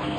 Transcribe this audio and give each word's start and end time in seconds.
Velkommen 0.00 0.16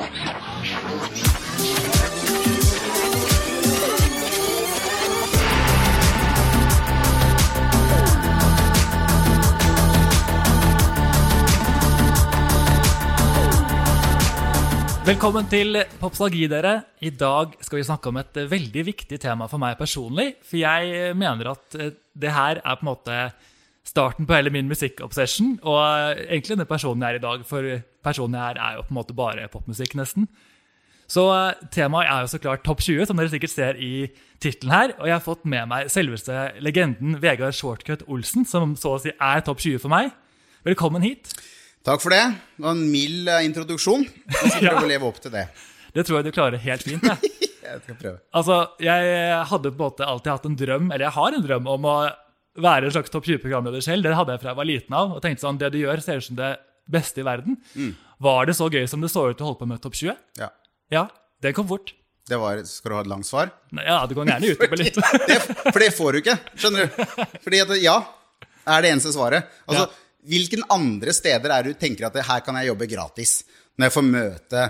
til 15.50 15.74
Popstalgi, 15.98 16.46
dere. 16.46 16.86
I 17.02 17.10
dag 17.10 17.58
skal 17.58 17.80
vi 17.80 17.86
snakke 17.88 18.12
om 18.12 18.20
et 18.22 18.38
veldig 18.38 18.84
viktig 18.86 19.18
tema 19.18 19.50
for 19.50 19.58
meg 19.58 19.74
personlig. 19.80 20.36
For 20.46 20.62
jeg 20.62 21.10
mener 21.18 21.50
at 21.56 21.74
eh, 21.74 21.90
det 22.14 22.30
her 22.30 22.62
er 22.62 22.78
på 22.78 22.86
en 22.86 22.90
måte 22.92 23.18
starten 23.86 24.26
på 24.28 24.36
hele 24.36 24.52
min 24.54 24.70
musikkobsession. 24.70 25.58
Og 25.62 25.78
eh, 25.82 26.24
egentlig 26.30 26.58
den 26.58 26.68
personen 26.70 27.02
jeg 27.02 27.16
er 27.16 27.20
i 27.20 27.26
dag, 27.26 27.44
for 27.48 27.68
personen 28.04 28.38
jeg 28.38 28.54
er, 28.56 28.60
er 28.62 28.78
jo 28.78 28.86
på 28.86 28.94
en 28.94 29.00
måte 29.00 29.16
bare 29.18 29.48
popmusikk, 29.52 29.96
nesten. 29.98 30.28
Så 31.12 31.26
eh, 31.34 31.64
temaet 31.74 32.08
er 32.08 32.24
jo 32.24 32.30
så 32.32 32.40
klart 32.42 32.64
Topp 32.66 32.80
20, 32.84 33.06
som 33.08 33.18
dere 33.20 33.32
sikkert 33.32 33.52
ser 33.52 33.80
i 33.82 34.08
tittelen 34.42 34.74
her. 34.74 34.94
Og 35.00 35.10
jeg 35.10 35.16
har 35.18 35.24
fått 35.24 35.44
med 35.48 35.68
meg 35.70 35.90
selveste 35.92 36.46
legenden 36.64 37.18
Vegard 37.22 37.56
Shortcut 37.58 38.06
Olsen, 38.08 38.46
som 38.48 38.76
så 38.80 38.96
å 38.96 39.02
si 39.02 39.12
er 39.12 39.44
topp 39.44 39.60
20 39.64 39.82
for 39.82 39.92
meg. 39.92 40.12
Velkommen 40.66 41.04
hit. 41.04 41.34
Takk 41.82 42.00
for 42.04 42.14
det. 42.14 42.22
Det 42.56 42.64
var 42.64 42.76
en 42.78 42.88
mild 42.88 43.28
eh, 43.28 43.44
introduksjon. 43.48 44.06
Jeg 44.06 44.54
skal 44.54 44.68
prøve 44.70 44.86
å 44.86 44.92
leve 44.94 45.10
opp 45.10 45.20
til 45.24 45.34
det. 45.34 45.48
Det 45.92 46.06
tror 46.08 46.20
jeg 46.20 46.30
du 46.30 46.34
klarer 46.38 46.62
helt 46.62 46.86
fint. 46.86 47.04
Jeg. 47.04 47.32
Jeg 47.72 47.78
skal 47.86 47.96
prøve. 47.96 48.18
Altså, 48.36 48.56
jeg 48.82 49.36
hadde 49.48 49.70
på 49.70 49.78
en 49.78 49.80
måte 49.86 50.04
alltid 50.04 50.28
hatt 50.28 50.48
en 50.48 50.56
drøm, 50.58 50.88
eller 50.90 51.06
jeg 51.06 51.14
har 51.14 51.36
en 51.36 51.44
drøm 51.46 51.68
om 51.72 51.86
å 51.88 51.92
være 52.58 52.88
en 52.88 52.92
slags 52.94 53.10
topp 53.12 53.24
20-programleder 53.30 53.80
selv. 53.84 54.04
Det 54.04 54.14
hadde 54.16 54.34
jeg 54.36 54.42
fra 54.42 54.52
jeg 54.52 54.58
var 54.60 54.68
liten 54.68 54.94
av. 54.98 55.14
og 55.16 55.22
tenkte 55.24 55.40
sånn, 55.46 55.58
Det 55.58 55.72
du 55.72 55.78
gjør, 55.84 56.02
ser 56.04 56.20
ut 56.20 56.24
som 56.24 56.36
det 56.36 56.52
beste 56.90 57.22
i 57.22 57.24
verden. 57.26 57.56
Var 58.22 58.46
det 58.46 58.54
så 58.58 58.68
gøy 58.70 58.86
som 58.90 59.00
det 59.00 59.10
så 59.10 59.28
ut 59.30 59.36
til 59.38 59.44
å 59.46 59.50
holde 59.52 59.58
på 59.62 59.68
med 59.70 59.80
Topp 59.82 59.94
20? 59.94 60.16
Ja. 60.38 60.50
Ja, 60.92 61.06
det 61.42 61.54
kom 61.56 61.68
fort. 61.68 61.94
Det 62.28 62.38
var, 62.38 62.60
skal 62.68 62.90
du 62.92 62.94
ha 62.94 63.00
et 63.02 63.10
langt 63.10 63.26
svar? 63.26 63.50
Nei, 63.74 63.84
Ja, 63.88 64.04
du 64.06 64.14
kan 64.14 64.28
gjerne 64.30 64.52
utdype 64.52 64.76
litt. 64.78 64.94
Det, 65.28 65.38
for 65.72 65.78
det 65.82 65.88
får 65.96 66.12
du 66.12 66.18
ikke, 66.20 66.36
skjønner 66.54 66.86
du. 66.86 67.24
Fordi 67.42 67.60
at 67.64 67.72
ja 67.82 67.96
er 68.70 68.82
det 68.84 68.92
eneste 68.92 69.12
svaret. 69.16 69.48
Altså, 69.66 69.88
Ja. 69.88 69.98
Hvilken 70.22 70.62
andre 70.70 71.10
steder 71.10 71.50
er 71.50 71.64
du 71.66 71.72
tenker 71.74 72.06
at 72.06 72.14
det, 72.14 72.22
her 72.28 72.38
kan 72.46 72.54
jeg 72.54 72.68
jobbe 72.68 72.86
gratis? 72.86 73.40
Når 73.74 73.88
jeg 73.88 73.94
får 73.96 74.04
møte 74.06 74.60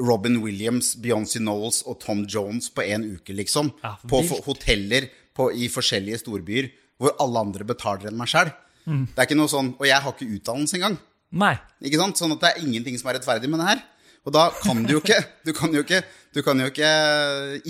Robin 0.00 0.38
Williams, 0.40 0.94
Beyoncé 0.96 1.42
Knowles 1.42 1.82
og 1.84 1.98
Tom 2.00 2.22
Jones 2.24 2.70
på 2.72 2.86
én 2.88 3.04
uke, 3.04 3.34
liksom. 3.36 3.68
Ja, 3.82 3.98
på 4.00 4.22
hoteller 4.46 5.10
på, 5.36 5.50
i 5.52 5.68
forskjellige 5.68 6.22
storbyer 6.22 6.70
hvor 7.00 7.16
alle 7.22 7.42
andre 7.46 7.66
betaler 7.66 8.10
enn 8.10 8.18
meg 8.18 8.30
sjøl. 8.30 8.52
Mm. 8.84 9.04
Det 9.10 9.20
er 9.20 9.26
ikke 9.26 9.38
noe 9.38 9.48
sånn 9.48 9.70
Og 9.80 9.86
jeg 9.88 9.96
har 9.96 10.12
ikke 10.12 10.28
utdannelse 10.36 10.76
engang. 10.76 10.98
Nei. 11.40 11.54
Ikke 11.88 11.96
sant? 11.96 12.18
Sånn 12.20 12.34
at 12.34 12.42
det 12.42 12.50
er 12.50 12.66
ingenting 12.66 12.98
som 13.00 13.08
er 13.08 13.16
rettferdig 13.16 13.48
med 13.50 13.62
det 13.62 13.68
her. 13.70 13.80
Og 14.24 14.34
da 14.36 14.44
kan 14.60 14.82
du 14.84 14.92
jo 14.92 15.00
ikke 15.00 15.22
Du 15.46 15.54
kan 15.56 15.72
jo 15.72 15.84
ikke, 15.84 16.02
du 16.36 16.42
kan 16.44 16.60
jo 16.60 16.68
ikke 16.68 16.90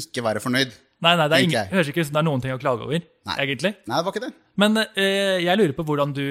ikke 0.01 0.25
være 0.27 0.43
fornøyd. 0.43 0.75
Nei, 1.05 1.15
nei, 1.19 1.27
det 1.29 1.37
er 1.37 1.45
ingen, 1.45 1.67
det 1.69 1.75
høres 1.75 1.89
ikke 1.91 2.01
ut 2.01 2.09
som 2.09 2.17
det 2.17 2.21
er 2.23 2.27
noen 2.31 2.43
ting 2.43 2.55
å 2.55 2.61
klage 2.61 2.85
over, 2.87 3.03
Nei. 3.29 3.35
egentlig. 3.43 3.75
Nei, 3.85 3.97
det 3.99 4.05
var 4.07 4.15
ikke 4.15 4.23
det. 4.25 4.31
Men 4.63 4.79
eh, 4.81 5.43
jeg 5.43 5.59
lurer 5.61 5.75
på 5.77 5.85
hvordan 5.85 6.15
du 6.17 6.25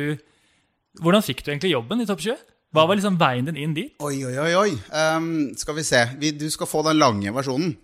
Hvordan 1.03 1.25
fikk 1.25 1.43
du 1.43 1.51
egentlig 1.51 1.73
jobben 1.73 2.01
i 2.03 2.05
Topp 2.05 2.21
20? 2.21 2.41
Hva 2.73 2.83
var 2.85 2.97
liksom 2.97 3.15
veien 3.21 3.47
din 3.49 3.57
inn 3.57 3.73
dit? 3.73 3.93
Oi, 4.01 4.15
oi, 4.25 4.33
oi. 4.41 4.51
oi. 4.57 4.71
Um, 4.93 5.27
skal 5.57 5.77
vi 5.77 5.85
se. 5.85 6.01
Vi, 6.21 6.29
du 6.37 6.45
skal 6.53 6.69
få 6.69 6.83
den 6.85 6.99
lange 7.01 7.33
versjonen. 7.33 7.75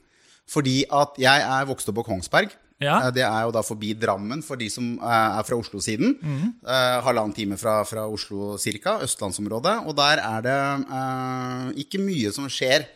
Fordi 0.49 0.83
at 0.93 1.17
jeg 1.21 1.45
er 1.45 1.67
vokst 1.69 1.89
opp 1.89 1.97
på 1.99 2.05
Kongsberg. 2.07 2.53
Ja. 2.79 2.95
Eh, 3.07 3.11
Det 3.15 3.23
er 3.27 3.41
jo 3.43 3.51
da 3.55 3.61
forbi 3.65 3.93
Drammen 3.99 4.41
for 4.45 4.55
de 4.59 4.69
som 4.71 4.93
eh, 4.99 5.37
er 5.39 5.43
fra 5.47 5.55
Oslo-siden. 5.59 6.15
Eh, 6.63 6.97
halvannen 7.05 7.35
time 7.35 7.57
fra, 7.59 7.81
fra 7.85 8.05
Oslo 8.07 8.55
ca., 8.57 8.97
østlandsområdet. 9.03 9.77
Og 9.87 9.95
der 9.99 10.17
er 10.23 10.41
det 10.47 10.59
eh, 10.87 11.67
ikke 11.85 11.99
mye 12.03 12.31
som 12.35 12.47
skjer 12.49 12.87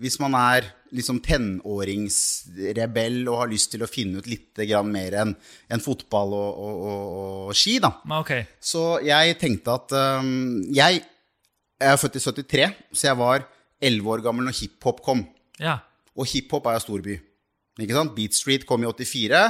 hvis 0.00 0.14
man 0.22 0.32
er 0.32 0.64
liksom 0.96 1.18
tenåringsrebell 1.20 3.26
og 3.28 3.38
har 3.42 3.50
lyst 3.50 3.70
til 3.74 3.82
å 3.84 3.88
finne 3.90 4.20
ut 4.22 4.28
litt 4.30 4.56
grann 4.68 4.88
mer 4.92 5.12
enn 5.22 5.34
en 5.72 5.82
fotball 5.84 6.32
og, 6.36 6.60
og, 6.64 6.74
og, 6.88 7.04
og 7.50 7.56
ski, 7.56 7.74
da. 7.82 7.90
Okay. 8.22 8.42
Så 8.60 9.00
jeg 9.04 9.36
tenkte 9.40 9.74
at 9.76 9.92
øhm, 9.96 10.62
jeg, 10.74 11.02
jeg 11.80 11.92
er 11.92 12.00
født 12.00 12.16
i 12.20 12.24
73, 12.24 12.72
så 12.92 13.06
jeg 13.10 13.18
var 13.20 13.44
11 13.82 14.10
år 14.14 14.20
gammel 14.24 14.44
når 14.48 14.56
hiphop 14.62 14.98
kom. 15.04 15.24
Ja. 15.60 15.78
Og 16.16 16.28
hiphop 16.30 16.66
er 16.68 16.78
jo 16.78 16.84
storby. 16.86 17.18
Ikke 17.80 17.94
sant? 17.96 18.14
Beat 18.16 18.34
Street 18.36 18.66
kom 18.68 18.82
i 18.84 18.88
84. 18.90 19.42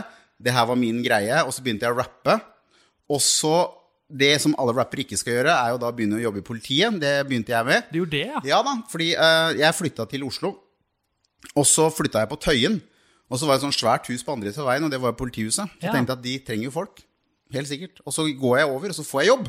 Det 0.43 0.53
her 0.55 0.67
var 0.67 0.79
min 0.79 1.03
greie. 1.03 1.43
Og 1.47 1.53
så 1.55 1.63
begynte 1.65 1.87
jeg 1.87 1.95
å 1.95 1.99
rappe. 2.03 2.39
Og 3.11 3.21
så 3.23 3.55
Det 4.13 4.35
som 4.43 4.53
alle 4.61 4.75
rappere 4.77 5.01
ikke 5.07 5.17
skal 5.17 5.39
gjøre, 5.39 5.53
er 5.57 5.71
jo 5.73 5.79
da 5.81 5.89
å 5.89 5.95
begynne 5.97 6.19
å 6.19 6.21
jobbe 6.21 6.43
i 6.43 6.45
politiet. 6.45 6.99
Det 7.01 7.13
begynte 7.25 7.49
jeg 7.55 7.65
med. 7.65 7.87
Du 7.89 7.97
gjorde 8.03 8.13
det, 8.13 8.27
ja? 8.29 8.41
Ja 8.45 8.59
da, 8.67 8.75
fordi 8.93 9.07
uh, 9.17 9.55
jeg 9.57 9.73
flytta 9.79 10.05
til 10.11 10.27
Oslo. 10.27 10.51
Og 11.57 11.65
så 11.65 11.87
flytta 11.89 12.21
jeg 12.21 12.29
på 12.29 12.37
Tøyen. 12.45 12.77
Og 13.33 13.41
så 13.41 13.49
var 13.49 13.57
det 13.57 13.63
et 13.63 13.65
sånt 13.71 13.79
svært 13.79 14.11
hus 14.13 14.21
på 14.27 14.35
andre 14.35 14.53
siden 14.53 14.67
av 14.67 14.69
veien, 14.69 14.85
og 14.85 14.93
det 14.93 15.01
var 15.01 15.15
politihuset. 15.17 15.65
Så 15.81 15.87
Ja. 15.89 15.95
tenkte 15.97 16.13
jeg 16.13 16.19
at 16.19 16.27
de 16.27 16.35
trenger 16.45 16.69
jo 16.69 16.75
folk. 16.75 17.01
Helt 17.57 17.69
sikkert. 17.71 18.03
Og 18.05 18.13
så 18.13 18.27
går 18.29 18.59
jeg 18.61 18.69
over, 18.69 18.93
og 18.93 18.99
så 19.01 19.07
får 19.09 19.23
jeg 19.23 19.31
jobb. 19.33 19.49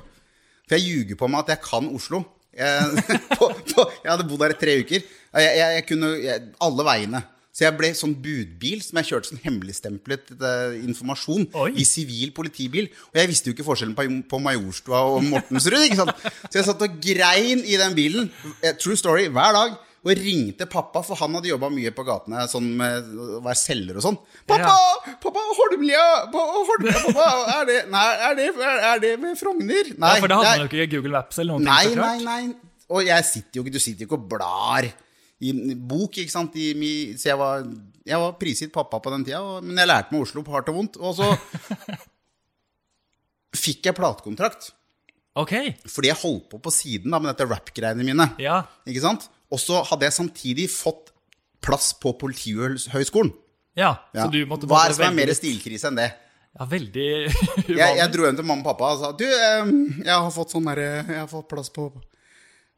For 0.69 0.77
jeg 0.79 0.87
ljuger 0.87 1.19
på 1.19 1.27
meg 1.33 1.43
at 1.43 1.51
jeg 1.57 1.61
kan 1.67 1.91
Oslo. 1.99 2.23
Jeg, 2.55 3.03
på, 3.35 3.51
på, 3.73 3.85
jeg 3.99 4.11
hadde 4.13 4.29
bodd 4.31 4.45
der 4.45 4.55
i 4.55 4.59
tre 4.63 4.77
uker. 4.79 5.03
Jeg, 5.03 5.51
jeg, 5.59 5.75
jeg 5.75 5.85
kunne 5.91 6.13
alle 6.69 6.87
veiene. 6.87 7.23
Så 7.53 7.67
jeg 7.67 7.75
ble 7.77 7.91
sånn 7.93 8.15
budbil 8.17 8.79
som 8.81 8.97
jeg 8.97 9.11
kjørte 9.11 9.29
sånn 9.29 9.41
hemmeligstemplet 9.43 10.31
uh, 10.41 10.73
informasjon 10.87 11.43
Oi. 11.61 11.69
i 11.77 11.85
sivil 11.85 12.31
politibil. 12.33 12.87
Og 13.11 13.19
jeg 13.21 13.29
visste 13.29 13.51
jo 13.51 13.53
ikke 13.53 13.67
forskjellen 13.67 13.93
på, 13.93 14.07
på 14.31 14.39
Majorstua 14.41 15.03
og 15.13 15.27
Mortensrud. 15.27 15.83
ikke 15.85 15.99
sant? 16.01 16.23
Så 16.49 16.57
jeg 16.57 16.65
satt 16.65 16.81
og 16.81 16.95
grein 17.03 17.61
i 17.61 17.77
den 17.77 17.93
bilen, 17.97 18.31
eh, 18.63 18.73
true 18.81 18.97
story, 18.97 19.27
hver 19.29 19.53
dag. 19.53 19.75
Og 20.03 20.17
ringte 20.19 20.65
pappa, 20.67 20.99
for 21.05 21.15
han 21.15 21.37
hadde 21.37 21.47
jobba 21.47 21.69
mye 21.71 21.93
på 21.95 22.03
gatene 22.03 22.41
sånn 22.51 22.65
med 22.75 23.05
å 23.13 23.37
være 23.45 23.55
selger 23.61 24.01
og 24.01 24.03
sånn. 24.03 24.17
'Pappa! 24.49 24.73
Pappa! 25.23 25.45
Holmlia! 25.61 26.01
Holmlia, 26.33 26.97
pappa! 27.05 27.29
Er 27.61 27.69
det, 27.69 27.77
nei, 27.93 28.09
er 28.31 28.35
det, 28.41 28.49
er 28.89 28.99
det 29.05 29.13
med 29.21 29.37
Frogner?' 29.39 29.93
Nei, 29.93 30.17
ja, 30.17 30.25
for 30.25 30.27
da 30.33 30.41
hadde 30.41 30.49
det 30.49 30.51
er- 30.51 30.59
man 30.59 30.65
jo 30.65 30.73
ikke 30.73 30.91
Google 30.97 31.15
Maps 31.15 31.39
eller 31.39 31.55
noe. 31.55 31.69
Nei, 31.69 31.95
nei, 31.95 32.17
nei. 32.25 32.55
Og 32.89 33.05
jeg 33.07 33.29
sitter 33.29 33.61
jo 33.61 33.63
ikke, 33.63 33.77
du 33.77 33.79
sitter 33.79 34.03
jo 34.03 34.09
ikke 34.09 34.19
og 34.19 34.27
blar 34.33 34.89
i 35.49 35.75
bok, 35.75 36.19
ikke 36.21 36.31
sant. 36.33 36.55
I, 36.55 36.93
så 37.19 37.33
jeg 37.33 37.39
var, 37.41 37.65
jeg 38.07 38.21
var 38.23 38.37
prisgitt 38.39 38.73
pappa 38.75 38.99
på 39.03 39.11
den 39.13 39.25
tida, 39.27 39.41
og, 39.43 39.65
men 39.65 39.81
jeg 39.81 39.89
lærte 39.89 40.13
meg 40.15 40.23
Oslo 40.25 40.43
på 40.45 40.53
hardt 40.55 40.71
og 40.71 40.79
vondt. 40.79 40.99
Og 41.01 41.17
så 41.17 41.31
fikk 43.63 43.89
jeg 43.89 43.97
platekontrakt. 43.97 44.71
Ok. 45.39 45.53
Fordi 45.89 46.11
jeg 46.11 46.19
holdt 46.21 46.49
på 46.51 46.59
på 46.61 46.73
siden 46.73 47.13
da, 47.13 47.19
med 47.21 47.31
dette 47.33 47.47
rap-greiene 47.49 48.05
mine. 48.05 48.27
Ja. 48.41 48.61
Ikke 48.89 49.01
sant? 49.03 49.25
Og 49.53 49.61
så 49.61 49.81
hadde 49.89 50.07
jeg 50.07 50.15
samtidig 50.17 50.67
fått 50.73 51.11
plass 51.63 51.93
på 51.97 52.13
Politihøgskolen. 52.19 53.33
ja. 53.79 53.95
Ja. 54.13 54.25
Så 54.25 54.29
du 54.33 54.43
måtte 54.49 54.67
Hva 54.69 54.83
er 54.85 54.91
det 54.91 54.97
som 54.99 55.07
er 55.07 55.15
mer 55.17 55.33
stilkrise 55.37 55.89
enn 55.89 55.97
det? 55.97 56.09
Ja, 56.53 56.67
veldig 56.69 57.05
Jeg, 57.79 57.93
jeg 57.97 58.09
dro 58.13 58.27
hjem 58.27 58.35
til 58.37 58.45
mamma 58.45 58.61
og 58.61 58.67
pappa 58.67 58.91
og 58.93 58.99
sa 59.01 59.07
Du, 59.17 59.23
eh, 59.25 59.69
jeg 60.03 60.11
har 60.13 60.27
fått 60.35 60.51
sånn 60.53 60.67
der, 60.69 60.81
Jeg 60.83 61.17
har 61.23 61.29
fått 61.31 61.47
plass 61.49 61.71
på, 61.73 61.87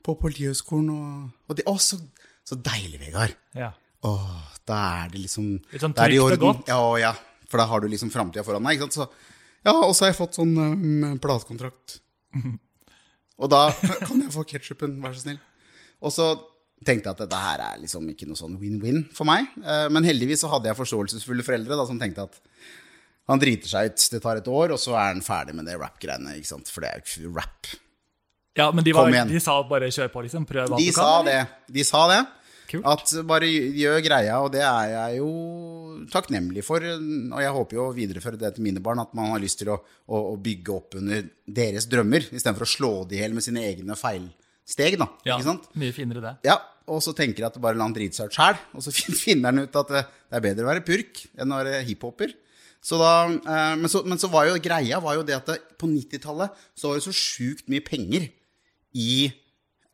på 0.05 0.15
Politihøgskolen, 0.21 0.93
og, 0.93 1.25
og 1.49 1.57
de, 1.59 1.65
Å, 1.67 1.73
så, 1.83 1.99
så 2.45 2.57
deilig, 2.61 2.99
Vegard. 3.01 3.35
Ja. 3.57 3.71
Åh, 4.05 4.41
da 4.69 4.79
er 5.03 5.13
det 5.13 5.23
liksom 5.23 5.47
Litt 5.71 5.81
sånn 5.81 5.95
trygt 5.97 6.35
og 6.37 6.41
godt. 6.43 6.67
Ja, 6.69 6.79
ja, 7.01 7.13
for 7.49 7.61
da 7.61 7.65
har 7.71 7.81
du 7.81 7.87
liksom 7.89 8.11
framtida 8.13 8.43
foran 8.45 8.65
deg. 8.67 8.77
Ikke 8.77 8.89
sant? 8.91 8.99
Så, 8.99 9.33
ja, 9.65 9.73
og 9.73 9.93
så 9.97 10.05
har 10.05 10.11
jeg 10.13 10.19
fått 10.19 10.37
sånn 10.37 10.53
um, 10.57 11.15
platekontrakt. 11.21 11.99
Og 13.35 13.49
da 13.51 13.65
kan 14.07 14.21
jeg 14.21 14.31
få 14.31 14.45
ketsjupen, 14.47 14.93
vær 15.03 15.11
så 15.11 15.25
snill. 15.25 15.39
Og 15.99 16.13
så 16.15 16.29
tenkte 16.87 17.09
jeg 17.09 17.15
at 17.17 17.21
dette 17.25 17.39
her 17.39 17.63
er 17.65 17.81
liksom 17.81 18.05
ikke 18.13 18.27
noe 18.29 18.39
sånn 18.39 18.55
win-win 18.61 19.01
for 19.15 19.27
meg. 19.27 19.49
Eh, 19.59 19.87
Men 19.91 20.07
heldigvis 20.07 20.43
så 20.45 20.51
hadde 20.53 20.69
jeg 20.69 20.77
forståelsesfulle 20.79 21.43
foreldre 21.43 21.75
da, 21.75 21.83
som 21.89 21.99
tenkte 21.99 22.23
at 22.29 22.39
han 23.27 23.41
driter 23.41 23.67
seg 23.67 23.89
ut, 23.91 24.05
det 24.13 24.21
tar 24.23 24.39
et 24.39 24.47
år, 24.47 24.71
og 24.75 24.79
så 24.79 24.93
er 24.95 25.09
han 25.09 25.23
ferdig 25.25 25.55
med 25.57 25.67
det 25.67 25.75
rap-greiene. 25.81 26.37
ikke 26.39 26.47
sant? 26.51 26.71
For 26.71 26.85
det 26.85 26.91
er 26.93 27.01
jo 27.01 27.05
ikke 27.25 27.33
rap. 27.41 27.71
Ja, 28.55 28.69
men 28.71 28.83
de, 28.87 28.93
var, 28.95 29.11
de 29.11 29.39
sa 29.43 29.57
bare 29.67 29.89
kjør 29.91 30.09
på, 30.13 30.23
liksom. 30.25 30.45
Prøv 30.49 30.69
hva 30.71 30.77
De 30.79 30.87
du 30.89 30.95
kan. 30.95 31.03
sa 31.03 31.23
det. 31.27 31.39
De 31.75 31.83
sa 31.87 32.03
det. 32.11 32.21
Kult. 32.65 32.85
At 32.89 33.11
bare 33.29 33.45
gjør 33.47 33.99
greia, 34.01 34.39
og 34.41 34.47
det 34.55 34.63
er 34.65 34.87
jeg 34.95 35.19
jo 35.19 35.27
takknemlig 36.11 36.63
for. 36.65 36.81
Og 36.81 37.41
jeg 37.43 37.51
håper 37.57 37.77
jo 37.77 37.83
å 37.89 37.93
videreføre 37.95 38.39
det 38.41 38.55
til 38.55 38.65
mine 38.65 38.81
barn, 38.83 39.03
at 39.03 39.11
man 39.17 39.29
har 39.35 39.43
lyst 39.43 39.59
til 39.61 39.69
å, 39.73 39.79
å, 40.09 40.21
å 40.31 40.37
bygge 40.41 40.73
opp 40.73 40.97
under 40.97 41.27
deres 41.45 41.85
drømmer, 41.91 42.25
istedenfor 42.31 42.65
å 42.65 42.71
slå 42.71 42.93
de 43.09 43.19
i 43.19 43.21
hjel 43.21 43.35
med 43.37 43.45
sine 43.45 43.61
egne 43.67 43.97
feilsteg. 43.99 44.97
da, 45.01 45.09
Ja, 45.27 45.37
ikke 45.37 45.49
sant? 45.51 45.67
mye 45.77 45.93
finere 45.95 46.23
det. 46.23 46.33
Ja, 46.49 46.57
Og 46.89 46.99
så 47.01 47.13
tenker 47.17 47.41
jeg 47.43 47.47
at 47.51 47.55
bare 47.61 47.77
la 47.77 47.85
han 47.87 47.93
drite 47.95 48.17
seg 48.17 48.29
ut 48.29 48.35
sjæl, 48.37 48.57
og 48.77 48.83
så 48.85 48.91
finner 49.25 49.51
han 49.53 49.63
ut 49.65 49.75
at 49.83 49.93
det 49.93 50.03
det 50.25 50.39
er 50.39 50.43
bedre 50.49 50.65
å 50.65 50.71
være 50.71 50.83
purk 50.85 51.21
enn 51.37 51.53
å 51.53 51.57
være 51.61 51.83
hiphoper. 51.87 52.33
Så 52.85 52.97
da, 53.01 53.11
eh, 53.29 53.75
men, 53.79 53.87
så, 53.89 54.01
men 54.05 54.19
så 54.21 54.27
var 54.29 54.45
jo 54.49 54.57
greia 54.61 54.97
var 55.01 55.15
jo 55.17 55.23
det 55.25 55.37
at 55.37 55.47
det, 55.49 55.55
på 55.81 55.87
90-tallet 55.89 56.53
så 56.77 56.89
var 56.91 56.97
det 56.99 57.05
så 57.05 57.13
sjukt 57.15 57.69
mye 57.71 57.81
penger 57.85 58.25
i, 58.95 59.27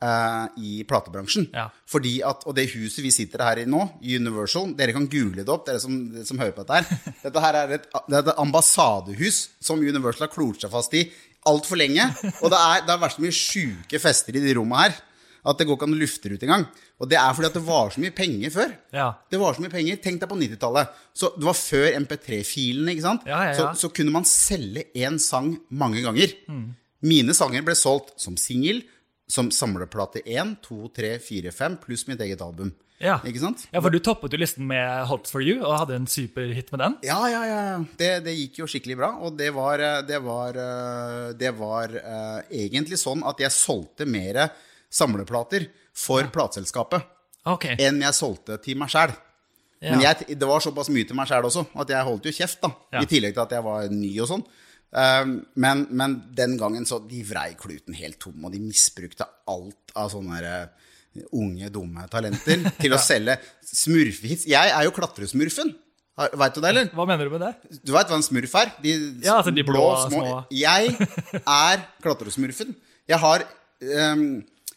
uh, 0.03 0.45
i 0.61 0.83
platebransjen. 0.87 1.49
Ja. 1.55 1.67
Fordi 1.89 2.19
at, 2.27 2.45
Og 2.45 2.55
det 2.57 2.69
huset 2.75 3.01
vi 3.05 3.11
sitter 3.13 3.43
her 3.45 3.63
i 3.63 3.67
nå, 3.69 3.81
Universal 4.01 4.75
Dere 4.77 4.95
kan 4.95 5.09
google 5.11 5.41
det 5.43 5.51
opp, 5.51 5.65
dere 5.67 5.81
som, 5.83 5.97
dere 6.13 6.27
som 6.27 6.41
hører 6.41 6.55
på 6.55 6.65
dette 6.65 6.79
her. 6.81 7.03
Dette 7.25 7.45
her 7.45 7.59
er 7.63 7.75
et, 7.79 7.89
det 8.07 8.19
er 8.19 8.25
et 8.25 8.41
ambassadehus 8.41 9.43
som 9.61 9.81
Universal 9.81 10.27
har 10.27 10.33
klort 10.33 10.61
seg 10.63 10.73
fast 10.73 10.93
i 10.97 11.05
altfor 11.49 11.79
lenge. 11.81 12.05
Og 12.43 12.51
det, 12.53 12.57
er, 12.59 12.83
det 12.85 12.93
er 12.93 13.01
vært 13.01 13.17
så 13.17 13.23
mye 13.23 13.33
sjuke 13.33 14.01
fester 14.01 14.37
i 14.37 14.43
de 14.43 14.53
rommene 14.57 14.85
her. 14.87 14.99
At 15.41 15.57
det 15.57 15.65
går 15.65 15.73
ikke 15.73 15.87
an 15.89 15.95
å 15.95 15.97
lufte 15.97 16.29
det 16.29 16.37
ut 16.37 16.43
engang. 16.45 16.67
Og 17.01 17.07
det 17.09 17.17
er 17.17 17.31
fordi 17.33 17.47
at 17.49 17.55
det 17.57 17.63
var 17.65 17.87
så 17.89 18.01
mye 18.03 18.13
penger 18.13 18.51
før. 18.53 18.75
Ja. 18.93 19.07
Det 19.33 19.39
var 19.41 19.55
så 19.57 19.63
mye 19.63 19.73
penger. 19.73 19.97
Tenk 20.03 20.21
deg 20.21 20.29
på 20.29 20.37
90-tallet. 20.37 20.99
Så 21.17 21.31
Det 21.33 21.47
var 21.47 21.57
før 21.57 21.87
MP3-filene. 21.97 22.93
ikke 22.93 23.05
sant? 23.07 23.25
Ja, 23.25 23.39
ja. 23.49 23.55
Så, 23.57 23.71
så 23.81 23.89
kunne 23.89 24.13
man 24.13 24.27
selge 24.29 24.83
én 24.93 25.17
sang 25.17 25.55
mange 25.73 26.03
ganger. 26.05 26.35
Mm. 26.45 26.67
Mine 27.01 27.33
sanger 27.37 27.65
ble 27.65 27.75
solgt 27.77 28.13
som 28.21 28.37
singel, 28.37 28.83
som 29.31 29.49
samleplate 29.53 30.21
1, 30.27 30.57
2, 30.65 30.91
3, 30.95 31.11
4, 31.23 31.53
5, 31.55 31.77
pluss 31.85 32.07
mitt 32.09 32.21
eget 32.21 32.41
album. 32.45 32.73
Ja. 33.01 33.15
Ja, 33.71 33.81
for 33.81 33.89
du 33.89 33.97
toppet 34.03 34.35
jo 34.35 34.37
listen 34.37 34.67
med 34.69 35.07
Hot 35.09 35.29
for 35.31 35.41
you 35.41 35.63
og 35.63 35.73
hadde 35.73 35.95
en 35.97 36.05
superhit 36.09 36.69
med 36.69 36.83
den. 36.83 36.97
Ja, 37.07 37.17
ja, 37.31 37.39
ja. 37.49 37.61
Det, 37.97 38.11
det 38.27 38.35
gikk 38.37 38.59
jo 38.61 38.67
skikkelig 38.69 38.97
bra. 38.99 39.09
Og 39.25 39.33
det 39.39 39.49
var, 39.55 39.81
eh, 39.81 40.03
det 40.05 40.19
var, 40.21 40.59
eh, 40.61 41.31
det 41.37 41.53
var 41.57 41.95
uh, 41.97 42.39
egentlig 42.53 43.01
sånn 43.01 43.25
at 43.25 43.41
jeg 43.41 43.55
solgte 43.55 44.05
mer 44.05 44.43
samleplater 44.93 45.65
for 45.97 46.29
plateselskapet 46.33 47.07
okay. 47.49 47.77
enn 47.81 48.03
jeg 48.05 48.17
solgte 48.17 48.59
til 48.61 48.77
meg 48.79 48.93
sjæl. 48.93 49.15
Men 49.81 50.03
jeg, 50.03 50.37
det 50.37 50.45
var 50.45 50.61
såpass 50.61 50.91
mye 50.93 51.07
til 51.09 51.17
meg 51.17 51.25
sjæl 51.29 51.47
også 51.47 51.63
at 51.81 51.89
jeg 51.89 52.05
holdt 52.05 52.27
jo 52.29 52.35
kjeft, 52.37 52.59
da. 52.61 52.69
Ja. 52.93 53.01
I 53.01 53.09
tillegg 53.09 53.33
til 53.33 53.41
at 53.47 53.55
jeg 53.57 53.65
var 53.65 53.89
ny 53.89 54.11
og 54.21 54.29
sånn. 54.29 54.43
Um, 54.91 55.37
men, 55.55 55.85
men 55.95 56.17
den 56.35 56.57
gangen 56.59 56.83
så 56.87 56.97
de 57.07 57.21
vrei 57.23 57.53
kluten 57.59 57.95
helt 57.95 58.19
tom, 58.19 58.41
og 58.43 58.51
de 58.51 58.59
misbrukte 58.59 59.23
alt 59.47 59.93
av 59.95 60.09
sånne 60.11 60.41
eh, 60.43 60.89
unge, 61.31 61.69
dumme 61.71 62.03
talenter 62.11 62.65
til 62.81 62.95
å 62.95 62.99
selge 62.99 63.37
smurfehits. 63.71 64.43
Jeg 64.51 64.73
er 64.75 64.87
jo 64.87 64.91
klatresmurfen. 64.95 65.71
Veit 66.37 66.53
du 66.53 66.59
det, 66.59 66.69
eller? 66.73 66.89
Hva 66.93 67.05
mener 67.07 67.25
du 67.25 67.33
med 67.33 67.41
det? 67.45 67.79
Du 67.87 67.93
veit 67.95 68.11
hva 68.11 68.17
en 68.19 68.25
smurf 68.25 68.53
er? 68.59 68.73
De, 68.83 68.91
Ja, 69.23 69.37
altså 69.39 69.53
de 69.55 69.63
blå, 69.65 69.85
små. 70.03 70.41
Jeg 70.53 70.91
er 71.39 71.85
klatresmurfen. 72.03 72.75
Jeg 73.09 73.19
har 73.23 73.45
um, 74.11 74.25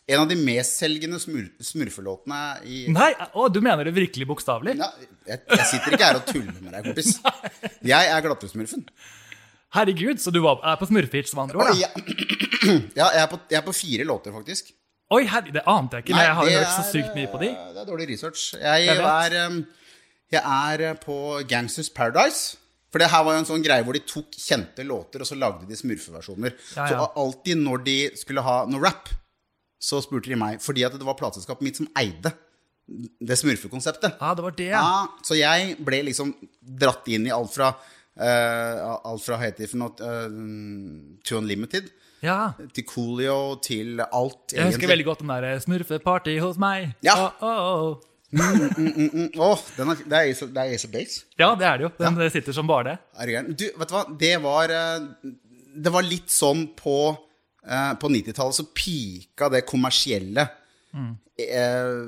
en 0.04 0.20
av 0.22 0.30
de 0.30 0.36
mestselgende 0.38 1.18
smur, 1.20 1.48
smurfelåtene 1.64 2.38
i 2.68 2.84
Nei, 2.92 3.10
å, 3.34 3.48
du 3.52 3.60
mener 3.64 3.88
det 3.88 3.94
virkelig 3.96 4.28
bokstavelig? 4.30 4.76
ja, 4.78 4.88
jeg, 5.26 5.42
jeg 5.48 5.68
sitter 5.70 5.96
ikke 5.98 6.08
her 6.08 6.18
og 6.22 6.26
tuller 6.30 6.56
med 6.60 6.70
deg, 6.70 6.88
kompis. 6.90 7.14
Jeg 7.94 8.14
er 8.14 8.24
klatresmurfen. 8.24 8.86
Herregud, 9.74 10.20
så 10.22 10.30
du 10.34 10.40
var, 10.44 10.60
er 10.62 10.78
på 10.80 10.86
smurfehits 10.90 11.34
med 11.34 11.48
andre 11.48 11.64
ord? 11.64 11.78
Ja, 11.80 11.90
ja, 13.00 13.08
jeg, 13.10 13.22
er 13.24 13.28
på, 13.32 13.38
jeg 13.50 13.58
er 13.60 13.64
på 13.66 13.74
fire 13.76 14.06
låter, 14.08 14.34
faktisk. 14.34 14.72
Oi, 15.14 15.22
herre, 15.28 15.52
det 15.52 15.62
ante 15.68 15.98
jeg 15.98 16.06
ikke, 16.06 16.14
men 16.16 16.24
jeg 16.24 16.36
har 16.38 16.50
hørt 16.56 16.70
så 16.78 16.84
sykt 16.88 17.16
mye 17.18 17.28
på 17.32 17.40
de. 17.42 17.50
eh, 17.52 17.72
Det 17.74 17.82
er 17.82 17.88
dårlig 17.90 18.06
research. 18.14 18.44
Jeg, 18.56 18.86
Jeg 18.88 19.00
er, 19.02 19.58
jeg 20.32 20.42
er 20.42 20.84
eh, 20.90 20.94
på 21.02 21.16
Gangsters 21.50 21.90
Paradise. 21.92 22.56
For 22.94 23.02
det 23.02 23.08
her 23.10 23.24
var 23.26 23.34
jo 23.34 23.42
en 23.42 23.48
sånn 23.48 23.62
greie 23.66 23.82
hvor 23.82 23.96
de 23.98 24.04
tok 24.06 24.36
kjente 24.38 24.84
låter, 24.86 25.22
og 25.24 25.26
så 25.26 25.34
lagde 25.34 25.66
de 25.66 25.76
smurfeversjoner. 25.76 26.54
Ja, 26.76 26.86
Så 26.92 27.08
alltid 27.24 27.58
når 27.58 27.82
de 27.88 27.96
skulle 28.20 28.44
ha 28.46 28.60
noe 28.70 28.84
rap, 28.86 29.10
så 29.82 29.98
spurte 30.04 30.30
de 30.30 30.38
meg. 30.38 30.60
Fordi 30.62 30.84
at 30.86 30.94
det 30.94 31.02
var 31.04 31.18
plateselskapet 31.18 31.66
mitt 31.66 31.80
som 31.82 31.88
eide 31.98 32.30
det 33.20 33.36
smurfekonseptet. 33.40 34.18
Ja, 34.20 34.30
det 34.38 34.44
var 34.44 34.54
det, 34.56 34.70
ja. 34.70 34.80
Ja, 34.84 35.20
så 35.26 35.36
jeg 35.38 35.74
ble 35.84 36.02
liksom 36.06 36.30
dratt 36.60 37.06
inn 37.10 37.26
i 37.26 37.32
alt 37.34 37.50
fra 37.54 37.72
Alt 38.16 39.24
fra 39.26 39.38
heter 39.42 39.66
for 39.70 39.80
noe 39.80 39.94
eh, 39.98 40.40
To 41.26 41.38
Unlimited 41.40 41.90
Ja. 42.22 42.52
til 42.72 42.84
Coolio 42.88 43.56
til 43.60 44.00
alt, 44.00 44.54
Jeg 44.54 44.70
husker 44.70 44.88
veldig 44.88 45.04
godt 45.04 45.20
den 45.24 45.28
der 45.34 45.58
smurfeparty 45.60 46.38
hos 46.40 46.56
meg. 46.62 46.94
Ja. 47.04 47.16
Oh, 47.42 47.42
oh, 47.42 47.88
oh. 47.90 48.10
Mm, 48.34 49.28
Åh, 49.38 49.58
den 49.76 49.90
er, 49.92 50.00
det 50.10 50.16
er 50.18 50.30
Ace 50.32 50.46
det 50.46 50.86
of 50.86 50.90
Base. 50.92 51.20
Ja, 51.38 51.52
det 51.54 51.66
er 51.68 51.76
det 51.78 51.86
jo. 51.86 51.90
Den 52.00 52.30
sitter 52.30 52.52
som 52.56 52.66
bare 52.66 52.96
det. 52.96 53.36
Du 53.58 53.66
vet 53.78 53.88
du 53.90 53.94
hva? 53.94 54.04
Det 54.18 54.32
var 54.42 54.72
eh, 54.74 55.30
Det 55.84 55.92
var 55.92 56.06
litt 56.06 56.30
sånn 56.30 56.64
på 56.78 56.96
eh, 57.66 57.92
På 58.00 58.10
90-tallet 58.10 58.58
så 58.58 58.66
pika 58.74 59.50
det 59.52 59.64
kommersielle 59.68 60.48
eh, 60.94 62.02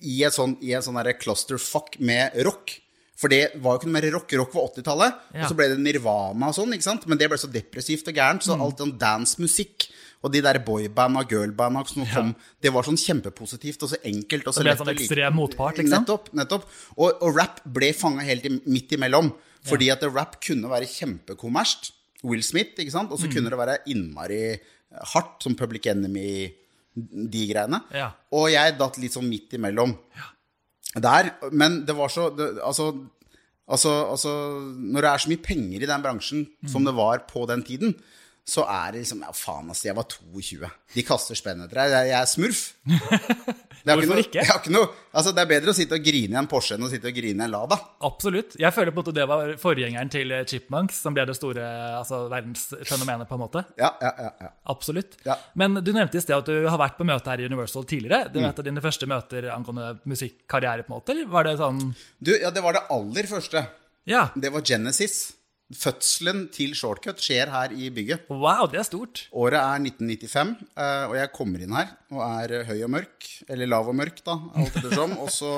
i 0.00 0.22
et 0.24 0.32
sånn, 0.36 0.56
i 0.64 0.72
en 0.76 0.84
sånn 0.84 0.96
derre 1.00 1.16
clusterfuck 1.20 1.98
med 2.00 2.36
rock. 2.44 2.78
For 3.20 3.28
det 3.28 3.52
var 3.60 3.74
jo 3.74 3.78
ikke 3.82 3.88
noe 3.90 3.96
mer 4.00 4.06
rock. 4.14 4.32
Rock 4.40 4.54
var 4.56 4.68
80-tallet, 4.70 5.16
Ja. 5.34 5.42
og 5.44 5.50
så 5.50 5.56
ble 5.58 5.66
det 5.68 5.78
Nirvana 5.84 6.48
og 6.48 6.54
sånn. 6.56 6.72
ikke 6.72 6.86
sant? 6.88 7.06
Men 7.06 7.18
det 7.20 7.28
ble 7.28 7.36
så 7.36 7.50
depressivt 7.52 8.08
og 8.08 8.14
gærent, 8.16 8.42
så 8.46 8.56
alt 8.56 8.78
sånn 8.80 8.94
dancemusikk 8.96 9.90
og 10.22 10.32
de 10.32 10.40
der 10.44 10.58
boybanda 10.64 11.22
girlbanda 11.28 11.82
som 11.88 12.04
kom, 12.06 12.34
det 12.60 12.72
var 12.72 12.82
sånn 12.84 12.96
kjempepositivt 13.00 13.82
og 13.84 13.88
så 13.92 13.96
enkelt 14.04 14.46
og 14.48 14.52
så 14.54 14.60
Det 14.60 14.64
ble 14.64 14.72
lett 14.72 14.80
sånn 14.82 14.92
ekstrem 14.96 15.34
motpart, 15.36 15.78
liksom. 15.80 16.02
Nettopp. 16.04 16.32
nettopp. 16.36 16.64
Og, 16.98 17.22
og 17.22 17.36
rap 17.36 17.60
ble 17.64 17.92
fanga 17.96 18.20
helt 18.24 18.44
i, 18.44 18.50
midt 18.66 18.92
imellom. 18.96 19.32
Fordi 19.64 19.90
at 19.92 20.02
rap 20.12 20.38
kunne 20.40 20.68
være 20.72 20.88
kjempekommersielt. 20.88 21.92
Will 22.22 22.42
Smith, 22.44 22.76
ikke 22.80 22.92
sant? 22.92 23.10
Og 23.12 23.18
Mm. 23.18 23.24
så 23.24 23.32
kunne 23.32 23.48
det 23.50 23.58
være 23.58 23.78
innmari 23.88 24.60
hardt, 25.14 25.42
som 25.42 25.54
Public 25.54 25.86
Enemy, 25.86 26.52
de 26.96 27.46
greiene. 27.48 27.80
Ja. 27.94 28.10
Og 28.32 28.50
jeg 28.50 28.76
datt 28.78 28.98
litt 28.98 29.12
sånn 29.12 29.28
midt 29.28 29.52
imellom 29.56 29.96
der. 30.96 31.34
Men 31.52 31.84
det 31.86 31.96
var 31.96 32.08
så 32.08 32.30
det, 32.34 32.58
altså, 32.66 32.90
altså, 33.68 33.92
altså 34.10 34.32
Når 34.76 35.00
det 35.00 35.10
er 35.10 35.22
så 35.22 35.30
mye 35.30 35.44
penger 35.44 35.82
i 35.82 35.90
den 35.90 36.02
bransjen 36.02 36.46
som 36.66 36.84
det 36.84 36.96
var 36.96 37.24
på 37.30 37.46
den 37.46 37.62
tiden, 37.62 37.94
så 38.48 38.64
er 38.66 38.92
det 38.94 39.02
liksom 39.04 39.24
Ja, 39.24 39.32
faen, 39.36 39.68
altså. 39.70 39.88
Jeg 39.88 39.96
var 39.98 40.06
22. 40.10 40.70
De 40.94 41.04
kaster 41.06 41.38
spenn 41.38 41.64
etter 41.64 41.82
deg. 41.82 41.94
Jeg, 41.94 42.10
jeg 42.12 42.20
er 42.20 42.30
smurf. 42.30 42.62
Det 43.80 43.88
er 43.88 43.96
Hvorfor 43.96 44.10
noe, 44.12 44.22
ikke? 44.26 44.42
jeg 44.44 44.58
ikke 44.60 44.72
noe, 44.74 44.88
altså 45.16 45.30
det 45.32 45.40
er 45.40 45.48
bedre 45.48 45.72
å 45.72 45.76
sitte 45.76 45.96
og 45.96 46.02
grine 46.04 46.36
i 46.36 46.38
en 46.40 46.48
Porsche 46.50 46.76
enn 46.76 46.84
å 46.84 46.90
sitte 46.92 47.08
og 47.08 47.16
grine 47.16 47.40
i 47.40 47.46
en 47.46 47.52
Lada. 47.54 47.78
Absolutt. 48.04 48.52
Jeg 48.60 48.74
føler 48.76 48.92
på 48.92 49.00
måte 49.00 49.14
det 49.16 49.24
var 49.30 49.54
forgjengeren 49.62 50.10
til 50.12 50.34
Chipmunks, 50.50 50.98
som 51.00 51.16
ble 51.16 51.24
det 51.30 51.36
store 51.38 51.64
altså, 51.96 52.18
verdensfenomenet, 52.28 53.24
på 53.30 53.38
en 53.38 53.40
måte. 53.40 53.64
Ja, 53.80 53.94
ja, 54.04 54.12
ja, 54.20 54.30
ja. 54.44 54.52
Absolutt. 54.74 55.16
Ja. 55.24 55.38
Men 55.56 55.80
du 55.80 55.94
nevnte 55.96 56.20
i 56.20 56.24
sted 56.24 56.36
at 56.36 56.52
du 56.52 56.68
har 56.68 56.76
vært 56.82 57.00
på 57.00 57.08
møte 57.08 57.32
her 57.32 57.40
i 57.40 57.48
Universal 57.48 57.88
tidligere. 57.88 58.28
Det 58.28 58.42
var 58.44 58.52
et 58.52 58.60
av 58.60 58.68
dine 58.68 58.84
første 58.84 59.08
møter 59.08 59.48
angående 59.54 59.88
musikkarriere, 60.12 60.84
på 60.84 60.92
en 60.92 60.98
måte? 60.98 61.16
Eller 61.16 61.32
var 61.32 61.48
det 61.48 61.56
sånn 61.62 61.80
Du, 62.20 62.34
ja, 62.36 62.52
det 62.52 62.64
var 62.66 62.76
det 62.76 62.84
aller 62.92 63.32
første. 63.32 63.64
Ja. 64.12 64.26
Det 64.36 64.52
var 64.52 64.66
Genesis. 64.66 65.22
Fødselen 65.70 66.48
til 66.50 66.72
Shortcut 66.74 67.20
skjer 67.22 67.50
her 67.52 67.70
i 67.70 67.90
bygget. 67.94 68.24
Wow, 68.32 68.64
det 68.70 68.80
er 68.80 68.86
stort. 68.88 69.20
Året 69.30 69.60
er 69.60 69.84
1995, 69.84 70.56
eh, 70.74 71.04
og 71.06 71.14
jeg 71.14 71.30
kommer 71.36 71.62
inn 71.62 71.76
her 71.76 71.92
og 72.10 72.22
er 72.26 72.54
eh, 72.58 72.64
høy 72.66 72.80
og 72.88 72.90
mørk. 72.96 73.28
Eller 73.46 73.70
lav 73.70 73.90
og 73.90 73.94
mørk, 73.94 74.18
da, 74.26 74.34
alt 74.58 74.80
ettersom. 74.80 75.14
Og 75.22 75.30
så, 75.30 75.52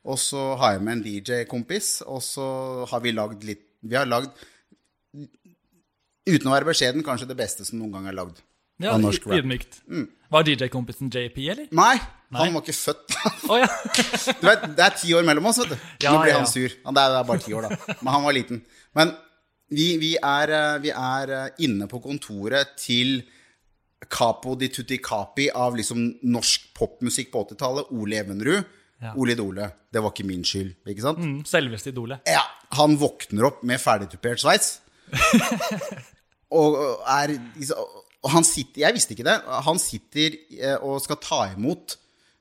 og 0.00 0.20
så 0.22 0.46
har 0.62 0.78
jeg 0.78 0.86
med 0.86 0.96
en 0.96 1.04
DJ-kompis, 1.04 1.98
og 2.08 2.22
så 2.24 2.46
har 2.88 3.04
vi 3.04 3.12
lagd 3.16 3.44
litt 3.48 3.66
Vi 3.84 3.96
har 3.96 4.08
lagd, 4.08 4.32
uten 6.28 6.48
å 6.48 6.52
være 6.52 6.68
beskjeden, 6.68 7.04
kanskje 7.04 7.28
det 7.30 7.36
beste 7.38 7.64
som 7.64 7.80
noen 7.80 7.94
gang 7.96 8.10
er 8.10 8.16
lagd 8.16 8.42
Ja, 8.80 8.94
av 8.94 9.00
norsk 9.04 9.24
rap. 9.28 9.38
Ydmykt. 9.40 9.80
Var 10.32 10.44
DJ-kompisen 10.48 11.08
JP, 11.12 11.38
eller? 11.52 11.70
Nei, 11.76 11.94
han 12.36 12.52
var 12.54 12.60
ikke 12.64 12.76
født 12.76 13.16
Oh, 13.50 13.56
ja. 13.60 13.68
Du 14.40 14.44
vet, 14.46 14.68
det 14.76 14.84
er 14.84 14.94
ti 15.00 15.12
år 15.16 15.24
mellom 15.26 15.48
oss, 15.50 15.58
vet 15.60 15.72
du. 15.74 15.80
Ja, 16.04 16.12
Nå 16.14 16.20
blir 16.22 16.32
ja, 16.32 16.38
han 16.40 16.48
sur. 16.48 16.68
Det, 16.70 16.92
er, 16.92 16.94
det 17.12 17.18
er 17.18 17.26
bare 17.28 17.42
ti 17.44 17.56
år, 17.56 17.66
da. 17.68 17.96
Men 18.00 18.12
han 18.14 18.24
var 18.24 18.36
liten. 18.36 18.60
Men 18.96 19.12
vi, 19.70 19.86
vi, 20.02 20.14
er, 20.16 20.54
eh, 20.56 20.80
vi 20.82 20.90
er 20.94 21.34
eh, 21.36 21.62
inne 21.66 21.86
på 21.90 22.00
kontoret 22.02 22.74
til 22.80 23.20
Capo 24.10 24.56
di 24.58 24.70
Tutti 24.72 24.98
Capi 25.02 25.50
av 25.52 25.76
liksom 25.78 26.02
norsk 26.32 26.70
popmusikk 26.76 27.30
på 27.32 27.44
80-tallet. 27.46 27.92
Ole 27.94 28.20
Evenrud. 28.22 28.76
Ja. 29.00 29.14
Ole 29.16 29.36
Idole. 29.36 29.70
Det 29.92 30.02
var 30.02 30.12
ikke 30.12 30.28
min 30.28 30.42
skyld, 30.44 30.74
ikke 30.88 31.04
sant? 31.04 31.20
Mm, 31.22 31.40
Selveste 31.48 31.92
idolet. 31.92 32.20
Ja, 32.28 32.42
han 32.76 32.98
våkner 33.00 33.48
opp 33.48 33.62
med 33.66 33.80
ferdigtupert 33.80 34.42
sveis. 34.42 34.78
og 36.60 36.76
er 37.08 37.38
og 38.20 38.30
han 38.34 38.44
sitter, 38.44 38.82
Jeg 38.84 38.94
visste 38.94 39.14
ikke 39.16 39.26
det. 39.26 39.38
Han 39.66 39.78
sitter 39.80 40.36
eh, 40.58 40.76
og 40.84 41.00
skal 41.02 41.18
ta 41.22 41.40
imot 41.56 41.96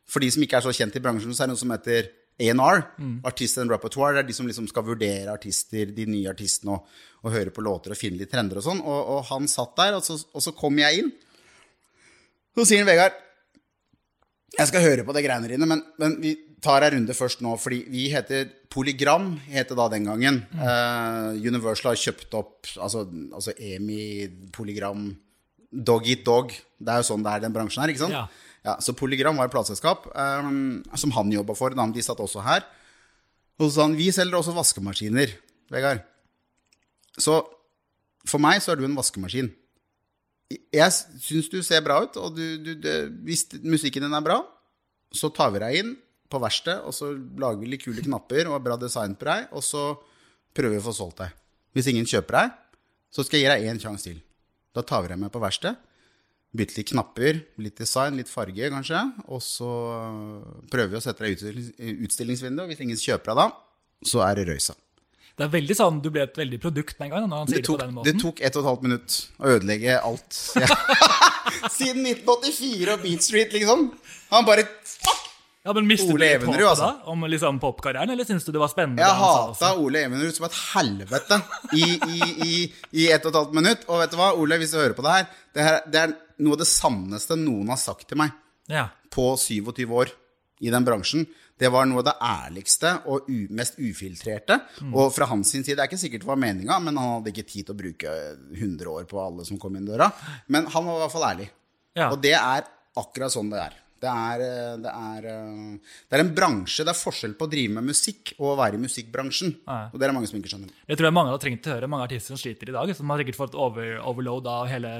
For 0.10 0.22
de 0.22 0.30
som 0.34 0.44
ikke 0.44 0.60
er 0.60 0.66
så 0.66 0.74
kjent 0.76 0.98
i 0.98 1.02
bransjen, 1.04 1.34
så 1.34 1.46
er 1.46 1.50
det 1.50 1.56
noe 1.56 1.62
som 1.62 1.72
heter 1.74 2.10
A&R. 2.40 2.84
Artist 3.28 3.60
and 3.62 3.72
Repertoire. 3.72 4.16
Det 4.18 4.24
er 4.24 4.30
de 4.30 4.38
som 4.38 4.48
liksom 4.50 4.68
skal 4.72 4.88
vurdere 4.88 5.34
artister, 5.34 5.94
de 5.96 6.06
nye 6.10 6.30
artistene, 6.32 6.78
og, 6.78 7.00
og 7.24 7.34
høre 7.36 7.54
på 7.56 7.64
låter 7.66 7.96
og 7.96 8.00
finne 8.00 8.22
litt 8.22 8.32
trender 8.32 8.62
og 8.62 8.66
sånn. 8.66 8.84
Og, 8.84 9.16
og 9.16 9.26
han 9.32 9.50
satt 9.52 9.76
der, 9.80 9.98
og 10.00 10.06
så, 10.06 10.20
og 10.34 10.46
så 10.46 10.56
kom 10.58 10.80
jeg 10.80 11.04
inn. 11.04 11.12
Så 12.58 12.68
sier 12.68 12.84
han 12.84 12.90
Vegard 12.90 13.18
jeg 14.58 14.70
skal 14.72 14.84
høre 14.84 15.06
på 15.06 15.14
det 15.16 15.24
greiene 15.26 15.50
dine, 15.52 15.68
men, 15.70 15.82
men 16.02 16.16
vi 16.24 16.34
tar 16.64 16.84
en 16.84 16.96
runde 16.98 17.16
først 17.16 17.44
nå. 17.46 17.54
Fordi 17.62 17.84
vi 17.92 18.08
heter 18.14 18.50
Polygram, 18.74 19.32
het 19.50 19.72
det 19.72 19.78
da 19.78 19.88
den 19.94 20.10
gangen. 20.10 20.42
Eh, 20.58 21.40
Universal 21.46 21.94
har 21.94 22.02
kjøpt 22.02 22.36
opp 22.40 22.72
altså, 22.82 23.06
altså 23.36 23.56
EMI, 23.56 24.02
Polygram, 24.56 25.12
Dog 25.70 26.10
Eat 26.10 26.26
Dog. 26.28 26.54
Det 26.80 26.94
er 26.94 27.04
jo 27.04 27.10
sånn 27.12 27.26
det 27.26 27.36
er 27.36 27.46
den 27.46 27.56
bransjen 27.56 27.84
her, 27.84 27.94
ikke 27.94 28.08
sant? 28.08 28.18
Ja. 28.18 28.26
Så 28.84 28.96
Polygram 28.98 29.38
var 29.40 29.48
et 29.48 29.54
plateselskap 29.54 30.10
eh, 30.12 30.50
som 31.00 31.14
han 31.16 31.32
jobba 31.32 31.56
for. 31.58 31.76
De 31.76 32.04
satt 32.06 32.20
også 32.20 32.44
her. 32.46 32.66
Og 33.60 33.68
så 33.68 33.72
sa 33.76 33.88
han 33.88 33.98
vi 34.00 34.10
selger 34.16 34.40
også 34.40 34.56
vaskemaskiner, 34.56 35.32
Vegard. 35.72 36.04
Så 37.20 37.42
for 38.28 38.42
meg 38.42 38.62
så 38.64 38.74
er 38.74 38.80
du 38.80 38.86
en 38.88 38.98
vaskemaskin. 38.98 39.50
Jeg 40.50 40.94
syns 41.22 41.50
du 41.52 41.60
ser 41.66 41.84
bra 41.86 42.00
ut, 42.06 42.16
og 42.18 42.38
du, 42.38 42.46
du, 42.64 42.72
du, 42.80 42.92
hvis 43.28 43.46
musikken 43.62 44.08
din 44.08 44.16
er 44.16 44.24
bra, 44.26 44.40
så 45.14 45.30
tar 45.34 45.52
vi 45.54 45.62
deg 45.62 45.82
inn 45.82 45.92
på 46.30 46.40
verkstedet, 46.42 46.86
og 46.86 46.94
så 46.94 47.12
lager 47.14 47.60
vi 47.62 47.70
litt 47.70 47.84
kule 47.84 48.02
knapper 48.06 48.50
og 48.50 48.62
bra 48.66 48.78
design 48.82 49.16
på 49.18 49.28
deg, 49.30 49.50
og 49.54 49.66
så 49.66 49.84
prøver 50.56 50.78
vi 50.78 50.82
å 50.82 50.88
få 50.88 50.96
solgt 50.96 51.22
deg. 51.22 51.36
Hvis 51.78 51.90
ingen 51.92 52.08
kjøper 52.10 52.40
deg, 52.40 52.58
så 53.14 53.26
skal 53.26 53.40
jeg 53.40 53.46
gi 53.46 53.54
deg 53.54 53.70
én 53.70 53.82
sjanse 53.82 54.10
til. 54.10 54.20
Da 54.74 54.86
tar 54.86 55.04
vi 55.06 55.12
deg 55.12 55.22
med 55.22 55.34
på 55.34 55.42
verksted, 55.42 55.78
bytte 56.56 56.80
litt 56.80 56.90
knapper, 56.92 57.40
litt 57.62 57.78
design, 57.78 58.18
litt 58.18 58.30
farge 58.32 58.70
kanskje. 58.74 59.02
Og 59.30 59.42
så 59.44 59.70
prøver 60.72 60.94
vi 60.94 61.00
å 61.00 61.04
sette 61.04 61.26
deg 61.26 61.34
i 61.34 61.38
utstillings 61.38 62.06
utstillingsvinduet. 62.10 62.72
Hvis 62.72 62.86
ingen 62.86 63.02
kjøper 63.02 63.34
deg 63.34 63.42
da, 63.44 63.48
så 64.10 64.24
er 64.26 64.40
det 64.40 64.48
røysa. 64.50 64.76
Det 65.40 65.46
er 65.46 65.52
veldig 65.54 65.76
sånn, 65.78 66.02
Du 66.04 66.10
ble 66.12 66.26
et 66.26 66.36
veldig 66.36 66.60
produkt 66.60 66.98
med 67.00 67.08
en 67.08 67.14
gang. 67.14 67.30
når 67.30 67.38
han 67.38 67.48
sier 67.48 67.62
Det 67.62 67.62
det, 67.62 67.68
tok, 67.70 67.80
på 67.80 67.86
den 67.86 68.04
det 68.04 68.22
tok 68.24 68.42
ett 68.42 68.56
og 68.58 68.64
et 68.64 68.70
halvt 68.70 68.84
minutt 68.88 69.18
å 69.40 69.54
ødelegge 69.56 70.02
alt. 70.02 70.40
Ja. 70.60 70.68
Siden 71.78 72.04
1984 72.10 72.94
og 72.94 73.02
Beat 73.06 73.24
Street, 73.24 73.56
liksom. 73.56 73.90
Han 74.34 74.48
bare 74.48 74.68
Fuck! 74.84 75.26
Ja, 75.70 75.74
men 75.76 75.90
Mistet 75.90 76.12
Ole 76.14 76.28
du 76.40 76.46
håpet 76.48 76.64
altså. 76.66 76.88
da, 76.88 77.12
om 77.12 77.26
liksom 77.28 77.58
popkarrieren, 77.60 78.10
eller 78.14 78.26
syns 78.26 78.46
du 78.48 78.54
det 78.56 78.62
var 78.62 78.72
spennende? 78.72 79.04
Jeg 79.04 79.12
det 79.12 79.20
hata 79.20 79.72
Ole 79.78 80.06
Evenrud 80.08 80.38
som 80.38 80.48
et 80.48 80.56
helvete 80.56 81.40
i, 81.76 81.84
i, 81.84 82.30
i, 82.48 82.54
i 82.96 83.10
ett 83.12 83.28
og 83.28 83.34
et 83.34 83.40
halvt 83.42 83.58
minutt. 83.58 83.84
Og 83.92 84.00
vet 84.00 84.14
du 84.14 84.18
hva, 84.18 84.32
Ole, 84.40 84.58
hvis 84.62 84.72
du 84.74 84.80
hører 84.80 84.96
på 84.98 85.04
det 85.06 85.18
her, 85.18 85.28
det, 85.54 85.66
her, 85.68 85.82
det 85.92 86.02
er 86.02 86.16
noe 86.40 86.56
av 86.56 86.62
det 86.64 86.70
sanneste 86.70 87.38
noen 87.40 87.70
har 87.74 87.78
sagt 87.82 88.08
til 88.10 88.18
meg 88.22 88.32
Ja. 88.70 88.88
på 89.12 89.32
27 89.38 89.86
år 89.90 90.12
i 90.62 90.70
den 90.70 90.86
bransjen. 90.86 91.26
Det 91.60 91.68
var 91.72 91.86
noe 91.86 92.00
av 92.00 92.06
det 92.08 92.16
ærligste 92.24 92.92
og 93.12 93.28
mest 93.52 93.76
ufiltrerte. 93.80 94.60
Og 94.94 95.12
fra 95.12 95.26
hans 95.28 95.52
side, 95.52 95.66
det 95.76 95.80
er 95.80 95.88
ikke 95.90 96.00
sikkert 96.00 96.22
det 96.24 96.30
var 96.30 96.40
meninga, 96.40 96.78
men 96.84 96.96
han 96.96 97.18
hadde 97.18 97.34
ikke 97.34 97.48
tid 97.48 97.66
til 97.68 97.76
å 97.76 97.80
bruke 97.82 98.14
100 98.56 98.88
år 98.88 99.08
på 99.10 99.20
alle 99.20 99.44
som 99.48 99.60
kom 99.60 99.76
inn 99.76 99.86
døra. 99.88 100.08
Men 100.48 100.66
han 100.72 100.86
var 100.86 100.96
i 100.96 101.04
hvert 101.04 101.12
fall 101.16 101.28
ærlig. 101.34 101.50
Ja. 101.96 102.10
Og 102.14 102.22
det 102.24 102.34
er 102.38 102.64
akkurat 102.96 103.32
sånn 103.34 103.52
det 103.52 103.60
er. 103.60 103.76
Det 104.00 104.08
er, 104.08 104.40
eh, 104.40 104.78
det, 104.80 104.92
er, 104.96 105.26
eh, 105.28 105.96
det 106.08 106.16
er 106.16 106.22
en 106.24 106.34
bransje, 106.36 106.86
det 106.88 106.94
er 106.94 107.00
forskjell 107.04 107.34
på 107.36 107.48
å 107.48 107.52
drive 107.52 107.74
med 107.76 107.90
musikk 107.90 108.32
og 108.40 108.54
å 108.54 108.58
være 108.62 108.76
i 108.80 108.84
musikkbransjen. 108.86 109.58
Ja. 109.68 109.90
Og 109.92 110.00
det 110.00 110.06
er 110.08 110.14
det 110.14 110.16
mange 110.16 110.30
som 110.32 110.40
ikke 110.40 110.54
skjønner. 110.54 110.72
Det 110.88 110.96
tror 110.96 111.10
jeg 111.10 111.18
mange 111.18 111.34
har 111.34 111.42
trengt 111.44 111.68
å 111.68 111.74
høre. 111.76 111.90
Mange 111.92 112.08
artister 112.08 112.32
som 112.32 112.40
sliter 112.40 112.70
i 112.72 112.76
dag, 112.78 112.96
som 112.96 113.10
har 113.12 113.20
sikkert 113.20 113.36
fått 113.42 113.56
over, 113.60 113.98
overload 114.08 114.48
av 114.48 114.68
hele 114.72 114.94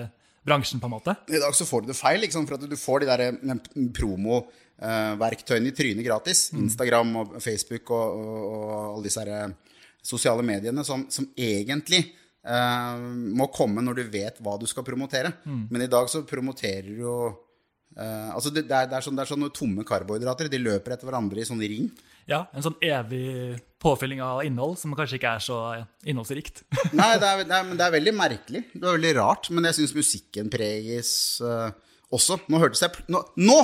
bransjen. 0.50 0.82
på 0.82 0.90
en 0.90 0.96
måte. 0.98 1.16
I 1.30 1.42
dag 1.42 1.56
så 1.56 1.68
får 1.70 1.86
du 1.86 1.92
det 1.92 1.98
feil, 2.00 2.20
liksom, 2.26 2.48
for 2.50 2.58
at 2.58 2.70
du 2.70 2.78
får 2.80 3.04
de 3.04 3.10
der 3.10 3.26
eh, 3.30 3.90
promoverktøyene 3.96 5.72
i 5.72 5.76
trynet 5.76 6.06
gratis. 6.06 6.50
Instagram 6.58 7.16
og 7.24 7.36
Facebook 7.44 7.94
og, 7.96 8.24
og, 8.24 8.40
og 8.50 8.72
alle 8.80 9.06
disse 9.08 9.24
her, 9.24 9.36
eh, 9.38 9.76
sosiale 10.10 10.46
mediene 10.46 10.84
som, 10.88 11.04
som 11.12 11.28
egentlig 11.36 12.06
uh, 12.48 12.96
må 13.36 13.50
komme 13.52 13.84
når 13.84 13.98
du 13.98 14.04
vet 14.14 14.40
hva 14.40 14.56
du 14.60 14.64
skal 14.70 14.86
promotere. 14.88 15.34
Men 15.44 15.84
i 15.84 15.92
dag 15.92 16.08
så 16.12 16.26
promoterer 16.28 16.90
du 16.90 17.06
jo 17.06 17.20
Uh, 18.00 18.30
altså 18.32 18.52
det, 18.54 18.62
det, 18.70 18.76
er, 18.78 18.86
det, 18.88 18.96
er 18.96 19.04
sånn, 19.04 19.16
det 19.18 19.24
er 19.24 19.30
sånne 19.32 19.48
tomme 19.52 19.84
karbohydrater. 19.84 20.48
De 20.48 20.60
løper 20.62 20.94
etter 20.94 21.10
hverandre 21.10 21.42
i 21.42 21.48
sånn 21.48 21.60
ring. 21.60 21.90
Ja, 22.30 22.44
En 22.54 22.64
sånn 22.64 22.78
evig 22.86 23.58
påfylling 23.80 24.22
av 24.24 24.42
innhold 24.44 24.78
som 24.80 24.94
kanskje 24.98 25.20
ikke 25.20 25.34
er 25.38 25.44
så 25.44 25.60
innholdsrikt. 26.04 26.64
Nei, 27.00 27.14
det 27.22 27.28
er, 27.28 27.44
det, 27.44 27.54
er, 27.56 27.68
men 27.68 27.80
det 27.80 27.86
er 27.86 27.96
veldig 27.96 28.16
merkelig. 28.18 28.64
Det 28.74 28.84
er 28.84 28.98
veldig 28.98 29.14
rart. 29.20 29.52
Men 29.56 29.70
jeg 29.70 29.80
syns 29.80 29.96
musikken 29.98 30.50
preges 30.54 31.12
uh, 31.44 31.70
også. 32.12 32.42
Nå 32.52 32.62
hørtes 32.62 32.84
jeg 32.86 33.06
Nå! 33.12 33.24
nå 33.40 33.60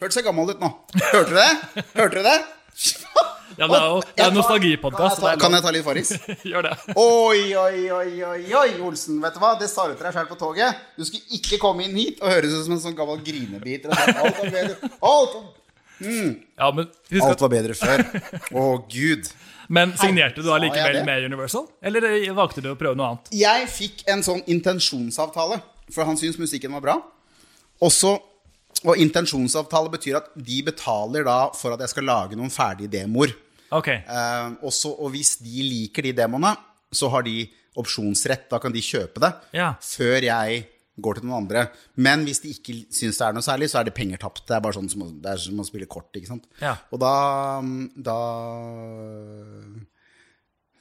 hørtes 0.00 0.20
jeg 0.20 0.26
gammel 0.26 0.54
ut 0.54 0.62
nå! 0.62 0.72
Hørte 1.10 1.28
du 1.28 1.36
det? 1.36 1.84
Hørte 1.94 2.16
du 2.18 2.26
det? 2.26 2.40
Ja, 3.58 3.66
det 3.66 3.76
er 3.76 3.86
jo 3.90 3.96
det 4.00 4.24
er 4.24 4.34
nostalgipodkast. 4.34 5.20
Kan, 5.20 5.40
Kan 5.42 5.54
jeg 5.56 5.64
ta 5.64 5.72
litt 5.74 5.84
Farris? 5.84 6.12
Gjør 6.50 6.68
det. 6.68 6.74
Oi, 6.94 7.40
oi, 7.58 7.80
oi, 7.92 8.12
oi, 8.24 8.42
oi, 8.56 8.68
Olsen. 8.86 9.18
Vet 9.20 9.36
du 9.36 9.40
hva? 9.42 9.50
Det 9.60 9.68
sa 9.68 9.88
du 9.90 9.96
til 9.96 10.06
deg 10.06 10.14
sjøl 10.16 10.28
på 10.30 10.38
toget. 10.40 10.84
Du 10.96 11.04
skulle 11.04 11.40
ikke 11.40 11.58
komme 11.60 11.84
inn 11.84 11.98
hit 11.98 12.22
og 12.22 12.30
høres 12.30 12.54
ut 12.54 12.64
som 12.68 12.76
en 12.76 12.82
sånn 12.84 12.96
gammel 12.96 13.20
grinebiter. 13.26 13.90
Alt 13.90 14.38
var 14.38 14.54
bedre, 14.54 14.92
alt, 15.10 15.36
Ja, 16.00 16.70
men, 16.72 16.88
husk 17.10 17.26
alt 17.26 17.42
var 17.44 17.52
bedre 17.52 17.76
før. 17.76 18.06
Å, 18.54 18.66
gud. 18.88 19.32
Men 19.70 19.92
signerte 19.98 20.42
du 20.42 20.48
da 20.48 20.56
likevel 20.58 20.82
allikevel 20.98 21.06
med 21.06 21.26
Universal? 21.30 21.68
Eller 21.82 22.06
eh, 22.10 22.30
valgte 22.36 22.62
du 22.64 22.72
å 22.72 22.78
prøve 22.78 22.98
noe 22.98 23.12
annet? 23.12 23.30
Jeg 23.38 23.68
fikk 23.70 24.02
en 24.10 24.24
sånn 24.26 24.42
intensjonsavtale, 24.50 25.60
for 25.94 26.08
han 26.08 26.18
syntes 26.18 26.40
musikken 26.42 26.74
var 26.74 26.82
bra. 26.84 26.96
Og 27.80 27.92
så 27.94 28.16
og 28.86 28.96
intensjonsavtale 28.96 29.90
betyr 29.92 30.16
at 30.20 30.28
de 30.40 30.60
betaler 30.64 31.24
da 31.26 31.50
for 31.52 31.74
at 31.74 31.82
jeg 31.84 31.90
skal 31.92 32.06
lage 32.08 32.36
noen 32.38 32.52
ferdige 32.54 32.88
demoer. 32.94 33.34
Ok, 33.76 33.88
Eh, 33.92 34.50
også, 34.66 34.94
og 34.98 35.10
hvis 35.14 35.34
de 35.42 35.62
liker 35.66 36.02
de 36.08 36.12
demoene, 36.16 36.54
så 36.92 37.10
har 37.12 37.22
de 37.26 37.44
opsjonsrett. 37.78 38.48
Da 38.50 38.58
kan 38.58 38.72
de 38.72 38.80
kjøpe 38.82 39.20
det 39.22 39.32
Ja. 39.52 39.74
før 39.80 40.22
jeg 40.24 40.64
går 41.02 41.18
til 41.20 41.26
noen 41.28 41.42
andre. 41.44 41.66
Men 41.96 42.24
hvis 42.28 42.40
de 42.44 42.52
ikke 42.54 42.76
syns 42.94 43.18
det 43.20 43.26
er 43.26 43.36
noe 43.36 43.44
særlig, 43.46 43.68
så 43.72 43.80
er 43.80 43.88
det 43.88 43.94
penger 43.96 44.20
tapt. 44.22 44.44
Det 44.48 44.56
er 44.56 44.62
bare 44.64 44.76
sånn 44.78 44.88
som, 44.92 45.04
det 45.22 45.30
er 45.34 45.42
som 45.42 45.60
å 45.62 45.66
spille 45.68 45.88
kort. 45.90 46.10
ikke 46.18 46.30
sant? 46.30 46.46
Ja. 46.62 46.76
Og 46.92 47.00
da, 47.02 47.12
da 48.10 48.18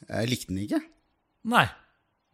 Jeg 0.09 0.31
likte 0.31 0.51
den 0.53 0.63
ikke. 0.65 0.81
Nei. 1.49 1.65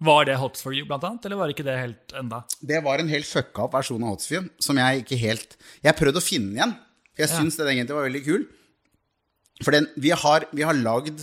Var 0.06 0.26
det 0.28 0.36
Hots 0.42 0.64
for 0.66 0.76
you, 0.76 0.84
blant 0.88 1.06
annet? 1.08 1.24
Eller 1.28 1.40
var 1.40 1.48
det 1.48 1.56
ikke 1.56 1.68
det 1.68 1.78
helt 1.80 2.16
enda? 2.20 2.42
Det 2.60 2.82
var 2.84 3.00
en 3.00 3.12
helt 3.12 3.28
fucka 3.30 3.64
opp 3.66 3.78
versjon 3.78 4.04
av 4.04 4.16
Hotsfjord 4.18 4.50
som 4.64 4.76
jeg 4.82 5.06
ikke 5.06 5.20
helt 5.22 5.56
Jeg 5.86 5.96
prøvde 5.96 6.20
å 6.20 6.26
finne 6.26 6.52
den 6.52 6.58
igjen. 6.60 6.74
For 7.16 7.24
jeg 7.24 7.32
Ja. 7.32 7.38
syns 7.40 7.56
den 7.58 7.70
egentlig 7.72 7.96
var 7.96 8.10
veldig 8.10 8.24
kul. 8.26 8.44
For 9.64 9.72
den, 9.72 9.88
vi 9.96 10.12
har, 10.12 10.44
vi 10.52 10.66
har 10.68 10.76
lagd 10.76 11.22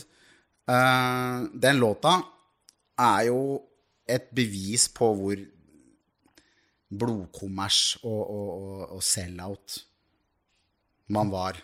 uh, 0.71 1.45
Den 1.53 1.77
låta 1.83 2.23
er 2.99 3.27
jo 3.29 3.43
et 4.09 4.31
bevis 4.35 4.89
på 4.89 5.11
hvor 5.19 5.37
blodkommers 6.93 7.97
og, 8.03 8.21
og, 8.21 8.49
og, 8.57 8.83
og 8.99 9.05
sell-out 9.07 9.79
man 11.13 11.33
var. 11.33 11.61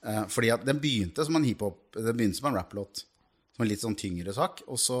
Eh, 0.00 0.22
fordi 0.32 0.48
at 0.48 0.62
den 0.64 0.78
begynte 0.80 1.20
som 1.26 1.36
en 1.36 1.44
hiphop 1.44 1.90
Den 1.92 2.16
begynte 2.16 2.38
som 2.38 2.46
en 2.48 2.54
rapplåt. 2.56 3.02
Som 3.52 3.66
en 3.66 3.68
litt 3.68 3.82
sånn 3.82 3.98
tyngre 4.00 4.32
sak. 4.32 4.62
Og 4.72 4.80
så 4.80 5.00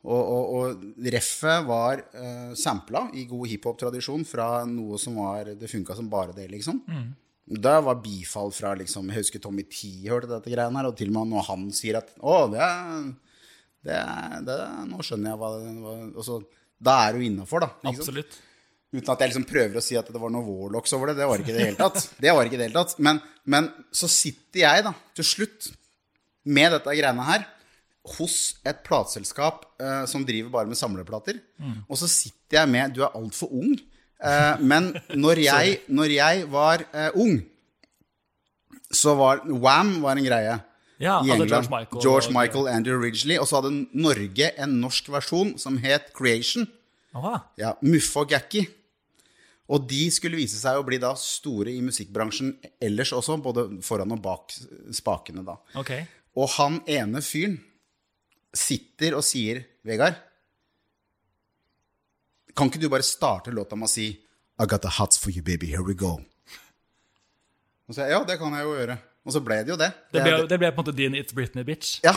og, 0.00 0.20
og, 0.20 0.52
og 0.56 1.08
reffet 1.12 1.64
var 1.68 2.00
uh, 2.12 2.52
sampla 2.56 3.06
i 3.16 3.26
god 3.28 3.50
hiphop-tradisjon 3.50 4.22
fra 4.28 4.62
noe 4.68 4.96
som 5.00 5.18
var 5.20 5.50
Det 5.60 5.68
funka 5.68 5.96
som 5.96 6.08
bare 6.12 6.32
det, 6.36 6.46
liksom. 6.52 6.78
da 7.44 7.74
var 7.84 7.98
bifall 8.00 8.52
fra 8.56 8.72
liksom 8.80 9.10
Jeg 9.12 9.24
husker 9.24 9.42
Tommy 9.44 9.66
T 9.68 9.90
hørte 10.08 10.30
dette 10.30 10.52
greiene 10.52 10.80
her, 10.80 10.88
og 10.88 10.96
til 10.96 11.12
og 11.12 11.18
med 11.18 11.34
når 11.34 11.48
han 11.50 11.66
sier 11.76 12.00
at 12.00 12.14
Å, 12.16 12.36
det 12.52 12.62
er, 12.64 13.10
det 13.88 13.98
er, 13.98 14.38
det 14.46 14.56
er 14.56 14.86
Nå 14.88 15.04
skjønner 15.04 15.34
jeg 15.34 15.42
hva 15.42 15.52
det 15.56 15.74
var 15.84 16.28
så 16.28 16.38
Da 16.80 16.96
er 17.06 17.16
du 17.16 17.26
innafor, 17.26 17.66
da. 17.66 17.72
Liksom. 17.84 18.00
Absolutt. 18.00 18.40
Uten 18.90 19.12
at 19.12 19.20
jeg 19.22 19.30
liksom 19.30 19.46
prøver 19.46 19.78
å 19.78 19.82
si 19.84 19.94
at 19.98 20.08
det 20.10 20.18
var 20.18 20.32
noe 20.34 20.42
Warlocks 20.42 20.92
over 20.96 21.12
det. 21.12 21.20
Det 21.20 21.28
var 21.30 21.42
ikke 21.42 21.52
det 21.52 21.60
i 21.60 21.60
det 21.60 21.68
hele 21.68 21.78
tatt. 21.78 22.08
Det 22.18 22.32
var 22.34 22.48
ikke 22.48 22.58
det 22.58 22.66
hele 22.66 22.80
tatt. 22.80 22.96
Men, 22.98 23.20
men 23.46 23.68
så 23.94 24.08
sitter 24.10 24.64
jeg 24.64 24.86
da, 24.88 24.92
til 25.14 25.26
slutt, 25.28 25.68
med 26.50 26.72
dette 26.74 26.96
greiene 26.98 27.26
her, 27.28 27.44
hos 28.16 28.36
et 28.66 28.80
plateselskap 28.82 29.66
eh, 29.78 30.02
som 30.10 30.24
driver 30.26 30.50
bare 30.54 30.70
med 30.70 30.78
samleplater. 30.80 31.38
Og 31.86 32.00
så 32.00 32.08
sitter 32.10 32.62
jeg 32.62 32.70
med 32.72 32.96
Du 32.96 33.04
er 33.04 33.14
altfor 33.14 33.52
ung. 33.54 33.76
Eh, 33.76 34.64
men 34.64 34.90
når 35.14 35.42
jeg, 35.50 35.76
når 35.86 36.16
jeg 36.16 36.48
var 36.50 36.82
eh, 36.90 37.14
ung, 37.14 37.38
så 38.90 39.14
var 39.14 39.44
Wam 39.46 40.00
var 40.02 40.18
en 40.18 40.26
greie. 40.26 40.58
Ja, 41.00 41.20
i 41.24 41.30
England. 41.30 41.48
George 41.48 41.70
Michael. 41.70 42.02
George 42.02 42.34
Michael, 42.34 42.66
Andrew 42.68 42.98
Ridgely. 43.00 43.38
Og 43.38 43.46
så 43.48 43.60
hadde 43.60 43.70
Norge 43.96 44.50
en 44.60 44.74
norsk 44.82 45.08
versjon 45.14 45.54
som 45.60 45.78
het 45.80 46.10
Creation. 46.16 46.66
Aha. 47.16 47.38
Ja, 47.60 47.76
Muffe 47.86 48.24
og 48.24 48.34
Gakki. 48.34 48.66
Og 49.70 49.84
de 49.86 50.02
skulle 50.10 50.38
vise 50.38 50.58
seg 50.58 50.78
å 50.78 50.86
bli 50.86 50.98
da 51.02 51.12
store 51.18 51.70
i 51.70 51.82
musikkbransjen 51.84 52.56
ellers 52.82 53.12
også, 53.14 53.36
både 53.42 53.68
foran 53.86 54.16
og 54.16 54.22
bak 54.24 54.54
spakene. 54.96 55.44
da. 55.46 55.58
Okay. 55.78 56.08
Og 56.34 56.50
han 56.56 56.80
ene 56.90 57.22
fyren 57.22 57.60
sitter 58.56 59.14
og 59.18 59.22
sier, 59.26 59.62
Vegard 59.86 60.18
Kan 62.58 62.66
ikke 62.66 62.80
du 62.82 62.88
bare 62.90 63.06
starte 63.06 63.54
låta 63.54 63.78
med 63.78 63.86
å 63.86 63.92
si 63.92 64.08
I 64.10 64.66
got 64.66 64.82
the 64.82 64.90
hots 64.98 65.16
for 65.16 65.30
you, 65.30 65.40
baby, 65.40 65.70
here 65.70 65.86
we 65.86 65.94
go. 65.94 66.18
Og 67.88 67.94
så 67.96 68.10
ja, 68.10 68.18
det 68.26 68.36
kan 68.38 68.52
jeg 68.52 68.66
jo 68.66 68.74
gjøre. 68.74 68.98
Og 69.24 69.32
så 69.34 69.40
ble 69.44 69.56
det 69.64 69.72
jo 69.72 69.78
det. 69.80 69.88
Det 70.12 70.20
ble, 70.24 70.34
det 70.50 70.58
ble 70.60 70.68
på 70.74 70.82
en 70.82 70.84
måte 70.84 70.96
din 70.98 71.16
It's 71.16 71.34
Britney, 71.34 71.64
bitch. 71.64 72.00
Ja, 72.04 72.12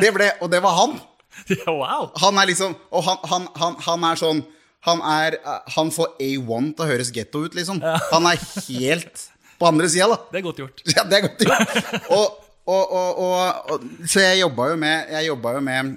det 0.00 0.12
ble, 0.14 0.30
og 0.40 0.50
det 0.54 0.62
var 0.64 0.78
han. 0.78 0.98
Ja, 1.52 1.70
wow! 1.70 2.08
Han 2.18 2.38
er 2.40 2.48
liksom 2.48 2.72
Og 2.90 3.04
han, 3.06 3.18
han, 3.30 3.44
han, 3.60 3.74
han 3.84 4.04
er 4.08 4.18
sånn 4.18 4.40
han, 4.86 5.00
er, 5.02 5.38
eh, 5.40 5.72
han 5.74 5.90
får 5.94 6.14
A1 6.22 6.72
til 6.76 6.84
å 6.84 6.88
høres 6.88 7.12
getto 7.14 7.42
ut, 7.46 7.56
liksom. 7.58 7.80
Han 7.82 8.28
er 8.30 8.42
helt 8.68 9.24
på 9.58 9.70
andre 9.70 9.88
sida, 9.90 10.10
da. 10.12 10.18
Det 10.32 10.40
er 10.40 10.44
godt 10.46 10.60
gjort. 10.62 10.84
Ja, 10.94 11.06
det 11.08 11.18
er 11.18 11.24
godt 11.26 11.46
gjort. 11.46 12.04
Og, 12.14 12.44
og, 12.68 13.22
og, 13.24 13.88
så 14.04 14.20
jeg 14.20 14.42
jobba 14.42 14.66
jo 14.68 14.74
med 14.76 15.12
Jeg 15.14 15.28
jobba 15.30 15.54
jo 15.56 15.60
med 15.64 15.94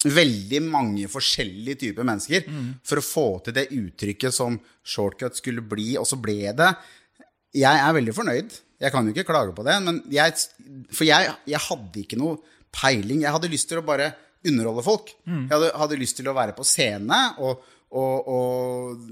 veldig 0.00 0.62
mange 0.64 1.08
forskjellige 1.12 1.82
typer 1.82 2.06
mennesker 2.08 2.46
for 2.88 3.02
å 3.02 3.04
få 3.04 3.24
til 3.44 3.52
det 3.58 3.66
uttrykket 3.76 4.32
som 4.32 4.56
shortcut 4.80 5.36
skulle 5.36 5.60
bli, 5.60 5.90
og 6.00 6.08
så 6.08 6.16
ble 6.16 6.54
det 6.56 6.70
Jeg 7.60 7.82
er 7.82 7.92
veldig 7.92 8.14
fornøyd. 8.16 8.56
Jeg 8.80 8.94
kan 8.94 9.04
jo 9.04 9.12
ikke 9.12 9.28
klage 9.28 9.52
på 9.52 9.66
det, 9.66 9.76
men 9.84 10.00
jeg, 10.08 10.32
for 10.88 11.04
jeg, 11.04 11.34
jeg 11.44 11.60
hadde 11.66 12.00
ikke 12.00 12.16
noe 12.16 12.38
peiling. 12.72 13.20
Jeg 13.26 13.34
hadde 13.34 13.52
lyst 13.52 13.68
til 13.68 13.82
å 13.82 13.84
bare 13.84 14.14
underholde 14.46 14.84
folk. 14.86 15.12
Jeg 15.26 15.52
hadde, 15.52 15.74
hadde 15.82 16.00
lyst 16.00 16.18
til 16.20 16.30
å 16.30 16.36
være 16.36 16.54
på 16.56 16.64
scene, 16.66 17.18
og, 17.44 17.64
og, 17.90 18.28
og 18.30 19.02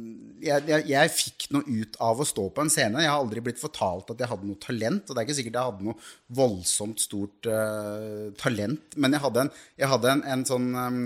jeg, 0.44 0.64
jeg, 0.70 0.86
jeg 0.92 1.12
fikk 1.14 1.48
noe 1.54 1.66
ut 1.66 1.98
av 2.04 2.22
å 2.22 2.26
stå 2.28 2.46
på 2.54 2.64
en 2.64 2.72
scene. 2.72 3.02
Jeg 3.04 3.10
har 3.10 3.20
aldri 3.20 3.42
blitt 3.44 3.60
fortalt 3.60 4.12
at 4.14 4.22
jeg 4.22 4.30
hadde 4.30 4.48
noe 4.48 4.62
talent, 4.62 5.04
og 5.08 5.14
det 5.14 5.22
er 5.22 5.28
ikke 5.28 5.38
sikkert 5.40 5.58
jeg 5.58 5.72
hadde 5.72 5.88
noe 5.88 5.98
voldsomt 6.40 7.02
stort 7.02 7.50
uh, 7.50 8.28
talent, 8.40 8.96
men 8.96 9.16
jeg 9.16 9.24
hadde 9.26 9.46
en, 9.46 9.52
jeg 9.82 9.92
hadde 9.94 10.14
en, 10.14 10.24
en 10.34 10.46
sånn 10.48 10.70
um, 10.78 11.02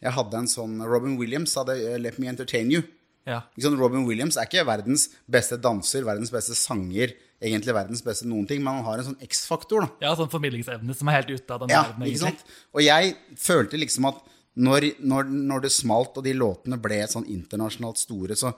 Jeg 0.00 0.16
hadde 0.16 0.38
en 0.38 0.48
sånn 0.48 0.78
Robin 0.88 1.18
Williams 1.20 1.52
hadde 1.60 1.76
eh, 1.76 1.98
Let 2.00 2.16
Me 2.16 2.30
Entertain 2.30 2.70
You. 2.72 2.86
Ja. 3.28 3.42
Robin 3.76 4.06
Williams 4.08 4.38
er 4.40 4.48
ikke 4.48 4.64
verdens 4.64 5.10
beste 5.28 5.58
danser, 5.60 6.06
verdens 6.08 6.32
beste 6.32 6.56
sanger, 6.56 7.12
egentlig 7.40 7.72
verdens 7.74 8.02
beste 8.04 8.26
noen 8.28 8.46
ting, 8.48 8.62
men 8.62 8.74
han 8.80 8.84
har 8.84 8.98
en 9.00 9.04
sånn 9.12 9.22
X-faktor. 9.24 9.88
ja, 10.02 10.14
sånn 10.16 10.28
formidlingsevne 10.32 10.94
som 10.96 11.08
er 11.08 11.20
helt 11.22 11.30
ute 11.30 11.50
av 11.54 11.60
den 11.60 11.70
Ja, 11.72 11.82
verden, 11.88 12.04
ikke 12.06 12.18
sant? 12.26 12.44
Og 12.74 12.82
jeg 12.84 13.14
følte 13.36 13.78
liksom 13.80 14.08
at 14.10 14.20
når, 14.60 14.90
når, 15.00 15.24
når 15.30 15.60
det 15.62 15.70
smalt, 15.72 16.16
og 16.18 16.24
de 16.26 16.34
låtene 16.34 16.76
ble 16.82 16.98
sånn 17.08 17.24
internasjonalt 17.30 17.96
store, 17.98 18.36
så 18.36 18.52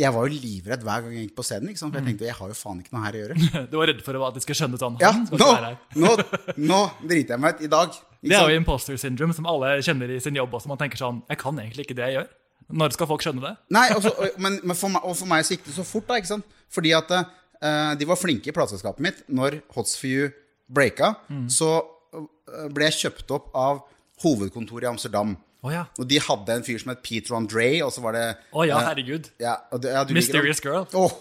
Jeg 0.00 0.12
var 0.14 0.28
jo 0.30 0.32
livredd 0.40 0.80
hver 0.86 1.02
gang 1.04 1.12
jeg 1.12 1.26
gikk 1.28 1.34
på 1.36 1.44
scenen. 1.44 1.68
ikke 1.68 1.78
sant? 1.78 1.92
For 1.92 2.00
Mm. 2.00 2.06
jeg 2.06 2.14
tenkte 2.16 2.24
jeg 2.26 2.36
har 2.38 2.48
jo 2.48 2.54
faen 2.56 2.78
ikke 2.80 2.92
noe 2.94 3.04
her 3.04 3.12
å 3.12 3.20
gjøre. 3.20 3.66
Du 3.70 3.76
var 3.76 3.86
redd 3.90 4.02
for 4.02 4.16
at 4.28 4.34
de 4.34 4.40
skulle 4.40 4.56
skjønne 4.56 4.78
sånn 4.80 4.96
Ja, 5.00 5.10
nå, 5.12 5.48
nå, 6.00 6.12
nå 6.56 6.78
driter 7.04 7.34
jeg 7.36 7.40
meg 7.40 7.54
ut. 7.54 7.60
I 7.60 7.66
dag. 7.68 7.90
Det 8.22 8.32
er 8.36 8.48
jo 8.54 8.60
imposter 8.60 8.96
syndrome 8.96 9.34
som 9.36 9.44
alle 9.50 9.74
kjenner 9.84 10.08
i 10.14 10.18
sin 10.20 10.34
jobb 10.36 10.52
også. 10.56 10.68
Man 10.72 10.78
tenker 10.80 10.96
sånn 10.96 11.22
Jeg 11.28 11.38
kan 11.42 11.58
egentlig 11.58 11.84
ikke 11.84 11.96
det 12.00 12.06
jeg 12.08 12.16
gjør. 12.16 12.28
Når 12.80 12.92
skal 12.96 13.06
folk 13.10 13.20
skjønne 13.26 13.42
det? 13.44 13.52
Nei, 13.76 13.88
også, 13.90 14.12
og- 14.16 14.38
men, 14.40 14.60
men 14.62 14.76
for 14.76 14.88
meg, 14.88 15.04
og 15.04 15.16
for 15.18 15.26
meg 15.26 15.44
så 15.44 15.56
gikk 15.56 15.64
det 15.68 15.74
så 15.74 15.84
fort, 15.84 16.06
da. 16.06 16.14
ikke 16.20 16.32
sant? 16.32 16.44
Fordi 16.70 16.92
at 16.96 17.10
eh, 17.10 17.24
de 18.00 18.06
var 18.08 18.16
flinke 18.16 18.48
i 18.48 18.54
plateselskapet 18.56 19.04
mitt. 19.04 19.22
Når 19.28 19.60
Hots 19.74 19.96
for 20.00 20.08
You 20.08 20.30
breaka, 20.70 21.14
Mm. 21.28 21.48
så 21.50 21.70
eh, 22.14 22.68
ble 22.72 22.88
jeg 22.88 22.98
kjøpt 23.04 23.30
opp 23.36 23.50
av 23.54 23.82
hovedkontoret 24.22 24.86
i 24.86 24.90
Amsterdam. 24.90 25.36
Oh, 25.60 25.68
ja. 25.68 25.82
Og 26.00 26.06
de 26.08 26.16
hadde 26.24 26.54
en 26.56 26.62
fyr 26.64 26.78
som 26.80 26.88
het 26.94 27.02
Peter 27.04 27.34
Andre, 27.36 27.66
og 27.84 27.90
så 27.92 28.00
var 28.00 28.14
det 28.16 28.22
Å 28.56 28.62
ja, 28.64 28.78
eh, 28.78 28.86
herregud. 28.86 29.28
ja, 29.42 29.58
det, 29.76 29.90
ja? 29.92 30.04
Mysterious 30.16 30.62
Girl. 30.64 30.86
Oh, 30.96 31.12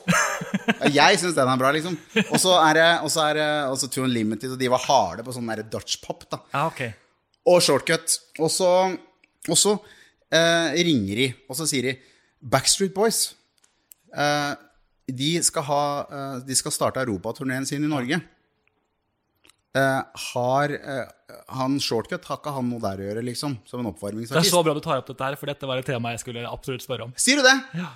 jeg 0.88 1.20
syns 1.20 1.36
den 1.36 1.52
er 1.52 1.60
bra, 1.60 1.74
liksom. 1.76 1.98
Og 2.32 2.40
så 2.40 2.54
er 2.62 2.78
det 2.80 2.88
og 3.04 3.12
så 3.12 3.26
er 3.28 3.40
det 3.42 3.48
også 3.68 3.90
Unlimited, 4.06 4.54
og 4.56 4.62
de 4.62 4.70
var 4.72 4.86
harde 4.86 5.26
på 5.28 5.36
sånn 5.36 5.52
Dutch 5.70 6.00
pop. 6.06 6.24
da 6.32 6.40
ah, 6.54 6.68
okay. 6.68 6.94
Og 7.46 7.60
shortcut. 7.62 8.16
Og 8.40 8.48
så, 8.54 8.70
og 9.50 9.58
så 9.60 9.76
eh, 10.32 10.72
ringer 10.88 11.16
de, 11.16 11.28
og 11.50 11.60
så 11.60 11.68
sier 11.68 11.90
de 11.90 11.98
Backstreet 12.40 12.94
Boys. 12.96 13.34
Eh, 14.16 14.56
de, 15.16 15.32
skal 15.46 15.66
ha, 15.70 15.84
eh, 16.10 16.36
de 16.48 16.58
skal 16.58 16.74
starte 16.76 17.02
europaturneen 17.04 17.68
sin 17.70 17.86
i 17.86 17.90
Norge. 17.92 18.20
Uh, 19.70 20.02
har 20.34 20.72
uh, 20.74 21.34
han 21.54 21.76
shortcut 21.78 22.24
Har 22.26 22.40
ikke 22.40 22.52
han 22.56 22.66
noe 22.72 22.82
der 22.82 23.04
å 23.04 23.04
gjøre, 23.06 23.22
liksom? 23.28 23.54
Som 23.70 23.84
en 23.84 23.92
Det 23.94 24.26
er 24.34 24.48
så 24.50 24.64
bra 24.66 24.74
du 24.74 24.82
tar 24.82 24.98
opp 24.98 25.12
dette 25.12 25.28
her, 25.28 25.38
for 25.38 25.46
dette 25.46 25.70
var 25.70 25.78
et 25.78 25.86
tema 25.86 26.16
jeg 26.16 26.24
skulle 26.24 26.46
absolutt 26.50 26.82
spørre 26.82 27.06
om. 27.06 27.14
Sier 27.14 27.38
du 27.38 27.46
det? 27.46 27.54
Ja. 27.78 27.92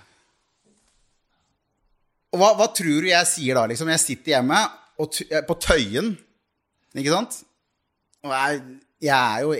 Hva, 2.38 2.52
hva 2.60 2.68
tror 2.78 3.02
du 3.02 3.10
jeg 3.10 3.30
sier 3.30 3.58
da? 3.58 3.66
liksom? 3.70 3.90
Jeg 3.90 4.04
sitter 4.06 4.36
hjemme 4.36 4.62
på 5.50 5.58
Tøyen, 5.66 6.14
ikke 6.94 7.14
sant? 7.14 7.40
Og 8.22 8.32
jeg, 8.38 8.62
jeg 9.10 9.18
er 9.18 9.42
jo 9.48 9.58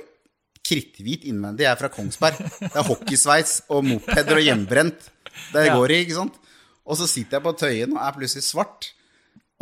kritthvit 0.64 1.26
innvendig. 1.30 1.66
Jeg 1.66 1.74
er 1.74 1.82
fra 1.82 1.92
Kongsberg. 1.92 2.40
Det 2.62 2.72
er 2.72 2.88
hockeysveis 2.88 3.58
og 3.74 3.84
mopeder 3.90 4.40
og 4.40 4.46
hjemmebrent 4.46 5.10
det 5.54 5.66
Ja. 5.70 5.76
går 5.78 5.92
i. 5.92 6.00
ikke 6.06 6.20
sant? 6.22 6.40
Og 6.84 7.00
så 7.00 7.08
sitter 7.08 7.38
jeg 7.38 7.46
på 7.46 7.54
Tøyen 7.60 7.96
og 7.96 8.02
er 8.04 8.18
plutselig 8.18 8.46
svart. 8.46 8.90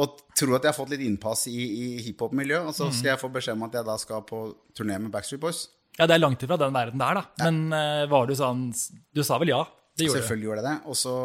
Og 0.01 0.21
tror 0.37 0.55
at 0.57 0.65
jeg 0.65 0.71
har 0.71 0.77
fått 0.77 0.93
litt 0.93 1.03
innpass 1.05 1.45
i, 1.51 1.57
i 1.59 1.85
hiphop-miljøet. 2.07 2.71
Og 2.71 2.75
så 2.77 2.89
skal 2.95 3.13
jeg 3.13 3.21
få 3.21 3.29
beskjed 3.33 3.57
om 3.57 3.67
at 3.67 3.77
jeg 3.77 3.87
da 3.87 3.97
skal 4.01 4.23
på 4.25 4.41
turné 4.77 4.97
med 4.97 5.11
Backstreet 5.13 5.43
Boys. 5.43 5.65
Ja, 5.99 6.07
det 6.07 6.15
er 6.15 6.23
langt 6.23 6.41
ifra 6.41 6.57
den 6.57 6.73
verden 6.73 7.01
der, 7.01 7.19
da. 7.19 7.25
Men 7.43 7.75
eh, 7.75 8.05
var 8.09 8.29
du 8.29 8.33
sånn 8.37 8.69
Du 9.13 9.21
sa 9.27 9.37
vel 9.41 9.51
ja? 9.51 9.59
Det 9.97 10.07
gjorde. 10.07 10.21
Selvfølgelig 10.21 10.47
gjorde 10.47 10.61
jeg 10.63 10.67
det. 10.69 10.77
Og 10.87 10.97
så, 10.97 11.15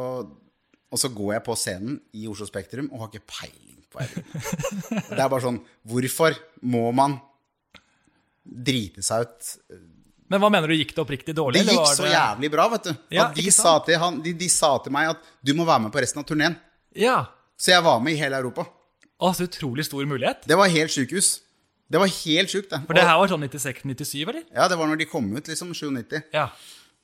og 0.91 1.01
så 1.01 1.13
går 1.15 1.33
jeg 1.37 1.45
på 1.47 1.57
scenen 1.57 2.01
i 2.19 2.27
Oslo 2.29 2.49
Spektrum 2.51 2.91
og 2.91 3.05
har 3.05 3.13
ikke 3.13 3.31
peiling 3.31 3.81
på 3.87 4.03
hva. 4.03 4.09
Det 5.17 5.21
er 5.21 5.31
bare 5.31 5.45
sånn 5.47 5.63
Hvorfor 5.87 6.37
må 6.67 6.91
man 6.99 7.17
drite 8.45 9.03
seg 9.07 9.25
ut? 9.27 9.55
Men 10.33 10.43
hva 10.43 10.51
mener 10.51 10.71
du, 10.71 10.75
gikk 10.79 10.95
det 10.97 11.03
oppriktig 11.03 11.35
dårlig? 11.39 11.63
Det 11.67 11.77
gikk 11.77 11.93
så 11.95 12.09
jævlig 12.11 12.51
bra, 12.51 12.67
vet 12.73 12.89
du. 12.89 12.93
Ja, 13.15 13.29
de, 13.35 13.47
sa 13.55 13.77
han, 14.03 14.21
de, 14.25 14.33
de 14.35 14.49
sa 14.51 14.73
til 14.83 14.95
meg 14.95 15.13
at 15.15 15.29
du 15.45 15.53
må 15.59 15.67
være 15.69 15.87
med 15.87 15.95
på 15.95 16.03
resten 16.03 16.23
av 16.23 16.27
turneen. 16.29 16.57
Ja. 16.99 17.19
Så 17.61 17.73
jeg 17.73 17.85
var 17.87 18.01
med 18.03 18.17
i 18.17 18.21
hele 18.21 18.41
Europa. 18.41 18.67
Å, 19.17 19.33
så 19.37 19.47
utrolig 19.47 19.87
stor 19.87 20.05
mulighet. 20.09 20.45
Det 20.49 20.59
var 20.59 20.73
helt 20.73 20.93
sjukehus. 20.93 21.37
Det 21.87 22.01
var 22.03 22.11
helt 22.11 22.51
sjukt, 22.51 22.73
det. 22.73 22.81
For 22.89 22.99
det 22.99 23.05
her 23.07 23.19
var 23.21 23.31
sånn 23.31 23.47
96-97, 23.47 24.15
eller? 24.27 24.43
Ja, 24.51 24.67
det 24.67 24.79
var 24.81 24.91
når 24.91 24.99
de 25.01 25.07
kom 25.09 25.29
ut, 25.37 25.47
liksom. 25.47 25.71
97. 25.71 26.19
Ja. 26.35 26.49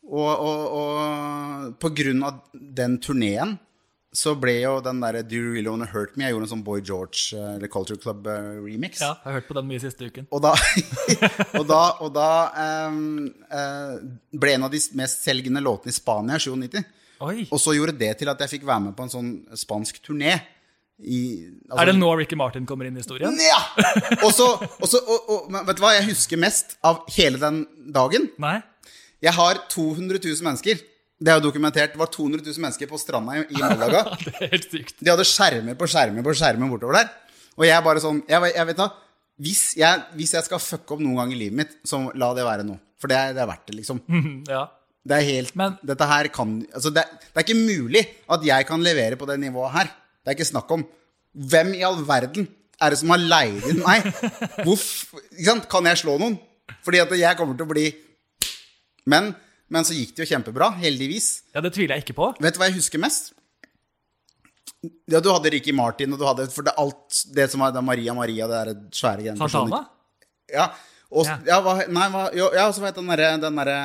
Og, 0.02 0.30
og, 0.32 0.62
og 0.74 1.76
på 1.80 1.92
grunn 1.94 2.24
av 2.26 2.40
den 2.52 2.98
turneen 3.02 3.54
så 4.12 4.34
ble 4.36 4.58
jo 4.60 4.74
den 4.84 4.98
derre 5.00 5.22
Do 5.24 5.38
You 5.38 5.52
Really 5.54 5.70
Wanna 5.70 5.86
Hurt 5.88 6.18
Me 6.20 6.26
Jeg 6.26 6.34
gjorde 6.34 6.44
en 6.44 6.50
sånn 6.50 6.64
Boy 6.66 6.82
George 6.84 7.32
eh, 7.32 7.54
eller 7.56 7.70
Culture 7.72 7.96
Club 8.00 8.26
eh, 8.28 8.48
remix. 8.60 9.00
ja. 9.00 9.14
Jeg 9.16 9.30
har 9.30 9.38
hørt 9.38 9.48
på 9.48 9.56
den 9.56 9.68
mye 9.70 9.80
siste 9.80 10.08
uken. 10.08 10.26
Og 10.28 10.42
da, 10.44 10.52
og 11.58 11.64
da, 11.70 11.82
og 12.04 12.10
da 12.12 12.30
um, 12.90 13.30
uh, 13.48 13.94
ble 14.36 14.56
en 14.58 14.66
av 14.68 14.74
de 14.74 14.82
mest 15.00 15.24
selgende 15.24 15.62
låtene 15.64 15.94
i 15.94 15.96
Spania 15.96 16.36
i 16.36 16.44
97. 16.44 16.82
Oi. 17.22 17.46
Og 17.48 17.62
så 17.62 17.76
gjorde 17.78 17.96
det 17.96 18.10
til 18.20 18.28
at 18.28 18.44
jeg 18.44 18.58
fikk 18.58 18.66
være 18.68 18.88
med 18.88 18.96
på 18.98 19.06
en 19.06 19.14
sånn 19.14 19.32
spansk 19.56 20.02
turné. 20.04 20.36
I, 21.02 21.48
altså- 21.70 21.80
Er 21.80 21.90
det 21.90 21.96
nå 21.96 22.12
Ricky 22.18 22.36
Martin 22.36 22.68
kommer 22.68 22.86
inn 22.86 22.98
i 22.98 23.00
historien? 23.00 23.38
Ja! 23.40 23.62
Og 24.26 24.30
så, 24.36 24.52
og 24.60 24.86
så 24.90 25.00
og, 25.00 25.30
og, 25.32 25.50
men 25.54 25.64
vet 25.66 25.80
du 25.80 25.82
hva 25.86 25.96
jeg 25.96 26.10
husker 26.12 26.38
mest 26.40 26.76
av 26.84 27.00
hele 27.16 27.40
den 27.40 27.64
dagen? 27.96 28.28
Nei? 28.42 28.58
Jeg 29.22 29.32
har 29.38 29.64
200 29.70 30.20
000 30.20 30.44
mennesker. 30.44 30.82
Det 31.22 31.30
er 31.30 31.38
jo 31.38 31.44
dokumentert. 31.44 31.92
Det 31.94 32.00
var 32.00 32.10
200 32.10 32.42
000 32.48 32.62
mennesker 32.64 32.88
på 32.90 32.98
stranda 32.98 33.36
i, 33.44 33.58
Malaga. 33.60 34.00
Det 34.24 34.32
er 34.40 34.52
helt 34.56 34.68
sykt. 34.72 34.96
De 34.98 35.10
hadde 35.12 35.26
skjermer 35.28 35.76
på 35.78 35.86
skjermer 35.90 36.24
på 36.26 36.34
skjermer 36.38 36.70
bortover 36.72 36.98
der. 36.98 37.10
Og 37.60 37.66
jeg 37.68 37.84
bare 37.84 38.00
sånn 38.02 38.22
Jeg, 38.30 38.52
jeg 38.56 38.68
vet 38.72 38.78
da 38.80 38.86
hvis 39.42 39.60
jeg, 39.78 40.02
hvis 40.14 40.32
jeg 40.36 40.44
skal 40.46 40.60
fucke 40.62 40.94
opp 40.94 41.00
noen 41.02 41.16
gang 41.18 41.30
i 41.34 41.38
livet 41.40 41.56
mitt, 41.56 41.70
så 41.88 41.98
la 42.20 42.28
det 42.36 42.44
være 42.46 42.66
nå. 42.68 42.76
For 43.00 43.10
det 43.10 43.16
er, 43.18 43.32
det 43.34 43.40
er 43.42 43.48
verdt 43.50 43.64
det, 43.70 43.76
liksom. 43.80 44.00
Ja. 44.52 44.66
Det 45.02 45.16
er 45.16 45.24
helt 45.26 45.56
Men- 45.58 45.78
Dette 45.82 46.06
her 46.06 46.28
kan 46.30 46.52
Altså, 46.70 46.92
det, 46.94 47.02
det 47.24 47.40
er 47.40 47.46
ikke 47.46 47.58
mulig 47.58 48.02
at 48.30 48.44
jeg 48.46 48.66
kan 48.68 48.84
levere 48.84 49.16
på 49.18 49.26
det 49.30 49.38
nivået 49.42 49.72
her. 49.74 49.90
Det 50.22 50.30
er 50.30 50.36
ikke 50.36 50.50
snakk 50.52 50.70
om. 50.76 50.84
Hvem 51.34 51.72
i 51.78 51.82
all 51.88 51.98
verden 52.06 52.46
er 52.82 52.92
det 52.94 53.00
som 53.00 53.10
har 53.14 53.18
leid 53.24 53.66
inn 53.72 53.80
meg? 53.82 54.06
Hvorf, 54.66 54.86
ikke 55.32 55.48
sant? 55.48 55.66
Kan 55.72 55.88
jeg 55.90 56.02
slå 56.04 56.18
noen? 56.22 56.36
Fordi 56.86 57.00
at 57.02 57.16
jeg 57.18 57.38
kommer 57.40 57.58
til 57.58 57.66
å 57.66 57.72
bli 57.72 57.88
Men, 59.10 59.32
men 59.72 59.86
så 59.88 59.96
gikk 59.96 60.12
det 60.16 60.24
jo 60.26 60.30
kjempebra, 60.34 60.68
heldigvis. 60.82 61.30
ja, 61.54 61.62
det 61.64 61.72
tviler 61.74 61.96
jeg 61.96 62.06
ikke 62.06 62.18
på. 62.18 62.28
Vet 62.44 62.56
du 62.56 62.60
hva 62.60 62.68
jeg 62.68 62.76
husker 62.76 63.00
mest? 63.02 63.32
Ja, 65.10 65.20
du 65.22 65.30
hadde 65.30 65.50
Ricky 65.54 65.72
Martin, 65.74 66.12
og 66.12 66.18
du 66.18 66.24
hadde 66.26 66.48
For 66.50 66.66
det 66.66 66.72
alt 66.80 67.20
det 67.36 67.44
som 67.52 67.62
var 67.62 67.70
det 67.74 67.82
Maria 67.86 68.14
Maria, 68.18 68.48
det 68.50 68.56
derre 68.56 68.74
svære 68.90 69.22
greiene. 69.22 69.48
Santana? 69.48 69.84
Ja. 70.50 70.70
Og, 71.12 71.26
Ja. 71.28 71.36
ja. 71.46 71.60
hva, 71.62 71.76
nei, 71.86 72.08
hva, 72.10 72.24
jo, 72.34 72.48
ja, 72.56 72.64
så 72.74 72.82
vet 72.82 72.98
den 72.98 73.12
derre 73.12 73.36
den 73.42 73.60
derre 73.60 73.76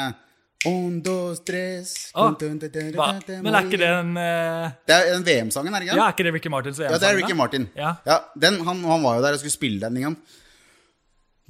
Un, 0.65 1.01
dos, 1.05 1.37
tres 1.45 1.91
dun, 2.17 2.57
Men 2.57 3.53
er 3.53 3.67
ikke 3.67 3.77
det 3.77 3.89
en 3.93 4.15
eh, 4.17 4.71
Det 4.89 4.95
er 4.95 5.11
den 5.13 5.25
VM-sangen, 5.27 5.69
er 5.69 5.83
det 5.83 5.87
ikke? 5.87 5.97
Ja, 5.99 6.07
er 6.07 6.15
ikke 6.15 6.25
det 6.25 6.33
Ricky 6.33 6.49
Martins 6.49 6.79
VM-sang? 6.81 6.95
Ja, 6.95 7.01
det 7.03 7.09
er? 7.11 7.19
Ricky 7.21 7.35
Martin. 7.37 7.67
Ja. 7.77 7.93
den, 8.33 8.57
han, 8.65 8.81
han 8.83 9.05
var 9.05 9.19
jo 9.19 9.23
der 9.27 9.37
og 9.37 9.39
skulle 9.43 9.53
spille 9.53 9.79
den. 9.83 9.99
en 10.01 10.07
gang. 10.07 10.17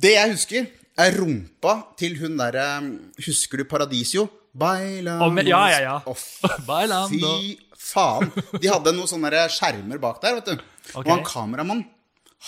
Det 0.02 0.12
jeg 0.12 0.34
husker, 0.36 0.68
er 0.68 0.87
rumpa 0.98 1.74
til 2.00 2.18
hun 2.22 2.40
derre 2.40 2.66
Husker 3.22 3.62
du 3.62 3.68
Paradisio? 3.70 4.28
Bailando 4.58 5.28
oh, 5.28 5.46
ja, 5.46 5.60
ja, 5.70 5.82
ja. 5.84 5.98
Oh, 6.10 6.18
Bailando. 6.70 7.34
Fy 7.38 7.60
faen. 7.78 8.32
De 8.58 8.72
hadde 8.72 8.94
noen 8.96 9.10
sånne 9.10 9.44
skjermer 9.54 10.02
bak 10.02 10.18
der, 10.24 10.40
vet 10.40 10.50
du. 10.50 10.64
Okay. 10.96 11.04
Og 11.04 11.12
han 11.12 11.26
kameramann, 11.28 11.84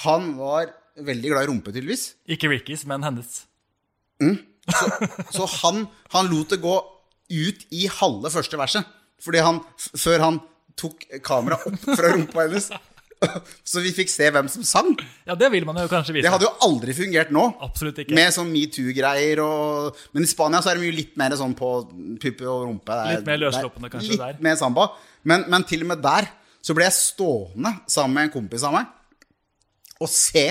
han 0.05 0.31
var 0.39 0.71
veldig 1.05 1.33
glad 1.35 1.45
i 1.45 1.51
rumpe, 1.51 1.73
tydeligvis. 1.75 2.13
Ikke 2.33 2.49
Rickys, 2.49 2.87
men 2.89 3.05
hennes. 3.05 3.43
Så 5.35 5.45
han, 5.61 5.85
han 6.15 6.31
lot 6.31 6.55
det 6.55 6.61
gå 6.63 6.75
ut 7.29 7.65
i 7.69 7.85
halve 7.99 8.31
første 8.33 8.57
verset. 8.59 8.95
Fordi 9.21 9.43
han, 9.43 9.61
før 9.77 10.25
han 10.25 10.39
tok 10.79 11.03
kameraet 11.25 11.67
opp 11.69 11.87
fra 11.91 12.13
rumpa 12.13 12.45
hennes. 12.47 12.69
Så 13.69 13.81
vi 13.83 13.91
fikk 13.95 14.09
se 14.11 14.29
hvem 14.31 14.47
som 14.51 14.63
sang. 14.67 14.93
Ja, 15.27 15.35
det 15.37 15.49
vil 15.53 15.65
man 15.67 15.77
jo 15.81 15.87
kanskje 15.91 16.15
vise. 16.15 16.25
Det 16.25 16.31
hadde 16.33 16.47
jo 16.47 16.53
aldri 16.65 16.95
fungert 16.95 17.31
nå. 17.35 17.43
Absolutt 17.65 17.97
ikke. 18.03 18.15
Med 18.15 18.33
sånn 18.35 18.51
metoo-greier 18.53 19.41
og 19.43 19.97
Men 20.15 20.25
i 20.25 20.29
Spania 20.29 20.61
så 20.63 20.71
er 20.71 20.79
det 20.79 20.89
jo 20.89 20.95
litt 20.95 21.15
mer 21.19 21.35
sånn 21.39 21.55
på 21.57 21.71
puppe 22.23 22.47
og 22.47 22.67
rumpe. 22.67 22.99
Litt 23.11 23.27
mer 23.27 23.41
løssluppende 23.41 23.89
er 23.89 23.93
kanskje 23.97 24.15
litt 24.15 24.23
der. 24.23 24.39
mer 24.45 24.55
samba. 24.59 24.83
Men, 25.27 25.39
men 25.51 25.65
til 25.67 25.83
og 25.83 25.91
med 25.91 25.99
der 26.03 26.29
så 26.63 26.75
ble 26.75 26.87
jeg 26.87 26.97
stående 26.97 27.71
sammen 27.91 28.15
med 28.15 28.23
en 28.27 28.35
kompis 28.39 28.65
av 28.67 28.73
meg 28.75 28.85
og 29.99 30.09
se 30.11 30.45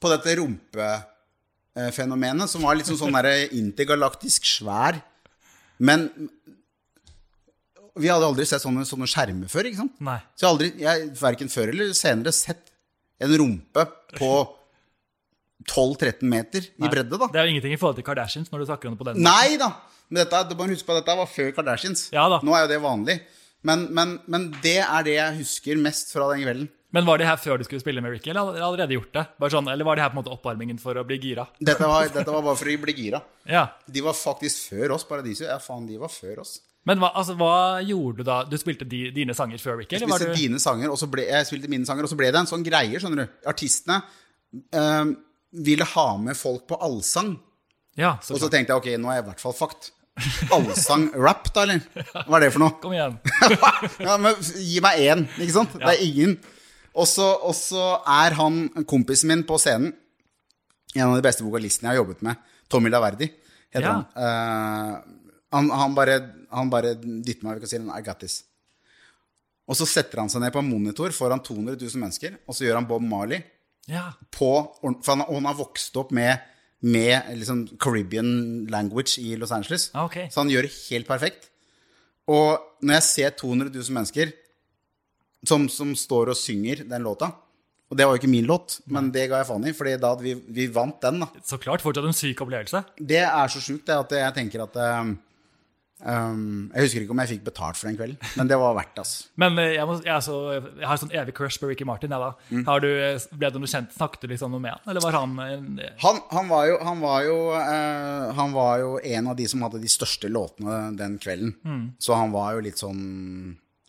på 0.00 0.06
dette 0.08 0.34
rumpefenomenet, 0.38 2.48
som 2.48 2.62
var 2.64 2.78
litt 2.78 2.88
sånn, 2.88 3.12
sånn 3.12 3.16
intergalaktisk 3.60 4.48
svær. 4.48 4.94
Men 5.76 6.08
vi 7.96 8.10
hadde 8.12 8.28
aldri 8.28 8.46
sett 8.48 8.62
sånne, 8.64 8.84
sånne 8.88 9.08
skjermer 9.10 9.50
før, 9.50 9.68
ikke 9.70 9.80
sant? 9.82 9.96
Nei. 10.04 10.18
Så 10.36 10.44
jeg 10.44 10.48
har 10.48 10.54
aldri, 10.54 10.70
jeg, 10.82 11.08
verken 11.20 11.52
før 11.52 11.72
eller 11.72 11.92
senere, 11.96 12.34
sett 12.36 12.72
en 13.22 13.32
rumpe 13.40 13.86
på 14.18 14.30
12-13 15.66 16.22
meter 16.30 16.66
i 16.76 16.90
bredde, 16.90 17.18
da. 17.18 17.28
Det 17.32 17.40
er 17.40 17.48
jo 17.48 17.56
ingenting 17.56 17.74
i 17.74 17.80
forhold 17.80 17.98
til 17.98 18.06
Kardashians 18.06 18.52
når 18.52 18.62
du 18.62 18.68
snakker 18.68 18.90
om 18.90 18.96
det 18.96 19.02
på 19.02 19.08
den 19.08 19.24
Nei 19.24 19.56
da! 19.60 19.72
Men 20.06 20.22
dette, 20.22 20.44
du 20.50 20.54
må 20.58 20.68
huske 20.70 20.86
på 20.86 20.94
at 20.94 21.02
dette 21.02 21.16
var 21.18 21.26
før 21.30 21.50
Kardashians. 21.56 22.06
Ja 22.14 22.28
da. 22.30 22.38
Nå 22.46 22.54
er 22.54 22.66
jo 22.66 22.72
det 22.76 22.78
vanlig. 22.84 23.16
Men, 23.66 23.88
men, 23.96 24.18
men 24.30 24.50
det 24.62 24.78
er 24.84 25.06
det 25.06 25.16
jeg 25.16 25.38
husker 25.40 25.80
mest 25.82 26.12
fra 26.14 26.28
den 26.30 26.44
kvelden. 26.44 26.68
Men 26.94 27.04
var 27.08 27.18
det 27.18 27.26
her 27.26 27.36
før 27.40 27.58
du 27.58 27.64
skulle 27.66 27.82
spille 27.82 28.00
med 28.00 28.14
Ricky, 28.14 28.30
eller 28.30 28.46
hadde 28.46 28.60
dere 28.60 28.68
allerede 28.68 28.94
gjort 28.94 29.10
det? 29.16 29.24
Bare 29.42 29.52
sånn, 29.52 29.66
eller 29.72 29.84
var 29.84 29.98
det 29.98 30.04
her 30.04 30.12
på 30.12 30.16
en 30.16 30.20
måte 30.20 30.32
oppvarmingen 30.32 30.78
for 30.80 30.96
å 30.96 31.02
bli 31.04 31.18
gira? 31.20 31.48
Dette 31.58 31.88
var, 31.90 32.06
dette 32.14 32.30
var 32.30 32.44
bare 32.46 32.56
for 32.60 32.70
å 32.70 32.76
bli 32.84 32.94
gira. 32.96 33.20
Ja. 33.50 33.66
De 33.90 34.04
var 34.06 34.14
faktisk 34.16 34.70
før 34.70 34.94
oss, 34.96 35.04
Paradiso. 35.08 35.44
Ja, 35.48 35.58
faen, 35.60 35.88
de 35.90 35.98
var 36.00 36.12
før 36.14 36.44
oss. 36.44 36.60
Men 36.86 37.00
hva, 37.02 37.10
altså, 37.18 37.34
hva 37.38 37.82
gjorde 37.82 38.22
du 38.22 38.28
da? 38.28 38.38
Du 38.46 38.54
spilte 38.60 38.86
di, 38.86 39.08
dine 39.14 39.34
sanger 39.34 39.58
før, 39.58 39.80
Ricky? 39.80 39.96
Jeg 39.96 40.04
spilte 40.06 40.30
du... 40.30 40.36
dine 40.38 40.60
sanger, 40.62 40.92
og 40.94 41.00
så 41.00 41.08
ble, 41.10 41.24
jeg 41.26 41.48
spilte 41.48 41.70
mine 41.72 41.88
sanger, 41.88 42.06
og 42.06 42.12
så 42.12 42.18
ble 42.18 42.30
det 42.30 42.38
en 42.44 42.50
sånn 42.50 42.66
greie, 42.66 43.00
skjønner 43.02 43.24
du. 43.24 43.34
Artistene 43.50 43.98
øh, 44.54 45.10
ville 45.66 45.88
ha 45.96 46.06
med 46.22 46.38
folk 46.38 46.68
på 46.70 46.78
allsang. 46.86 47.34
Ja, 47.98 48.16
så 48.22 48.36
Og 48.36 48.42
så 48.44 48.50
tenkte 48.52 48.74
jeg 48.74 48.82
ok, 48.82 48.88
nå 49.02 49.10
er 49.10 49.18
jeg 49.18 49.26
i 49.26 49.28
hvert 49.32 49.42
fall 49.42 49.56
fucked. 49.56 49.90
Allsang-rap, 50.54 51.50
da, 51.56 51.64
eller? 51.66 51.82
Hva 52.28 52.38
er 52.38 52.46
det 52.46 52.52
for 52.54 52.62
noe? 52.62 52.76
Kom 52.80 52.94
igjen. 52.94 53.18
ja, 54.06 54.14
men 54.20 54.38
Gi 54.54 54.78
meg 54.84 55.02
én, 55.02 55.26
ikke 55.40 55.56
sant? 55.58 55.74
Det 55.80 55.90
er 55.90 56.04
ingen. 56.06 56.36
Og 56.96 57.08
så 57.10 57.82
er 58.08 58.36
han 58.38 58.62
kompisen 58.88 59.32
min 59.32 59.42
på 59.48 59.58
scenen, 59.60 59.90
en 60.96 61.10
av 61.10 61.18
de 61.18 61.24
beste 61.26 61.44
vokalistene 61.44 61.90
jeg 61.90 61.96
har 61.96 62.04
jobbet 62.04 62.22
med, 62.24 62.38
Tommy 62.72 62.88
Laverdi, 62.92 63.28
heter 63.74 63.84
Ja. 63.90 63.96
han. 63.98 64.06
Uh, 64.16 65.26
han. 65.52 65.68
Han 65.70 65.94
bare, 65.96 66.16
han 66.56 66.70
bare 66.72 66.94
dytter 66.98 67.44
meg 67.46 67.62
og 67.62 67.68
sier 67.70 67.84
I 67.92 68.02
got 68.06 68.18
this. 68.24 68.40
Og 69.66 69.74
så 69.78 69.86
setter 69.90 70.20
han 70.22 70.30
seg 70.30 70.42
ned 70.44 70.52
på 70.54 70.60
en 70.62 70.68
monitor 70.70 71.10
foran 71.14 71.40
200 71.42 71.74
000 71.80 72.02
mennesker, 72.02 72.36
og 72.46 72.54
så 72.54 72.66
gjør 72.66 72.78
han 72.80 72.86
Bob 72.90 73.02
Marley 73.02 73.42
Ja. 73.90 74.12
på 74.34 74.50
For 75.02 75.12
han, 75.14 75.24
han 75.26 75.46
har 75.48 75.54
vokst 75.58 75.96
opp 75.98 76.12
med, 76.14 76.38
med 76.86 77.32
liksom 77.38 77.64
Caribbean 77.82 78.66
language 78.70 79.18
i 79.22 79.34
Los 79.38 79.52
Angeles. 79.54 79.88
Ah, 79.94 80.06
ok. 80.06 80.26
Så 80.30 80.40
han 80.42 80.50
gjør 80.50 80.66
det 80.68 80.74
helt 80.90 81.06
perfekt. 81.10 81.50
Og 82.30 82.58
når 82.82 82.98
jeg 83.00 83.06
ser 83.10 83.34
200 83.38 83.70
000 83.74 83.94
mennesker 83.94 84.32
som, 85.46 85.68
som 85.70 85.92
står 85.98 86.32
og 86.32 86.38
synger 86.38 86.80
den 86.90 87.04
låta 87.06 87.28
Og 87.86 87.94
det 87.98 88.02
var 88.06 88.16
jo 88.16 88.18
ikke 88.18 88.30
min 88.32 88.46
låt, 88.48 88.80
men 88.90 89.12
det 89.14 89.28
ga 89.30 89.38
jeg 89.42 89.46
faen 89.46 89.66
i, 89.70 89.72
Fordi 89.78 89.92
da 90.02 90.08
hadde 90.14 90.24
vi, 90.26 90.32
vi 90.56 90.64
vant 90.74 90.98
den. 91.04 91.20
da 91.22 91.28
Så 91.46 91.58
klart. 91.62 91.82
Fortsatt 91.86 92.06
en 92.08 92.16
syk 92.18 92.40
opplevelse. 92.42 92.80
Det 92.98 93.20
er 93.22 93.52
så 93.52 93.62
sjukt 93.62 93.86
det, 93.86 93.94
at 93.94 94.10
jeg 94.18 94.34
tenker 94.40 94.64
at 94.66 94.78
um, 95.02 95.12
um, 96.04 96.66
Jeg 96.74 96.86
husker 96.86 97.04
ikke 97.04 97.14
om 97.14 97.20
jeg 97.22 97.30
fikk 97.30 97.44
betalt 97.46 97.78
for 97.78 97.88
den 97.88 97.96
kvelden, 97.98 98.32
men 98.36 98.50
det 98.50 98.58
var 98.60 98.74
verdt 98.76 99.00
altså. 99.02 99.28
Men 99.40 99.60
eh, 99.62 99.74
jeg, 99.76 99.86
må, 99.88 99.96
jeg, 100.04 100.24
så, 100.26 100.36
jeg 100.56 100.88
har 100.90 101.00
sånn 101.00 101.14
evig 101.16 101.34
crush 101.38 101.62
på 101.62 101.70
Ricky 101.70 101.86
Martin. 101.88 102.12
Ja, 102.12 102.18
da. 102.20 102.48
Mm. 102.50 102.64
Har 102.68 102.82
du, 102.84 102.88
eh, 102.90 103.28
ble 103.36 103.50
du 103.54 103.60
noe 103.62 103.70
kjent? 103.70 103.94
Snakket 103.96 104.26
du 104.26 104.34
liksom 104.34 104.52
noe 104.54 104.64
med 104.64 104.74
han? 104.74 104.82
Eller 104.92 105.04
var 105.04 105.18
han 105.18 105.36
en, 105.46 105.70
Han, 106.02 106.20
han, 106.32 106.50
var 106.52 106.66
jo, 106.70 106.76
han, 106.88 107.04
var 107.04 107.22
jo, 107.28 107.38
uh, 107.54 108.26
han 108.40 108.56
var 108.56 108.82
jo 108.82 108.92
en 109.16 109.32
av 109.32 109.38
de 109.38 109.48
som 109.52 109.64
hadde 109.66 109.82
de 109.82 109.92
største 109.92 110.32
låtene 110.32 110.82
den 110.98 111.16
kvelden. 111.22 111.56
Så 112.02 112.18
han 112.18 112.34
var 112.34 112.56
jo 112.56 112.66
litt 112.66 112.80
sånn 112.80 113.02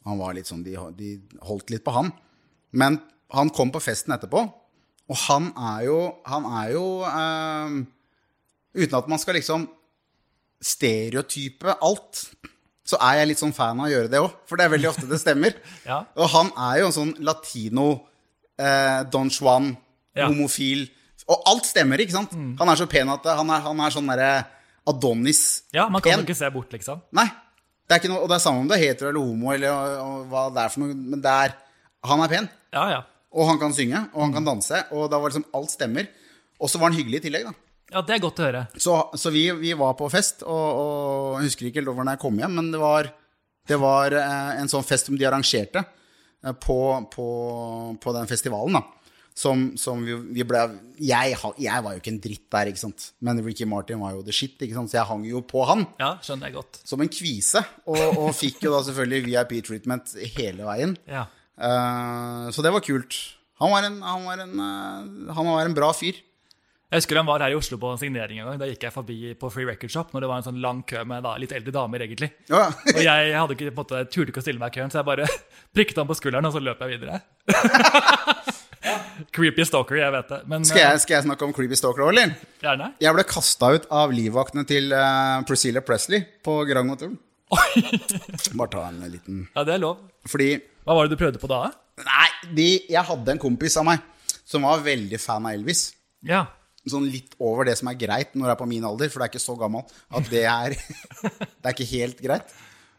Han 0.07 0.19
var 0.21 0.35
litt 0.37 0.47
sånn 0.47 0.63
de, 0.63 0.77
de 0.95 1.15
holdt 1.43 1.73
litt 1.73 1.85
på 1.85 1.95
han. 1.95 2.13
Men 2.71 3.01
han 3.35 3.51
kom 3.51 3.71
på 3.73 3.83
festen 3.83 4.15
etterpå, 4.15 4.45
og 5.07 5.19
han 5.27 5.51
er 5.55 5.85
jo 5.87 5.99
Han 6.27 6.47
er 6.61 6.71
jo 6.75 6.85
uh, 7.03 7.83
Uten 8.77 8.97
at 8.99 9.09
man 9.09 9.19
skal 9.19 9.37
liksom 9.39 9.67
stereotype 10.63 11.75
alt, 11.83 12.23
så 12.87 12.97
er 13.03 13.19
jeg 13.21 13.27
litt 13.33 13.41
sånn 13.41 13.53
fan 13.55 13.79
av 13.81 13.87
å 13.89 13.91
gjøre 13.91 14.09
det 14.11 14.19
òg. 14.23 14.35
For 14.47 14.57
det 14.59 14.65
er 14.67 14.73
veldig 14.77 14.89
ofte 14.93 15.09
det 15.09 15.19
stemmer. 15.21 15.57
Ja. 15.89 16.01
Og 16.17 16.29
han 16.33 16.51
er 16.69 16.81
jo 16.81 16.89
en 16.89 16.95
sånn 16.95 17.15
latino, 17.25 17.87
eh, 18.59 19.01
Don 19.11 19.29
Juan, 19.33 19.75
Ja. 20.17 20.27
homofil 20.31 20.87
Og 21.29 21.41
alt 21.45 21.65
stemmer, 21.67 21.99
ikke 21.99 22.13
sant? 22.15 22.31
Han 22.31 22.69
er 22.71 22.75
så 22.79 22.85
pen 22.87 23.09
at 23.11 23.25
han 23.25 23.49
er, 23.51 23.59
han 23.59 23.79
er 23.83 23.91
sånn 23.91 24.07
derre 24.07 24.45
Adonis. 24.87 25.63
Ja, 25.75 25.89
man 25.91 25.99
kan 26.01 26.13
pen. 26.13 26.21
jo 26.21 26.25
ikke 26.29 26.37
se 26.39 26.47
bort, 26.53 26.71
liksom. 26.71 27.01
Nei. 27.11 27.25
Det 27.83 27.91
er 27.95 27.99
ikke 27.99 28.11
noe, 28.13 28.21
og 28.23 28.29
det 28.31 28.37
er 28.37 28.43
samme 28.45 28.61
om 28.63 28.67
det 28.69 28.77
er 28.77 28.83
hetero 28.85 29.09
eller 29.09 29.19
homo, 29.25 29.51
eller 29.51 29.73
og, 29.73 29.97
og, 30.05 30.21
hva 30.31 30.45
det 30.55 30.61
er 30.63 30.71
for 30.71 30.79
noe, 30.85 30.95
men 30.95 31.21
det 31.23 31.33
er 31.33 31.53
Han 32.07 32.21
er 32.23 32.31
pen, 32.31 32.47
Ja, 32.71 32.85
ja. 32.93 33.01
og 33.33 33.47
han 33.49 33.59
kan 33.59 33.73
synge, 33.75 33.99
og 34.13 34.21
han 34.23 34.33
kan 34.37 34.45
danse, 34.47 34.79
og 34.95 35.09
da 35.11 35.19
var 35.19 35.29
liksom 35.33 35.45
alt 35.59 35.71
stemmer. 35.73 36.07
Og 36.61 36.69
så 36.71 36.79
var 36.79 36.89
han 36.93 36.97
hyggelig 36.97 37.19
i 37.19 37.25
tillegg, 37.27 37.43
da. 37.49 37.53
Ja, 37.93 38.01
Det 38.03 38.17
er 38.17 38.23
godt 38.23 38.41
å 38.41 38.47
høre. 38.47 38.65
Så, 38.75 38.95
så 39.15 39.31
vi, 39.31 39.45
vi 39.61 39.71
var 39.79 39.93
på 39.99 40.09
fest, 40.11 40.43
og, 40.43 40.65
og 40.81 41.37
jeg 41.39 41.47
husker 41.51 41.69
ikke 41.69 41.79
helt 41.81 41.93
hvordan 41.93 42.11
jeg 42.11 42.21
kom 42.25 42.39
hjem, 42.41 42.57
men 42.59 42.73
det 42.73 42.81
var, 42.81 43.07
det 43.69 43.77
var 43.79 44.15
eh, 44.19 44.57
en 44.59 44.67
sånn 44.71 44.83
fest 44.87 45.07
som 45.07 45.15
de 45.19 45.27
arrangerte 45.29 45.83
eh, 45.85 46.51
på, 46.59 46.77
på, 47.13 47.27
på 48.03 48.15
den 48.17 48.27
festivalen, 48.27 48.79
da. 48.81 48.83
Som, 49.37 49.67
som 49.77 49.99
vi, 50.01 50.15
vi 50.33 50.41
ble 50.49 50.63
jeg, 50.97 51.35
jeg 51.61 51.81
var 51.85 51.93
jo 51.93 51.99
ikke 52.01 52.09
en 52.09 52.21
dritt 52.23 52.45
der, 52.55 52.71
ikke 52.71 52.81
sant. 52.81 53.03
Men 53.21 53.37
Ricky 53.45 53.67
Martin 53.69 53.99
var 54.01 54.15
jo 54.15 54.23
the 54.25 54.33
shit, 54.33 54.55
ikke 54.57 54.73
sant. 54.73 54.89
Så 54.89 54.97
jeg 54.97 55.05
hang 55.11 55.27
jo 55.29 55.43
på 55.45 55.61
han 55.69 55.83
Ja, 56.01 56.15
skjønner 56.25 56.49
jeg 56.49 56.55
godt. 56.55 56.79
som 56.89 57.03
en 57.05 57.11
kvise. 57.13 57.61
Og, 57.85 57.99
og 58.17 58.31
fikk 58.33 58.65
jo 58.65 58.71
da 58.73 58.79
selvfølgelig 58.87 59.27
VIP-treatment 59.27 60.15
hele 60.39 60.65
veien. 60.65 60.95
Ja. 61.05 61.27
Uh, 61.53 62.49
så 62.49 62.65
det 62.65 62.71
var 62.73 62.81
kult. 62.85 63.13
Han 63.61 63.75
var 63.75 63.85
en, 63.85 63.99
han 64.01 64.25
var 64.25 64.41
en, 64.41 64.57
uh, 64.57 65.35
han 65.37 65.51
var 65.53 65.69
en 65.69 65.77
bra 65.77 65.91
fyr. 65.93 66.17
Jeg 66.87 67.01
husker 67.01 67.17
han 67.19 67.27
var 67.27 67.41
her 67.43 67.51
i 67.51 67.55
Oslo 67.57 67.75
på 67.81 67.89
en 67.91 67.97
signering 67.99 68.37
en 68.39 68.45
gang. 68.47 68.59
Da 68.61 68.67
gikk 68.69 68.85
jeg 68.87 68.93
forbi 68.95 69.15
på 69.35 69.49
Free 69.51 69.67
Record 69.67 69.91
Shop 69.91 70.13
når 70.15 70.23
det 70.23 70.29
var 70.31 70.39
en 70.39 70.45
sånn 70.45 70.61
lang 70.63 70.77
kø 70.87 71.01
med 71.09 71.25
da, 71.25 71.33
litt 71.41 71.51
eldre 71.51 71.73
damer, 71.75 72.05
egentlig. 72.05 72.29
Ja. 72.47 72.69
Og 72.93 73.01
jeg 73.03 73.33
hadde 73.35 73.57
ikke, 73.57 73.67
på 73.67 73.73
en 73.73 73.81
måte, 73.81 74.03
turte 74.13 74.31
ikke 74.31 74.39
å 74.39 74.45
stille 74.45 74.61
meg 74.61 74.71
i 74.71 74.77
køen, 74.79 74.93
så 74.93 75.01
jeg 75.01 75.07
bare 75.09 75.25
prikket 75.75 75.99
han 75.99 76.07
på 76.07 76.15
skulderen, 76.15 76.47
og 76.47 76.55
så 76.55 76.61
løp 76.63 76.79
jeg 76.85 76.95
videre. 76.95 77.19
Creepy 79.35 79.65
stalker, 79.67 79.99
jeg 79.99 80.13
vet 80.15 80.31
det. 80.31 80.39
Men 80.47 80.63
Skal 80.67 80.79
jeg, 80.83 81.01
skal 81.03 81.17
jeg 81.17 81.25
snakke 81.27 81.47
om 81.47 81.53
Creepy 81.57 81.75
Stalker 81.75 82.05
òg, 82.05 82.11
eller? 82.13 82.31
eh, 82.37 82.59
gjerne. 82.63 82.89
Jeg 83.03 83.17
ble 83.17 83.25
kasta 83.35 83.71
ut 83.75 83.87
av 83.99 84.13
livvaktene 84.15 84.63
til 84.69 84.93
uh, 84.95 85.41
Priscilla 85.49 85.83
Presley 85.83 86.23
på 86.45 86.59
Grand 86.69 86.93
Hotel. 86.93 87.17
Bare 87.51 88.71
ta 88.71 88.85
en 88.89 89.03
liten 89.11 89.43
Ja, 89.55 89.63
det 89.67 89.75
er 89.77 89.83
lov. 89.83 89.99
Fordi 90.27 90.49
Hva 90.87 90.95
var 90.97 91.07
det 91.07 91.15
du 91.15 91.19
prøvde 91.19 91.39
på 91.41 91.49
da? 91.51 91.65
Nei, 92.03 92.29
de, 92.55 92.69
jeg 92.91 93.03
hadde 93.09 93.33
en 93.35 93.41
kompis 93.41 93.75
av 93.79 93.87
meg 93.87 94.03
som 94.47 94.63
var 94.67 94.83
veldig 94.85 95.19
fan 95.19 95.47
av 95.47 95.55
Elvis. 95.57 95.89
Ja. 96.27 96.45
Sånn 96.91 97.09
litt 97.11 97.35
over 97.43 97.67
det 97.67 97.75
som 97.79 97.89
er 97.91 97.99
greit 97.99 98.33
når 98.35 98.51
jeg 98.51 98.55
er 98.55 98.61
på 98.61 98.69
min 98.69 98.87
alder, 98.87 99.11
for 99.11 99.19
det 99.19 99.27
er 99.27 99.33
ikke 99.35 99.43
så 99.43 99.57
gammel 99.59 99.85
at 100.17 100.31
det 100.31 100.45
er 100.47 100.77
Det 101.61 101.65
er 101.65 101.75
ikke 101.75 101.91
helt 101.91 102.23
greit. 102.23 102.57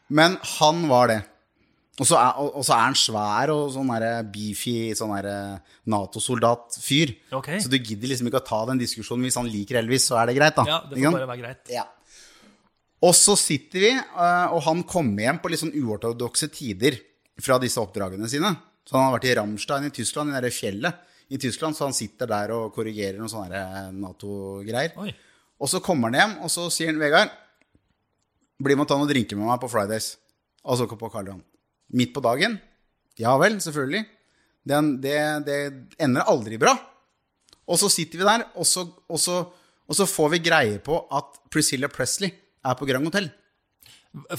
Men 0.09 0.39
han 0.59 0.87
var 0.91 1.13
det. 1.13 1.19
Og 1.99 2.07
så 2.07 2.15
er, 2.15 2.37
og, 2.39 2.53
og 2.61 2.67
så 2.67 2.77
er 2.77 2.85
han 2.85 2.97
svær 2.99 3.53
og 3.53 3.73
sånn 3.75 3.91
der 3.91 4.27
beefy 4.31 4.95
sånn 4.97 5.15
Nato-soldat-fyr. 5.91 7.15
Okay. 7.41 7.59
Så 7.65 7.71
du 7.73 7.79
gidder 7.79 8.13
liksom 8.13 8.31
ikke 8.31 8.41
å 8.43 8.47
ta 8.47 8.61
den 8.71 8.81
diskusjonen. 8.81 9.27
Hvis 9.27 9.39
han 9.41 9.51
liker 9.51 9.81
Elvis, 9.81 10.07
så 10.11 10.21
er 10.21 10.31
det 10.31 10.37
greit, 10.39 10.55
da. 10.59 10.67
ja, 10.69 10.79
det 10.87 11.01
må 11.01 11.11
får 11.11 11.19
bare 11.19 11.31
være 11.33 11.43
greit. 11.43 11.73
Ja. 11.75 11.89
Og 13.03 13.15
så 13.15 13.35
sitter 13.39 13.83
vi, 13.83 13.91
eh, 13.95 14.55
og 14.55 14.63
han 14.67 14.85
kommer 14.87 15.27
hjem 15.27 15.43
på 15.43 15.51
litt 15.51 15.63
sånn 15.63 15.75
uortodokse 15.75 16.51
tider 16.55 16.99
fra 17.43 17.59
disse 17.63 17.83
oppdragene 17.83 18.31
sine. 18.31 18.55
Så 18.87 18.97
han 18.97 19.09
har 19.09 19.19
vært 19.19 19.29
i 19.29 19.37
Ramstein 19.39 19.91
i 19.91 19.95
Tyskland, 19.95 20.35
i 20.35 20.43
det 20.43 20.55
fjellet 20.55 21.05
i 21.29 21.39
Tyskland, 21.41 21.77
så 21.77 21.89
han 21.89 21.97
sitter 21.97 22.29
der 22.31 22.53
og 22.57 22.73
korrigerer 22.77 23.19
noen 23.21 23.33
sånne 23.33 23.63
Nato-greier. 23.97 24.95
Og 25.59 25.71
så 25.71 25.83
kommer 25.85 26.09
han 26.09 26.19
hjem, 26.19 26.37
og 26.47 26.53
så 26.53 26.69
sier 26.73 26.93
han, 26.93 27.01
Vegard, 27.03 27.33
bli 28.63 28.75
med 28.75 28.87
og 28.87 28.91
ta 28.91 28.99
noen 28.99 29.11
drinker 29.11 29.39
med 29.39 29.51
meg 29.51 29.61
på 29.63 29.71
Fridays. 29.71 30.15
Og 30.69 30.79
så 30.79 30.89
på 30.91 31.11
Karl 31.13 31.31
Johan. 31.31 31.45
Midt 31.99 32.15
på 32.15 32.23
dagen? 32.25 32.59
Ja 33.21 33.35
vel, 33.41 33.59
selvfølgelig. 33.63 34.05
Det, 34.69 34.81
det, 35.05 35.19
det 35.47 35.59
ender 36.05 36.29
aldri 36.31 36.59
bra. 36.61 36.75
Og 37.69 37.81
så 37.81 37.91
sitter 37.93 38.21
vi 38.21 38.29
der, 38.29 38.47
og 38.57 38.67
så, 38.69 38.87
og, 38.87 39.21
så, 39.21 39.43
og 39.85 39.99
så 39.99 40.07
får 40.09 40.33
vi 40.37 40.45
greie 40.45 40.79
på 40.85 41.03
at 41.15 41.37
Priscilla 41.53 41.91
Presley 41.93 42.33
er 42.65 42.79
på 42.79 42.89
Grand 42.89 43.09
Hotel. 43.09 43.29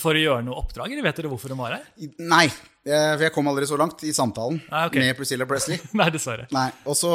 For 0.02 0.18
å 0.18 0.22
gjøre 0.22 0.46
noe 0.48 0.58
oppdrag, 0.60 0.92
eller 0.92 1.06
vet 1.06 1.20
dere 1.22 1.30
hvorfor 1.32 1.54
hun 1.54 1.62
var 1.62 1.78
her? 1.78 1.86
Nei, 2.18 2.48
eh, 2.50 2.79
for 2.88 3.26
jeg 3.26 3.34
kom 3.36 3.50
aldri 3.52 3.68
så 3.70 3.78
langt 3.80 4.04
i 4.08 4.14
samtalen 4.16 4.60
ah, 4.72 4.88
okay. 4.88 5.04
med 5.04 5.18
Priscilla 5.18 5.48
Presley. 5.50 5.80
Nei, 6.00 6.10
dessverre. 6.14 6.48
Nei, 6.56 6.70
også, 6.90 7.12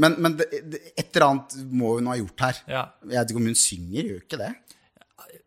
Men, 0.00 0.16
men 0.22 0.36
det, 0.38 0.46
det, 0.72 0.80
et 0.94 1.10
eller 1.10 1.26
annet 1.26 1.56
må 1.68 1.96
hun 1.98 2.08
ha 2.08 2.16
gjort 2.16 2.44
her. 2.46 2.60
Ja. 2.70 2.84
Jeg 3.04 3.16
vet 3.18 3.32
ikke 3.32 3.42
om 3.42 3.48
hun 3.50 3.58
synger, 3.58 4.00
gjør 4.00 4.22
ikke 4.24 4.40
det? 4.40 4.52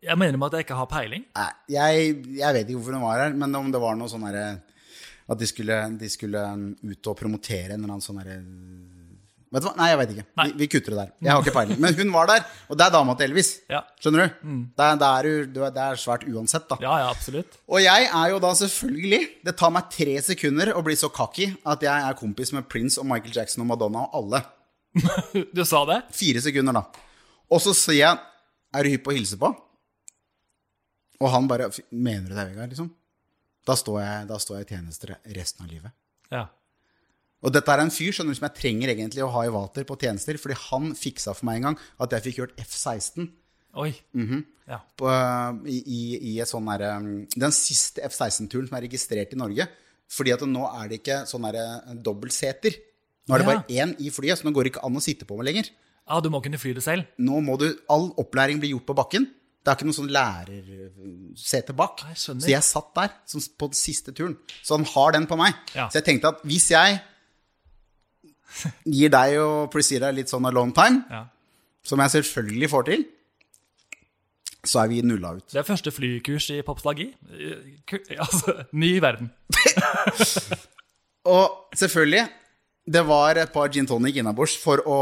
Jeg 0.04 0.20
mener 0.20 0.38
med 0.38 0.52
at 0.52 0.58
jeg 0.58 0.66
ikke 0.66 0.78
har 0.78 0.88
peiling. 0.90 1.24
Nei, 1.34 1.50
jeg, 1.72 2.14
jeg 2.36 2.56
vet 2.56 2.68
ikke 2.68 2.78
hvorfor 2.78 2.98
hun 2.98 3.06
var 3.06 3.22
her, 3.24 3.36
men 3.40 3.58
om 3.58 3.72
det 3.72 3.80
var 3.82 3.98
noe 3.98 4.12
sånn 4.12 4.26
herre 4.28 4.46
At 5.24 5.40
de 5.40 5.48
skulle, 5.48 5.78
de 5.98 6.10
skulle 6.12 6.40
um, 6.52 6.66
ut 6.84 7.10
og 7.10 7.16
promotere 7.16 7.72
en 7.72 7.78
eller 7.78 7.94
annen 7.94 8.04
sånn 8.04 8.20
herre 8.20 8.36
Vet 9.54 9.62
du 9.62 9.68
hva? 9.68 9.74
Nei, 9.78 9.86
jeg 9.92 9.98
vet 10.00 10.12
ikke. 10.14 10.24
Vi, 10.40 10.52
vi 10.58 10.66
kutter 10.72 10.94
det 10.94 10.98
der. 10.98 11.10
Jeg 11.22 11.30
har 11.32 11.42
ikke 11.44 11.52
peiling. 11.54 11.78
Men 11.84 11.94
hun 12.00 12.08
var 12.14 12.26
der, 12.30 12.44
og 12.68 12.78
det 12.80 12.86
er 12.88 12.92
dama 12.96 13.14
til 13.20 13.28
Elvis. 13.30 13.50
Ja. 13.70 13.80
Skjønner 14.02 14.24
du? 14.24 14.48
Er, 14.82 14.96
det, 14.98 15.34
det 15.54 15.62
er- 15.62 15.74
det 15.76 15.82
er 15.84 16.00
svært 16.02 16.24
uansett, 16.26 16.66
da. 16.72 16.78
Ja, 16.82 16.96
ja, 17.04 17.10
absolutt. 17.14 17.54
Og 17.70 17.78
jeg 17.84 18.08
er 18.10 18.32
jo 18.32 18.40
da 18.42 18.50
selvfølgelig 18.58 19.20
Det 19.46 19.54
tar 19.60 19.70
meg 19.76 19.86
tre 19.94 20.16
sekunder 20.26 20.72
å 20.74 20.82
bli 20.82 20.96
så 20.98 21.08
cocky 21.14 21.46
at 21.64 21.86
jeg 21.86 22.08
er 22.10 22.18
kompis 22.18 22.50
med 22.56 22.66
Prince 22.68 22.98
og 22.98 23.06
Michael 23.06 23.32
Jackson 23.38 23.62
og 23.62 23.70
Madonna 23.70 24.08
og 24.10 24.18
alle. 24.24 24.42
Du 25.56 25.62
sa 25.64 25.84
det? 25.86 26.00
Fire 26.14 26.42
sekunder, 26.42 26.74
da. 26.74 26.84
Og 27.50 27.60
så 27.62 27.72
sier 27.74 28.00
jeg 28.02 28.18
'Er 28.74 28.82
du 28.82 28.88
hypp 28.90 29.04
på 29.06 29.12
å 29.12 29.16
hilse 29.16 29.36
på?' 29.38 29.54
Og 31.20 31.30
han 31.30 31.46
bare 31.48 31.70
'Mener 31.92 32.28
du 32.28 32.34
det, 32.34 32.46
Vegard?' 32.50 32.70
Liksom. 32.74 32.90
Da 33.66 33.74
står, 33.78 34.00
jeg, 34.02 34.26
da 34.28 34.36
står 34.38 34.58
jeg 34.58 34.66
i 34.66 34.74
tjeneste 34.74 35.16
resten 35.36 35.64
av 35.64 35.70
livet. 35.70 35.92
Ja. 36.30 36.46
Og 37.42 37.52
dette 37.52 37.68
er 37.74 37.78
en 37.82 37.90
fyr 37.90 38.12
skjønner 38.12 38.32
du, 38.32 38.38
som 38.38 38.46
jeg 38.48 38.56
trenger 38.60 38.88
egentlig 38.94 39.24
å 39.24 39.30
ha 39.34 39.42
i 39.44 39.50
vater 39.52 39.84
på 39.84 39.96
tjenester, 40.00 40.38
fordi 40.40 40.54
han 40.70 40.94
fiksa 40.94 41.34
for 41.34 41.44
meg 41.44 41.56
en 41.56 41.62
gang 41.68 41.78
at 42.00 42.10
jeg 42.16 42.22
fikk 42.28 42.38
gjort 42.42 42.54
F-16 42.62 43.26
Oi. 43.76 43.90
Mhm. 44.14 44.44
Ja. 44.66 44.78
på, 44.96 45.08
i, 45.68 45.76
i, 45.84 46.00
i 46.30 46.40
et 46.40 46.48
sånn 46.48 46.64
derre 46.64 46.94
Den 47.36 47.52
siste 47.52 48.00
F-16-turen 48.06 48.68
som 48.70 48.78
er 48.78 48.86
registrert 48.86 49.34
i 49.34 49.36
Norge. 49.36 49.66
Fordi 50.08 50.32
at 50.32 50.40
nå 50.48 50.62
er 50.80 50.88
det 50.88 51.00
ikke 51.02 51.18
sånn 51.28 51.42
derre 51.44 51.94
dobbeltseter. 52.00 52.72
Nå 53.28 53.34
er 53.34 53.42
det 53.42 53.44
Ja. 53.44 53.50
bare 53.50 53.66
én 53.82 53.92
i 54.00 54.08
flyet, 54.14 54.38
så 54.38 54.44
nå 54.46 54.52
går 54.54 54.64
det 54.64 54.72
ikke 54.72 54.84
an 54.86 54.96
å 54.96 55.02
sitte 55.04 55.26
på 55.28 55.36
meg 55.36 55.46
lenger. 55.50 55.68
ja, 56.08 56.20
du 56.20 56.30
må 56.30 56.40
kunne 56.42 56.56
fly 56.60 56.72
det 56.72 56.82
selv. 56.84 57.04
Nå 57.18 57.40
må 57.44 57.58
du 57.58 57.74
All 57.90 58.10
opplæring 58.16 58.60
bli 58.60 58.70
gjort 58.72 58.86
på 58.86 58.94
bakken. 58.96 59.26
Det 59.64 59.68
er 59.72 59.76
ikke 59.76 59.86
noe 59.88 59.96
sånn 59.96 60.12
lærersete 60.12 61.74
bak. 61.76 62.02
Jeg. 62.08 62.16
Så 62.20 62.34
jeg 62.48 62.62
satt 62.66 62.90
der 62.96 63.10
som 63.26 63.40
på 63.58 63.68
den 63.72 63.78
siste 63.78 64.12
turen. 64.16 64.36
Så 64.62 64.76
han 64.76 64.84
har 64.84 65.12
den 65.16 65.26
på 65.26 65.36
meg. 65.40 65.54
Ja. 65.74 65.88
Så 65.88 66.00
jeg 66.00 66.04
tenkte 66.08 66.28
at 66.34 66.42
hvis 66.44 66.70
jeg 66.72 67.00
gir 68.86 69.10
deg 69.12 69.38
og 69.42 69.70
Priscilla 69.72 70.10
litt 70.14 70.30
sånn 70.32 70.46
alone 70.48 70.72
time, 70.76 71.04
Ja. 71.10 71.24
som 71.84 72.00
jeg 72.00 72.10
selvfølgelig 72.16 72.70
får 72.70 72.84
til, 72.90 73.04
så 74.64 74.80
er 74.84 74.88
vi 74.88 75.02
nulla 75.04 75.34
ut. 75.36 75.44
Det 75.52 75.58
er 75.60 75.66
første 75.68 75.90
flykurs 75.92 76.46
i 76.54 76.62
popslagi. 76.64 77.10
Altså, 78.18 78.54
ny 78.72 78.94
verden. 79.04 79.28
Og 81.28 81.68
selvfølgelig, 81.76 82.24
det 82.94 83.02
var 83.08 83.36
et 83.40 83.52
par 83.52 83.68
gin 83.72 83.86
tonic 83.88 84.16
innabords 84.20 84.56
for 84.60 84.80
å 84.88 84.98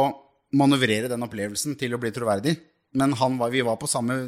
manøvrere 0.59 1.09
den 1.11 1.23
opplevelsen 1.27 1.77
til 1.81 1.95
å 1.97 2.01
bli 2.03 2.11
troverdig. 2.15 2.57
Men 2.99 3.15
han 3.19 3.39
var, 3.41 3.51
vi 3.55 3.63
var 3.65 3.79
på 3.81 3.89
samme 3.91 4.19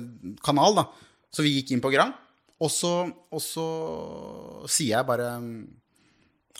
kanal, 0.45 0.79
da. 0.79 0.87
Så 1.35 1.43
vi 1.45 1.53
gikk 1.59 1.75
inn 1.75 1.83
på 1.85 1.91
Grand. 1.93 2.15
Og 2.63 2.71
så, 2.71 2.93
og 3.35 3.43
så 3.43 3.67
sier 4.71 4.95
jeg 4.97 5.07
bare 5.09 5.33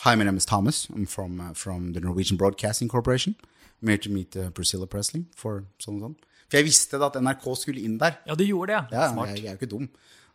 Hi, 0.01 0.15
my 0.17 0.25
name 0.25 0.37
is 0.37 0.45
Thomas. 0.45 0.89
I'm 0.95 1.07
from, 1.07 1.41
uh, 1.41 1.53
from 1.55 1.93
the 1.93 2.01
Norwegian 2.01 2.37
Broadcasting 2.37 2.89
Corporation. 2.89 3.35
I'm 3.83 3.89
here 3.89 3.99
to 3.99 4.11
meet 4.11 4.37
uh, 4.37 4.51
Priscilla 4.51 4.87
Presley. 4.87 5.25
For 5.37 5.65
sånn 5.83 5.97
og 6.01 6.03
sånn. 6.09 6.17
For 6.51 6.59
jeg 6.61 6.67
visste 6.69 6.99
da 7.01 7.09
at 7.13 7.17
NRK 7.23 7.47
skulle 7.57 7.81
inn 7.85 7.97
der. 8.01 8.19
Ja, 8.29 8.37
du 8.37 8.45
gjorde 8.45 8.75
det, 8.75 8.99
ja. 8.99 9.07
Smart. 9.13 9.31
jeg, 9.33 9.45
jeg 9.45 9.53
er 9.53 9.57
jo 9.57 9.61
ikke 9.63 9.71
dum. 9.71 9.87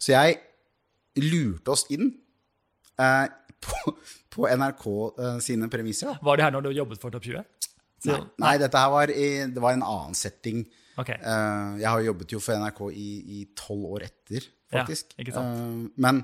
Så 0.02 0.14
jeg 0.16 0.40
lurte 1.30 1.74
oss 1.76 1.86
inn 1.94 2.08
eh, 3.04 3.28
på, 3.66 3.94
på 4.34 4.50
NRK 4.50 4.86
eh, 4.90 5.38
sine 5.46 5.70
premisser. 5.72 6.14
Da. 6.16 6.24
Var 6.30 6.40
det 6.40 6.48
her 6.48 6.56
når 6.58 6.66
du 6.66 6.72
jobbet 6.80 7.04
for 7.04 7.14
Topp 7.14 7.28
20? 7.30 7.46
Så- 8.00 8.16
Nei, 8.16 8.20
nei, 8.40 8.54
dette 8.62 8.80
her 8.80 8.92
var, 8.96 9.12
i, 9.12 9.30
det 9.52 9.62
var 9.64 9.76
en 9.76 9.84
annen 9.86 10.16
setting. 10.18 10.64
Okay. 11.00 11.20
Eh, 11.20 11.78
jeg 11.84 11.90
har 11.92 12.06
jobbet 12.10 12.34
jo 12.36 12.42
for 12.44 12.58
NRK 12.64 12.82
i 12.96 13.44
tolv 13.60 13.86
år 13.98 14.08
etter, 14.10 14.48
faktisk. 14.72 15.14
Ja, 15.18 15.24
ikke 15.28 15.36
sant. 15.36 15.60
Eh, 15.60 16.02
men, 16.08 16.24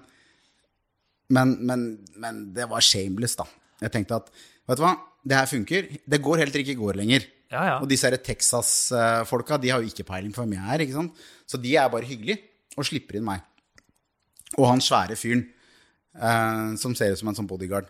men, 1.34 1.56
men, 1.66 1.86
men 2.22 2.42
det 2.56 2.68
var 2.70 2.84
shameless, 2.86 3.38
da. 3.40 3.48
Jeg 3.82 3.94
tenkte 3.94 4.20
at 4.22 4.30
vet 4.70 4.80
du 4.80 4.84
hva, 4.86 4.94
det 5.26 5.40
her 5.40 5.50
funker. 5.50 5.90
Det 6.06 6.22
går 6.24 6.44
helt 6.44 6.60
ikke 6.60 6.76
i 6.76 6.80
går 6.80 7.00
lenger. 7.02 7.26
Ja, 7.52 7.64
ja. 7.70 7.76
Og 7.82 7.90
disse 7.90 8.10
Texas-folka 8.26 9.58
de 9.62 9.72
har 9.74 9.82
jo 9.82 9.90
ikke 9.90 10.06
peiling 10.08 10.34
på 10.34 10.44
hvem 10.44 10.56
jeg 10.58 10.70
er. 10.74 10.86
ikke 10.86 10.98
sant? 10.98 11.26
Så 11.50 11.60
de 11.62 11.76
er 11.78 11.92
bare 11.92 12.08
hyggelige 12.08 12.42
og 12.76 12.88
slipper 12.88 13.20
inn 13.20 13.28
meg. 13.28 13.44
Og 14.58 14.68
han 14.70 14.84
svære 14.84 15.18
fyren 15.20 15.44
eh, 16.16 16.74
som 16.82 16.96
ser 16.98 17.14
ut 17.14 17.22
som 17.22 17.32
en 17.32 17.38
sånn 17.38 17.50
bodyguard. 17.50 17.90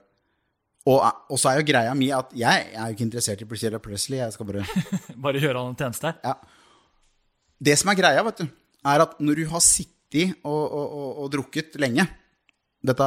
Og, 0.85 0.99
og 1.01 1.39
så 1.41 1.49
er 1.49 1.59
jo 1.59 1.67
greia 1.71 1.95
mi 1.97 2.11
at 2.13 2.33
jeg, 2.37 2.67
jeg 2.71 2.77
er 2.77 2.91
jo 2.91 2.97
ikke 2.97 3.07
interessert 3.07 3.41
i 3.41 3.47
Priscilla 3.49 3.79
Presley. 3.81 4.19
Jeg 4.21 4.35
skal 4.35 4.49
bare 4.49 4.65
Bare 5.25 5.41
gjøre 5.41 5.61
han 5.63 5.73
en 5.73 5.79
tjeneste. 5.79 6.13
ja. 6.23 6.37
Det 7.65 7.71
som 7.79 7.89
er 7.89 7.95
greia, 7.97 8.23
vet 8.27 8.41
du, 8.43 8.49
er 8.85 9.01
at 9.01 9.13
når 9.23 9.39
du 9.39 9.45
har 9.49 9.61
sittet 9.63 10.35
og, 10.43 10.63
og, 10.75 11.21
og 11.23 11.29
drukket 11.33 11.77
lenge 11.81 12.03
Dette 12.85 13.05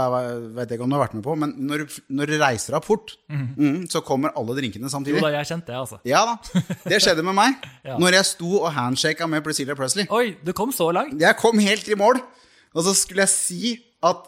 vet 0.57 0.71
jeg 0.71 0.79
ikke 0.79 0.87
om 0.87 0.93
du 0.93 0.97
har 0.97 1.05
vært 1.05 1.15
med 1.17 1.25
på, 1.27 1.35
men 1.39 1.53
når 1.69 1.85
når 2.15 2.31
du 2.31 2.35
reiser 2.41 2.75
deg 2.75 2.79
opp 2.81 2.89
fort, 2.89 3.15
mm, 3.31 3.87
så 3.93 4.03
kommer 4.07 4.35
alle 4.39 4.57
drinkene 4.59 4.91
samtidig. 4.93 5.21
Jo 5.21 5.27
da, 5.27 5.33
jeg 5.39 5.51
kjente 5.53 5.71
det, 5.73 5.79
altså. 5.79 6.01
Ja 6.09 6.25
da. 6.29 6.37
Det 6.91 7.01
skjedde 7.05 7.25
med 7.27 7.37
meg. 7.39 7.69
Ja. 7.87 7.99
Når 8.01 8.19
jeg 8.19 8.29
sto 8.33 8.51
og 8.63 8.73
handshaka 8.77 9.29
med 9.31 9.45
Priscilla 9.47 9.77
Presley. 9.79 10.09
Oi, 10.15 10.37
du 10.45 10.53
kom 10.57 10.75
så 10.75 10.91
langt. 10.95 11.15
Jeg 11.21 11.39
kom 11.41 11.61
helt 11.63 11.89
i 11.89 11.99
mål, 11.99 12.21
og 12.75 12.85
så 12.87 12.95
skulle 12.97 13.25
jeg 13.27 13.35
si 13.35 13.77
at 14.07 14.27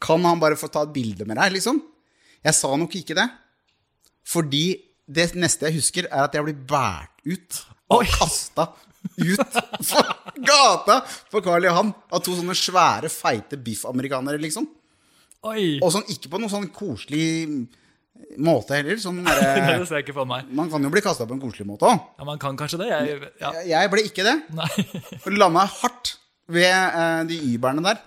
Kan 0.00 0.22
han 0.24 0.40
bare 0.40 0.56
få 0.56 0.70
ta 0.72 0.86
et 0.86 0.92
bilde 0.94 1.26
med 1.28 1.36
deg, 1.36 1.52
liksom? 1.58 1.80
Jeg 2.46 2.56
sa 2.56 2.70
nok 2.78 2.94
ikke 2.96 3.16
det. 3.18 3.26
Fordi 4.24 4.64
det 5.10 5.34
neste 5.36 5.66
jeg 5.68 5.76
husker, 5.80 6.06
er 6.08 6.24
at 6.24 6.36
jeg 6.38 6.46
blir 6.46 6.60
båret 6.70 7.10
ut 7.26 7.58
og 7.90 8.06
kasta 8.08 8.70
ut 9.20 9.40
på 9.90 10.02
gata 10.44 11.00
på 11.32 11.42
Karl 11.44 11.66
Johan 11.68 11.92
av 12.12 12.22
to 12.24 12.34
sånne 12.36 12.56
svære, 12.58 13.10
feite 13.12 13.58
biffamerikanere, 13.60 14.40
liksom. 14.42 14.68
Oi! 15.48 15.78
Og 15.80 15.92
sånn 15.94 16.04
ikke 16.12 16.28
på 16.32 16.40
noen 16.40 16.52
sånn 16.52 16.68
koselig 16.74 17.68
måte 18.40 18.76
heller. 18.76 18.98
Sånn 19.00 19.22
Det 19.24 19.86
ser 19.88 20.00
jeg 20.00 20.04
ikke 20.06 20.18
for 20.18 20.28
meg. 20.28 20.48
man 20.52 20.68
kan 20.72 20.84
jo 20.84 20.90
bli 20.92 21.02
kasta 21.04 21.26
på 21.28 21.36
en 21.36 21.42
koselig 21.42 21.68
måte 21.70 21.88
òg. 21.88 22.02
Ja, 22.20 22.26
Man 22.28 22.40
kan 22.42 22.58
kanskje 22.60 22.82
det. 22.82 22.90
Jeg, 22.92 23.32
ja. 23.40 23.52
Jeg 23.72 23.92
ble 23.92 24.04
ikke 24.10 24.26
det. 24.26 24.36
Nei. 24.56 24.68
Landa 25.40 25.64
hardt 25.80 26.16
ved 26.50 26.68
eh, 26.68 27.22
de 27.30 27.40
Y-bærene 27.52 27.84
der. 27.86 28.00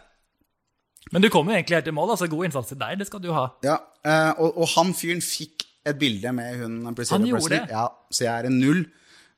Men 1.14 1.22
du 1.22 1.30
kom 1.34 1.50
jo 1.50 1.54
egentlig 1.56 1.78
helt 1.78 1.90
i 1.90 1.94
mål. 1.94 2.14
altså 2.16 2.28
God 2.32 2.48
innsats 2.48 2.72
til 2.72 2.80
deg, 2.80 2.98
det 3.02 3.06
skal 3.10 3.22
du 3.22 3.30
ha. 3.36 3.48
Ja, 3.66 3.80
eh, 4.06 4.32
og, 4.42 4.56
og 4.64 4.70
han 4.78 4.94
fyren 4.98 5.22
fikk 5.26 5.66
et 5.86 5.98
bilde 6.00 6.32
med 6.36 6.62
hun 6.62 6.78
Priscilla 6.96 7.34
Presley. 7.34 7.60
Ja, 7.70 7.88
så 8.14 8.26
jeg 8.26 8.32
er 8.34 8.48
en 8.50 8.60
null 8.62 8.86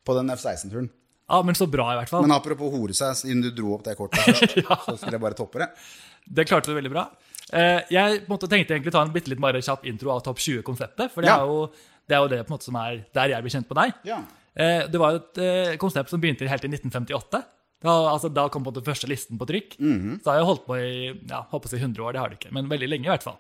på 0.06 0.14
den 0.18 0.30
F-16-turen. 0.36 0.92
Ja, 1.30 1.42
Men 1.42 1.56
så 1.58 1.66
bra, 1.68 1.88
i 1.94 1.98
hvert 2.00 2.10
fall. 2.12 2.22
Men 2.28 2.36
apropos 2.36 2.70
hore 2.74 2.94
seg, 2.94 3.16
siden 3.18 3.42
du 3.42 3.50
dro 3.52 3.74
opp 3.76 3.84
det 3.88 3.96
kortet 3.98 4.22
først, 4.28 4.60
så 4.86 4.94
skulle 4.98 5.16
jeg 5.18 5.24
bare 5.24 5.38
toppe 5.38 5.64
det. 5.64 5.70
Det 6.26 6.46
klarte 6.50 6.70
du 6.70 6.78
veldig 6.78 6.92
bra. 6.94 7.08
Eh, 7.54 7.82
jeg 7.94 8.22
måte 8.30 8.50
tenkte 8.50 8.74
egentlig 8.76 8.94
ta 8.94 9.02
en 9.06 9.14
bitte 9.14 9.30
litt 9.34 9.42
bare 9.42 9.62
kjapp 9.62 9.86
intro 9.90 10.14
av 10.14 10.22
Topp 10.26 10.38
20-konseptet. 10.42 11.12
For 11.14 11.22
det, 11.26 11.30
Ja. 11.30 11.42
er 11.42 11.50
jo, 11.50 11.68
det 12.10 12.16
er 12.18 12.22
jo 12.24 12.30
det 12.34 12.40
på 12.46 12.52
en 12.54 12.58
måte 12.58 12.70
som 12.70 12.78
er 12.82 13.04
der 13.14 13.34
jeg 13.34 13.46
blir 13.46 13.54
kjent 13.58 13.68
på 13.70 13.78
deg. 13.78 13.94
Ja. 14.06 14.20
Eh, 14.56 14.86
det 14.90 15.02
var 15.02 15.14
jo 15.16 15.22
et 15.24 15.42
eh, 15.42 15.76
konsept 15.82 16.10
som 16.14 16.22
begynte 16.22 16.48
helt 16.50 16.66
i 16.66 16.72
1958. 16.72 17.42
Da, 17.86 17.94
altså, 18.14 18.30
da 18.34 18.48
kom 18.50 18.64
på 18.66 18.74
den 18.74 18.86
første 18.86 19.10
listen 19.10 19.38
på 19.38 19.46
trykk. 19.50 19.76
Mhm. 19.82 20.20
Så 20.24 20.32
har 20.32 20.40
jeg 20.40 20.50
holdt 20.50 20.66
på 20.66 20.78
i 20.78 20.94
ja, 21.30 21.42
håper 21.52 21.70
å 21.70 21.74
si 21.74 21.82
100 21.82 22.02
år, 22.06 22.14
det 22.14 22.22
har 22.22 22.30
det 22.30 22.40
ikke, 22.40 22.54
men 22.56 22.70
veldig 22.72 22.90
lenge 22.90 23.10
i 23.10 23.14
hvert 23.14 23.26
fall. 23.26 23.38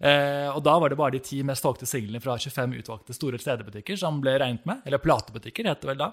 Eh, 0.00 0.48
og 0.56 0.62
da 0.64 0.78
var 0.80 0.88
det 0.88 0.96
bare 0.96 1.12
de 1.16 1.20
ti 1.24 1.42
mest 1.44 1.64
solgte 1.64 1.84
singlene 1.88 2.20
fra 2.24 2.36
25 2.40 2.76
utvalgte 2.80 3.12
store 3.16 3.40
CD-butikker 3.40 3.96
som 4.00 4.20
ble 4.24 4.38
regnet 4.40 4.64
med. 4.68 4.80
Eller 4.88 5.00
platebutikker, 5.04 5.68
het 5.68 5.80
det 5.84 5.92
vel 5.92 6.00
da. 6.00 6.10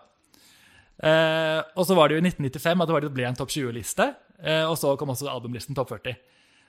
Eh, 0.97 1.59
og 1.77 1.85
så 1.85 1.97
var 1.97 2.09
det 2.09 2.17
jo 2.17 2.23
i 2.23 2.27
1995 2.29 2.83
at 2.83 2.93
det 3.05 3.13
ble 3.13 3.27
en 3.29 3.37
topp 3.37 3.53
20-liste. 3.53 4.09
Eh, 4.41 4.63
og 4.65 4.77
så 4.79 4.95
kom 4.97 5.13
også 5.13 5.29
albumlisten 5.31 5.77
topp 5.77 5.93
40. 5.95 6.17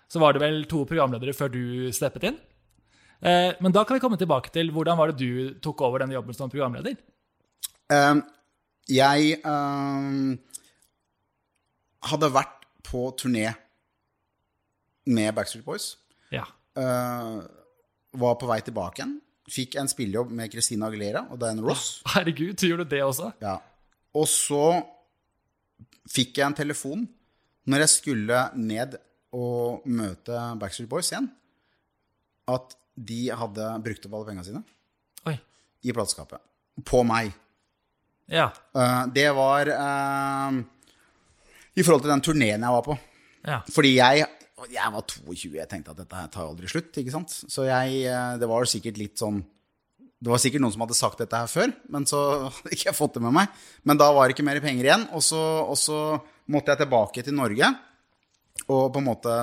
Så 0.08 0.22
var 0.22 0.34
det 0.34 0.42
vel 0.44 0.62
to 0.68 0.84
programledere 0.88 1.36
før 1.36 1.52
du 1.52 1.62
steppet 1.96 2.30
inn. 2.30 2.40
Eh, 3.20 3.52
men 3.60 3.74
da 3.74 3.84
kan 3.84 3.98
vi 3.98 4.02
komme 4.04 4.18
tilbake 4.20 4.52
til 4.54 4.72
hvordan 4.74 4.98
var 4.98 5.12
det 5.12 5.20
du 5.20 5.58
tok 5.64 5.80
over 5.86 6.04
denne 6.04 6.16
jobben 6.16 6.36
som 6.36 6.52
programleder? 6.52 6.96
Eh, 7.92 8.14
jeg 8.88 9.40
eh, 9.40 10.58
hadde 12.08 12.34
vært 12.34 12.68
på 12.88 13.08
turné 13.20 13.50
med 15.08 15.34
Backstreet 15.36 15.64
Boys. 15.64 15.96
Ja. 16.32 16.44
Uh, 16.78 17.40
var 18.18 18.36
på 18.40 18.48
vei 18.48 18.60
tilbake 18.64 19.00
igjen. 19.00 19.16
Fikk 19.48 19.78
en 19.80 19.88
spillejobb 19.88 20.30
med 20.36 20.52
Christina 20.52 20.88
Aguilera 20.88 21.24
og 21.32 21.40
Diana 21.40 21.64
Ross. 21.64 22.02
Herregud, 22.12 22.54
du 22.60 22.66
gjorde 22.68 22.88
det 22.90 23.00
også? 23.04 23.32
Ja. 23.42 23.58
Og 24.16 24.28
så 24.30 24.64
fikk 26.08 26.40
jeg 26.40 26.46
en 26.46 26.56
telefon 26.56 27.04
når 27.68 27.84
jeg 27.84 27.92
skulle 27.92 28.44
ned 28.56 28.96
og 29.36 29.84
møte 29.92 30.38
Backstreet 30.60 30.88
Boys 30.88 31.10
igjen, 31.12 31.28
at 32.48 32.72
de 32.96 33.26
hadde 33.36 33.66
brukt 33.84 34.06
opp 34.08 34.16
alle 34.16 34.30
pengene 34.30 34.46
sine 34.46 34.62
Oi. 35.28 35.36
i 35.84 35.92
plateskapet. 35.92 36.40
På 36.88 37.02
meg. 37.06 37.34
Ja. 38.32 38.48
Eh, 38.72 39.04
det 39.12 39.28
var 39.36 39.68
uh, 39.68 40.56
i 41.76 41.84
forhold 41.84 42.04
til 42.04 42.12
den 42.12 42.24
turneen 42.24 42.64
jeg 42.64 42.74
var 42.78 42.84
på. 42.86 42.96
ja. 43.46 43.60
Fordi 43.72 43.92
jeg, 43.98 44.24
jeg 44.72 44.94
var 44.96 45.06
22, 45.12 45.52
jeg 45.60 45.70
tenkte 45.70 45.94
at 45.94 46.00
dette 46.02 46.22
her 46.22 46.32
tar 46.32 46.48
aldri 46.48 46.70
slutt. 46.70 46.90
ikke 46.96 47.14
sant? 47.14 47.36
Så 47.36 47.68
jeg, 47.68 48.02
eh, 48.08 48.34
det 48.40 48.48
var 48.50 48.68
sikkert 48.68 49.00
litt 49.00 49.20
sånn 49.20 49.42
Det 50.18 50.32
var 50.32 50.40
sikkert 50.42 50.64
noen 50.64 50.74
som 50.74 50.82
hadde 50.82 50.96
sagt 50.98 51.20
dette 51.22 51.38
her 51.38 51.50
før, 51.50 51.72
men 51.94 52.06
så 52.08 52.22
hadde 52.54 52.74
ikke 52.74 52.90
jeg 52.90 52.98
fått 52.98 53.18
det 53.18 53.24
med 53.24 53.36
meg. 53.36 53.60
Men 53.86 54.00
da 54.00 54.10
var 54.14 54.26
det 54.26 54.36
ikke 54.36 54.46
mer 54.48 54.60
penger 54.64 54.88
igjen, 54.88 55.06
og 55.14 55.22
så, 55.24 55.42
og 55.62 55.78
så 55.78 55.98
måtte 56.50 56.74
jeg 56.74 56.82
tilbake 56.82 57.24
til 57.24 57.36
Norge 57.38 57.70
og 58.66 58.88
på 58.92 59.00
en 59.00 59.06
måte 59.06 59.34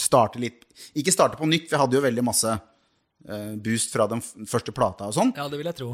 starte 0.00 0.40
litt 0.40 0.64
Ikke 0.96 1.12
starte 1.12 1.38
på 1.38 1.46
nytt, 1.46 1.68
for 1.68 1.76
jeg 1.76 1.82
hadde 1.84 1.98
jo 1.98 2.04
veldig 2.06 2.24
masse 2.24 2.50
eh, 2.50 3.52
boost 3.60 3.92
fra 3.92 4.08
den 4.10 4.22
første 4.48 4.72
plata 4.74 5.10
og 5.10 5.16
sånn. 5.16 5.34
ja, 5.36 5.46
det 5.50 5.60
vil 5.60 5.68
jeg 5.70 5.78
tro. 5.78 5.90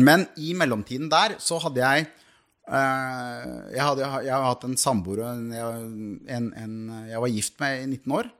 Men 0.00 0.26
i 0.40 0.52
mellomtiden 0.56 1.10
der 1.12 1.36
så 1.40 1.60
hadde 1.62 1.82
jeg 1.82 2.06
eh, 2.06 3.44
jeg, 3.76 3.82
hadde, 3.82 4.08
jeg 4.26 4.32
har 4.32 4.48
hatt 4.48 4.64
en 4.66 4.78
samboer 4.80 5.22
og 5.22 5.28
en, 5.30 6.16
en, 6.26 6.48
en 6.64 6.74
jeg 7.12 7.22
var 7.22 7.34
gift 7.36 7.60
med 7.62 7.84
i 7.84 7.86
19 8.00 8.16
år, 8.18 8.32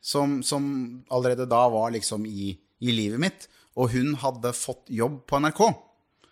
som, 0.00 0.36
som 0.46 0.66
allerede 1.12 1.48
da 1.50 1.62
var 1.72 1.94
liksom 1.94 2.26
i, 2.28 2.52
i 2.58 2.94
livet 2.94 3.22
mitt. 3.22 3.48
Og 3.78 3.92
hun 3.94 4.14
hadde 4.22 4.52
fått 4.56 4.90
jobb 4.90 5.20
på 5.30 5.38
NRK. 5.42 5.62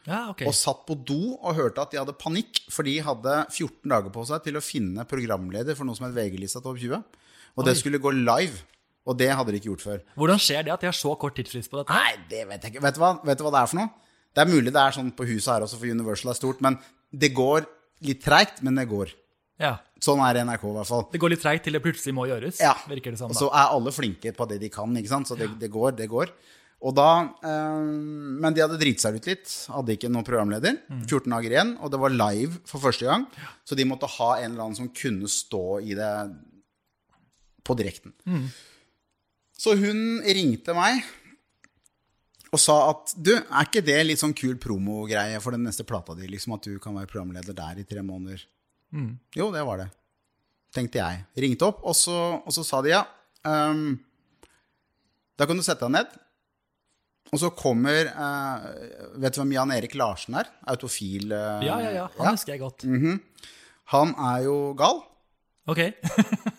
Ja, 0.09 0.23
okay. 0.33 0.49
Og 0.49 0.57
satt 0.57 0.87
på 0.89 0.97
do 1.07 1.37
og 1.37 1.55
hørte 1.59 1.83
at 1.85 1.93
de 1.93 2.01
hadde 2.01 2.15
panikk, 2.17 2.63
for 2.73 2.87
de 2.89 2.97
hadde 3.05 3.35
14 3.53 3.93
dager 3.93 4.13
på 4.15 4.25
seg 4.29 4.43
til 4.47 4.57
å 4.59 4.65
finne 4.65 5.05
programleder 5.09 5.77
for 5.77 5.85
noe 5.89 5.99
som 5.99 6.09
het 6.09 6.17
VG-lista 6.17 6.63
Topp 6.65 6.81
20. 6.81 7.05
Og 7.59 7.67
det 7.67 7.77
skulle 7.79 8.01
gå 8.03 8.13
live. 8.17 8.63
Og 9.09 9.17
det 9.17 9.31
hadde 9.33 9.53
de 9.55 9.61
ikke 9.61 9.71
gjort 9.71 9.85
før. 9.85 10.01
Hvordan 10.21 10.41
skjer 10.43 10.67
det 10.67 10.73
at 10.75 10.83
de 10.85 10.89
har 10.91 10.97
så 10.97 11.15
kort 11.21 11.37
tidsfrist 11.39 11.71
på 11.73 11.81
dette? 11.81 11.95
Nei, 11.97 12.17
det 12.29 12.43
vet 12.51 12.65
jeg 12.65 12.75
ikke. 12.75 12.83
Vet 12.85 12.99
du, 12.99 13.01
hva, 13.01 13.15
vet 13.25 13.41
du 13.41 13.45
hva 13.47 13.53
det 13.55 13.63
er 13.63 13.71
for 13.71 13.81
noe? 13.81 13.89
Det 14.37 14.43
er 14.45 14.51
mulig 14.53 14.73
det 14.75 14.83
er 14.83 14.97
sånn 14.99 15.09
på 15.17 15.27
huset 15.31 15.49
her 15.55 15.65
også, 15.65 15.79
for 15.81 15.89
Universal 15.99 16.33
er 16.35 16.37
stort, 16.37 16.61
men 16.65 16.77
det 17.11 17.31
går 17.37 17.65
litt 18.05 18.21
treigt, 18.23 18.61
men 18.67 18.77
det 18.79 18.85
går. 18.91 19.15
Ja. 19.59 19.79
Sånn 20.05 20.21
er 20.23 20.43
NRK 20.45 20.67
i 20.69 20.75
hvert 20.77 20.91
fall. 20.91 21.07
Det 21.11 21.21
går 21.25 21.33
litt 21.33 21.43
treigt 21.43 21.65
til 21.67 21.75
det 21.75 21.81
plutselig 21.83 22.15
må 22.15 22.29
gjøres, 22.31 22.61
Ja. 22.63 22.77
virker 22.87 23.17
det 23.17 23.19
som. 23.19 23.33
Og 23.33 23.41
så 23.41 23.49
er 23.49 23.73
alle 23.75 23.91
flinke 23.97 24.31
på 24.37 24.47
det 24.53 24.61
de 24.63 24.69
kan, 24.71 24.93
ikke 25.01 25.11
sant? 25.11 25.27
Så 25.33 25.39
det, 25.41 25.49
det 25.59 25.73
går, 25.73 25.97
det 25.99 26.07
går. 26.13 26.31
Og 26.79 26.95
da, 26.95 27.35
eh, 27.43 27.79
men 28.39 28.55
de 28.55 28.63
hadde 28.63 28.79
driti 28.79 29.03
seg 29.03 29.17
ut 29.19 29.27
litt. 29.27 29.51
Hadde 29.75 29.97
ikke 29.97 30.11
noen 30.13 30.27
programleder. 30.27 30.77
14 31.09 31.33
dager 31.35 31.51
igjen, 31.51 31.73
og 31.83 31.91
det 31.91 31.99
var 31.99 32.15
live 32.15 32.61
for 32.71 32.79
første 32.85 33.09
gang. 33.09 33.27
Så 33.67 33.75
de 33.75 33.87
måtte 33.89 34.07
ha 34.07 34.29
en 34.39 34.53
eller 34.53 34.69
annen 34.69 34.79
som 34.79 34.89
kunne 34.95 35.27
stå 35.27 35.81
i 35.83 35.97
det 35.99 36.13
på 37.67 37.75
direkten. 37.77 38.15
Så 39.59 39.75
hun 39.77 40.21
ringte 40.23 40.75
meg 40.77 41.03
og 42.55 42.61
sa 42.63 42.77
at 42.93 43.11
du, 43.19 43.35
er 43.37 43.67
ikke 43.67 43.83
det 43.85 43.99
litt 44.07 44.21
sånn 44.23 44.33
kul 44.33 44.55
promogreie 44.57 45.41
for 45.45 45.53
den 45.53 45.67
neste 45.67 45.85
plata 45.85 46.15
di? 46.17 46.29
Liksom 46.31 46.55
At 46.57 46.65
du 46.65 46.79
kan 46.81 46.95
være 46.97 47.11
programleder 47.11 47.53
der 47.53 47.83
i 47.83 47.85
tre 47.85 48.01
måneder? 48.07 48.41
Jo, 49.37 49.51
det 49.53 49.65
var 49.67 49.83
det. 49.83 49.89
Tenkte 50.73 51.03
jeg. 51.03 51.25
Ringte 51.37 51.67
opp, 51.67 51.83
og 51.85 51.97
så, 51.97 52.39
og 52.39 52.55
så 52.55 52.65
sa 52.65 52.81
de 52.85 52.95
ja. 52.95 53.03
Um, 53.45 53.99
da 55.37 55.45
kan 55.47 55.59
du 55.59 55.63
sette 55.67 55.85
deg 55.85 55.93
ned. 55.99 56.17
Og 57.29 57.41
så 57.43 57.51
kommer 57.53 58.09
uh, 58.09 58.65
Vet 59.21 59.37
du 59.37 59.43
hvem 59.43 59.55
Jan 59.57 59.73
Erik 59.75 59.95
Larsen 59.99 60.39
er? 60.41 60.49
Autofil. 60.71 61.33
uh, 61.33 61.61
Ja, 61.65 61.79
ja, 61.85 61.93
ja. 61.93 62.07
Han 62.19 62.39
husker 62.39 62.55
jeg 62.55 62.63
godt. 62.63 62.87
Han 63.93 64.15
er 64.31 64.43
jo 64.47 64.57
gal. 64.79 65.03
Ok. 65.69 65.83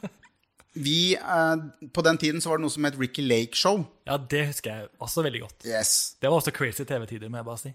Vi, 0.85 1.17
uh, 1.17 1.57
på 1.91 2.03
den 2.05 2.17
tiden 2.21 2.41
så 2.41 2.51
var 2.51 2.59
det 2.59 2.67
noe 2.67 2.73
som 2.73 2.85
het 2.87 2.97
Ricky 2.99 3.25
Lake 3.25 3.57
Show. 3.57 3.81
Ja, 4.07 4.19
det 4.21 4.45
husker 4.51 4.71
jeg 4.71 4.89
også 5.01 5.25
veldig 5.25 5.41
godt. 5.47 5.65
Yes. 5.67 6.15
Det 6.21 6.29
var 6.29 6.39
også 6.39 6.53
crazy 6.55 6.85
TV-tider, 6.87 7.29
må 7.29 7.41
jeg 7.41 7.49
bare 7.49 7.63
si. 7.65 7.73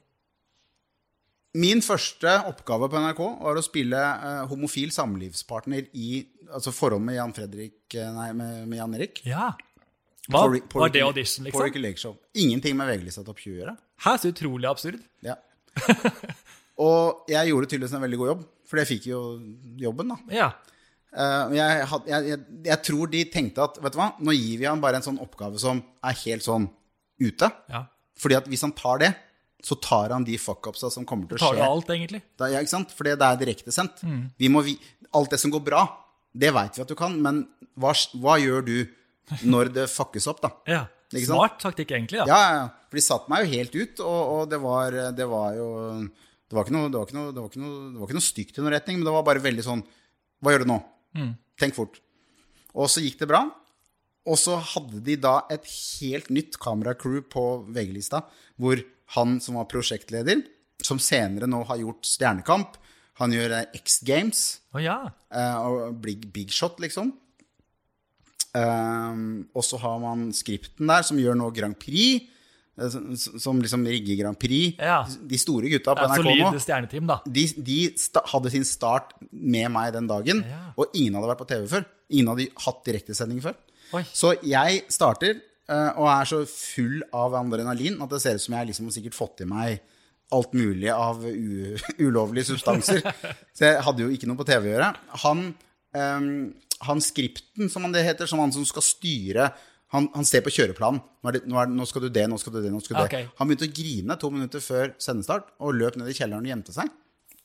Min 1.54 1.83
første 1.87 2.30
oppgave 2.48 2.88
på 2.90 2.98
NRK 2.98 3.20
var 3.44 3.59
å 3.59 3.62
spille 3.62 3.98
homofil 4.50 4.90
samlivspartner 4.90 5.85
i 5.94 6.24
altså 6.50 6.72
forhold 6.74 7.04
med 7.07 7.14
Jan 7.14 7.35
Fredrik 7.37 7.94
Nei, 7.94 8.33
med, 8.35 8.64
med 8.66 8.80
Jan 8.80 8.96
Erik. 8.98 9.20
Ja. 9.28 9.52
Hva? 10.30 10.40
På 10.46 10.60
på 10.72 10.80
Var 10.80 10.92
det 10.94 11.02
audition, 11.04 11.44
På 11.44 11.48
liksom? 11.50 11.64
Ricky 11.66 11.80
Lake 11.84 12.00
Show. 12.00 12.14
Ingenting 12.34 12.76
med 12.78 12.88
VG-lista 12.88 13.24
Topp 13.26 13.42
20 13.42 13.56
å 13.56 13.58
gjøre. 13.62 13.74
Hæ, 14.06 14.14
så 14.22 14.30
utrolig 14.32 14.68
absurd. 14.70 15.00
Ja. 15.26 15.34
Og 16.84 17.28
jeg 17.30 17.50
gjorde 17.52 17.68
tydeligvis 17.70 17.94
en 17.94 18.02
veldig 18.02 18.18
god 18.20 18.30
jobb, 18.32 18.44
for 18.66 18.80
jeg 18.80 18.88
fikk 18.90 19.04
jo 19.12 19.18
jobben, 19.78 20.10
da. 20.10 20.16
Ja. 20.34 20.48
Uh, 21.14 21.52
jeg, 21.54 21.84
had- 21.92 22.08
jeg, 22.10 22.30
jeg, 22.32 22.38
jeg 22.66 22.80
tror 22.88 23.10
de 23.12 23.20
tenkte 23.30 23.62
at 23.68 23.76
vet 23.84 23.94
du 23.94 23.98
hva, 24.00 24.08
nå 24.26 24.32
gir 24.34 24.56
vi 24.58 24.66
han 24.66 24.80
bare 24.82 24.98
en 24.98 25.04
sånn 25.06 25.20
oppgave 25.22 25.60
som 25.62 25.78
er 26.02 26.16
helt 26.24 26.46
sånn 26.46 26.66
ute. 27.22 27.50
ja. 27.70 27.84
Fordi 28.14 28.37
at 28.38 28.44
hvis 28.46 28.62
han 28.62 28.70
tar 28.78 29.00
det, 29.02 29.08
så 29.66 29.74
tar 29.82 30.12
han 30.14 30.22
de 30.22 30.37
fuck-upsa 30.38 30.87
som 30.94 31.02
kommer 31.08 31.26
til 31.26 31.34
å 31.34 31.40
skje. 31.40 31.56
Tar 31.58 31.64
alt, 31.66 31.88
egentlig? 31.90 32.20
Da, 32.38 32.46
ja, 32.52 32.60
ikke 32.62 32.70
sant? 32.70 32.92
Fordi 32.94 33.10
det 33.18 33.26
er 33.26 33.38
direktesendt. 33.40 34.04
Vi 34.38 34.50
må 34.54 34.60
vi, 34.62 34.76
alt 35.18 35.32
det 35.34 35.40
som 35.42 35.50
går 35.50 35.64
bra, 35.66 35.80
det 36.30 36.52
veit 36.54 36.78
vi 36.78 36.84
at 36.84 36.92
du 36.92 36.94
kan, 36.98 37.16
men 37.24 37.40
hva, 37.82 37.90
hva 38.22 38.37
gjør 38.38 38.62
du 38.68 38.76
når 39.48 39.70
det 39.74 39.88
fuckes 39.92 40.26
opp, 40.30 40.42
da? 40.44 40.52
Ja. 40.76 40.84
Smart 41.14 41.60
taktikk, 41.62 41.92
egentlig. 41.94 42.18
Ja, 42.26 42.26
ja, 42.34 42.54
ja. 42.58 42.62
For 42.90 42.98
de 42.98 43.02
satte 43.04 43.30
meg 43.30 43.44
jo 43.44 43.50
helt 43.52 43.74
ut, 43.76 44.00
og, 44.02 44.22
og 44.34 44.48
det, 44.50 44.58
var, 44.58 44.96
det 45.14 45.26
var 45.30 45.52
jo 45.54 45.66
Det 46.02 46.56
var 46.56 46.64
ikke 46.66 46.74
noe, 46.74 46.88
det 46.90 46.98
var 46.98 47.06
ikke 47.06 47.16
noe, 47.18 47.28
det 47.37 47.42
var 47.44 47.50
ikke 47.52 47.60
noe, 47.62 47.76
det 47.92 48.00
var 48.00 48.08
ikke 48.08 48.16
noe 48.18 48.26
stygt 48.26 48.58
i 48.58 48.64
noen 48.64 48.74
retning, 48.74 48.98
men 48.98 49.06
det 49.06 49.12
var 49.14 49.26
bare 49.28 49.42
veldig 49.44 49.64
sånn 49.66 49.84
Hva 50.42 50.54
gjør 50.56 50.64
du 50.64 50.70
nå? 50.72 50.78
Tenk 51.62 51.76
fort. 51.76 52.00
Og 52.74 52.90
så 52.90 53.04
gikk 53.04 53.20
det 53.22 53.28
bra. 53.30 53.44
Og 54.26 54.40
så 54.40 54.56
hadde 54.72 55.04
de 55.06 55.14
da 55.22 55.37
et 55.54 55.68
helt 55.70 56.32
nytt 56.34 56.58
kameracrew 56.58 57.20
på 57.30 57.44
VG-lista, 57.76 58.24
hvor 58.58 58.82
han 59.14 59.37
som 59.44 59.60
var 59.60 59.68
prosjektleder, 59.70 60.42
som 60.82 60.98
senere 60.98 61.46
nå 61.46 61.60
har 61.68 61.78
gjort 61.84 62.08
Stjernekamp, 62.10 62.80
han 63.20 63.34
gjør 63.37 63.54
X 63.78 64.00
Games, 64.08 64.40
Oh, 64.74 64.80
ja. 64.82 64.96
eh, 65.30 65.58
og 65.62 66.00
Big, 66.02 66.26
big 66.34 66.50
Shot, 66.50 66.80
liksom. 66.82 67.12
Um, 68.54 69.48
og 69.50 69.64
så 69.66 69.78
har 69.82 69.98
man 70.02 70.28
skripten 70.36 70.86
der, 70.90 71.02
som 71.06 71.18
gjør 71.18 71.34
nå 71.40 71.48
Grand 71.56 71.74
Prix. 71.80 72.28
eh, 72.78 72.88
Som, 72.90 73.14
som 73.42 73.60
liksom 73.62 73.82
rigger 73.86 74.20
Grand 74.20 74.38
Prix. 74.38 74.76
Ja. 74.78 75.00
De 75.04 75.38
store 75.38 75.70
gutta 75.72 75.94
på 75.98 76.06
ja 76.06 76.18
NRK 76.20 76.28
nå, 76.54 76.60
stjerneteam, 76.62 77.08
da. 77.10 77.16
de, 77.26 77.46
de 77.66 77.78
hadde 78.30 78.52
sin 78.54 78.66
start 78.68 79.16
med 79.32 79.70
meg 79.74 79.92
den 79.96 80.06
dagen. 80.10 80.44
Ja. 80.46 80.62
Og 80.78 80.94
ingen 80.94 81.18
hadde 81.18 81.32
vært 81.32 81.42
på 81.42 81.48
TV 81.50 81.66
før. 81.70 81.88
Ingen 82.14 82.30
hadde 82.34 82.48
hatt 82.66 82.84
direktesending 82.86 83.42
før. 83.42 83.58
Oi. 83.94 84.04
Så 84.14 84.32
jeg 84.42 84.84
starter 84.90 85.36
uh, 85.70 85.90
og 85.98 86.06
er 86.10 86.30
så 86.30 86.40
full 86.50 87.02
av 87.14 87.34
adrenalin 87.38 87.98
at 88.02 88.10
det 88.14 88.22
ser 88.22 88.38
ut 88.38 88.42
som 88.46 88.56
jeg 88.58 88.70
liksom 88.70 88.88
har 88.90 88.96
sikkert 88.96 89.18
fått 89.18 89.42
i 89.44 89.50
meg 89.50 89.82
alt 90.34 90.54
mulig 90.56 90.88
av 90.90 91.20
ulovlige 92.06 92.48
substanser. 92.48 93.02
Så 93.54 93.66
jeg 93.68 93.82
hadde 93.86 94.02
jo 94.02 94.10
ikke 94.10 94.26
noe 94.26 94.38
på 94.40 94.46
TV 94.48 94.70
å 94.70 94.72
gjøre. 94.72 94.88
Han, 95.22 95.42
ehm, 95.94 96.30
han 96.80 97.00
skripten, 97.00 97.68
som 97.70 97.82
han 97.82 97.92
det 97.92 98.04
heter, 98.04 98.26
som 98.26 98.38
han 98.38 98.52
som 98.52 98.64
skal 98.64 98.82
styre 98.82 99.52
han, 99.94 100.08
han 100.14 100.24
ser 100.24 100.40
på 100.42 100.50
kjøreplanen. 100.50 101.00
Nå, 101.22 101.30
det, 101.32 101.46
nå, 101.46 101.54
det- 101.64 101.76
nå 101.76 101.87
skal 101.87 102.02
du 102.02 102.08
det, 102.08 102.26
nå 102.28 102.38
skal 102.40 102.52
du 102.52 102.62
det, 102.62 102.70
nå 102.72 102.80
skal 102.82 102.96
du 102.96 103.08
det. 103.08 103.28
Han 103.38 103.46
begynte 103.48 103.68
å 103.68 103.74
grine 103.74 104.16
to 104.18 104.30
minutter 104.30 104.58
før 104.58 104.94
sendestart 104.98 105.52
og 105.60 105.74
løp 105.74 105.94
ned 105.96 106.08
i 106.08 106.12
kjelleren 106.12 106.42
og 106.42 106.50
gjemte 106.50 106.72
seg. 106.74 106.88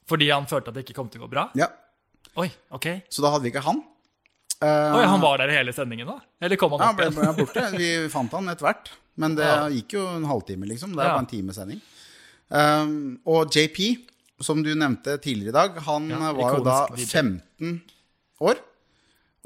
Fordi 0.10 0.32
han 0.32 0.48
følte 0.48 0.70
at 0.70 0.74
det 0.74 0.86
ikke 0.88 0.96
kom 0.96 1.10
til 1.10 1.22
å 1.22 1.28
gå 1.28 1.30
bra? 1.30 1.50
Ja, 1.56 1.68
Oi, 2.38 2.50
ok. 2.72 2.86
Så 3.10 3.22
da 3.22 3.30
hadde 3.32 3.44
vi 3.44 3.50
ikke 3.52 3.62
han. 3.64 3.84
Oi, 4.62 5.04
han 5.06 5.22
var 5.22 5.38
der 5.38 5.50
i 5.50 5.56
hele 5.58 5.72
sendingen, 5.74 6.08
da? 6.08 6.20
Eller 6.42 6.58
kom 6.58 6.72
han 6.72 6.80
Ja, 6.80 6.86
han 6.88 6.96
opp 6.96 7.16
ble, 7.16 7.22
ble 7.22 7.46
borte. 7.46 7.78
Vi 7.78 8.10
fant 8.10 8.32
han 8.32 8.48
etter 8.50 8.66
hvert. 8.68 8.90
Men 9.18 9.36
det 9.36 9.46
Ja. 9.46 9.68
gikk 9.70 9.94
jo 9.94 10.08
en 10.08 10.24
halvtime, 10.26 10.66
liksom. 10.68 10.92
Det 10.96 11.00
er 11.00 11.08
Ja. 11.10 11.14
bare 11.16 11.20
en 11.20 11.26
time 11.28 11.54
sending. 11.54 11.82
Um, 12.50 13.20
og 13.26 13.52
JP, 13.52 13.98
som 14.42 14.62
du 14.64 14.74
nevnte 14.76 15.18
tidligere 15.22 15.50
i 15.50 15.58
dag, 15.58 15.78
han 15.86 16.10
Ja, 16.10 16.32
var 16.34 16.58
jo 16.58 16.64
da 16.64 16.88
15 16.96 17.82
år. 18.42 18.58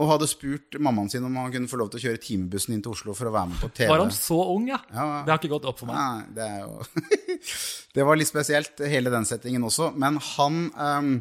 Og 0.03 0.09
hadde 0.09 0.27
spurt 0.27 0.75
mammaen 0.83 1.07
sin 1.11 1.23
om 1.23 1.35
han 1.39 1.51
kunne 1.53 1.69
få 1.71 1.79
lov 1.79 1.91
til 1.93 2.01
å 2.01 2.03
kjøre 2.07 2.19
timebussen 2.23 2.75
inn 2.75 2.81
til 2.83 2.91
Oslo 2.91 3.15
for 3.15 3.29
å 3.29 3.33
være 3.35 3.53
med 3.53 3.61
på 3.63 3.69
TV. 3.71 3.87
Var 3.91 4.01
han 4.03 4.11
så 4.15 4.39
ung, 4.51 4.65
ja? 4.67 4.79
Ja. 4.91 5.05
Det 5.23 5.31
har 5.31 5.39
ikke 5.39 5.53
gått 5.53 5.67
opp 5.71 5.79
for 5.79 5.91
meg. 5.91 5.99
Nei, 6.01 6.33
det 6.35 6.47
er 6.49 6.65
jo 6.65 7.37
Det 7.95 8.07
var 8.07 8.19
litt 8.19 8.29
spesielt, 8.31 8.83
hele 8.89 9.13
den 9.13 9.27
settingen 9.29 9.63
også. 9.63 9.91
Men 10.01 10.17
han 10.33 10.59
um, 10.73 11.13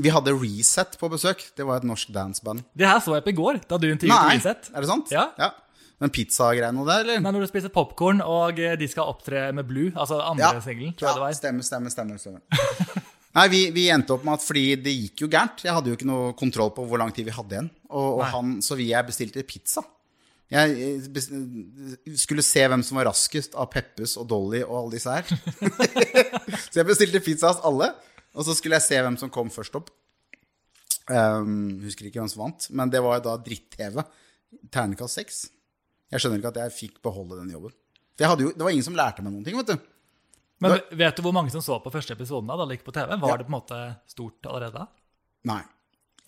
Vi 0.00 0.12
hadde 0.14 0.32
Reset 0.38 0.96
på 1.00 1.10
besøk. 1.12 1.44
Det 1.58 1.66
var 1.68 1.82
et 1.82 1.88
norsk 1.90 2.14
danseband. 2.14 2.64
Det 2.72 2.88
her 2.88 3.02
så 3.04 3.18
jeg 3.18 3.26
på 3.26 3.34
i 3.34 3.38
går, 3.42 3.60
da 3.68 3.80
du 3.82 3.90
intervjuet 3.90 4.32
Nei, 4.32 4.38
er 4.40 4.86
det 4.86 4.90
sant? 4.94 5.12
Ja. 5.12 5.52
Den 6.02 6.10
pizzagreiene 6.10 6.82
der, 6.88 7.04
eller? 7.04 7.20
Nei, 7.22 7.30
når 7.36 7.44
du 7.44 7.50
spiser 7.52 7.70
popkorn, 7.70 8.24
og 8.26 8.58
eh, 8.58 8.74
de 8.80 8.88
skal 8.90 9.12
opptre 9.12 9.50
med 9.54 9.68
Blue, 9.68 9.92
altså 9.94 10.18
andre 10.24 10.56
singelen, 10.64 10.96
Ja, 10.98 11.12
jeg 11.12 11.28
det. 11.28 11.36
Stemmer, 11.38 11.66
stemmer, 11.68 11.94
stemmer. 11.94 12.18
stemmer. 12.18 13.02
Nei, 13.32 13.46
vi, 13.48 13.62
vi 13.72 13.86
endte 13.92 14.12
opp 14.12 14.26
med 14.26 14.36
at 14.36 14.44
fordi 14.44 14.64
det 14.84 14.92
gikk 14.92 15.24
jo 15.24 15.30
gærent. 15.32 15.64
Jeg 15.64 15.72
hadde 15.72 15.88
jo 15.88 15.96
ikke 15.96 16.08
noe 16.08 16.34
kontroll 16.36 16.72
på 16.76 16.84
hvor 16.88 17.00
lang 17.00 17.14
tid 17.16 17.28
vi 17.28 17.34
hadde 17.34 17.56
igjen. 17.56 17.70
Og, 17.88 18.20
og 18.20 18.24
han, 18.28 18.58
så 18.64 18.76
vi 18.76 18.90
jeg 18.90 19.08
bestilte 19.08 19.44
pizza. 19.48 19.84
Jeg 20.52 20.74
eh, 20.84 22.16
skulle 22.20 22.44
se 22.44 22.66
hvem 22.68 22.82
som 22.84 22.98
var 23.00 23.08
raskest 23.08 23.56
av 23.56 23.70
Peppes 23.72 24.18
og 24.20 24.28
Dolly 24.28 24.60
og 24.66 24.74
alle 24.82 24.98
disse 24.98 25.14
her. 25.14 25.24
så 26.70 26.82
jeg 26.82 26.88
bestilte 26.90 27.22
pizza 27.24 27.54
hos 27.54 27.62
alle. 27.64 27.88
Og 28.36 28.44
så 28.48 28.56
skulle 28.56 28.76
jeg 28.76 28.84
se 28.84 29.00
hvem 29.00 29.16
som 29.20 29.32
kom 29.32 29.52
først 29.52 29.80
opp. 29.80 29.88
Um, 31.08 31.80
husker 31.82 32.06
ikke 32.06 32.20
hvem 32.20 32.30
som 32.30 32.44
vant, 32.44 32.68
men 32.70 32.92
det 32.92 33.00
var 33.04 33.20
da 33.24 33.34
dritt-TV. 33.40 34.04
Ternekast 34.72 35.18
seks. 35.18 35.40
Jeg 36.12 36.20
skjønner 36.20 36.40
ikke 36.40 36.52
at 36.52 36.60
jeg 36.66 36.76
fikk 36.76 37.00
beholde 37.04 37.40
den 37.40 37.52
jobben. 37.52 37.72
For 38.20 38.44
jo, 38.44 38.52
det 38.52 38.60
var 38.60 38.74
ingen 38.74 38.86
som 38.86 38.96
lærte 38.96 39.24
meg 39.24 39.32
noen 39.32 39.44
ting, 39.46 39.56
vet 39.56 39.72
du. 39.72 39.91
Men 40.62 40.78
vet 41.02 41.16
du 41.18 41.22
hvor 41.26 41.34
mange 41.36 41.50
som 41.54 41.62
så 41.64 41.76
på 41.82 41.90
første 41.94 42.14
episoden 42.16 42.48
da, 42.50 42.56
da 42.60 42.66
det 42.70 42.78
gikk 42.78 42.86
på 42.88 42.94
TV? 42.96 43.16
Var 43.18 43.32
Ja. 43.32 43.36
det 43.40 43.46
på 43.48 43.52
en 43.52 43.58
måte 43.58 43.80
stort 44.10 44.46
allerede 44.50 44.78
da? 44.82 44.86
Nei. 45.50 45.62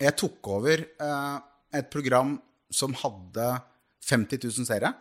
Jeg 0.01 0.15
tok 0.19 0.47
over 0.51 0.81
eh, 0.83 1.35
et 1.79 1.89
program 1.93 2.35
som 2.73 2.93
hadde 2.99 3.49
50 4.05 4.41
000 4.43 4.67
seere. 4.67 4.91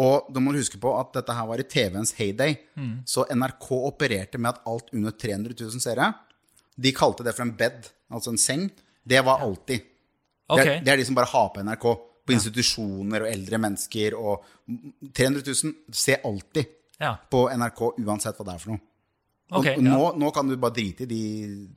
Og 0.00 0.28
du 0.32 0.38
må 0.40 0.54
huske 0.56 0.78
på 0.80 0.92
at 0.96 1.10
dette 1.18 1.34
her 1.36 1.46
var 1.50 1.60
i 1.60 1.66
TV-ens 1.68 2.14
heyday. 2.16 2.54
Så 3.04 3.26
NRK 3.28 3.66
opererte 3.90 4.38
med 4.40 4.54
at 4.54 4.62
alt 4.70 4.88
under 4.96 5.10
300 5.12 5.52
000 5.58 5.82
seere 5.84 6.06
De 6.80 6.92
kalte 6.96 7.26
det 7.26 7.34
for 7.36 7.44
en 7.44 7.52
bed, 7.58 7.90
altså 8.10 8.30
en 8.32 8.38
seng. 8.40 8.70
Det 9.04 9.20
var 9.26 9.42
alltid. 9.44 9.82
Okay. 10.48 10.78
Det, 10.78 10.84
det 10.86 10.92
er 10.94 10.96
de 11.02 11.04
som 11.04 11.14
bare 11.18 11.28
har 11.34 11.50
på 11.52 11.60
NRK. 11.66 11.84
På 12.22 12.32
institusjoner 12.32 13.24
og 13.26 13.28
eldre 13.32 13.58
mennesker 13.58 14.14
og 14.14 14.44
300 15.12 15.42
000 15.42 15.74
Se 15.92 16.16
alltid 16.24 16.70
ja. 17.02 17.12
på 17.30 17.44
NRK 17.50 17.82
uansett 18.00 18.38
hva 18.38 18.46
det 18.48 18.56
er 18.56 18.62
for 18.62 18.74
noe. 18.74 18.84
Og 19.52 19.66
nå, 19.84 19.92
ja. 19.92 20.12
nå, 20.16 20.30
kan 20.32 20.48
du 20.48 20.54
bare 20.56 20.72
drite 20.78 21.04
i 21.04 21.10
de 21.10 21.22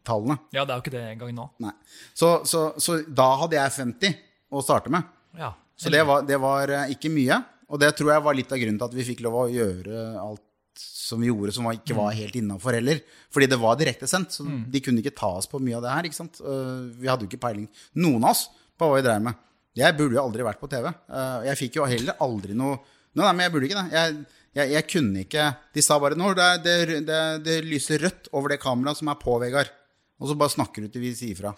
tallene. 0.07 0.37
ja, 0.55 0.63
det 0.63 0.71
er 0.71 0.77
jo 0.79 0.83
ikke 0.85 0.93
det 0.93 1.03
engang 1.11 1.33
nå. 1.35 1.73
Så, 2.15 2.29
så, 2.47 2.69
så 2.79 3.01
da 3.03 3.27
hadde 3.41 3.57
jeg 3.57 3.73
50 3.75 4.15
å 4.55 4.63
starte 4.63 4.93
med. 4.93 5.03
Ja. 5.35 5.51
Så 5.75 5.91
det 5.91 6.05
var, 6.07 6.23
det 6.23 6.39
var 6.39 6.71
eh, 6.71 6.93
ikke 6.95 7.11
mye. 7.11 7.41
Og 7.67 7.81
det 7.81 7.91
tror 7.97 8.13
jeg 8.13 8.23
var 8.23 8.37
litt 8.37 8.53
av 8.53 8.61
grunnen 8.61 8.79
til 8.79 8.87
at 8.87 8.95
vi 8.95 9.07
fikk 9.09 9.25
lov 9.25 9.41
å 9.41 9.47
gjøre 9.51 10.05
alt 10.21 10.43
som 10.79 11.21
vi 11.21 11.27
gjorde 11.29 11.53
som 11.55 11.67
ikke 11.71 11.97
var 11.97 12.15
helt 12.15 12.37
innafor 12.39 12.77
heller. 12.77 13.01
Fordi 13.33 13.49
det 13.51 13.59
var 13.59 13.75
direktesendt, 13.79 14.37
så 14.37 14.45
de 14.47 14.81
kunne 14.83 15.03
ikke 15.03 15.15
ta 15.17 15.33
oss 15.41 15.49
på 15.51 15.59
mye 15.63 15.75
av 15.77 15.83
det 15.83 15.93
her. 15.97 16.07
ikke 16.07 16.21
sant? 16.21 16.39
Eh, 16.39 16.77
Vi 17.01 17.11
hadde 17.11 17.27
jo 17.27 17.31
ikke 17.31 17.43
peiling, 17.43 17.67
noen 17.99 18.23
av 18.23 18.31
oss, 18.31 18.47
på 18.79 18.87
hva 18.87 19.01
vi 19.01 19.05
dreiv 19.05 19.27
med. 19.27 19.41
Jeg 19.75 19.97
burde 19.97 20.15
jo 20.15 20.23
aldri 20.23 20.47
vært 20.47 20.61
på 20.63 20.71
TV. 20.71 20.87
Eh, 20.87 21.39
Jeg 21.49 21.59
fikk 21.65 21.81
jo 21.81 21.89
heller 21.91 22.23
aldri 22.23 22.55
noe 22.55 22.79
nei, 23.15 23.31
men 23.31 23.45
jeg 23.45 23.53
burde 23.53 23.69
ikke 23.69 23.81
det. 23.81 23.95
Jeg, 23.95 24.34
jeg, 24.55 24.71
jeg 24.71 24.87
kunne 24.87 25.25
ikke 25.25 25.49
De 25.75 25.83
sa 25.83 25.97
bare 25.99 26.17
nå, 26.19 26.31
det, 26.37 26.49
det, 26.63 26.99
det, 27.07 27.21
det 27.43 27.57
lyser 27.67 28.05
rødt 28.05 28.29
over 28.31 28.53
det 28.53 28.61
kameraet 28.63 29.01
som 29.01 29.11
er 29.11 29.19
på, 29.19 29.37
Vegard. 29.41 29.71
Og 30.21 30.31
så 30.31 30.37
bare 30.39 30.53
snakker 30.53 30.85
du 30.85 30.91
til 30.91 31.03
vi 31.03 31.11
sier 31.17 31.37
fra. 31.37 31.51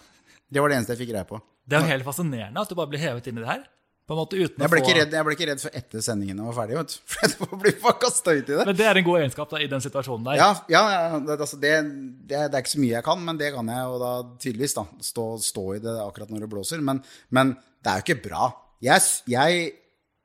Det 0.48 0.62
var 0.62 0.72
det 0.72 0.80
eneste 0.80 0.96
jeg 0.96 1.04
fikk 1.04 1.12
greie 1.12 1.28
på. 1.28 1.38
Det 1.68 1.76
er 1.76 1.84
jo 1.84 1.92
helt 1.92 2.06
fascinerende 2.06 2.64
at 2.64 2.70
du 2.70 2.78
bare 2.78 2.90
blir 2.90 3.02
hevet 3.02 3.28
inn 3.30 3.38
i 3.38 3.44
det 3.44 3.50
her. 3.50 3.66
Måte 4.08 4.38
Jeg 4.40 4.48
ble, 4.56 4.80
ikke 4.80 4.88
få 4.88 4.96
redd, 4.96 5.12
jeg 5.12 5.24
ble 5.26 5.34
ikke 5.36 5.46
redd 5.50 5.60
for 5.60 5.74
etter 5.76 6.00
sendingen 6.00 6.38
var 6.46 6.54
ferdig, 6.56 6.78
vet 6.78 6.94
du. 6.94 7.00
For 7.12 7.26
jeg 7.28 7.58
ble 7.60 7.72
bare 7.82 7.98
kasta 8.00 8.32
ut 8.32 8.38
i 8.38 8.54
det. 8.54 8.64
Men 8.64 8.78
det 8.78 8.86
er 8.88 9.00
en 9.00 9.04
god 9.04 9.18
egenskap 9.18 9.50
da, 9.50 9.58
i 9.60 9.68
den 9.68 9.84
situasjonen 9.84 10.30
der. 10.30 10.38
Ja, 10.40 10.46
ja, 10.72 10.80
ja 10.94 11.18
det, 11.26 11.36
altså 11.36 11.58
det, 11.60 11.72
det, 12.24 12.38
det 12.38 12.56
er 12.56 12.62
ikke 12.62 12.72
så 12.72 12.80
mye 12.80 12.94
jeg 12.94 13.04
kan, 13.04 13.20
men 13.26 13.40
det 13.40 13.50
kan 13.52 13.68
jeg. 13.68 13.90
Og 13.92 14.00
da 14.00 14.12
tydeligvis 14.40 14.78
da, 14.78 14.86
stå, 15.10 15.26
stå 15.44 15.66
i 15.76 15.82
det 15.84 15.94
akkurat 16.06 16.32
når 16.32 16.46
det 16.46 16.50
blåser. 16.54 16.80
Men, 16.88 17.02
men 17.36 17.52
det 17.84 17.92
er 17.92 18.00
jo 18.00 18.06
ikke 18.06 18.30
bra. 18.30 18.48
Jeg, 18.88 19.04
jeg 19.28 19.68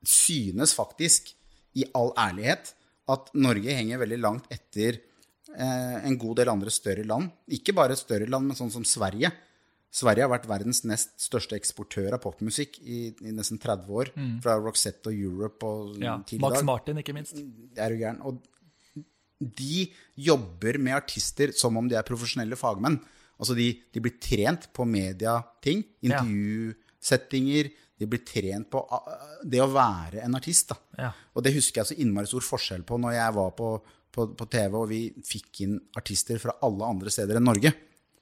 synes 0.08 0.78
faktisk, 0.80 1.34
i 1.76 1.86
all 1.98 2.12
ærlighet, 2.20 2.74
at 3.14 3.32
Norge 3.36 3.74
henger 3.76 4.00
veldig 4.04 4.20
langt 4.24 4.46
etter 4.54 5.00
eh, 5.58 5.98
en 6.08 6.18
god 6.22 6.38
del 6.40 6.52
andre 6.54 6.72
større 6.72 7.04
land. 7.08 7.32
Ikke 7.52 7.74
bare 7.76 7.98
større 8.00 8.30
land, 8.30 8.48
men 8.48 8.56
sånn 8.60 8.72
som 8.72 8.86
Sverige. 8.88 9.32
Sverige 9.94 10.26
har 10.26 10.32
vært 10.32 10.48
verdens 10.50 10.80
nest 10.90 11.12
største 11.22 11.54
eksportør 11.58 12.16
av 12.16 12.22
popmusikk 12.24 12.80
i, 12.82 13.02
i 13.22 13.34
nesten 13.36 13.60
30 13.62 13.92
år. 13.94 14.10
Fra 14.42 14.56
Roxette 14.58 15.12
og 15.12 15.20
Europe 15.20 15.68
og 15.70 16.00
Ja. 16.02 16.16
til 16.26 16.40
Max 16.42 16.56
dag. 16.58 16.66
Martin, 16.66 16.98
ikke 17.04 17.14
minst. 17.14 17.36
Det 17.38 17.78
er 17.84 17.94
jo 17.94 18.00
gæren. 18.02 18.22
Og 18.26 18.42
de 19.44 19.84
jobber 20.16 20.80
med 20.80 20.96
artister 20.96 21.52
som 21.54 21.78
om 21.78 21.90
de 21.90 21.96
er 22.00 22.08
profesjonelle 22.08 22.56
fagmenn. 22.58 22.98
Altså 23.38 23.54
de, 23.58 23.68
de 23.94 24.00
blir 24.02 24.16
trent 24.24 24.70
på 24.74 24.86
mediating, 24.88 25.84
intervjusettinger. 26.02 27.70
De 28.00 28.08
blir 28.10 28.24
trent 28.26 28.70
på 28.74 28.82
uh, 28.90 29.38
det 29.46 29.62
å 29.64 29.70
være 29.72 30.24
en 30.26 30.38
artist. 30.40 30.74
Da. 30.74 31.04
Ja. 31.06 31.12
Og 31.36 31.46
det 31.46 31.54
husker 31.58 31.82
jeg 31.82 31.92
så 31.92 32.00
innmari 32.02 32.30
stor 32.30 32.46
forskjell 32.46 32.86
på 32.88 32.98
når 33.02 33.18
jeg 33.18 33.38
var 33.38 33.54
på, 33.58 33.70
på, 34.14 34.28
på 34.40 34.50
TV 34.52 34.80
og 34.80 34.90
vi 34.92 35.04
fikk 35.28 35.64
inn 35.68 35.78
artister 36.00 36.42
fra 36.42 36.58
alle 36.66 36.90
andre 36.96 37.14
steder 37.14 37.40
enn 37.40 37.50
Norge. 37.52 37.74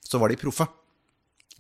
Så 0.02 0.20
var 0.20 0.34
de 0.34 0.40
proffe. 0.42 0.68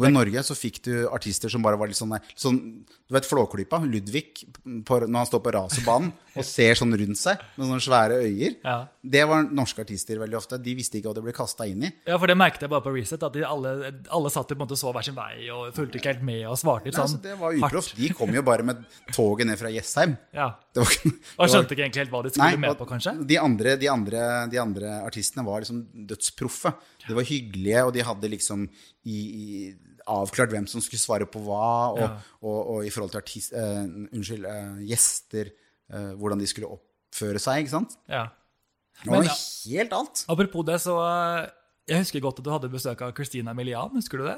Og 0.01 0.07
i 0.09 0.13
Norge 0.13 0.43
så 0.45 0.57
fikk 0.57 0.81
du 0.87 0.93
artister 1.13 1.51
som 1.51 1.63
bare 1.63 1.77
var 1.79 1.91
litt 1.91 1.99
sånn, 1.99 2.15
sånn 2.33 2.59
Du 2.81 3.15
vet 3.15 3.27
Flåklypa? 3.27 3.81
Ludvig, 3.85 4.45
på, 4.87 4.99
når 5.05 5.19
han 5.19 5.29
står 5.29 5.43
på 5.45 5.53
racerbanen 5.55 6.11
og 6.31 6.47
ser 6.47 6.77
sånn 6.79 6.95
rundt 6.95 7.19
seg 7.19 7.41
med 7.57 7.67
sånne 7.67 7.83
svære 7.83 8.19
øyer. 8.23 8.55
Ja. 8.63 8.75
Det 9.03 9.23
var 9.27 9.49
norske 9.51 9.83
artister 9.83 10.19
veldig 10.21 10.37
ofte. 10.39 10.59
De 10.63 10.75
visste 10.77 10.99
ikke 10.99 11.11
hva 11.11 11.17
de 11.17 11.25
ble 11.25 11.33
kasta 11.35 11.67
inn 11.67 11.83
i. 11.87 11.91
Ja, 12.07 12.15
for 12.15 12.31
det 12.31 12.37
merket 12.39 12.63
jeg 12.65 12.71
bare 12.71 12.85
på 12.85 12.93
Reset, 12.95 13.23
at 13.27 13.35
de 13.35 13.43
alle, 13.47 13.73
alle 14.07 14.31
satt 14.31 14.53
måte 14.59 14.77
så 14.79 14.93
hver 14.95 15.05
sin 15.05 15.17
vei 15.17 15.49
og 15.51 15.73
fulgte 15.75 15.99
ikke 15.99 16.13
helt 16.13 16.25
med 16.27 16.45
og 16.49 16.57
svarte 16.59 16.87
litt 16.87 16.95
Nei, 16.95 17.03
sånn 17.03 17.19
altså, 17.19 17.21
det 17.25 17.37
var 17.41 17.59
uproft. 17.59 17.95
De 17.99 18.11
kom 18.15 18.31
jo 18.35 18.45
bare 18.47 18.65
med 18.67 18.85
toget 19.11 19.49
ned 19.49 19.59
fra 19.59 19.71
Jessheim. 19.73 20.15
Ja. 20.35 20.53
Det 20.71 20.85
var, 20.85 20.95
det 21.03 21.11
var, 21.11 21.43
Og 21.43 21.51
skjønte 21.51 21.75
ikke 21.75 21.85
egentlig 21.87 22.03
helt 22.05 22.15
hva 22.15 22.23
de 22.25 22.33
skulle 22.33 22.63
med 22.63 22.79
på, 22.79 22.87
kanskje? 22.89 23.15
De 23.27 23.39
andre, 23.41 23.75
de, 23.81 23.91
andre, 23.91 24.23
de 24.51 24.61
andre 24.61 24.95
artistene 25.03 25.45
var 25.47 25.65
liksom 25.65 25.83
dødsproffe. 26.07 26.73
De 27.07 27.15
var 27.17 27.23
hyggelige, 27.27 27.83
og 27.85 27.93
de 27.93 28.03
hadde 28.03 28.29
liksom 28.29 28.67
i, 29.05 29.17
i, 29.17 29.73
avklart 30.07 30.49
hvem 30.53 30.67
som 30.67 30.81
skulle 30.81 30.99
svare 31.01 31.25
på 31.29 31.39
hva, 31.45 31.93
og, 31.93 31.99
Ja. 31.99 32.09
og, 32.41 32.59
og, 32.75 32.85
i 32.85 32.89
forhold 32.93 33.11
til 33.11 33.21
artist, 33.21 33.53
uh, 33.53 33.83
unnskyld, 34.13 34.45
uh, 34.45 34.81
gjester, 34.85 35.51
uh, 35.93 36.13
hvordan 36.19 36.39
de 36.39 36.47
skulle 36.47 36.69
oppføre 36.69 37.39
seg, 37.39 37.63
ikke 37.65 37.75
sant? 37.77 37.97
Ja. 38.09 38.27
Det 39.03 39.09
var 39.11 39.23
Men, 39.25 39.29
helt 39.71 39.93
alt. 39.97 40.25
Apropos 40.29 40.65
det, 40.67 40.81
så 40.81 40.95
Jeg 41.87 41.97
husker 42.03 42.19
godt 42.21 42.39
at 42.39 42.45
du 42.45 42.51
hadde 42.51 42.69
besøk 42.69 43.01
av 43.01 43.13
Christina 43.17 43.53
Milian, 43.53 43.89
husker 43.95 44.17
du 44.21 44.25
det? 44.27 44.37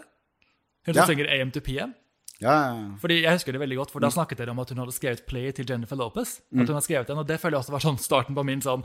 Hun 0.85 0.93
som 0.95 1.01
Ja. 1.03 1.05
synger 1.07 1.27
AM 1.29 1.51
to 1.51 1.59
PM. 1.59 1.93
Ja, 2.41 2.53
ja. 2.73 2.97
Fordi 2.99 3.21
Jeg 3.21 3.31
husker 3.37 3.53
det 3.53 3.61
veldig 3.61 3.77
godt, 3.77 3.91
for 3.91 3.99
Mm. 4.01 4.07
da 4.07 4.09
snakket 4.09 4.37
dere 4.37 4.51
om 4.51 4.59
at 4.59 4.69
hun 4.69 4.77
hadde 4.79 4.91
skrevet 4.93 5.25
play 5.27 5.51
til 5.51 5.65
Jennifer 5.69 5.95
Lopez. 5.95 6.39
At 6.51 6.67
hun 6.67 6.75
hadde 6.75 6.81
skrevet 6.87 7.07
den, 7.07 7.17
og 7.17 7.27
Det 7.27 7.39
føler 7.39 7.57
jeg 7.57 7.63
også 7.63 7.71
var 7.71 7.79
sånn 7.85 7.99
starten 7.99 8.35
på 8.35 8.43
min 8.45 8.59
sånn 8.61 8.83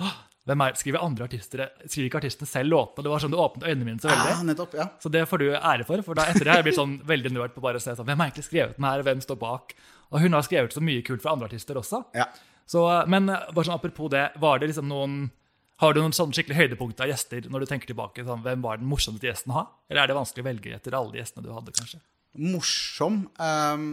Hvem 0.48 0.62
er, 0.64 0.72
Skriver 0.74 1.02
andre 1.02 1.24
artister 1.28 1.68
Skriver 1.86 2.06
ikke 2.08 2.20
artistene 2.22 2.46
selv 2.48 2.70
låtene? 2.70 3.02
Det 3.04 3.10
var 3.10 3.18
sånn 3.20 3.30
det 3.30 3.38
åpnet 3.38 3.68
øynene 3.68 3.84
mine 3.84 3.98
så 4.00 4.08
veldig. 4.08 4.30
ja, 4.30 4.42
nettopp. 4.42 4.74
ja. 4.74 4.86
Så 5.00 5.10
det 5.10 5.24
får 5.28 5.38
du 5.38 5.50
ære 5.56 5.84
for. 5.84 6.02
For 6.02 6.14
da 6.14 6.22
etter 6.24 6.44
det 6.44 6.48
har 6.52 6.62
jeg 6.62 6.64
blitt 6.68 6.78
sånn 6.78 7.00
veldig 7.04 7.32
nerd 7.32 7.54
på 7.54 7.60
bare 7.60 7.76
å 7.76 7.80
se 7.82 7.90
sånn, 7.96 8.06
hvem 8.06 8.16
har 8.18 8.30
egentlig 8.30 8.44
skrevet 8.48 8.76
den 8.76 8.84
her, 8.84 9.02
hvem 9.02 9.20
står 9.20 9.38
bak? 9.38 9.74
Og 10.12 10.20
hun 10.20 10.32
har 10.32 10.42
skrevet 10.42 10.72
så 10.72 10.80
mye 10.80 11.02
kult 11.04 11.20
for 11.20 11.30
andre 11.32 11.48
artister 11.50 11.74
også. 11.76 12.04
ja. 12.14 12.26
Så, 12.68 12.84
men 13.08 13.28
eh, 13.30 13.46
bare 13.54 13.64
sånn 13.64 13.74
apropos 13.80 14.10
det, 14.10 14.30
var 14.36 14.58
det 14.58 14.68
liksom 14.68 14.88
noen 14.88 15.30
Har 15.80 15.94
du 15.94 16.00
noen 16.02 16.12
sånn 16.12 16.32
skikkelig 16.32 16.56
høydepunkter 16.56 17.04
av 17.04 17.08
gjester 17.12 17.48
når 17.48 17.60
du 17.60 17.66
tenker 17.66 17.86
tilbake? 17.86 18.24
Sånn, 18.26 18.42
hvem 18.42 18.60
var 18.62 18.76
den 18.76 18.86
morsomste 18.88 19.24
gjesten 19.28 19.52
å 19.52 19.54
ha? 19.54 19.66
Eller 19.88 20.02
er 20.02 20.06
det 20.08 20.16
vanskelig 20.16 20.42
å 20.44 20.48
velge 20.48 20.74
etter 20.74 20.92
alle 20.92 21.12
de 21.12 21.18
gjestene 21.22 21.44
du 21.44 21.52
hadde, 21.52 21.72
kanskje? 21.72 22.00
Morsom 22.36 23.24
um, 23.40 23.90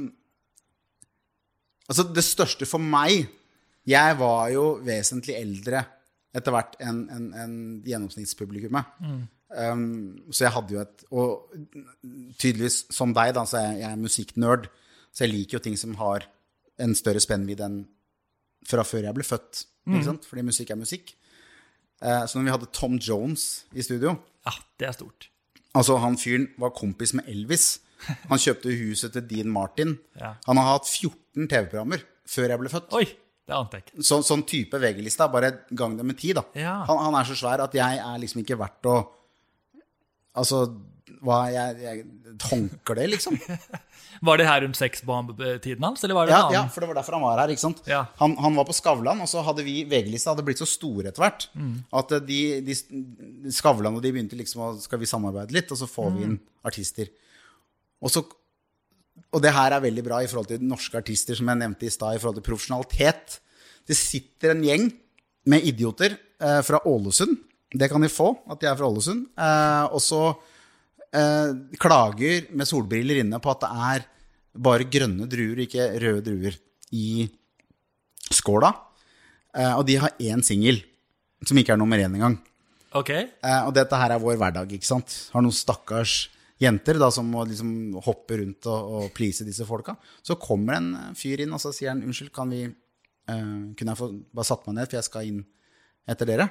Altså, 1.86 2.08
det 2.10 2.24
største 2.26 2.66
for 2.66 2.82
meg 2.82 3.28
Jeg 3.86 4.18
var 4.18 4.50
jo 4.50 4.80
vesentlig 4.86 5.38
eldre 5.38 5.84
etter 6.36 6.52
hvert 6.52 6.74
enn 6.84 7.06
en, 7.14 7.28
en 7.40 7.52
gjennomsnittspublikummet. 7.86 8.90
Ehm, 9.56 10.18
så 10.34 10.44
jeg 10.46 10.52
hadde 10.56 10.74
jo 10.74 10.82
et 10.82 11.04
Og 11.16 11.54
tydeligvis 12.36 12.82
som 12.92 13.14
deg, 13.16 13.32
da, 13.38 13.46
så 13.48 13.62
jeg, 13.64 13.78
jeg 13.84 13.92
er 13.92 14.02
musikknerd. 14.02 14.68
Så 15.16 15.24
jeg 15.24 15.32
liker 15.32 15.58
jo 15.58 15.64
ting 15.64 15.78
som 15.80 15.94
har 16.02 16.26
en 16.82 16.96
større 16.98 17.22
spennvidde 17.24 17.64
enn 17.64 17.78
fra 18.68 18.84
før 18.84 19.08
jeg 19.08 19.16
ble 19.16 19.24
født. 19.24 19.62
Ikke 19.86 20.08
sant? 20.10 20.26
Fordi 20.28 20.44
musikk 20.44 20.74
er 20.74 20.82
musikk. 20.82 21.14
Uh, 22.02 22.26
så 22.28 22.36
når 22.36 22.48
vi 22.48 22.54
hadde 22.58 22.72
Tom 22.76 22.98
Jones 23.00 23.66
i 23.72 23.86
studio 23.86 24.18
Ja, 24.44 24.54
det 24.82 24.90
er 24.90 24.98
stort. 24.98 25.30
Altså, 25.76 25.96
han 26.04 26.18
fyren 26.20 26.50
var 26.60 26.76
kompis 26.76 27.14
med 27.16 27.30
Elvis. 27.32 27.78
Han 28.30 28.42
kjøpte 28.42 28.74
huset 28.80 29.14
til 29.16 29.28
Dean 29.30 29.50
Martin. 29.54 29.96
Ja. 30.20 30.34
Han 30.48 30.58
har 30.62 30.74
hatt 30.76 30.90
14 30.92 31.48
TV-programmer 31.52 32.04
før 32.30 32.50
jeg 32.54 32.60
ble 32.64 32.70
født. 32.74 32.92
Oi, 32.98 33.06
det 33.46 33.54
ante 33.58 33.78
jeg 33.80 33.86
ikke. 33.88 34.04
Så, 34.10 34.20
sånn 34.26 34.44
type 34.50 34.80
VG-lista, 34.82 35.28
bare 35.34 35.52
gang 35.78 35.98
det 36.00 36.06
med 36.06 36.18
ti, 36.22 36.34
da. 36.38 36.44
Ja. 36.58 36.80
Han, 36.90 36.98
han 37.08 37.20
er 37.22 37.28
så 37.30 37.38
svær 37.38 37.64
at 37.66 37.74
jeg 37.78 38.02
er 38.02 38.18
liksom 38.24 38.42
ikke 38.46 38.58
verdt 38.62 38.92
å 38.92 38.98
Altså, 40.36 40.66
hva 41.24 41.46
jeg, 41.54 41.78
jeg 41.80 42.02
håndkle, 42.50 43.06
liksom. 43.14 43.38
Var 44.28 44.40
det 44.40 44.46
her 44.48 44.62
rundt 44.66 44.78
sexbomb-tiden 44.80 45.84
hans, 45.84 46.04
eller 46.04 46.16
var 46.18 46.28
det 46.28 46.34
Ja, 46.34 46.40
en 46.42 46.46
annen? 46.50 46.56
ja, 46.58 46.64
for 46.72 46.84
det 46.84 46.90
var 46.90 46.98
derfor 47.00 47.16
han 47.18 47.24
var 47.24 47.40
her. 47.42 47.52
ikke 47.54 47.64
sant? 47.64 47.80
Ja. 47.88 48.02
Han, 48.20 48.36
han 48.44 48.56
var 48.60 48.68
på 48.68 48.76
Skavlan, 48.76 49.22
og 49.24 49.28
så 49.32 49.44
hadde 49.48 49.64
vi 49.68 49.78
VG-lista 49.92 50.34
hadde 50.34 50.44
blitt 50.48 50.60
så 50.60 50.68
store 50.70 51.12
etter 51.12 51.24
hvert 51.24 51.48
Mm. 51.56 51.74
at 52.00 52.12
eh, 52.18 52.24
de, 52.28 52.40
de, 52.68 52.76
Skavlan 53.56 53.96
og 53.96 54.04
de 54.04 54.12
begynte 54.16 54.36
liksom 54.40 54.64
å 54.66 54.70
Skal 54.84 55.00
vi 55.02 55.08
samarbeide 55.10 55.56
litt? 55.56 55.72
Og 55.72 55.80
så 55.80 55.88
får 55.88 56.12
vi 56.18 56.24
inn 56.28 56.36
Mm. 56.38 56.44
artister. 56.68 57.12
Og 58.06 58.14
så 58.14 58.26
Og 59.36 59.42
det 59.44 59.52
her 59.52 59.72
er 59.72 59.84
veldig 59.84 60.04
bra 60.04 60.22
i 60.24 60.28
forhold 60.28 60.48
til 60.48 60.64
norske 60.64 60.96
artister, 60.96 61.36
som 61.36 61.48
jeg 61.50 61.60
nevnte 61.60 61.88
i 61.88 61.92
stad, 61.92 62.16
i 62.16 62.20
forhold 62.20 62.38
til 62.38 62.46
profesjonalitet. 62.46 63.40
Det 63.88 63.96
sitter 63.96 64.54
en 64.54 64.64
gjeng 64.64 64.86
med 65.52 65.66
idioter 65.68 66.16
eh, 66.40 66.62
fra 66.64 66.80
Ålesund. 66.88 67.36
Det 67.72 67.90
kan 67.92 68.04
de 68.04 68.12
få, 68.12 68.30
at 68.48 68.62
de 68.62 68.70
er 68.70 68.78
fra 68.80 68.88
Ålesund. 68.88 69.26
Eh, 69.36 69.86
og 69.92 70.04
så 70.04 70.22
eh, 71.12 71.52
klager 71.80 72.48
med 72.56 72.70
solbriller 72.70 73.24
inne 73.24 73.42
på 73.44 73.52
at 73.52 73.66
det 73.66 73.72
er 73.90 74.08
bare 74.68 74.88
grønne 74.88 75.28
druer, 75.32 75.66
ikke 75.66 75.90
røde 76.00 76.24
druer, 76.30 76.60
i 76.96 77.26
skåla. 78.32 78.72
Eh, 79.56 79.74
og 79.74 79.84
de 79.88 79.98
har 80.00 80.16
én 80.20 80.44
singel, 80.46 80.80
som 81.44 81.60
ikke 81.60 81.76
er 81.76 81.82
nummer 81.82 82.00
én 82.00 82.14
engang. 82.14 82.40
Okay. 82.96 83.28
Eh, 83.44 83.62
og 83.68 83.74
dette 83.76 84.00
her 84.00 84.16
er 84.16 84.24
vår 84.24 84.40
hverdag, 84.40 84.72
ikke 84.72 84.88
sant? 84.88 85.18
Har 85.34 85.44
noen 85.44 85.56
stakkars 85.56 86.30
jenter 86.62 87.00
da, 87.02 87.10
som 87.12 87.28
må 87.32 87.44
liksom 87.48 87.72
hoppe 88.06 88.40
rundt 88.42 88.68
og, 88.72 88.92
og 88.98 89.08
please 89.16 89.46
disse 89.48 89.66
folka. 89.68 89.98
Så 90.24 90.38
kommer 90.42 90.80
en 90.80 91.16
fyr 91.18 91.44
inn, 91.44 91.54
og 91.56 91.62
så 91.62 91.74
sier 91.76 91.92
han 91.92 92.04
unnskyld, 92.06 92.32
kan 92.36 92.52
vi 92.52 92.64
uh, 92.68 93.62
Kunne 93.76 93.92
jeg 93.92 94.00
få 94.00 94.12
bare 94.32 94.48
satt 94.48 94.68
meg 94.68 94.80
ned, 94.80 94.90
for 94.90 95.00
jeg 95.00 95.10
skal 95.10 95.32
inn 95.32 95.42
etter 96.10 96.30
dere? 96.30 96.50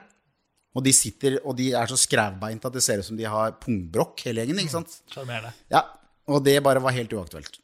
Og 0.74 0.82
de 0.82 0.90
sitter, 0.94 1.38
og 1.46 1.54
de 1.58 1.70
er 1.78 1.90
så 1.90 1.98
skrevbeint 1.98 2.64
at 2.66 2.74
det 2.74 2.82
ser 2.82 3.00
ut 3.00 3.06
som 3.06 3.18
de 3.18 3.28
har 3.30 3.54
pungbrokk, 3.62 4.26
hele 4.26 4.42
gjengen. 4.42 4.58
ikke 4.64 4.74
sant? 4.74 4.96
sjarmerende. 5.12 5.54
Ja, 5.70 5.84
og 6.26 6.42
det 6.44 6.58
bare 6.66 6.82
var 6.82 6.96
helt 6.96 7.14
uaktuelt. 7.14 7.60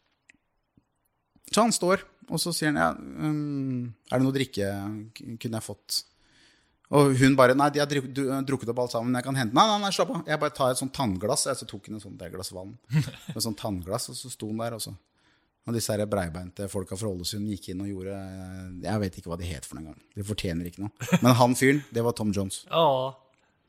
Så 1.51 1.65
han 1.65 1.75
står, 1.75 2.05
og 2.31 2.39
så 2.39 2.53
sier 2.55 2.71
han 2.71 2.79
ja, 2.79 2.93
um, 2.95 3.89
er 4.07 4.21
det 4.21 4.27
noe 4.27 4.37
drikke 4.37 4.69
kunne 5.43 5.59
jeg 5.59 5.67
fått? 5.67 6.05
Og 6.91 7.13
hun 7.21 7.37
bare 7.39 7.55
nei, 7.55 7.69
de 7.71 7.79
har 7.79 7.87
druk, 7.87 8.09
du, 8.11 8.25
drukket 8.49 8.73
opp 8.73 8.81
alt 8.83 8.95
sammen, 8.97 9.15
jeg 9.15 9.23
kan 9.23 9.37
hente 9.39 9.55
Nei, 9.55 9.67
nei, 9.71 9.77
nei, 9.85 9.93
slapp 9.95 10.11
av. 10.11 10.25
Jeg 10.27 10.41
bare 10.43 10.55
tar 10.57 10.73
et 10.73 10.81
sånt 10.81 10.95
tannglass. 10.97 11.47
Jeg 11.47 11.61
så 11.61 11.69
tok 11.71 11.87
hun 11.87 12.01
et 12.01 12.03
sånt 12.03 12.25
glass 12.33 12.51
vann. 12.57 12.75
Et 13.37 13.45
sånt 13.45 13.59
tannglass, 13.61 14.09
og 14.11 14.19
så 14.19 14.33
sto 14.33 14.51
hun 14.51 14.59
der, 14.59 14.75
og 14.75 14.83
så 14.83 14.95
Og 15.69 15.77
disse 15.77 15.93
her 15.95 16.03
breibeinte 16.11 16.67
folka 16.73 16.97
fra 16.99 17.13
Ålesund 17.13 17.47
gikk 17.53 17.69
inn 17.71 17.85
og 17.85 17.91
gjorde 17.93 18.17
Jeg 18.83 19.03
vet 19.05 19.19
ikke 19.21 19.31
hva 19.31 19.39
de 19.39 19.51
het 19.53 19.69
for 19.69 19.79
noen 19.79 19.93
gang. 19.93 20.01
De 20.19 20.27
fortjener 20.27 20.67
ikke 20.67 20.83
noe. 20.87 21.11
Men 21.21 21.37
han 21.39 21.55
fyren, 21.59 21.83
det 21.95 22.03
var 22.07 22.17
Tom 22.19 22.33
Jones. 22.35 22.65
Åh, 22.75 23.13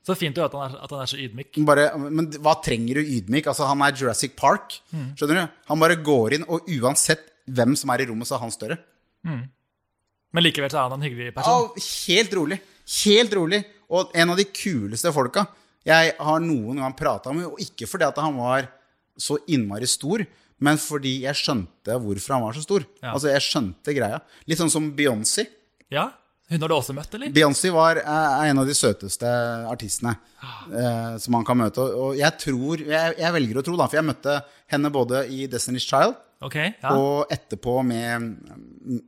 så 0.02 0.16
fint 0.18 0.34
jo 0.34 0.42
at 0.42 0.56
han 0.58 0.64
er, 0.66 0.76
at 0.82 0.90
han 0.96 1.04
er 1.04 1.10
så 1.12 1.20
ydmyk. 1.22 1.60
Bare, 1.68 1.86
men 2.02 2.26
hva 2.42 2.56
trenger 2.64 2.98
du 2.98 3.06
ydmyk? 3.20 3.46
Altså, 3.52 3.68
han 3.70 3.84
er 3.86 3.94
Jurassic 3.94 4.34
Park. 4.34 4.80
Skjønner 4.90 5.44
du? 5.44 5.58
Han 5.70 5.84
bare 5.84 6.00
går 6.02 6.40
inn, 6.40 6.48
og 6.50 6.66
uansett 6.80 7.28
hvem 7.46 7.76
som 7.78 7.92
er 7.94 8.02
i 8.02 8.08
rommet, 8.10 8.26
så 8.26 8.34
er 8.34 8.42
han 8.42 8.54
større. 8.54 8.80
Men 9.22 10.42
likevel 10.42 10.72
så 10.72 10.80
er 10.80 10.88
han 10.88 10.96
en 10.96 11.06
hyggelig 11.06 11.36
person. 11.36 11.70
Ja, 11.70 11.86
helt 12.08 12.34
rolig. 12.40 12.58
Helt 13.02 13.34
rolig. 13.38 13.62
Og 13.92 14.12
en 14.16 14.32
av 14.32 14.38
de 14.38 14.46
kuleste 14.48 15.12
folka 15.14 15.46
jeg 15.86 16.12
har 16.14 16.42
noen 16.42 16.78
gang 16.82 16.94
prata 16.96 17.32
med. 17.34 17.50
Og 17.50 17.60
ikke 17.62 17.88
fordi 17.90 18.08
at 18.08 18.22
han 18.22 18.38
var 18.38 18.70
så 19.18 19.36
innmari 19.50 19.88
stor, 19.90 20.24
men 20.62 20.78
fordi 20.80 21.18
jeg 21.26 21.38
skjønte 21.38 21.98
hvorfor 22.00 22.36
han 22.36 22.44
var 22.46 22.56
så 22.56 22.64
stor. 22.64 22.86
Ja. 23.02 23.12
Altså, 23.12 23.32
jeg 23.32 23.44
skjønte 23.44 23.94
greia. 23.96 24.20
Litt 24.48 24.60
sånn 24.62 24.72
som 24.72 24.90
Beyoncé. 24.96 25.48
Ja, 25.92 26.12
Hun 26.52 26.60
har 26.60 26.68
du 26.68 26.74
også 26.74 26.92
møtt, 26.92 27.14
eller? 27.16 27.30
Beyoncé 27.32 27.70
var 27.72 27.96
er 28.02 28.50
en 28.50 28.58
av 28.60 28.66
de 28.68 28.74
søteste 28.76 29.28
artistene 29.70 30.10
eh, 30.12 31.14
som 31.22 31.32
man 31.32 31.46
kan 31.48 31.56
møte. 31.56 31.80
Og, 31.80 32.18
jeg 32.18 32.28
tror 32.42 32.82
jeg, 32.82 33.14
jeg 33.16 33.34
velger 33.38 33.60
å 33.60 33.62
tro, 33.64 33.76
da, 33.78 33.86
for 33.88 33.96
jeg 33.96 34.08
møtte 34.10 34.34
henne 34.74 34.90
både 34.92 35.22
i 35.32 35.46
Destiny's 35.48 35.86
Child 35.86 36.18
okay, 36.44 36.74
ja. 36.82 36.92
og 36.92 37.32
etterpå 37.32 37.78
med 37.88 39.00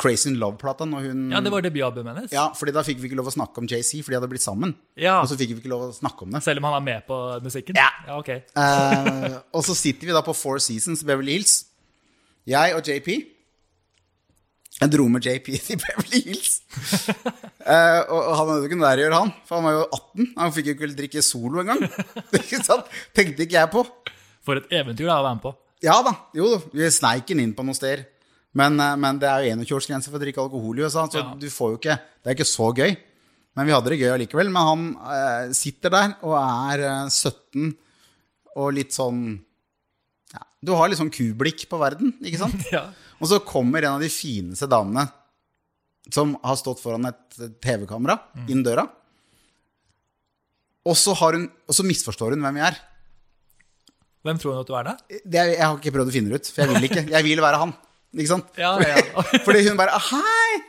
Crazy 0.00 0.28
in 0.32 0.38
Love-plata. 0.40 0.86
Når 0.88 1.06
hun 1.08 1.20
ja, 1.30 1.40
det 1.44 1.52
var 1.54 1.62
debutalbumet 1.64 2.16
hennes. 2.16 2.32
Ja, 2.34 2.48
fordi 2.58 2.74
da 2.74 2.82
fikk 2.86 3.02
vi 3.02 3.10
ikke 3.10 3.18
lov 3.18 3.30
å 3.30 3.34
snakke 3.34 3.62
om 3.62 3.68
JC, 3.70 4.00
for 4.02 4.10
de 4.10 4.18
hadde 4.18 4.30
blitt 4.32 4.44
sammen. 4.44 4.74
Ja. 4.98 5.20
Og 5.20 5.28
så 5.30 5.38
fikk 5.38 5.54
vi 5.54 5.62
ikke 5.62 5.70
lov 5.70 5.86
å 5.88 5.92
snakke 5.94 6.26
om 6.26 6.34
det. 6.34 6.42
Selv 6.46 6.62
om 6.62 6.66
han 6.70 6.80
er 6.80 6.86
med 6.88 7.06
på 7.06 7.18
musikken? 7.44 7.78
Ja. 7.78 7.90
ja 8.08 8.18
ok. 8.18 8.32
uh, 8.58 9.38
og 9.54 9.62
så 9.66 9.76
sitter 9.78 10.10
vi 10.10 10.16
da 10.16 10.24
på 10.26 10.34
Four 10.36 10.58
Seasons 10.64 11.04
Beverly 11.06 11.38
Hills. 11.38 11.60
Jeg 12.50 12.74
og 12.76 12.90
JP. 12.90 13.12
Jeg 14.74 14.90
dro 14.90 15.06
med 15.06 15.22
JP 15.22 15.52
til 15.68 15.78
Beverly 15.78 16.22
Hills. 16.26 16.56
uh, 17.62 18.02
og, 18.10 18.32
han 18.34 18.48
hadde 18.50 18.56
jo 18.58 18.70
ikke 18.70 18.80
noe 18.80 18.88
der 18.90 19.04
å 19.04 19.04
gjøre, 19.06 19.20
han. 19.22 19.34
For 19.46 19.60
han 19.60 19.68
var 19.68 19.76
jo 19.78 19.84
18. 19.86 20.32
Han 20.40 20.56
fikk 20.56 20.70
jo 20.72 20.78
ikke 20.78 20.94
drikke 20.98 21.22
solo 21.22 21.62
engang. 21.62 21.84
Tenkte 23.14 23.46
ikke 23.46 23.60
jeg 23.60 23.70
på. 23.70 23.84
For 24.44 24.58
et 24.58 24.74
eventyr 24.74 25.06
da, 25.06 25.20
å 25.20 25.28
være 25.28 25.38
med 25.38 25.46
på. 25.46 25.54
Ja 25.84 25.98
da, 26.04 26.14
jo, 26.32 26.48
vi 26.72 26.88
sneik 26.92 27.28
den 27.28 27.42
inn 27.44 27.54
på 27.56 27.64
noen 27.64 27.76
steder. 27.76 28.06
Men, 28.54 28.78
eh, 28.80 28.94
men 29.00 29.18
det 29.18 29.28
er 29.30 29.44
jo 29.48 29.56
21-årsgrense 29.56 30.10
for 30.12 30.18
å 30.20 30.22
drikke 30.22 30.42
alkohol 30.44 30.78
i 30.78 30.84
USA, 30.86 31.06
så 31.10 31.18
Ja. 31.22 31.34
du 31.34 31.48
får 31.50 31.72
jo 31.74 31.78
ikke 31.80 31.98
Det 32.22 32.30
er 32.30 32.34
ikke 32.38 32.48
så 32.48 32.68
gøy. 32.74 32.96
Men 33.56 33.66
vi 33.66 33.72
hadde 33.72 33.90
det 33.92 33.98
gøy 34.00 34.10
allikevel. 34.14 34.50
Men 34.50 34.62
han 34.68 34.84
eh, 35.14 35.52
sitter 35.54 35.90
der 35.90 36.14
og 36.22 36.34
er 36.38 36.84
eh, 36.86 37.08
17 37.08 37.76
og 38.56 38.72
litt 38.74 38.94
sånn 38.94 39.40
ja, 40.32 40.40
Du 40.62 40.72
har 40.74 40.88
litt 40.88 40.98
sånn 40.98 41.10
kublikk 41.14 41.66
på 41.68 41.78
verden, 41.78 42.14
ikke 42.22 42.38
sant? 42.38 42.64
Ja. 42.72 42.86
Og 43.20 43.28
så 43.30 43.38
kommer 43.46 43.82
en 43.84 43.94
av 43.96 44.00
de 44.02 44.08
fineste 44.10 44.66
damene 44.68 45.06
som 46.12 46.34
har 46.42 46.56
stått 46.60 46.80
foran 46.82 47.06
et 47.08 47.36
TV-kamera, 47.62 48.18
inn 48.50 48.62
døra. 48.62 48.82
Og 50.84 50.96
så, 51.00 51.14
har 51.16 51.32
hun, 51.38 51.46
og 51.64 51.72
så 51.78 51.86
misforstår 51.86 52.34
hun 52.34 52.42
hvem 52.44 52.58
vi 52.58 52.64
er. 52.66 52.76
Hvem 54.26 54.40
tror 54.42 54.52
hun 54.52 54.60
at 54.60 54.68
du 54.68 54.74
er 54.76 54.84
da? 54.90 54.94
Det, 55.24 55.44
jeg 55.54 55.62
har 55.62 55.78
ikke 55.78 55.94
prøvd 55.94 56.10
å 56.10 56.16
finne 56.18 56.32
det 56.34 56.42
ut, 56.42 56.50
for 56.52 56.60
jeg 56.64 56.74
vil 56.74 56.88
ikke. 56.90 57.04
Jeg 57.14 57.24
vil 57.24 57.40
være 57.44 57.60
han. 57.62 57.72
Ikke 58.14 58.30
sant? 58.30 58.50
Ja, 58.60 58.76
ja. 58.78 59.02
Fordi 59.46 59.64
hun 59.66 59.78
bare 59.78 59.96
«Ah, 59.98 60.08
Hei! 60.14 60.60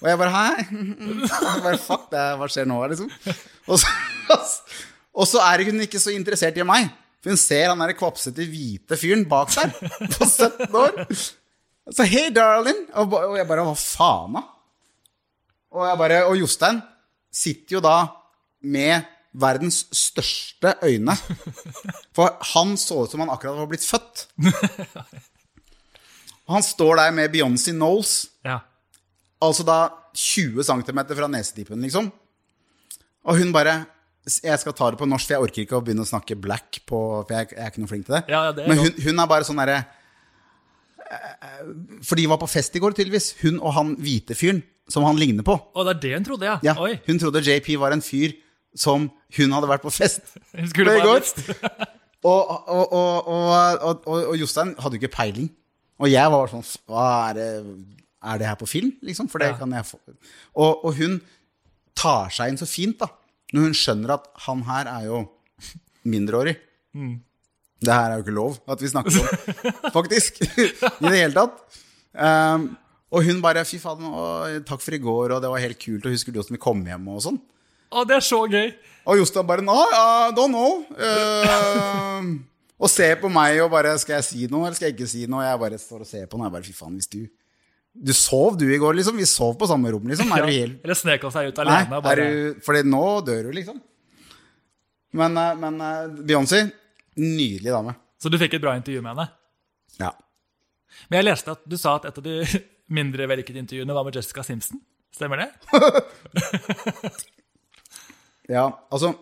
Og 0.00 0.08
jeg 0.10 0.20
bare 0.20 0.32
Hei! 0.32 0.66
Jeg 1.30 1.64
bare, 1.64 1.80
Fuck, 1.80 2.06
det, 2.12 2.22
hva 2.40 2.48
skjer 2.52 2.68
nå, 2.68 2.78
liksom? 2.92 3.10
Og 3.68 3.80
så, 3.80 4.38
og 5.20 5.28
så 5.28 5.42
er 5.44 5.64
hun 5.68 5.84
ikke 5.84 6.00
så 6.02 6.14
interessert 6.14 6.56
i 6.60 6.66
meg. 6.66 6.88
For 7.24 7.32
hun 7.34 7.40
ser 7.40 7.72
han 7.72 7.80
der 7.82 7.96
kvapsete 7.98 8.44
hvite 8.48 8.98
fyren 9.00 9.24
bak 9.28 9.50
der 9.56 9.72
på 10.14 10.28
17 10.28 10.76
år. 10.78 11.00
Så 11.90 12.04
'hey, 12.06 12.30
darling. 12.34 12.84
Og 12.94 13.36
jeg 13.38 13.48
bare 13.48 13.64
Hva 13.66 13.74
faen, 13.78 14.38
da? 14.38 14.44
Og, 15.76 15.82
jeg 15.88 15.98
bare, 16.00 16.22
og 16.30 16.38
Jostein 16.40 16.80
sitter 17.34 17.76
jo 17.76 17.80
da 17.84 17.96
med 18.64 19.04
verdens 19.36 19.82
største 19.92 20.74
øyne. 20.86 21.16
For 22.16 22.38
han 22.54 22.76
så 22.80 23.02
ut 23.04 23.12
som 23.12 23.20
han 23.20 23.32
akkurat 23.32 23.58
var 23.58 23.68
blitt 23.68 23.84
født. 23.84 24.26
Han 26.50 26.62
står 26.62 27.00
der 27.00 27.14
med 27.14 27.32
Beyoncé 27.34 27.74
Knowles. 27.74 28.28
Ja. 28.46 28.60
Altså 29.42 29.66
da 29.66 29.78
20 30.16 30.64
cm 30.64 31.00
fra 31.18 31.28
nesetippen, 31.28 31.82
liksom. 31.84 32.08
Og 33.26 33.38
hun 33.40 33.52
bare 33.52 33.84
Jeg 34.42 34.58
skal 34.58 34.74
ta 34.74 34.88
det 34.90 34.98
på 34.98 35.06
norsk, 35.06 35.28
for 35.28 35.36
jeg 35.36 35.42
orker 35.44 35.62
ikke 35.62 35.76
å 35.78 35.82
begynne 35.84 36.02
å 36.02 36.08
snakke 36.08 36.34
black 36.34 36.80
på 36.88 36.98
For 37.28 37.30
jeg, 37.30 37.52
jeg 37.54 37.62
er 37.62 37.70
ikke 37.70 37.82
noe 37.84 37.90
flink 37.90 38.08
til 38.08 38.16
det. 38.16 38.24
Ja, 38.32 38.40
ja, 38.48 38.54
det 38.56 38.64
er 38.64 38.72
Men 38.72 38.80
hun, 38.82 38.96
hun 39.04 39.22
er 39.22 39.28
bare 39.30 39.46
sånn 39.46 39.60
derre 39.60 39.76
eh, 41.06 41.60
For 42.02 42.18
de 42.18 42.24
var 42.32 42.40
på 42.42 42.48
fest 42.50 42.74
i 42.74 42.82
går, 42.82 42.96
tydeligvis. 42.96 43.36
Hun 43.44 43.60
og 43.60 43.76
han 43.76 43.92
hvite 44.02 44.34
fyren 44.38 44.64
som 44.90 45.06
han 45.06 45.18
ligner 45.18 45.46
på. 45.46 45.54
Å, 45.54 45.84
det 45.86 45.94
er 45.96 46.02
det 46.02 46.12
hun 46.14 46.26
trodde, 46.26 46.46
ja. 46.46 46.56
Ja, 46.62 46.74
Oi. 46.82 46.96
hun 47.08 47.18
trodde 47.22 47.42
JP 47.42 47.72
var 47.82 47.94
en 47.94 48.02
fyr 48.06 48.36
som 48.76 49.08
hun 49.38 49.54
hadde 49.56 49.70
vært 49.70 49.82
på 49.82 49.90
fest 49.94 50.26
Hun 50.58 50.68
skulle 50.70 50.94
med 50.94 51.00
i 51.00 51.06
bare 51.06 51.22
går. 51.22 51.86
Og, 52.26 52.50
og, 52.50 52.66
og, 52.70 52.92
og, 52.94 53.30
og, 53.30 54.06
og, 54.06 54.20
og 54.32 54.36
Jostein 54.38 54.74
hadde 54.78 54.98
jo 54.98 55.02
ikke 55.02 55.14
peiling. 55.16 55.50
Og 56.02 56.10
jeg 56.12 56.28
var 56.32 56.50
sånn 56.52 56.64
Hva 56.90 57.04
er 57.30 57.38
det, 57.38 57.46
er 58.26 58.38
det 58.42 58.48
her 58.50 58.58
på 58.60 58.68
film? 58.68 58.92
Liksom? 59.06 59.28
For 59.32 59.38
det 59.42 59.52
Ja. 59.52 59.56
kan 59.60 59.72
jeg 59.72 59.86
få. 59.88 59.98
Og, 60.56 60.84
og 60.84 60.94
hun 60.98 61.20
tar 61.96 62.28
seg 62.34 62.52
inn 62.52 62.58
så 62.60 62.66
fint, 62.68 62.98
da. 63.00 63.08
Når 63.54 63.68
hun 63.70 63.76
skjønner 63.78 64.14
at 64.18 64.26
han 64.46 64.62
her 64.66 64.88
er 64.90 65.04
jo 65.06 65.20
mindreårig. 66.04 66.56
Det 66.96 67.92
her 67.92 68.10
er 68.10 68.16
jo 68.18 68.24
ikke 68.24 68.34
lov 68.36 68.58
at 68.72 68.80
vi 68.82 68.88
snakker 68.88 69.16
om, 69.20 69.26
faktisk. 69.96 70.40
I 70.58 71.08
det 71.08 71.14
hele 71.16 71.32
tatt. 71.36 71.80
Um, 72.16 72.70
og 73.12 73.22
hun 73.24 73.40
bare 73.44 73.62
Fy 73.68 73.78
faen, 73.80 74.02
og, 74.08 74.64
takk 74.66 74.80
for 74.82 74.96
i 74.96 75.00
går, 75.00 75.34
og 75.36 75.42
det 75.44 75.50
var 75.52 75.60
helt 75.62 75.78
kult, 75.80 76.04
og 76.08 76.12
husker 76.16 76.32
du 76.34 76.40
åssen 76.40 76.56
vi 76.56 76.60
kom 76.62 76.80
hjem, 76.88 77.06
og 77.12 77.20
sånn. 77.24 77.38
Å, 77.92 78.02
det 78.08 78.16
er 78.18 78.24
så 78.24 78.40
gøy. 78.50 78.72
Og 79.06 79.20
Jostein 79.20 79.46
bare 79.46 79.62
Nei, 79.62 79.76
I 79.94 80.32
don't 80.34 80.50
know. 80.52 80.82
Eh, 80.98 82.30
og 82.78 82.90
ser 82.92 83.16
på 83.22 83.28
meg 83.32 83.58
og 83.64 83.70
bare 83.72 83.94
Skal 83.98 84.18
jeg 84.18 84.24
si 84.26 84.46
noe, 84.52 84.66
eller 84.66 84.76
skal 84.76 84.90
jeg 84.90 84.96
ikke 84.98 85.08
si 85.08 85.22
noe? 85.26 85.40
Og 85.40 85.46
jeg 85.48 85.60
bare 85.62 85.78
står 85.80 86.02
og 86.04 86.08
ser 86.08 86.26
på 86.28 86.36
henne. 86.36 86.48
Jeg 86.50 86.52
bare 86.58 86.66
Fy 86.68 86.74
faen, 86.76 86.94
hvis 86.98 87.08
du 87.12 87.22
Du 88.06 88.12
sov, 88.12 88.58
du, 88.60 88.66
i 88.68 88.76
går, 88.78 88.92
liksom. 88.98 89.16
Vi 89.16 89.24
sov 89.24 89.54
på 89.56 89.66
samme 89.70 89.88
rom, 89.94 90.04
liksom. 90.10 90.28
Er 90.36 90.44
du 90.44 90.52
Ja. 90.52 90.58
helt 90.66 90.82
Eller 90.84 90.94
snek 91.00 91.22
han 91.24 91.32
seg 91.32 91.48
ut 91.48 91.58
alene. 91.64 91.88
og 91.88 91.96
er 91.96 92.04
bare... 92.04 92.26
du 92.28 92.60
Fordi 92.66 92.82
nå 92.84 93.04
dør 93.24 93.42
du, 93.48 93.52
liksom. 93.56 93.80
Men, 95.16 95.36
eh, 95.40 95.54
men 95.56 95.80
eh, 95.80 96.08
Beyoncé, 96.28 96.60
nydelig 97.16 97.72
dame. 97.72 97.94
Så 98.20 98.28
du 98.28 98.36
fikk 98.36 98.54
et 98.58 98.60
bra 98.64 98.74
intervju 98.76 99.00
med 99.00 99.14
henne? 99.16 99.28
Ja. 100.00 100.10
Men 101.08 101.22
jeg 101.22 101.28
leste 101.30 101.54
at 101.56 101.62
du 101.68 101.76
sa 101.80 101.94
at 101.96 102.04
et 102.10 102.18
av 102.20 102.24
de 102.24 102.36
mindre 102.98 103.24
vellykkede 103.30 103.62
intervjuene 103.64 103.96
var 103.96 104.04
med 104.04 104.14
Jessica 104.20 104.44
Simpson. 104.44 104.82
Stemmer 105.16 105.40
det? 105.40 105.48
ja, 108.52 108.66
altså 108.92 109.14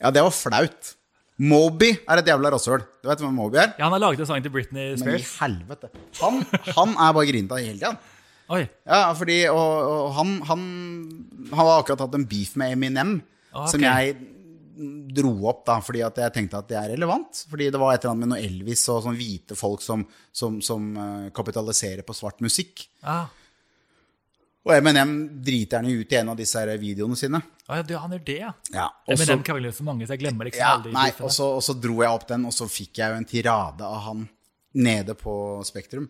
Ja, 0.00 0.10
det 0.12 0.22
var 0.24 0.32
flaut. 0.32 0.94
Moby 1.36 1.90
er 2.08 2.20
et 2.22 2.28
jævla 2.30 2.50
rasshøl. 2.54 2.84
Du 3.02 3.10
vet 3.10 3.20
hvem 3.20 3.34
Moby 3.36 3.58
er? 3.60 3.74
Ja, 3.76 3.84
Han 3.84 3.92
har 3.98 4.00
laget 4.06 4.22
en 4.24 4.28
sang 4.30 4.44
til 4.44 4.52
Britney 4.54 4.94
Spears. 4.96 5.04
Men 5.04 5.18
i 5.20 5.26
helvete. 5.40 5.90
Han, 6.22 6.38
han 6.78 6.94
er 6.96 7.16
bare 7.18 7.26
grinta 7.28 7.58
hele 7.60 7.76
tida. 7.76 7.96
Ja, 8.86 9.00
fordi 9.18 9.40
og, 9.50 9.90
og 9.90 10.14
han, 10.16 10.36
han, 10.48 10.62
han 11.50 11.60
har 11.60 11.80
akkurat 11.80 12.04
hatt 12.06 12.14
en 12.16 12.28
beef 12.30 12.54
med 12.56 12.76
Eminem, 12.76 13.18
Ah, 13.56 13.64
som 13.72 13.80
jeg 13.80 14.16
dro 15.16 15.30
opp 15.48 15.62
da, 15.64 15.78
fordi 15.80 16.02
at 16.04 16.18
jeg 16.20 16.32
tenkte 16.34 16.58
at 16.60 16.66
det 16.68 16.76
er 16.76 16.90
relevant. 16.92 17.38
Fordi 17.48 17.70
det 17.72 17.80
var 17.80 17.94
et 17.94 18.02
eller 18.04 18.12
annet 18.12 18.24
med 18.26 18.32
noe 18.34 18.42
Elvis 18.44 18.82
og 18.92 19.02
sånn 19.06 19.16
hvite 19.16 19.56
folk 19.56 19.80
som, 19.84 20.02
som, 20.36 20.58
som 20.64 20.90
eh, 21.00 21.28
kapitaliserer 21.36 22.04
på 22.04 22.16
svart 22.16 22.42
musikk. 22.44 22.84
Ah. 23.00 23.30
Og 24.66 24.74
Eminem 24.76 25.14
driter 25.46 25.80
han 25.80 25.88
ut 25.88 26.12
i 26.12 26.18
en 26.20 26.32
av 26.34 26.36
disse 26.36 26.60
her 26.60 26.74
videoene 26.82 27.16
sine. 27.16 27.40
Ah, 27.68 27.80
ja, 27.82 27.98
han 27.98 28.12
gjør 28.14 28.24
det, 28.24 28.36
ja. 28.38 28.52
Ja, 28.70 28.84
Men 29.08 29.16
og 29.16 29.18
så- 29.18 29.26
den 29.32 29.42
krangler 29.42 29.72
jo 29.72 29.76
så 29.76 29.86
mange, 29.86 30.06
så 30.06 30.14
jeg 30.14 30.20
glemmer 30.20 30.46
liksom 30.46 30.60
ja, 30.62 30.74
alle 30.74 30.84
de 30.84 30.92
nei, 30.94 31.08
og 31.18 31.30
så, 31.34 31.48
og 31.56 31.62
så 31.66 31.74
dro 31.80 31.96
jeg 32.02 32.10
opp 32.10 32.26
den, 32.28 32.44
og 32.46 32.52
så 32.54 32.68
fikk 32.70 33.00
jeg 33.00 33.10
jo 33.10 33.16
en 33.16 33.24
tirade 33.26 33.82
av 33.82 34.00
han 34.06 34.28
nede 34.74 35.16
på 35.18 35.34
Spektrum. 35.66 36.08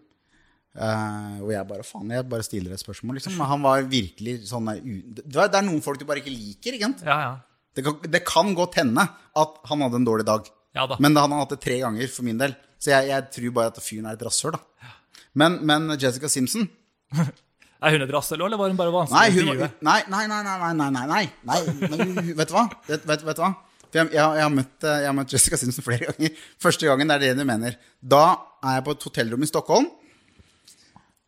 Uh, 0.77 1.41
og 1.41 1.49
jeg 1.55 1.65
bare 1.71 1.85
faen, 1.89 2.11
jeg 2.13 2.29
bare 2.29 2.45
stiller 2.45 2.75
et 2.77 2.83
spørsmål, 2.83 3.17
liksom. 3.17 3.39
Men 3.39 3.49
han 3.49 3.63
var 3.65 3.87
virkelig 3.89 4.35
sånn 4.51 4.67
der 4.69 4.83
det, 4.85 5.25
er, 5.33 5.49
det 5.49 5.57
er 5.57 5.65
noen 5.65 5.81
folk 5.81 5.99
du 5.99 6.05
bare 6.05 6.21
ikke 6.21 6.35
liker, 6.35 6.77
ikke 6.77 6.91
sant? 6.91 7.05
Ja, 7.07 7.17
ja. 7.23 7.31
Det 7.77 7.85
kan, 7.87 7.97
det 8.13 8.21
kan 8.29 8.53
godt 8.57 8.77
hende 8.83 9.07
at 9.37 9.57
han 9.71 9.81
hadde 9.85 9.97
en 10.03 10.05
dårlig 10.09 10.27
dag. 10.29 10.45
Ja 10.77 10.85
da. 10.87 10.99
Men 11.01 11.17
han 11.17 11.33
har 11.33 11.47
hatt 11.47 11.55
det 11.57 11.61
tre 11.65 11.79
ganger 11.81 12.09
for 12.13 12.29
min 12.29 12.37
del. 12.41 12.53
Så 12.77 12.93
jeg, 12.93 13.09
jeg 13.09 13.31
tror 13.33 13.55
bare 13.57 13.73
at 13.73 13.81
fyren 13.81 14.09
er 14.11 14.19
et 14.19 14.25
rasshøl, 14.29 14.53
da. 14.53 14.93
Men, 15.37 15.59
men 15.65 15.97
Jessica 16.01 16.29
Simpson 16.29 16.69
Er 17.87 17.95
hun 17.95 18.03
et 18.03 18.13
rasshøl, 18.13 18.43
eller 18.43 18.59
var 18.59 18.73
hun 18.73 18.79
bare 18.79 18.95
vanskelig 18.95 19.21
nei, 19.21 19.29
hun, 19.37 19.51
å 19.53 19.69
nei, 19.87 20.01
nei, 20.11 20.25
nei, 20.31 20.41
nei, 20.43 20.57
nei, 20.59 20.89
nei, 20.91 21.07
nei, 21.07 21.25
nei. 21.47 21.59
Men 21.87 22.35
vet 22.41 22.51
du 22.51 22.57
hva? 22.57 22.67
Vet, 22.89 23.05
vet, 23.07 23.23
vet 23.29 23.39
du 23.39 23.43
hva? 23.45 23.53
For 23.87 24.01
jeg, 24.01 24.11
jeg, 24.11 24.19
jeg, 24.19 24.43
har 24.43 24.51
møtt, 24.53 24.75
eh, 24.83 24.97
jeg, 25.05 25.09
har 25.09 25.15
møtt, 25.15 25.35
Jessica 25.37 25.61
Simpson 25.61 25.87
flere 25.87 26.11
ganger. 26.11 26.43
Første 26.65 26.89
gangen, 26.89 27.13
det 27.13 27.17
er 27.17 27.25
det 27.29 27.37
du 27.39 27.47
mener. 27.47 27.79
Da 28.03 28.25
er 28.65 28.81
jeg 28.81 28.87
på 28.89 28.97
et 28.97 29.07
hotellrom 29.09 29.47
i 29.47 29.51
Stockholm 29.51 29.87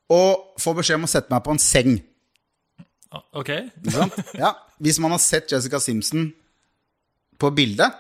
og 0.09 0.61
får 0.61 0.77
beskjed 0.81 0.99
om 0.99 1.05
å 1.05 1.11
sette 1.13 1.33
meg 1.33 1.45
på 1.45 1.55
en 1.55 1.63
seng. 1.63 1.99
Ok. 3.37 3.53
Ja, 4.37 4.53
Hvis 4.81 4.99
man 5.01 5.13
har 5.15 5.21
sett 5.23 5.53
Jessica 5.53 5.81
Simpson 5.81 6.31
på 7.39 7.51
bildet, 7.55 7.93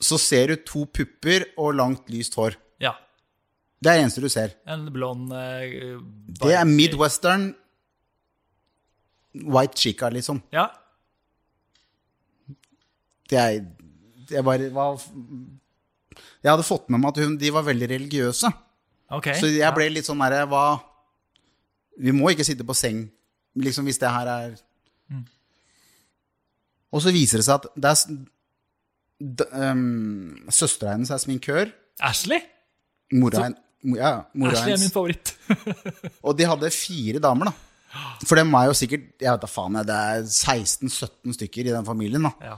så 0.00 0.18
ser 0.20 0.52
du 0.52 0.64
to 0.66 0.84
pupper 0.90 1.46
og 1.60 1.76
langt, 1.78 2.08
lyst 2.12 2.36
hår. 2.36 2.56
Ja. 2.82 2.96
Det 3.84 3.90
er 3.90 3.98
det 3.98 4.04
eneste 4.06 4.22
du 4.24 4.30
ser. 4.32 4.54
En 4.70 4.86
blond 4.92 5.28
uh, 5.28 6.00
Det 6.40 6.54
er 6.56 6.64
midwestern 6.64 7.50
white 9.34 9.76
chica, 9.76 10.08
liksom. 10.08 10.40
Ja. 10.52 10.66
Det 13.30 13.38
er 13.38 13.64
Jeg 14.30 14.44
bare 14.44 14.74
var 14.74 15.00
Jeg 16.42 16.50
hadde 16.50 16.62
fått 16.62 16.88
med 16.88 17.00
meg 17.00 17.12
at 17.12 17.24
hun, 17.24 17.36
de 17.36 17.52
var 17.52 17.66
veldig 17.66 17.88
religiøse. 17.90 18.50
Ok. 19.12 19.34
Så 19.36 19.50
jeg 19.52 19.74
ble 19.76 19.90
litt 19.92 20.08
sånn 20.08 20.22
derre 20.24 20.46
Hva 20.48 20.64
Vi 22.00 22.14
må 22.16 22.32
ikke 22.32 22.46
sitte 22.46 22.64
på 22.64 22.74
seng, 22.74 23.04
liksom, 23.54 23.84
hvis 23.84 24.00
det 24.00 24.10
her 24.10 24.30
er 24.32 24.54
Og 26.94 27.02
så 27.02 27.12
viser 27.12 27.42
det 27.42 27.48
seg 27.48 27.60
at 27.60 27.68
det 27.76 29.46
er 29.52 29.72
um, 29.72 30.48
Søstera 30.48 30.94
hennes 30.94 31.10
er 31.10 31.20
sminkør. 31.22 31.70
Ashley? 32.02 32.40
Mora 33.14 33.50
ja, 33.92 34.12
mora 34.32 34.56
Ashley 34.56 34.74
er 34.74 34.82
min 34.82 34.92
favoritt. 34.92 35.34
Og 36.26 36.36
de 36.38 36.48
hadde 36.48 36.70
fire 36.74 37.22
damer, 37.22 37.50
da. 37.50 37.54
For 38.26 38.34
dem 38.34 38.50
var 38.50 38.64
jo 38.66 38.72
sikkert 38.74 39.04
Jeg 39.22 39.30
vet 39.30 39.42
da 39.44 39.46
faen, 39.46 39.76
jeg, 39.78 39.86
det 39.86 39.96
er 39.96 40.24
16-17 40.26 41.36
stykker 41.36 41.68
i 41.68 41.74
den 41.74 41.86
familien, 41.86 42.26
da. 42.26 42.32
Ja. 42.42 42.56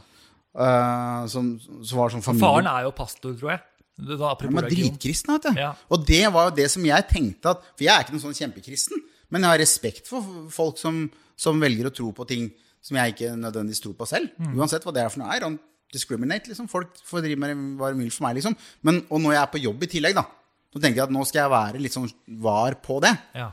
Uh, 0.57 1.27
som, 1.29 1.51
som 1.61 1.99
var 2.01 2.15
sånn 2.15 2.25
familie. 2.25 2.47
Faren 2.47 2.71
er 2.71 2.87
jo 2.87 2.95
pastor, 2.97 3.35
tror 3.37 3.53
jeg. 3.53 3.65
Det 3.97 4.17
var 4.21 4.37
ja, 4.41 4.51
men 4.53 4.69
dritkristen, 4.69 5.33
vet 5.37 5.49
du. 5.49 5.61
Ja. 5.61 5.71
Og 5.93 6.05
det 6.09 6.23
var 6.33 6.51
jo 6.51 6.57
det 6.59 6.67
som 6.73 6.85
jeg 6.85 7.09
tenkte 7.09 7.55
at 7.55 7.63
For 7.71 7.85
jeg 7.87 7.93
er 7.95 8.05
ikke 8.05 8.13
noen 8.13 8.25
sånn 8.27 8.37
kjempekristen, 8.37 9.05
men 9.33 9.45
jeg 9.45 9.55
har 9.55 9.61
respekt 9.61 10.11
for 10.11 10.25
folk 10.53 10.81
som, 10.81 11.07
som 11.37 11.61
velger 11.61 11.89
å 11.89 11.95
tro 11.95 12.11
på 12.17 12.27
ting 12.29 12.51
som 12.87 12.99
jeg 13.01 13.15
ikke 13.17 13.33
nødvendigvis 13.41 13.83
tror 13.83 13.97
på 13.99 14.07
selv. 14.09 14.31
Mm. 14.39 14.53
Uansett 14.61 14.85
hva 14.87 14.95
det 14.95 15.03
er 15.03 15.11
for 15.11 15.25
noe. 15.25 15.35
er. 15.35 15.57
discriminate, 15.93 16.51
liksom. 16.51 16.69
Folk 16.69 16.99
får 17.07 17.25
drive 17.25 17.41
med 17.41 17.79
hva 17.81 17.93
de 17.93 18.03
vil 18.03 18.13
for 18.13 18.27
meg, 18.27 18.37
liksom. 18.39 18.57
Men, 18.87 19.01
og 19.11 19.21
når 19.23 19.37
jeg 19.37 19.43
er 19.43 19.51
på 19.53 19.63
jobb 19.63 19.83
i 19.83 19.89
tillegg, 19.91 20.19
da, 20.19 20.25
så 20.73 20.81
tenker 20.83 21.01
jeg 21.01 21.07
at 21.07 21.15
nå 21.15 21.23
skal 21.29 21.45
jeg 21.45 21.53
være 21.53 21.81
litt 21.83 21.95
sånn 21.95 22.09
var 22.43 22.77
på 22.85 22.99
det. 23.05 23.13
Ja. 23.37 23.51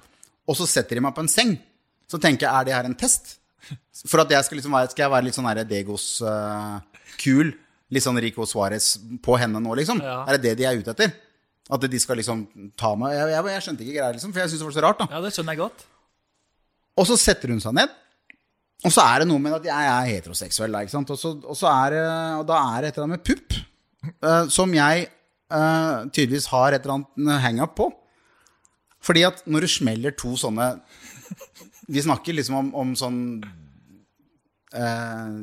Og 0.49 0.57
så 0.59 0.67
setter 0.67 0.99
de 0.99 1.05
meg 1.05 1.15
på 1.15 1.23
en 1.23 1.31
seng. 1.31 1.55
Så 2.09 2.19
tenker 2.21 2.47
jeg, 2.47 2.53
er 2.53 2.67
det 2.67 2.75
her 2.75 2.89
en 2.89 2.97
test? 2.99 3.37
For 4.09 4.23
at 4.23 4.31
jeg 4.33 4.43
skal 4.45 4.59
liksom 4.59 4.73
være, 4.75 4.91
skal 4.91 5.05
jeg 5.05 5.13
være 5.13 5.27
litt 5.29 5.37
sånn 5.37 5.51
Degos-kul, 5.69 6.81
kul? 7.21 7.53
Litt 7.93 8.03
sånn 8.05 8.19
Rico 8.23 8.47
Suárez 8.49 8.95
på 9.23 9.37
henne 9.39 9.61
nå, 9.61 9.75
liksom? 9.79 10.01
Ja. 10.03 10.23
Er 10.27 10.37
det 10.37 10.49
det 10.49 10.53
de 10.59 10.67
er 10.67 10.79
ute 10.79 10.95
etter? 10.95 11.13
At 11.71 11.83
de 11.87 11.99
skal 12.01 12.19
liksom 12.19 12.41
ta 12.75 12.89
meg 12.99 13.13
Jeg, 13.15 13.27
jeg, 13.31 13.43
jeg 13.53 13.63
skjønte 13.63 13.85
ikke 13.85 13.95
greia, 13.95 14.13
liksom, 14.15 14.33
for 14.35 14.43
jeg 14.43 14.51
syntes 14.51 14.63
det 14.63 14.67
var 14.67 14.75
så 14.75 14.83
rart. 14.83 15.03
da 15.03 15.15
ja, 15.15 15.21
det 15.23 15.31
skjønner 15.35 15.55
jeg 15.55 15.61
godt. 15.61 15.85
Og 16.99 17.07
så 17.09 17.17
setter 17.21 17.53
hun 17.53 17.61
seg 17.63 17.77
ned. 17.77 17.93
Og 18.83 18.91
så 18.91 19.05
er 19.05 19.23
det 19.23 19.29
noe 19.29 19.39
med 19.39 19.55
at 19.55 19.67
jeg 19.69 19.91
er 19.93 20.09
heteroseksuell. 20.11 20.73
da, 20.75 20.81
Ikke 20.83 20.95
sant? 20.97 21.13
Og, 21.13 21.19
så, 21.19 21.31
og, 21.39 21.55
så 21.55 21.69
er, 21.71 21.95
og 22.41 22.47
da 22.49 22.59
er 22.73 22.83
det 22.83 22.91
et 22.91 22.97
eller 22.97 23.07
annet 23.07 23.21
med 23.21 23.27
pupp 23.29 23.55
uh, 24.25 24.43
som 24.51 24.73
jeg 24.75 25.07
eh, 25.53 26.05
tydeligvis 26.09 26.49
har 26.53 26.73
et 26.73 26.83
eller 26.83 27.01
annet 27.01 27.43
hang-up 27.43 27.75
på. 27.79 27.89
Fordi 29.03 29.25
at 29.27 29.43
når 29.49 29.65
du 29.65 29.71
smeller 29.71 30.15
to 30.15 30.35
sånne 30.39 30.77
Vi 31.91 32.03
snakker 32.03 32.35
liksom 32.37 32.55
om, 32.55 32.69
om 32.79 32.93
sånn 32.95 33.17
uh, 34.71 35.33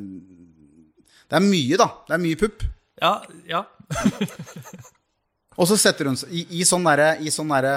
Det 1.29 1.37
er 1.37 1.45
mye, 1.45 1.77
da. 1.77 1.87
Det 2.07 2.15
er 2.15 2.23
mye 2.23 2.39
pupp. 2.41 2.65
Ja, 3.01 3.19
ja. 3.49 3.61
Og 5.59 5.67
så 5.69 5.77
setter 5.77 6.09
hun 6.09 6.17
seg 6.17 6.33
i, 6.33 6.47
i 6.61 6.65
sånn 6.65 6.85
derre 6.87 7.13
I 7.21 7.33
sånn 7.33 7.53
derre 7.53 7.75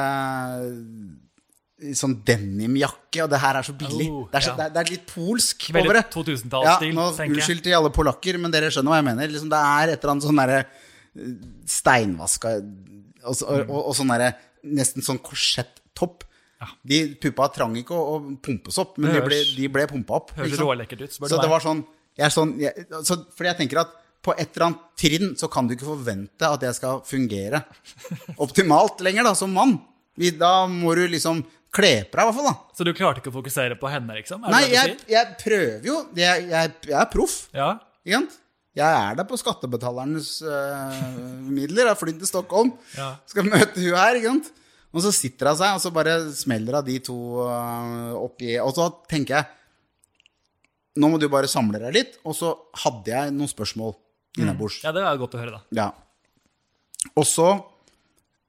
i 1.85 1.91
sånn 1.99 2.15
denimjakke, 2.25 3.25
og 3.25 3.31
det 3.33 3.39
her 3.43 3.59
er 3.59 3.67
så 3.67 3.73
billig. 3.77 4.07
Oh, 4.09 4.29
det, 4.31 4.39
er 4.39 4.45
så, 4.47 4.53
ja. 4.53 4.57
det, 4.57 4.65
er, 4.65 4.73
det 4.73 4.81
er 4.81 4.91
litt 4.95 5.09
polsk 5.11 5.67
Veldig 5.75 5.91
over 5.91 5.99
det. 5.99 6.05
2000-tallsstil, 6.15 6.93
Ja, 6.95 7.09
unnskyld 7.27 7.63
til 7.67 7.77
alle 7.77 7.91
polakker, 7.93 8.39
men 8.41 8.55
dere 8.55 8.71
skjønner 8.73 8.95
hva 8.95 9.01
jeg 9.01 9.07
mener. 9.09 9.33
Liksom, 9.35 9.51
det 9.53 9.59
er 9.59 9.93
et 9.93 9.99
eller 9.99 10.13
annet 10.15 10.25
sånn 10.25 10.41
derre 10.41 10.61
steinvaska 11.69 12.57
og, 13.25 13.35
så- 13.37 13.49
og, 13.49 13.71
og, 13.71 13.93
sånn 13.97 14.11
derre 14.13 14.35
nesten 14.65 15.05
sånn 15.05 15.21
korsettopp. 15.25 16.25
De 16.87 17.03
puppa 17.21 17.51
trang 17.53 17.75
ikke 17.77 17.93
å, 17.93 18.15
å 18.17 18.37
pumpes 18.41 18.79
opp, 18.81 18.97
men 18.99 19.13
de 19.13 19.21
ble, 19.27 19.41
de 19.57 19.67
ble 19.69 19.85
pumpa 19.91 20.17
opp. 20.17 20.31
Høres 20.39 20.57
rålekkert 20.63 21.03
ut, 21.05 21.13
spør 21.13 21.29
du 21.29 21.35
Så 21.35 21.41
det 21.43 21.51
var 21.51 21.61
sånn 21.61 21.83
jeg 22.17 22.31
sånn 22.33 22.53
jeg, 22.63 22.87
så, 23.03 23.17
Fordi 23.35 23.51
jeg 23.51 23.59
tenker 23.59 23.81
at 23.83 23.91
på 24.25 24.33
et 24.39 24.55
eller 24.55 24.67
annet 24.71 24.85
trinn 24.97 25.35
så 25.37 25.51
kan 25.53 25.67
du 25.69 25.75
ikke 25.75 25.85
forvente 25.91 26.49
at 26.49 26.63
jeg 26.65 26.77
skal 26.79 27.03
fungere 27.05 27.61
optimalt 28.41 29.03
lenger, 29.05 29.27
da, 29.29 29.35
som 29.37 29.53
mann. 29.53 29.75
Vi, 30.17 30.31
da 30.39 30.65
må 30.71 30.95
du 30.97 31.03
liksom 31.13 31.43
kle 31.75 31.91
på 32.09 32.17
deg, 32.17 32.23
i 32.23 32.29
hvert 32.31 32.39
fall. 32.39 32.47
da 32.49 32.79
Så 32.79 32.87
du 32.87 32.93
klarte 32.97 33.21
ikke 33.21 33.33
å 33.33 33.37
fokusere 33.37 33.77
på 33.81 33.91
henne, 33.93 34.17
liksom? 34.17 34.47
Nei, 34.49 34.63
jeg, 34.73 34.97
jeg 35.11 35.37
prøver 35.43 35.85
jo. 35.91 35.99
Jeg, 36.17 36.47
jeg, 36.49 36.73
jeg 36.89 36.97
er 37.03 37.11
proff. 37.13 37.37
Ja. 37.53 37.75
Ikke 38.07 38.23
sant? 38.23 38.39
Jeg 38.75 38.91
er 38.91 39.19
der 39.19 39.27
på 39.29 39.39
skattebetalernes 39.39 40.29
uh, 40.43 40.95
midler. 41.47 41.85
Jeg 41.85 41.93
har 41.93 41.99
flydd 41.99 42.19
til 42.23 42.31
Stockholm. 42.31 42.73
Ja. 42.99 43.13
Skal 43.31 43.47
møte 43.47 43.79
hun 43.79 43.95
her, 43.95 44.19
ikke 44.19 44.33
sant? 44.33 44.49
Og 44.95 45.05
så 45.05 45.13
sitter 45.15 45.53
hun 45.53 45.59
seg, 45.61 45.77
og 45.77 45.83
så 45.83 45.93
bare 45.95 46.17
smeller 46.35 46.81
hun 46.81 46.89
de 46.89 46.97
to 47.03 47.19
uh, 47.43 48.15
oppi 48.19 48.57
Og 48.63 48.75
så 48.77 48.89
tenker 49.11 49.39
jeg 49.39 49.51
Nå 51.03 51.11
må 51.11 51.19
du 51.19 51.27
bare 51.31 51.51
samle 51.51 51.81
deg 51.83 51.95
litt. 51.95 52.19
Og 52.27 52.35
så 52.39 52.53
hadde 52.85 53.11
jeg 53.11 53.35
noen 53.35 53.51
spørsmål 53.51 53.97
innabords. 54.39 54.81
ja, 54.83 54.91
det 54.95 55.03
er 55.07 55.19
godt 55.19 55.35
å 55.35 55.41
høre, 55.41 55.59
da. 55.59 55.63
Ja. 55.75 55.87
Og 57.15 57.27
så 57.27 57.49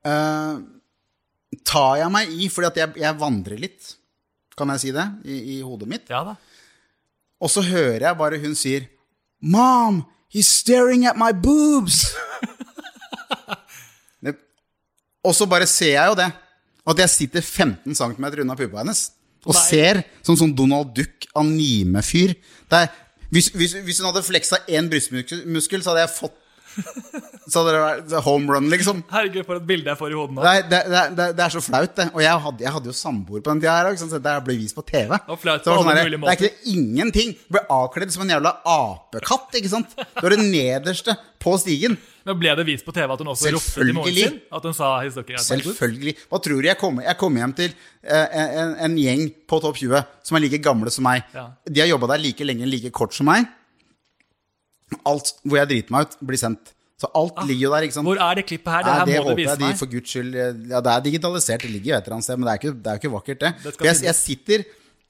uh, 0.05 0.55
tar 1.65 1.93
jeg 2.01 2.13
meg 2.13 2.33
i, 2.33 2.49
fordi 2.53 2.69
at 2.69 2.81
jeg, 2.81 2.97
jeg 3.01 3.21
vandrer 3.21 3.61
litt, 3.61 3.93
kan 4.57 4.69
jeg 4.73 4.83
si 4.85 4.93
det, 4.95 5.05
i, 5.25 5.39
i 5.55 5.61
hodet 5.65 5.89
mitt. 5.89 6.09
Ja 6.09 6.23
da. 6.25 6.35
Og 7.41 7.51
så 7.51 7.65
hører 7.65 8.07
jeg 8.07 8.17
bare 8.21 8.39
hun 8.41 8.53
sier 8.57 8.85
Mom, 9.45 10.05
he's 10.33 10.49
staring 10.49 11.05
at 11.05 11.17
my 11.17 11.31
boobs. 11.31 12.09
Og 15.25 15.33
så 15.33 15.45
bare 15.49 15.65
ser 15.69 15.95
jeg 15.95 16.11
jo 16.11 16.17
det. 16.17 16.29
At 16.85 16.99
jeg 17.01 17.09
sitter 17.09 17.41
15 17.41 17.95
cm 17.97 18.25
unna 18.43 18.57
puppa 18.57 18.83
hennes. 18.83 19.07
Og 19.45 19.53
Nei. 19.53 19.63
ser 19.69 20.01
som 20.25 20.37
sånn 20.37 20.53
Donald 20.57 20.93
Duck 20.97 21.25
anime-fyr. 21.37 22.35
Hvis, 23.33 23.49
hvis, 23.53 23.73
hvis 23.85 24.01
hun 24.01 24.09
hadde 24.11 24.25
fleksa 24.25 24.61
én 24.69 24.89
brystmuskel, 24.89 25.81
så 25.81 25.93
hadde 25.93 26.05
jeg 26.05 26.13
fått 26.13 26.37
Så 27.51 27.61
hadde 27.61 27.73
det 27.75 27.81
vært 27.83 28.25
home 28.25 28.55
run, 28.55 28.69
liksom. 28.73 29.03
Herregud, 29.11 29.45
for 29.45 29.59
et 29.59 29.67
bilde 29.69 29.91
jeg 29.91 29.99
får 29.99 30.13
i 30.13 30.17
hodet 30.17 30.35
nå. 30.37 30.45
Det 30.45 30.53
det, 30.71 30.79
det, 30.89 31.03
det, 31.17 31.27
det 31.37 31.43
er 31.45 31.53
så 31.53 31.61
flaut, 31.61 31.91
det. 31.99 32.07
Og 32.15 32.23
jeg 32.23 32.41
hadde, 32.47 32.65
jeg 32.65 32.73
hadde 32.77 32.89
jo 32.89 32.95
samboer 32.97 33.43
på 33.45 33.53
den 33.53 33.61
tida 33.61 33.75
her 33.77 33.89
òg, 33.91 33.99
sånn 34.01 34.15
her 34.15 34.41
ble 34.45 34.57
vist 34.57 34.77
på 34.77 34.85
TV. 34.87 35.13
Og 35.13 35.37
flaut 35.41 35.61
det 35.61 35.69
på 35.69 35.75
alle 35.75 35.85
sånn 35.85 36.09
mulige 36.09 36.23
Det 36.25 36.33
er 36.33 36.41
ikke 36.49 36.73
ingenting. 36.73 37.35
Du 37.45 37.55
ble 37.57 37.63
avkledd 37.77 38.15
som 38.15 38.25
en 38.25 38.33
jævla 38.33 38.55
apekatt, 38.73 39.59
ikke 39.61 39.71
sant. 39.71 39.93
Du 40.17 40.25
er 40.25 40.35
det 40.35 40.41
nederste 40.41 41.17
på 41.45 41.53
stigen. 41.61 41.99
Men 42.25 42.39
ble 42.41 42.55
det 42.57 42.65
vist 42.65 42.85
på 42.87 42.93
TV 42.95 43.11
at 43.13 43.21
hun 43.21 43.29
også 43.35 43.51
ropte 43.53 43.85
i 43.85 43.93
moren 43.93 44.15
sin? 44.17 44.39
At 44.57 44.63
hun 44.65 44.73
sa? 44.73 44.95
Selvfølgelig. 45.05 46.15
Hva 46.31 46.39
tror 46.41 46.63
du 46.63 46.65
jeg 46.65 46.79
kommer 46.81 47.05
Jeg 47.05 47.19
kommer 47.21 47.43
hjem 47.43 47.53
til 47.59 47.75
En, 48.01 48.47
en, 48.63 48.73
en 48.87 48.95
gjeng 48.97 49.27
på 49.45 49.59
topp 49.61 49.77
20 49.77 50.01
som 50.25 50.37
er 50.37 50.43
like 50.47 50.57
gamle 50.65 50.89
som 50.93 51.05
meg. 51.05 51.21
Ja. 51.35 51.51
De 51.69 51.83
har 51.83 51.89
jobba 51.91 52.09
der 52.15 52.23
like 52.23 52.45
lenge, 52.45 52.65
like 52.69 52.89
kort 52.93 53.13
som 53.13 53.29
meg. 53.29 53.45
Alt 55.09 55.33
hvor 55.43 55.57
jeg 55.59 55.69
driter 55.71 55.91
meg 55.95 56.07
ut, 56.07 56.17
blir 56.29 56.37
sendt. 56.41 56.71
Så 57.01 57.09
alt 57.19 57.41
ligger 57.49 57.65
jo 57.67 57.71
der, 57.73 57.83
ikke 57.87 57.93
sant. 57.97 58.05
Ah. 58.07 58.11
Hvor 58.13 58.21
er 58.31 58.35
det 58.39 58.45
klippet 58.47 58.71
her? 58.71 58.83
Det 58.85 58.91
Nei, 58.91 58.99
her 58.99 59.05
det 59.09 59.15
må 59.25 59.29
du 59.33 59.35
vise 59.41 59.49
jeg 59.51 59.59
de 59.59 59.65
meg. 59.67 59.77
for 59.81 59.89
guds 59.91 60.09
skyld 60.13 60.35
Ja, 60.71 60.79
det 60.85 60.91
er 60.93 61.01
digitalisert, 61.09 61.61
det 61.65 61.71
ligger 61.73 61.89
jo 61.91 61.97
et 61.97 62.05
eller 62.07 62.15
annet 62.15 62.27
sted, 62.29 62.37
men 62.39 62.47
det 62.47 62.53
er 62.53 62.59
ikke, 62.61 62.73
det 62.85 62.91
er 62.93 62.99
ikke 63.01 63.11
vakkert, 63.15 63.39
det. 63.41 63.51
Det 63.65 63.87
jeg, 63.89 63.97
jeg 64.05 64.15
sitter 64.15 64.63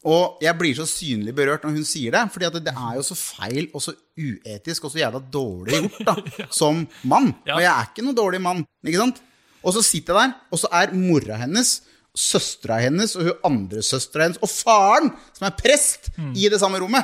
og 0.06 0.38
jeg 0.46 0.54
blir 0.58 0.76
så 0.78 0.86
synlig 0.86 1.34
berørt 1.38 1.64
når 1.66 1.72
hun 1.80 1.86
sier 1.90 2.14
det, 2.14 2.24
fordi 2.34 2.50
det 2.62 2.74
er 2.78 2.98
jo 3.00 3.02
så 3.08 3.16
feil 3.18 3.68
og 3.74 3.82
så 3.82 3.94
uetisk 4.22 4.84
og 4.86 4.92
så 4.94 5.00
jævla 5.02 5.22
dårlig 5.34 5.80
gjort 5.80 5.96
da, 6.06 6.16
som 6.62 6.84
mann. 7.10 7.32
Ja. 7.48 7.56
Og 7.58 7.62
jeg 7.64 7.72
er 7.72 7.88
ikke 7.90 8.06
noen 8.06 8.18
dårlig 8.20 8.42
mann, 8.46 8.62
ikke 8.86 9.02
sant? 9.02 9.22
Og 9.66 9.74
så 9.74 9.82
sitter 9.82 10.14
jeg 10.14 10.30
der, 10.30 10.36
og 10.54 10.62
så 10.62 10.70
er 10.78 10.94
mora 10.94 11.40
hennes, 11.42 11.72
søstera 12.16 12.78
hennes 12.84 13.16
og 13.18 13.26
hun 13.32 13.42
andre 13.50 13.82
søstera 13.86 14.28
hennes 14.28 14.42
og 14.46 14.50
faren, 14.54 15.10
som 15.38 15.48
er 15.50 15.56
prest, 15.58 16.12
Mm. 16.18 16.34
i 16.38 16.50
det 16.54 16.60
samme 16.62 16.80
rommet. 16.80 17.04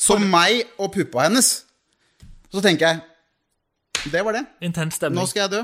Som 0.00 0.24
meg 0.32 0.64
og 0.80 0.90
puppa 0.96 1.28
hennes. 1.28 1.62
Så 2.54 2.62
tenker 2.62 2.86
jeg 2.86 4.12
Det 4.12 4.20
var 4.22 4.36
det. 4.36 4.44
Intens 4.62 5.00
Nå 5.10 5.24
skal 5.26 5.46
jeg 5.46 5.52
dø. 5.56 5.62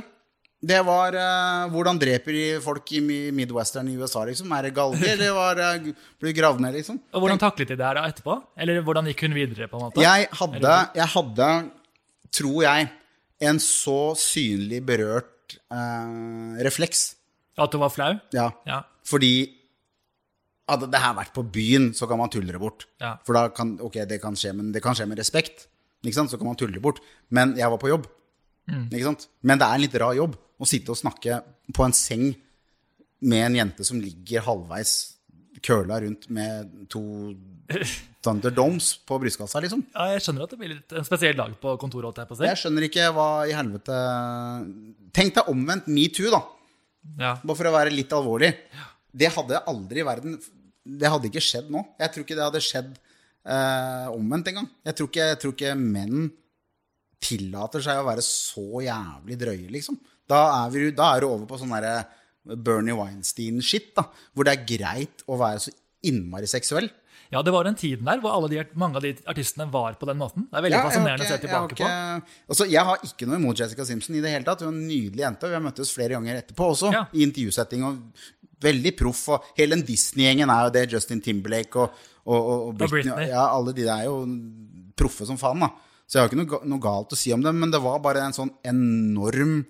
Det 0.61 0.81
var 0.85 1.15
uh, 1.17 1.71
hvordan 1.73 1.97
dreper 2.01 2.37
de 2.37 2.45
folk 2.61 2.91
i 2.93 3.01
Midwestern 3.33 3.89
i 3.89 3.95
USA, 3.97 4.27
liksom? 4.29 4.51
Er 4.53 4.67
det 4.69 4.75
galge, 4.77 5.01
eller 5.15 5.33
var 5.33 5.61
uh, 5.61 5.93
blir 6.21 6.35
du 6.35 6.37
gravd 6.37 6.61
ned, 6.61 6.75
liksom? 6.77 6.99
Og 7.17 7.25
hvordan 7.25 7.41
taklet 7.41 7.71
de 7.73 7.79
det 7.81 7.87
her 7.87 7.97
da 7.97 8.03
etterpå? 8.11 8.37
Eller 8.61 8.83
hvordan 8.85 9.09
gikk 9.09 9.25
hun 9.25 9.37
videre? 9.39 9.71
på 9.71 9.79
en 9.79 9.87
måte? 9.87 10.03
Jeg 10.05 10.29
hadde, 10.37 10.75
jeg 10.99 11.09
hadde, 11.15 11.49
tror 12.37 12.59
jeg, 12.67 12.91
en 13.49 13.63
så 13.65 13.99
synlig 14.21 14.83
berørt 14.85 15.57
uh, 15.73 16.61
refleks. 16.67 17.07
At 17.61 17.73
hun 17.73 17.85
var 17.87 17.97
flau? 17.97 18.13
Ja. 18.37 18.51
Ja. 18.69 18.83
Fordi 19.09 19.33
hadde 20.71 20.93
det 20.93 21.01
her 21.03 21.17
vært 21.17 21.33
på 21.35 21.45
byen, 21.57 21.91
så 21.97 22.05
kan 22.11 22.21
man 22.21 22.31
tulle 22.33 22.53
det 22.53 22.61
bort. 22.61 22.85
Ja. 23.01 23.17
For 23.25 23.37
da 23.37 23.49
kan 23.55 23.79
Ok, 23.81 23.97
det 24.09 24.21
kan 24.21 24.37
skje, 24.37 24.53
men 24.57 24.75
det 24.77 24.85
kan 24.85 24.97
skje 24.99 25.09
med 25.09 25.19
respekt. 25.25 25.71
Ikke 26.05 26.17
sant? 26.17 26.33
Så 26.33 26.39
kan 26.41 26.49
man 26.49 26.59
tulle 26.59 26.81
bort. 26.83 27.01
Men 27.29 27.55
jeg 27.59 27.71
var 27.73 27.81
på 27.81 27.91
jobb. 27.93 28.07
Mm. 28.71 28.87
Ikke 28.89 29.07
sant? 29.09 29.27
Men 29.43 29.61
det 29.61 29.67
er 29.67 29.79
en 29.79 29.85
litt 29.85 29.99
rar 30.01 30.17
jobb 30.17 30.37
å 30.61 30.69
sitte 30.69 30.93
og 30.95 31.01
snakke 31.01 31.41
på 31.77 31.87
en 31.87 31.97
seng 31.97 32.31
med 33.21 33.47
en 33.47 33.59
jente 33.61 33.85
som 33.87 34.01
ligger 34.01 34.45
halvveis 34.47 34.95
køla 35.65 35.99
rundt 36.05 36.29
med 36.33 36.71
to 36.93 37.03
Thunderdomes 38.21 38.99
på 39.09 39.17
brystkassa, 39.23 39.63
liksom. 39.65 39.81
ja, 39.95 40.11
jeg 40.13 40.25
skjønner 40.25 40.45
at 40.45 40.51
det 40.53 40.59
blir 40.61 40.73
litt 40.75 40.93
en 40.93 41.07
spesiell 41.07 41.39
dag 41.39 41.55
på 41.63 41.73
kontoret. 41.81 42.19
jeg 42.21 42.29
på 42.29 42.37
seg. 42.37 42.49
Jeg 42.51 42.61
skjønner 42.61 42.85
ikke 42.85 43.07
hva 43.17 43.29
i 43.49 43.55
helvete 43.57 44.01
Tenk 45.17 45.39
deg 45.39 45.49
omvendt 45.49 45.89
metoo, 45.89 46.29
da. 46.35 46.41
Ja. 47.17 47.31
Bare 47.41 47.57
for 47.57 47.71
å 47.71 47.73
være 47.73 47.95
litt 47.95 48.13
alvorlig. 48.13 48.51
Det 49.11 49.31
hadde 49.33 49.63
aldri 49.73 50.03
i 50.03 50.07
verden 50.07 50.37
Det 50.85 51.09
hadde 51.11 51.31
ikke 51.31 51.43
skjedd 51.43 51.71
nå. 51.73 51.81
Jeg 52.03 52.13
tror 52.13 52.27
ikke 52.27 52.37
det 52.37 52.45
hadde 52.45 52.63
skjedd 52.67 52.93
eh, 53.47 54.07
omvendt 54.13 54.49
engang. 54.53 54.69
Jeg, 54.85 54.95
tror 54.97 55.09
ikke- 55.09 55.29
jeg 55.29 55.39
tror 55.41 55.53
ikke 55.57 55.75
menn 55.79 56.31
tillater 57.21 57.83
seg 57.85 58.01
å 58.01 58.07
være 58.07 58.23
så 58.25 58.81
jævlig 58.85 59.37
drøye, 59.41 59.69
liksom. 59.75 59.99
Da 60.31 60.65
er, 60.65 60.71
vi, 60.73 60.91
da 60.97 61.15
er 61.17 61.21
du 61.21 61.27
over 61.29 61.47
på 61.51 61.59
sånn 61.61 61.75
derre 61.75 62.07
Bernie 62.65 62.95
Weinstein-shit, 62.97 63.91
da. 63.99 64.07
Hvor 64.35 64.45
det 64.49 64.55
er 64.57 64.65
greit 64.79 65.25
å 65.29 65.37
være 65.41 65.61
så 65.67 65.75
innmari 66.09 66.49
seksuell. 66.49 66.89
ja, 67.31 67.43
det 67.47 67.53
var 67.53 67.63
den 67.69 67.77
tiden 67.79 68.05
der 68.09 68.19
hvor 68.19 68.49
de, 68.51 68.65
mange 68.75 68.97
av 68.97 69.03
de 69.05 69.13
artistene 69.29 69.67
var 69.71 69.95
på 70.01 70.07
den 70.09 70.17
måten. 70.19 70.49
Det 70.51 70.57
er 70.59 70.63
veldig 70.65 70.79
Ja, 70.79 70.87
fascinerende 70.89 71.23
okay, 71.27 71.31
å 71.31 71.37
se 71.37 71.45
tilbake 71.45 71.77
okay. 71.77 71.87
på. 71.87 72.33
Altså, 72.51 72.67
jeg 72.73 72.85
har 72.89 73.05
ikke 73.07 73.27
noe 73.29 73.37
imot 73.39 73.61
Jessica 73.61 73.85
Simpson 73.87 74.17
i 74.17 74.23
det 74.25 74.33
hele 74.33 74.45
tatt. 74.49 74.65
Hun 74.65 74.73
er 74.73 74.81
en 74.81 74.89
nydelig 74.89 75.23
jente. 75.27 75.47
Vi 75.47 75.55
har 75.55 75.63
møttes 75.63 75.93
flere 75.95 76.17
ganger 76.17 76.41
etterpå 76.41 76.71
også, 76.73 76.91
Ja. 76.93 77.05
i 77.15 77.23
intervjusetting. 77.23 77.85
Og 77.87 78.01
veldig 78.61 78.97
proff. 78.99 79.29
Og 79.29 79.45
hele 79.57 79.77
den 79.77 79.85
Disney-gjengen 79.87 80.51
er 80.51 80.65
jo 80.67 80.71
det. 80.75 80.91
Justin 80.91 81.21
Timberlake 81.21 81.77
og, 81.77 81.91
og, 82.27 82.37
og, 82.39 82.67
og 82.69 82.75
Britney. 82.79 83.03
Britney. 83.11 83.29
Ja, 83.33 83.47
alle 83.55 83.75
de 83.77 83.85
der 83.87 83.95
er 83.97 84.09
jo 84.09 84.17
proffe 85.01 85.27
som 85.29 85.39
faen, 85.41 85.63
da. 85.65 85.71
Så 86.11 86.19
jeg 86.19 86.25
har 86.25 86.33
ikke 86.33 86.41
noe, 86.41 86.61
noe 86.67 86.83
galt 86.83 87.15
å 87.15 87.19
si 87.19 87.31
om 87.33 87.43
dem, 87.45 87.61
men 87.63 87.71
det 87.73 87.79
var 87.83 88.01
bare 88.03 88.25
en 88.27 88.35
sånn 88.35 88.51
enorm 88.67 89.61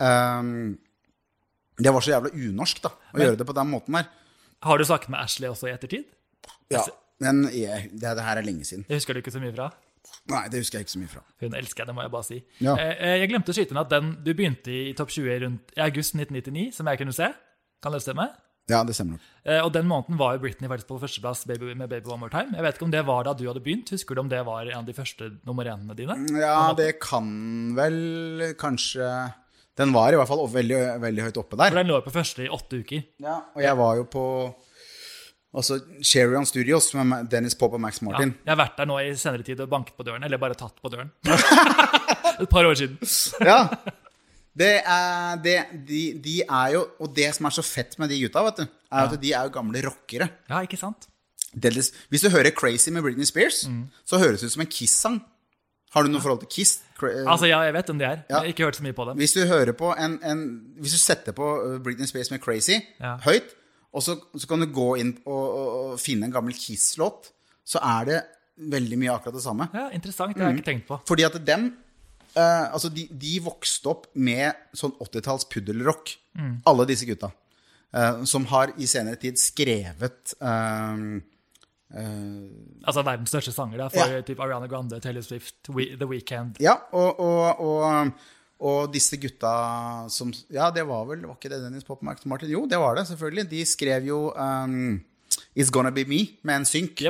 um, 0.00 0.54
Det 1.76 1.92
var 1.92 2.04
så 2.04 2.14
jævla 2.14 2.32
unorsk, 2.32 2.80
da, 2.86 2.94
å 3.12 3.20
gjøre 3.20 3.38
det 3.40 3.46
på 3.48 3.56
den 3.56 3.70
måten 3.70 3.98
der. 3.98 4.08
Har 4.64 4.80
du 4.80 4.84
snakket 4.88 5.12
med 5.12 5.20
Ashley 5.20 5.48
også 5.52 5.68
i 5.68 5.74
ettertid? 5.74 6.08
Ja, 6.72 6.82
men 7.20 7.44
jeg, 7.52 7.90
det, 7.92 8.16
det 8.16 8.24
her 8.24 8.40
er 8.40 8.44
lenge 8.46 8.64
siden. 8.68 8.84
Det 8.88 8.98
husker 9.00 9.16
du 9.16 9.22
ikke 9.22 9.32
så 9.32 9.40
mye 9.42 9.52
fra? 9.56 9.70
Nei, 10.30 10.42
det 10.52 10.60
husker 10.62 10.78
jeg 10.80 10.86
ikke 10.86 10.94
så 10.94 11.00
mye 11.00 11.12
fra. 11.12 11.22
Hun 11.42 11.56
elsker 11.58 11.82
jeg, 11.82 11.88
det 11.90 11.94
må 11.96 12.04
jeg 12.04 12.12
bare 12.12 12.26
si. 12.26 12.38
Ja. 12.64 12.74
Eh, 12.74 12.92
eh, 12.96 13.14
Jeg 13.22 13.30
glemte 13.32 13.52
å 13.52 13.56
skyte 13.56 13.74
inn 13.74 13.80
at 13.82 13.90
den 13.92 14.12
du 14.24 14.30
begynte 14.36 14.72
i 14.72 14.92
topp 14.96 15.12
20 15.12 15.40
rundt 15.44 15.74
i 15.76 15.82
august 15.84 16.16
1999, 16.16 16.70
som 16.76 16.88
jeg 16.90 17.00
kunne 17.00 17.14
se. 17.16 17.28
Kan 17.84 17.96
det 17.96 18.00
stemme? 18.04 18.26
Ja, 18.70 18.80
det 18.86 18.94
stemmer 18.96 19.16
nok. 19.18 19.26
Eh, 19.44 19.60
Og 19.64 19.72
den 19.74 19.86
måneden 19.90 20.18
var 20.20 20.36
jo 20.36 20.42
Britney 20.44 20.68
faktisk 20.70 20.88
på 20.92 21.00
førsteplass 21.02 21.44
baby, 21.48 21.74
med 21.74 21.88
'Baby 21.90 22.06
One 22.08 22.20
More 22.20 22.30
Time'. 22.32 22.54
Jeg 22.54 22.62
vet 22.62 22.74
ikke 22.78 22.84
om 22.88 22.90
det 22.94 23.04
var 23.06 23.24
da 23.24 23.32
du 23.34 23.46
hadde 23.48 23.60
begynt. 23.64 23.90
Husker 23.90 24.14
du 24.14 24.20
om 24.20 24.28
det 24.28 24.44
var 24.46 24.62
en 24.70 24.78
av 24.78 24.86
de 24.86 24.92
første 24.94 25.30
nummer 25.46 25.64
énene 25.64 25.94
dine? 25.96 26.16
Ja, 26.40 26.72
det 26.76 27.00
kan 27.00 27.74
vel 27.76 28.54
kanskje 28.58 29.32
Den 29.78 29.92
var 29.94 30.12
i 30.12 30.16
hvert 30.16 30.28
fall 30.28 30.42
veldig, 30.46 31.00
veldig 31.00 31.22
høyt 31.24 31.36
oppe 31.40 31.56
der. 31.56 31.70
For 31.70 31.78
den 31.78 31.86
lå 31.88 31.94
jo 31.94 32.02
på 32.04 32.12
første 32.12 32.44
i 32.44 32.48
åtte 32.52 32.80
uker. 32.84 33.02
Ja, 33.18 33.38
og 33.56 33.62
jeg 33.62 33.76
var 33.78 33.94
jo 33.96 34.04
på 34.04 34.24
altså 35.54 35.80
on 36.36 36.46
Studios 36.46 36.92
med 36.94 37.30
Dennis 37.30 37.54
Pope 37.54 37.74
og 37.74 37.80
Max 37.80 38.00
Ja. 38.02 38.08
Martin. 38.08 38.34
Jeg 38.44 38.56
har 38.56 38.60
vært 38.66 38.76
der 38.76 38.84
nå 38.86 38.98
i 39.00 39.14
senere 39.14 39.42
tid 39.42 39.60
og 39.60 39.70
banket 39.70 39.96
på 39.96 40.04
døren, 40.04 40.22
eller 40.22 40.38
bare 40.38 40.54
tatt 40.54 40.74
på 40.82 40.90
døren. 40.90 41.10
Et 42.40 42.48
par 42.48 42.64
år 42.64 42.74
siden. 42.74 42.98
Ja. 43.40 43.68
Det 44.58 44.72
er, 44.82 45.36
det, 45.44 45.56
de, 45.86 46.00
de 46.18 46.40
er 46.42 46.72
jo 46.74 46.80
Og 46.98 47.12
det 47.14 47.28
som 47.36 47.46
er 47.46 47.54
så 47.54 47.62
fett 47.62 47.94
med 48.02 48.10
de 48.10 48.18
gutta, 48.24 48.42
vet 48.48 48.56
du, 48.58 48.62
er 48.66 49.04
ja. 49.04 49.06
at 49.06 49.20
de 49.22 49.32
er 49.32 49.46
jo 49.46 49.52
gamle 49.54 49.82
rockere. 49.86 50.26
Ja, 50.50 50.62
ikke 50.66 50.78
sant? 50.80 51.06
Dennis, 51.54 51.92
hvis 52.10 52.22
du 52.22 52.30
hører 52.30 52.50
'Crazy' 52.50 52.90
med 52.90 53.02
Britney 53.02 53.24
Spears, 53.26 53.66
så 54.06 54.18
høres 54.18 54.40
det 54.40 54.46
ut 54.46 54.52
som 54.52 54.62
en 54.62 54.70
Kiss-sang. 54.70 55.20
Har 55.90 56.06
du 56.06 56.10
noe 56.10 56.22
forhold 56.22 56.44
til 56.44 56.50
Kiss? 56.50 56.80
Eh, 57.02 57.26
Altså, 57.26 57.46
ja, 57.46 57.58
jeg 57.66 57.74
vet 57.74 57.86
hvem 57.90 57.98
de 57.98 58.04
er. 58.04 58.10
Ja. 58.10 58.22
Jeg 58.28 58.36
har 58.36 58.44
ikke 58.44 58.64
hørt 58.64 58.76
så 58.76 58.82
mye 58.82 58.94
på 58.94 59.04
dem. 59.08 59.16
Hvis 59.16 59.32
du 59.32 59.72
på 59.72 59.94
en, 59.98 60.18
en 60.22 60.42
Hvis 60.78 60.92
du 60.92 60.98
setter 60.98 61.32
på 61.32 61.42
uh, 61.42 61.82
Britney 61.82 62.06
Spears 62.06 62.30
med 62.30 62.38
'Crazy' 62.40 62.80
Ja. 63.00 63.16
høyt, 63.24 63.56
og 63.92 64.02
så, 64.02 64.16
så 64.38 64.46
kan 64.46 64.60
du 64.60 64.66
gå 64.66 64.94
inn 64.94 65.18
og, 65.26 65.54
og, 65.58 65.90
og 65.92 66.00
finne 66.00 66.26
en 66.26 66.32
gammel 66.32 66.54
Kiss-låt, 66.54 67.32
så 67.66 67.78
er 67.82 68.04
det 68.04 68.22
veldig 68.70 68.98
mye 68.98 69.10
akkurat 69.10 69.34
det 69.34 69.42
samme. 69.42 69.68
Ja, 69.74 69.88
Interessant, 69.90 70.36
det 70.36 70.42
har 70.44 70.52
jeg 70.52 70.60
ikke 70.60 70.70
tenkt 70.70 70.86
på. 70.86 71.00
Fordi 71.08 71.22
at 71.26 71.38
dem 71.46 71.72
eh, 72.36 72.66
Altså, 72.72 72.88
de, 72.94 73.06
de 73.10 73.34
vokste 73.44 73.88
opp 73.90 74.06
med 74.14 74.52
sånn 74.76 74.92
80-talls 75.00 75.48
puddelrock. 75.50 76.16
Alle 76.66 76.86
disse 76.86 77.06
gutta. 77.08 77.32
Uh, 77.90 78.22
som 78.24 78.44
har 78.46 78.70
i 78.78 78.86
senere 78.86 79.18
tid 79.18 79.34
skrevet 79.34 80.34
uh, 80.38 81.18
Altså 81.90 83.02
verdens 83.02 83.32
største 83.32 83.50
sanger, 83.50 83.80
da, 83.82 83.88
for 83.90 84.12
Ja. 84.14 84.20
typ 84.22 84.38
Ariana 84.38 84.68
Grande, 84.70 85.00
Taylor 85.02 85.24
Swift, 85.26 85.56
We, 85.74 85.88
The 85.98 86.06
Weeknd. 86.06 86.60
Ja, 86.62 86.76
og, 86.94 87.18
og, 87.18 87.58
og, 87.66 88.12
og 88.62 88.92
disse 88.94 89.18
gutta 89.18 90.06
som 90.08 90.30
Ja, 90.54 90.70
det 90.70 90.84
var 90.86 91.02
vel 91.08 91.26
Var 91.26 91.34
ikke 91.34 91.50
det 91.50 91.62
Dennis 91.64 91.82
Pop 91.88 91.98
og 91.98 92.06
Martin? 92.30 92.50
Jo, 92.52 92.62
det 92.70 92.78
var 92.78 92.94
det, 92.94 93.08
selvfølgelig. 93.10 93.48
De 93.50 93.64
skrev 93.66 94.06
jo 94.06 94.20
um, 94.38 95.00
It's 95.58 95.72
Gonna 95.74 95.90
Be 95.90 96.04
Me 96.06 96.22
med 96.46 96.60
en 96.60 96.64
synk. 96.68 97.02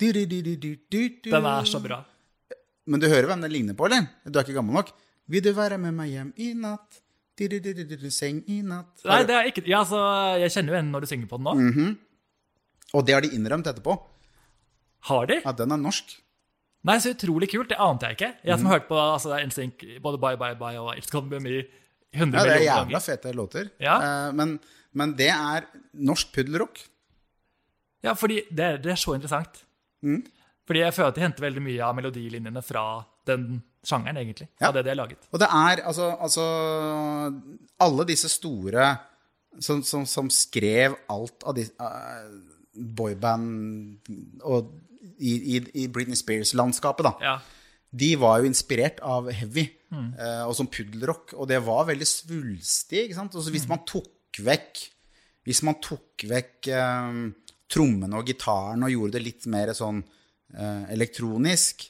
Du, 0.00 0.08
du, 0.12 0.24
du, 0.24 0.56
du. 0.56 1.00
Den 1.28 1.44
er 1.44 1.64
så 1.68 1.80
bra. 1.84 2.00
Men 2.88 3.02
du 3.02 3.06
hører 3.10 3.28
hvem 3.28 3.42
den 3.44 3.52
ligner 3.52 3.76
på, 3.76 3.86
eller? 3.88 4.06
Du 4.24 4.38
er 4.38 4.46
ikke 4.46 4.56
gammel 4.56 4.78
nok? 4.78 4.92
Vil 5.28 5.42
du 5.44 5.50
være 5.56 5.76
med 5.80 5.92
meg 5.96 6.08
hjem 6.14 6.30
i 6.40 6.52
natt? 6.56 7.02
Du, 7.38 7.44
du, 7.46 7.58
du, 7.62 8.06
seng 8.10 8.40
i 8.50 8.62
natt? 8.66 9.02
Nei, 9.06 9.20
det 9.28 9.34
er 9.36 9.48
ikke 9.50 9.62
Ja, 9.68 9.82
altså, 9.84 9.98
jeg 10.42 10.50
kjenner 10.56 10.72
jo 10.74 10.78
henne 10.80 10.90
når 10.94 11.04
du 11.04 11.10
synger 11.10 11.28
på 11.30 11.38
den 11.38 11.46
nå. 11.46 11.52
Mm. 11.54 11.92
Og 12.98 13.04
det 13.06 13.14
har 13.14 13.22
de 13.22 13.30
innrømt 13.36 13.68
etterpå, 13.70 13.94
Har 15.10 15.28
de? 15.30 15.36
at 15.46 15.60
den 15.60 15.74
er 15.76 15.78
norsk. 15.82 16.16
Nei, 16.88 16.96
så 17.04 17.12
utrolig 17.12 17.50
kult. 17.52 17.68
Det 17.70 17.76
ante 17.82 18.08
jeg 18.08 18.16
ikke. 18.16 18.30
Jeg 18.48 18.56
som 18.58 18.64
Mm. 18.66 18.70
har 18.70 18.78
hørt 18.78 18.88
på 18.88 18.98
altså, 18.98 19.36
NSYNC, 19.46 19.84
både 20.02 20.18
Bye 20.22 20.38
Bye 20.40 20.56
Bye 20.58 20.80
og 20.80 20.94
It's 20.96 21.10
Gonna 21.12 21.28
Be 21.28 21.40
Me 21.44 21.62
100 22.14 22.38
Ja, 22.38 22.44
det 22.48 22.54
er 22.56 22.64
jævla 22.64 23.00
fete 23.04 23.32
låter. 23.36 23.70
Ja. 23.82 23.98
Uh, 24.00 24.32
men, 24.34 24.58
men 24.94 25.12
det 25.18 25.28
er 25.28 25.66
norsk 25.94 26.32
puddelrock. 26.34 26.80
Ja, 28.02 28.14
fordi 28.14 28.40
det, 28.50 28.82
det 28.82 28.92
er 28.94 29.00
så 29.00 29.14
interessant. 29.14 29.62
Mm. 30.02 30.22
Fordi 30.68 30.84
jeg 30.84 30.94
føler 30.94 31.12
at 31.12 31.16
de 31.16 31.24
henter 31.24 31.46
veldig 31.46 31.64
mye 31.64 31.84
av 31.84 31.96
melodilinjene 31.96 32.62
fra 32.64 32.84
den 33.28 33.62
sjangeren, 33.88 34.20
egentlig. 34.20 34.50
Ja. 34.60 34.68
Av 34.68 34.76
det 34.76 34.84
de 34.84 34.92
har 34.92 34.98
laget. 35.00 35.28
Og 35.32 35.40
det 35.40 35.48
er 35.48 35.84
altså, 35.88 36.10
altså 36.20 36.44
Alle 37.84 38.08
disse 38.08 38.28
store 38.32 38.90
som, 39.64 39.80
som, 39.82 40.04
som 40.06 40.28
skrev 40.30 40.94
alt 41.10 41.46
av 41.48 41.56
de 41.56 41.64
uh, 41.80 42.28
boyband 42.98 44.12
og 44.46 44.74
i, 45.18 45.32
i, 45.56 45.62
i 45.82 45.86
Britney 45.90 46.18
Spears-landskapet, 46.18 47.08
da. 47.08 47.14
Ja. 47.24 47.38
De 47.90 48.12
var 48.20 48.38
jo 48.38 48.46
inspirert 48.50 49.00
av 49.02 49.30
heavy 49.32 49.64
eh, 49.64 50.44
og 50.44 50.52
som 50.54 50.68
puddelrock, 50.70 51.32
og 51.34 51.48
det 51.50 51.58
var 51.64 51.88
veldig 51.88 52.06
svulstig. 52.06 53.06
ikke 53.06 53.16
sant? 53.16 53.34
Og 53.34 53.42
så 53.42 53.54
hvis 53.54 53.66
man 53.70 53.82
tok 53.88 54.42
vekk 54.44 54.84
Hvis 55.48 55.62
man 55.64 55.78
tok 55.80 56.26
vekk 56.28 56.68
um, 56.76 57.22
trommene 57.72 58.18
og 58.20 58.28
gitaren 58.28 58.84
og 58.84 58.92
gjorde 58.92 59.16
det 59.16 59.24
litt 59.24 59.46
mer 59.48 59.72
sånn 59.74 60.02
eh, 60.56 60.84
elektronisk, 60.94 61.88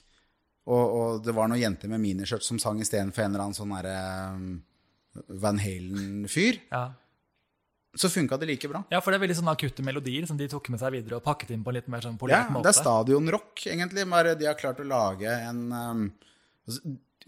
og, 0.68 0.84
og 1.00 1.20
det 1.24 1.34
var 1.36 1.48
noen 1.48 1.60
jenter 1.62 1.88
med 1.88 2.02
miniskjørt 2.02 2.44
som 2.44 2.58
sang 2.60 2.80
istedenfor 2.82 3.24
en 3.24 3.32
eller 3.34 3.46
annen 3.46 3.56
sånn 3.56 3.74
derre 3.76 3.98
eh, 3.98 5.28
Van 5.42 5.58
Halen-fyr, 5.58 6.60
Ja. 6.70 6.82
så 7.98 8.10
funka 8.12 8.36
det 8.38 8.46
like 8.52 8.68
bra. 8.70 8.84
ja, 8.92 9.00
for 9.00 9.10
det 9.10 9.18
er 9.18 9.24
veldig 9.26 9.38
sånne 9.40 9.54
akutte 9.56 9.82
melodier 9.82 10.26
som 10.28 10.36
de 10.38 10.46
tok 10.48 10.68
med 10.70 10.80
seg 10.82 10.92
videre 10.94 11.18
og 11.18 11.24
pakket 11.24 11.50
inn 11.56 11.64
på 11.64 11.72
en 11.72 11.78
litt 11.80 11.88
mer 11.88 12.04
sånn 12.04 12.14
Ja, 12.14 12.20
polert 12.20 12.62
det 12.62 12.70
er 12.70 12.78
stadionrock, 12.78 13.66
egentlig. 13.66 14.04
Bare 14.10 14.36
de 14.38 14.46
har 14.46 14.58
klart 14.60 14.80
å 14.84 14.86
lage 14.86 15.32
en 15.48 15.64
um, 15.72 16.08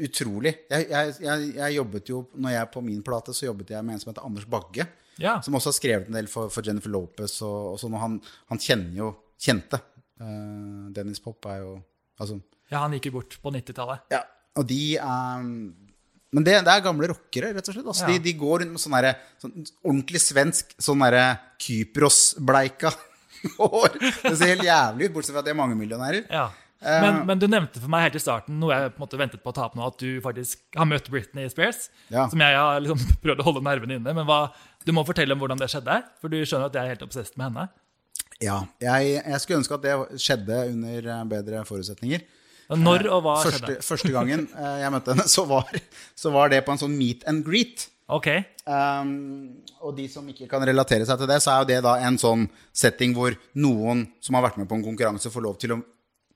Utrolig. 0.01 0.53
Jeg, 0.71 0.87
jeg, 0.89 1.15
jeg, 1.21 1.49
jeg 1.59 1.75
jobbet 1.77 2.09
jo, 2.09 2.21
når 2.41 2.55
jeg 2.55 2.69
på 2.73 2.81
min 2.85 3.03
plate, 3.05 3.35
så 3.37 3.51
jobbet 3.51 3.73
jeg 3.75 3.85
med 3.85 3.97
en 3.97 4.01
som 4.01 4.11
heter 4.13 4.25
Anders 4.25 4.47
Bagge. 4.49 4.87
Ja. 5.21 5.35
Som 5.45 5.59
også 5.59 5.73
har 5.73 5.77
skrevet 5.77 6.09
en 6.09 6.17
del 6.17 6.29
for, 6.31 6.49
for 6.53 6.65
Jennifer 6.65 6.93
Lopez 6.93 7.35
og, 7.45 7.75
og 7.75 7.81
sånn. 7.83 7.97
Og 7.99 8.01
han, 8.05 8.15
han 8.53 8.63
jo 8.97 9.11
Kjente. 9.41 9.81
Eh, 10.21 10.91
Dennis 10.97 11.21
Pop 11.25 11.47
er 11.51 11.63
jo 11.65 11.79
Altså 12.21 12.37
ja, 12.71 12.83
han 12.85 12.93
gikk 12.95 13.09
jo 13.09 13.15
bort 13.17 13.33
på 13.43 13.51
90-tallet. 13.51 14.03
Ja. 14.13 14.21
Og 14.61 14.67
de 14.69 14.97
er 15.01 15.41
Men 15.43 16.45
det, 16.47 16.53
det 16.67 16.71
er 16.71 16.83
gamle 16.85 17.09
rockere, 17.11 17.49
rett 17.57 17.67
og 17.71 17.75
slett. 17.75 17.87
Altså, 17.91 18.05
Ja. 18.07 18.13
de, 18.13 18.21
de 18.29 18.35
går 18.39 18.61
rundt 18.63 18.75
med 18.77 18.83
sånn 18.83 18.95
derre 18.95 19.15
sånn 19.43 19.55
ordentlig 19.83 20.21
svensk 20.23 20.75
sånn 20.79 21.03
derre 21.03 21.25
Kypros-bleika 21.59 22.93
hår. 23.59 23.97
Det 23.99 24.37
ser 24.39 24.53
helt 24.55 24.67
jævlig 24.69 25.09
ut, 25.09 25.15
bortsett 25.17 25.35
fra 25.35 25.43
at 25.43 25.49
de 25.49 25.55
er 25.55 25.59
mangemillionærer. 25.59 26.29
Ja. 26.31 26.45
Eh. 26.81 27.01
Men, 27.03 27.19
men 27.29 27.41
du 27.43 27.49
nevnte 27.51 27.81
for 27.83 27.91
meg 27.93 28.07
helt 28.07 28.17
i 28.17 28.23
starten 28.23 28.57
noe 28.63 28.73
jeg 28.77 28.93
på 28.95 29.01
en 29.01 29.05
måte 29.05 29.19
ventet 29.21 29.43
på 29.45 29.51
å 29.53 29.57
ta 29.57 29.67
opp 29.67 29.75
nå, 29.77 29.85
at 29.91 29.99
du 30.01 30.21
faktisk 30.25 30.63
har 30.79 30.89
møtt 30.89 31.11
Britney 31.13 31.51
Spears. 31.53 31.89
Ja. 32.13 32.29
Som 32.33 32.41
jeg 32.45 32.57
har 32.57 32.81
liksom 32.85 33.03
prøvd 33.25 33.43
å 33.43 33.49
holde 33.51 33.65
nervene 33.67 33.99
inne. 33.99 34.15
Men 34.17 34.29
hva, 34.29 34.45
du 34.87 34.95
må 34.97 35.05
fortelle 35.09 35.35
om 35.35 35.43
hvordan 35.43 35.61
det 35.61 35.69
skjedde. 35.73 35.99
For 36.23 36.33
du 36.33 36.39
skjønner 36.45 36.71
at 36.71 36.79
jeg 36.79 36.87
er 36.87 36.95
helt 36.95 37.07
obsesst 37.09 37.35
med 37.41 37.51
henne. 37.51 37.67
Ja. 38.41 38.59
Jeg, 38.81 39.17
jeg 39.21 39.41
skulle 39.43 39.61
ønske 39.61 39.77
at 39.77 39.85
det 39.85 40.21
skjedde 40.23 40.61
under 40.73 41.09
eh, 41.15 41.25
bedre 41.35 41.65
forutsetninger. 41.69 42.23
Når 42.71 43.09
og 43.11 43.25
hva 43.27 43.33
Første, 43.43 43.59
skjedde? 43.67 43.83
første 43.83 44.13
gangen 44.15 44.45
eh, 44.55 44.77
jeg 44.85 44.93
møtte 44.95 45.15
henne, 45.17 45.27
så 45.29 45.43
var, 45.51 45.71
så 46.15 46.31
var 46.35 46.53
det 46.53 46.63
på 46.67 46.73
en 46.77 46.81
sånn 46.85 46.95
meet 46.97 47.27
and 47.31 47.45
greet. 47.47 47.89
Ok, 48.11 48.29
Um, 48.71 49.57
og 49.83 49.97
de 49.97 50.05
som 50.13 50.27
ikke 50.31 50.47
kan 50.51 50.63
relatere 50.63 51.03
seg 51.09 51.19
til 51.19 51.27
det, 51.31 51.41
så 51.43 51.51
er 51.51 51.63
jo 51.63 51.69
det 51.73 51.79
da 51.83 51.95
en 52.07 52.19
sånn 52.21 52.45
setting 52.77 53.15
hvor 53.17 53.35
noen 53.59 54.05
som 54.23 54.37
har 54.37 54.45
vært 54.45 54.61
med 54.61 54.69
på 54.71 54.77
en 54.79 54.85
konkurranse, 54.85 55.33
får 55.33 55.43
lov 55.43 55.57
til 55.59 55.73
å 55.75 55.79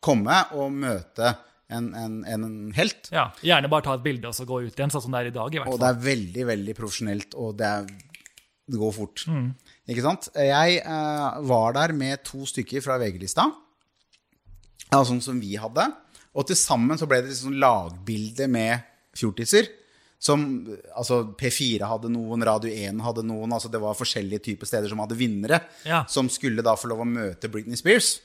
komme 0.02 0.40
og 0.58 0.72
møte 0.74 1.28
en, 1.70 1.92
en, 1.94 2.16
en 2.26 2.72
helt. 2.74 3.06
ja. 3.14 3.28
Gjerne 3.44 3.70
bare 3.70 3.86
ta 3.86 3.94
et 3.94 4.02
bilde 4.02 4.32
og 4.32 4.34
så 4.34 4.48
gå 4.48 4.64
ut 4.64 4.74
igjen, 4.74 4.90
sånn 4.90 5.04
som 5.04 5.14
det 5.14 5.20
er 5.22 5.30
i 5.30 5.36
dag. 5.36 5.54
i 5.54 5.60
hvert 5.60 5.68
fall. 5.70 5.76
Og 5.78 5.84
det 5.84 5.92
er 5.92 6.02
veldig, 6.08 6.46
veldig 6.50 6.74
profesjonelt, 6.80 7.38
og 7.38 7.54
det, 7.60 7.70
er, 7.70 8.13
det 8.70 8.80
går 8.80 8.94
fort. 8.96 9.26
Ikke 9.90 10.04
sant? 10.04 10.30
Jeg 10.38 10.80
eh, 10.80 11.42
var 11.50 11.76
der 11.76 11.92
med 11.96 12.24
to 12.24 12.46
stykker 12.48 12.84
fra 12.84 12.96
VG-lista, 13.02 13.48
ja, 14.90 15.00
sånn 15.02 15.22
som 15.24 15.40
vi 15.42 15.56
hadde. 15.58 15.88
Og 16.34 16.46
til 16.48 16.58
sammen 16.58 16.98
så 16.98 17.08
ble 17.10 17.22
det 17.22 17.32
liksom 17.32 17.56
lagbilde 17.62 18.46
med 18.50 18.84
fjortiser. 19.14 19.70
Som, 20.24 20.44
altså 20.96 21.20
P4 21.36 21.84
hadde 21.84 22.08
noen, 22.12 22.44
Radio 22.46 22.70
1 22.72 23.02
hadde 23.04 23.26
noen. 23.28 23.52
altså 23.52 23.68
Det 23.68 23.80
var 23.82 23.98
forskjellige 23.98 24.46
typer 24.46 24.68
steder 24.70 24.88
som 24.90 25.02
hadde 25.02 25.18
vinnere. 25.18 25.60
Ja. 25.84 26.04
Som 26.08 26.30
skulle 26.32 26.64
da 26.64 26.76
få 26.80 26.88
lov 26.90 27.02
å 27.04 27.08
møte 27.08 27.50
Britney 27.52 27.76
Spears. 27.78 28.16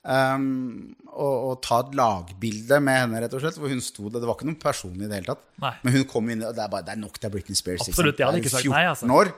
Um, 0.00 0.96
og, 1.12 1.34
og 1.50 1.54
ta 1.64 1.82
et 1.82 1.96
lagbilde 1.98 2.78
med 2.80 3.02
henne, 3.02 3.20
rett 3.24 3.34
og 3.36 3.42
slett. 3.42 3.58
Hvor 3.60 3.72
hun 3.72 3.82
sto 3.84 4.08
det. 4.08 4.20
Det 4.20 4.28
var 4.28 4.36
ikke 4.36 4.50
noen 4.50 4.60
personlig 4.60 5.06
i 5.06 5.10
det 5.10 5.20
hele 5.22 5.32
tatt. 5.32 5.46
Nei. 5.64 5.74
Men 5.86 5.96
hun 5.96 6.08
kom 6.12 6.28
inn, 6.32 6.44
og 6.44 6.56
det 6.56 6.66
er, 6.66 6.72
bare, 6.72 6.86
det 6.86 6.94
er 6.94 7.02
nok 7.02 7.16
er 7.22 7.34
Britney 7.34 7.58
Spears. 7.58 7.88
Absolutt, 7.88 8.20
jeg 8.20 8.28
hadde 8.30 8.42
ikke 8.44 8.54
sagt 8.58 8.70
nei, 8.70 8.84
altså. 8.90 9.08
14 9.08 9.16
år, 9.16 9.32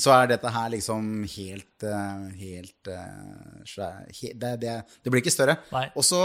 så 0.00 0.10
er 0.14 0.30
dette 0.32 0.50
her 0.50 0.70
liksom 0.72 1.10
helt 1.36 1.84
eh, 1.86 2.22
Helt 2.40 2.90
eh, 2.90 4.30
det, 4.34 4.52
det, 4.62 4.74
det 5.04 5.12
blir 5.12 5.22
ikke 5.22 5.34
større. 5.34 5.58
Og 5.94 6.04
så, 6.06 6.20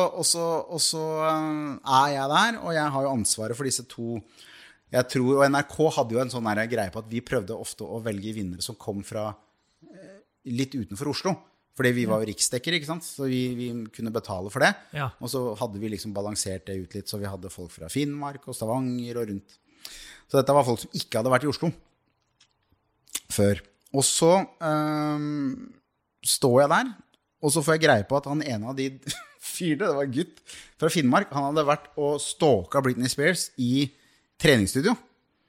eh, 1.28 1.76
er 2.00 2.14
jeg 2.16 2.32
der, 2.34 2.62
og 2.64 2.74
jeg 2.76 2.94
har 2.96 3.06
jo 3.06 3.12
ansvaret 3.14 3.58
for 3.58 3.70
disse 3.70 3.86
to 3.90 4.20
jeg 4.90 5.06
tror, 5.06 5.36
Og 5.38 5.44
NRK 5.54 5.76
hadde 6.00 6.16
jo 6.16 6.22
en 6.24 6.32
sånn 6.34 6.48
greie 6.66 6.90
på 6.90 7.04
at 7.04 7.12
vi 7.12 7.22
prøvde 7.22 7.54
ofte 7.54 7.86
å 7.86 8.00
velge 8.02 8.34
vinnere 8.34 8.66
som 8.66 8.78
kom 8.80 9.04
fra 9.06 9.28
litt 10.50 10.74
utenfor 10.74 11.12
Oslo. 11.12 11.36
Fordi 11.78 11.92
vi 11.94 12.08
var 12.10 12.24
jo 12.24 12.32
riksdekker, 12.32 12.74
ikke 12.76 12.90
sant? 12.90 13.06
så 13.06 13.28
vi, 13.30 13.54
vi 13.56 13.68
kunne 13.94 14.12
betale 14.12 14.50
for 14.52 14.66
det. 14.66 14.72
Ja. 14.98 15.12
Og 15.22 15.30
så 15.32 15.44
hadde 15.62 15.80
vi 15.80 15.92
liksom 15.94 16.12
balansert 16.16 16.66
det 16.68 16.80
ut 16.82 16.98
litt, 16.98 17.08
så 17.08 17.22
vi 17.22 17.30
hadde 17.30 17.54
folk 17.54 17.70
fra 17.72 17.88
Finnmark 17.94 18.50
og 18.50 18.58
Stavanger 18.58 19.22
og 19.22 19.30
rundt. 19.30 19.54
Så 20.26 20.42
dette 20.42 20.58
var 20.58 20.66
folk 20.66 20.82
som 20.82 20.98
ikke 20.98 21.22
hadde 21.22 21.36
vært 21.38 21.46
i 21.46 21.52
Oslo 21.54 21.70
før. 23.34 23.62
Og 23.96 24.06
så 24.06 24.32
øhm, 24.62 25.70
står 26.26 26.62
jeg 26.64 26.72
der, 26.74 26.94
og 27.40 27.54
så 27.54 27.64
får 27.66 27.78
jeg 27.78 27.86
greie 27.88 28.08
på 28.08 28.20
at 28.20 28.30
han 28.30 28.44
ene 28.46 28.70
av 28.70 28.78
de 28.78 28.90
fyrene, 29.54 29.88
det 29.88 29.98
var 29.98 30.08
en 30.08 30.16
gutt 30.18 30.42
fra 30.80 30.92
Finnmark, 30.94 31.32
han 31.34 31.50
hadde 31.50 31.68
vært 31.68 31.92
og 32.00 32.20
stalka 32.24 32.84
Britney 32.86 33.12
Spears 33.12 33.50
i 33.58 33.90
treningsstudio. 34.40 34.96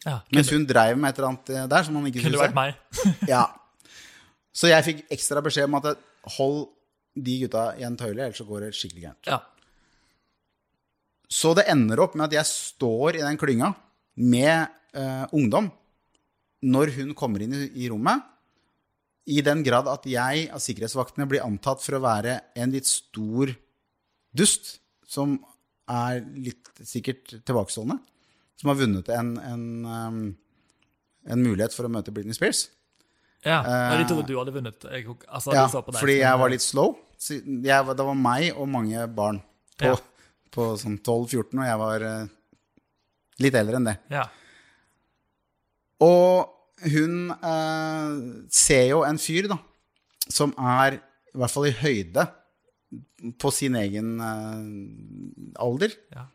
ja. 0.07 0.21
Mens 0.35 0.51
hun 0.55 0.67
dreiv 0.67 0.99
med 0.99 1.13
et 1.13 1.21
eller 1.21 1.33
annet 1.33 1.55
eh, 1.55 1.69
der 1.71 1.87
som 1.87 1.99
han 1.99 2.09
ikke 2.11 2.25
Kunne 2.27 2.45
vært 2.47 2.57
meg. 2.57 2.79
Ja. 3.35 3.47
Så 4.51 4.71
jeg 4.71 4.87
fikk 4.87 5.05
ekstra 5.15 5.43
beskjed 5.45 5.69
om 5.69 5.79
at 5.79 5.93
hold 6.37 6.65
de 7.15 7.37
gutta 7.45 7.71
i 7.79 7.85
en 7.87 7.97
tøyle, 7.99 8.25
ellers 8.25 8.39
så 8.41 8.47
går 8.49 8.67
det 8.67 8.75
skikkelig 8.75 9.05
gærent. 9.05 9.31
Ja. 9.31 9.39
Så 11.31 11.53
det 11.55 11.69
ender 11.71 12.03
opp 12.03 12.17
med 12.19 12.27
at 12.27 12.35
jeg 12.41 12.49
står 12.49 13.21
i 13.21 13.23
den 13.23 13.39
klynga 13.39 13.71
med 14.19 14.73
uh, 14.99 15.27
ungdom 15.37 15.69
når 16.63 16.93
hun 16.99 17.15
kommer 17.17 17.43
inn 17.45 17.55
i, 17.57 17.89
rommet, 17.91 18.25
i 19.31 19.41
den 19.45 19.63
grad 19.65 19.89
at 19.89 20.05
jeg 20.09 20.49
av 20.53 20.61
sikkerhetsvaktene 20.63 21.27
blir 21.31 21.45
antatt 21.45 21.83
for 21.85 21.97
å 21.99 22.03
være 22.05 22.39
en 22.59 22.73
litt 22.75 22.89
stor 22.89 23.53
dust, 24.37 24.79
som 25.07 25.39
er 25.91 26.21
litt 26.37 26.69
sikkert 26.87 27.33
tilbakestående, 27.47 27.97
som 28.61 28.71
har 28.71 28.79
vunnet 28.79 29.09
en, 29.15 29.31
en, 29.41 29.65
um, 29.87 30.21
en 31.31 31.43
mulighet 31.43 31.75
for 31.75 31.89
å 31.89 31.93
møte 31.93 32.13
Britney 32.15 32.37
Spears. 32.37 32.67
ja. 33.47 33.61
Og 33.65 34.03
de 34.03 34.09
trodde 34.11 34.29
du 34.29 34.37
hadde 34.39 34.53
vunnet. 34.55 34.85
Jeg, 34.93 35.07
altså, 35.29 35.55
Ja, 35.57 35.65
deg 35.67 35.97
fordi 35.97 36.19
jeg 36.21 36.43
var 36.43 36.53
litt 36.53 36.65
slow. 36.65 36.99
Jeg, 37.31 37.63
det 37.97 38.07
var 38.07 38.17
meg 38.17 38.53
og 38.57 38.69
mange 38.69 39.07
barn 39.17 39.41
på, 39.81 39.95
Ja. 39.95 39.97
på 40.53 40.71
sånn 40.81 40.99
12-14, 41.01 41.57
og 41.59 41.67
jeg 41.67 41.81
var 41.81 42.05
eh, 42.11 42.29
litt 43.41 43.57
eldre 43.57 43.81
enn 43.81 43.89
det. 43.89 43.97
Ja. 44.13 44.29
Og 46.05 46.49
hun 46.91 47.31
eh, 47.37 48.19
ser 48.53 48.87
jo 48.93 49.03
en 49.05 49.21
fyr, 49.21 49.51
da, 49.53 49.59
som 50.33 50.55
er 50.57 50.99
i 51.01 51.39
hvert 51.39 51.53
fall 51.53 51.69
i 51.69 51.77
høyde 51.77 52.25
på 53.41 53.53
sin 53.55 53.77
egen 53.79 54.15
eh, 54.25 55.57
alder. 55.63 55.97
ja. 56.17 56.27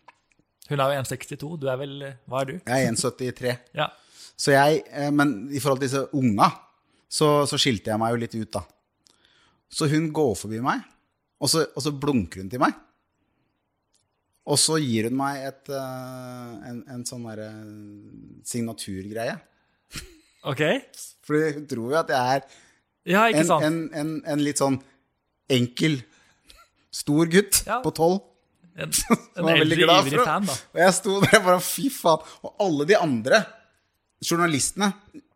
Hun 0.66 0.82
er 0.82 0.96
jo 0.96 1.02
1,62. 1.04 1.60
Du 1.62 1.68
er 1.70 1.76
vel 1.78 1.92
Hva 2.26 2.40
er 2.42 2.48
du? 2.50 2.54
Jeg 2.58 2.86
er 2.88 2.94
1,73. 2.96 3.52
Ja. 3.82 3.92
Så 4.36 4.52
jeg, 4.52 4.82
eh, 4.92 5.12
men 5.14 5.46
i 5.54 5.62
forhold 5.62 5.80
til 5.80 5.88
disse 5.88 6.02
unga, 6.18 6.50
så, 7.08 7.46
så 7.48 7.60
skilte 7.62 7.92
jeg 7.94 8.02
meg 8.02 8.16
jo 8.16 8.22
litt 8.24 8.34
ut, 8.36 8.50
da. 8.58 8.64
Så 9.72 9.88
hun 9.92 10.10
går 10.16 10.34
forbi 10.40 10.60
meg, 10.66 10.82
og 11.40 11.52
så, 11.52 11.64
og 11.70 11.86
så 11.86 11.94
blunker 11.94 12.42
hun 12.42 12.50
til 12.52 12.62
meg. 12.64 12.74
Og 14.46 14.60
så 14.62 14.78
gir 14.82 15.08
hun 15.10 15.16
meg 15.22 15.46
et, 15.52 15.70
eh, 15.74 16.52
en, 16.72 16.82
en 16.98 17.06
sånn 17.08 17.24
derre 17.30 17.48
signaturgreie. 18.46 19.38
Ok. 20.46 20.62
For 21.26 21.52
hun 21.58 21.66
tror 21.70 21.92
jo 21.94 21.98
at 22.00 22.12
jeg 22.14 22.36
er 22.38 22.46
Ja, 23.06 23.24
en, 23.30 23.46
sant? 23.46 23.64
en, 23.66 23.80
en, 23.94 24.14
en 24.26 24.42
litt 24.46 24.62
sånn 24.62 24.80
enkel, 25.52 26.00
stor 26.94 27.30
gutt 27.30 27.64
Ja. 27.68 27.80
på 27.86 27.92
tolv. 27.98 28.22
En, 28.76 28.92
en 29.38 29.46
var 29.46 29.60
veldig 29.62 29.78
eldre, 29.78 29.86
glad 29.86 30.02
ivrig 30.08 30.20
for 30.20 30.28
fan, 30.28 30.48
da. 30.50 30.56
Og 30.76 30.82
jeg 30.84 30.96
sto 30.98 31.18
der 31.24 31.38
og 31.40 31.46
bare 31.48 31.62
fy 31.64 31.86
faen. 31.94 32.26
Og 32.44 32.56
alle 32.66 32.88
de 32.90 32.98
andre 33.00 33.40
journalistene 34.26 34.90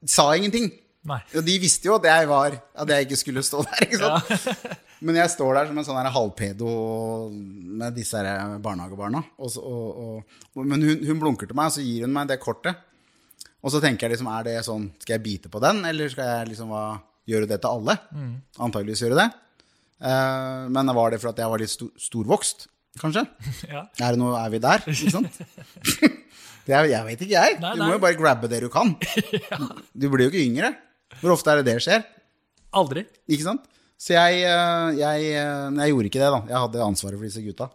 sa 0.09 0.29
ingenting. 0.35 0.69
Nei. 1.09 1.19
Og 1.37 1.45
de 1.47 1.53
visste 1.63 1.87
jo 1.87 1.93
at 1.95 2.03
jeg 2.09 2.27
var 2.27 2.57
At 2.75 2.89
jeg 2.91 3.05
ikke 3.05 3.17
skulle 3.21 3.41
stå 3.47 3.61
der. 3.63 3.85
ikke 3.85 3.99
sant? 4.01 4.49
Men 5.05 5.15
jeg 5.15 5.31
står 5.31 5.53
der 5.55 5.69
som 5.69 5.77
en 5.79 5.85
sånn 5.87 6.09
halvpedo 6.11 6.71
med 7.31 7.95
disse 7.95 8.19
barnehagebarna. 8.59 9.21
Og 9.39 9.53
så, 9.53 9.61
og, 9.63 10.25
og, 10.51 10.65
men 10.67 10.83
hun, 10.83 11.05
hun 11.07 11.21
blunker 11.21 11.47
til 11.47 11.55
meg, 11.55 11.69
og 11.71 11.75
så 11.77 11.85
gir 11.85 12.03
hun 12.03 12.11
meg 12.17 12.27
det 12.27 12.35
kortet. 12.43 12.75
Og 13.59 13.73
så 13.73 13.81
tenker 13.83 14.07
jeg 14.07 14.15
liksom, 14.15 14.29
er 14.31 14.45
det 14.47 14.55
sånn 14.63 14.85
Skal 15.03 15.17
jeg 15.17 15.23
bite 15.25 15.49
på 15.51 15.59
den, 15.63 15.81
eller 15.89 16.11
skal 16.11 16.29
jeg 16.31 16.51
liksom 16.53 16.71
hva, 16.71 16.83
gjøre 17.27 17.49
det 17.49 17.59
til 17.61 17.73
alle? 17.75 17.95
Antageligvis 18.57 19.03
gjøre 19.03 19.19
det. 19.19 19.29
Uh, 19.99 20.69
men 20.71 20.93
var 20.95 21.11
det 21.11 21.19
for 21.19 21.33
at 21.33 21.41
jeg 21.41 21.51
var 21.51 21.59
litt 21.59 21.73
sto, 21.73 21.89
storvokst, 21.99 22.69
kanskje? 23.01 23.25
Ja. 23.73 23.83
Er, 24.07 24.15
noe, 24.19 24.37
er 24.39 24.53
vi 24.53 24.61
der? 24.63 24.85
Ikke 24.87 25.11
sant? 25.11 25.41
det 26.69 26.75
er, 26.77 26.87
jeg 26.93 27.03
vet 27.09 27.25
ikke, 27.25 27.33
jeg. 27.35 27.57
Nei, 27.59 27.73
Du 27.75 27.83
nei. 27.83 27.89
må 27.89 27.97
jo 27.97 28.03
bare 28.05 28.19
grabbe 28.19 28.51
det 28.51 28.61
du 28.63 28.69
kan. 28.71 28.95
Du 29.99 30.07
blir 30.07 30.27
jo 30.27 30.31
ikke 30.31 30.45
yngre. 30.45 30.71
Hvor 31.19 31.35
ofte 31.35 31.51
er 31.51 31.59
det 31.59 31.73
det 31.73 31.83
skjer? 31.83 32.05
Aldri. 32.79 33.03
Ikke 33.27 33.47
sant? 33.47 33.67
Så 33.99 34.13
jeg, 34.15 34.43
eh, 34.47 34.89
jeg, 35.01 35.31
eh, 35.35 35.79
jeg 35.81 35.91
gjorde 35.91 36.07
ikke 36.07 36.21
det, 36.21 36.29
da. 36.31 36.39
Jeg 36.47 36.61
hadde 36.63 36.83
ansvaret 36.85 37.19
for 37.19 37.27
disse 37.27 37.41
gutta. 37.43 37.67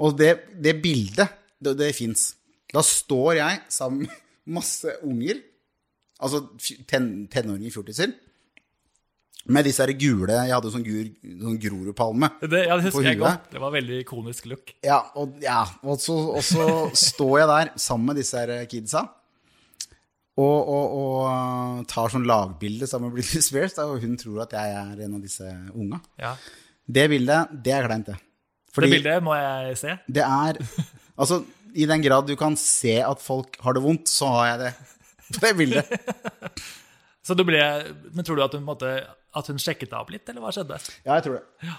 Og 0.00 0.16
det, 0.18 0.32
det 0.58 0.72
bildet, 0.82 1.36
det, 1.62 1.76
det 1.78 1.92
fins. 1.94 2.32
Da 2.72 2.82
står 2.86 3.36
jeg 3.38 3.60
sammen 3.70 4.08
masse 4.46 4.96
unger, 5.06 5.40
altså 6.20 6.42
ten, 6.88 7.26
tenåringer, 7.32 7.70
fjortiser, 7.74 8.12
med 9.50 9.64
disse 9.64 9.80
her 9.80 9.88
gule 9.96 10.34
Jeg 10.36 10.52
hadde 10.52 10.70
sånn, 10.70 10.82
gur, 10.84 11.06
sånn 11.40 11.54
Grorudpalme. 11.62 12.28
Det, 12.42 12.58
ja, 12.68 12.76
det 12.76 12.90
På 12.92 13.00
huet. 13.00 13.16
godt. 13.18 13.46
Det 13.54 13.60
var 13.62 13.72
veldig 13.72 14.00
ikonisk 14.02 14.46
look. 14.50 14.74
Ja, 14.84 14.98
og, 15.16 15.38
ja, 15.42 15.62
og, 15.82 15.96
så, 16.02 16.16
og 16.36 16.44
så 16.44 16.66
står 17.08 17.38
jeg 17.40 17.48
der 17.48 17.70
sammen 17.80 18.10
med 18.12 18.20
disse 18.20 18.36
her 18.42 18.66
kidsa. 18.68 19.06
Og, 20.40 20.68
og, 20.72 20.92
og 21.00 21.86
tar 21.90 22.12
sånn 22.12 22.24
lagbilde 22.28 22.86
sammen 22.88 23.10
med 23.10 23.18
Britney 23.18 23.42
Spears, 23.44 23.74
da, 23.76 23.84
og 23.90 24.00
hun 24.04 24.14
tror 24.20 24.44
at 24.44 24.52
jeg 24.56 24.76
er 24.76 25.00
en 25.06 25.16
av 25.18 25.24
disse 25.24 25.48
unga. 25.74 25.98
Ja. 26.20 26.34
Det 26.90 27.08
bildet, 27.12 27.56
det 27.64 27.74
er 27.76 27.88
kleint, 27.88 28.08
det. 28.12 28.16
Fordi 28.76 28.86
Det 28.90 28.96
bildet 29.00 29.24
må 29.26 29.34
jeg 29.40 29.76
se. 29.80 29.96
det 30.06 30.22
er 30.22 30.60
Altså, 31.20 31.40
i 31.74 31.86
den 31.88 32.02
grad 32.04 32.28
du 32.28 32.34
kan 32.38 32.56
se 32.58 32.98
at 33.04 33.22
folk 33.22 33.58
har 33.64 33.76
det 33.76 33.82
vondt, 33.84 34.10
så 34.10 34.30
har 34.34 34.52
jeg 34.52 34.60
det 34.64 34.72
på 35.30 35.42
det 35.44 35.54
bildet. 35.58 35.90
Så 37.20 37.36
du 37.36 37.44
ble, 37.46 37.60
men 38.16 38.24
tror 38.26 38.38
du 38.38 38.42
at 38.42 38.54
hun, 38.56 38.64
måtte, 38.66 38.88
at 39.36 39.48
hun 39.52 39.58
sjekket 39.60 39.90
deg 39.92 39.98
opp 40.00 40.08
litt, 40.10 40.24
eller 40.32 40.42
hva 40.42 40.50
skjedde? 40.56 40.78
Ja, 41.04 41.18
jeg 41.18 41.26
tror 41.26 41.36
det. 41.36 41.74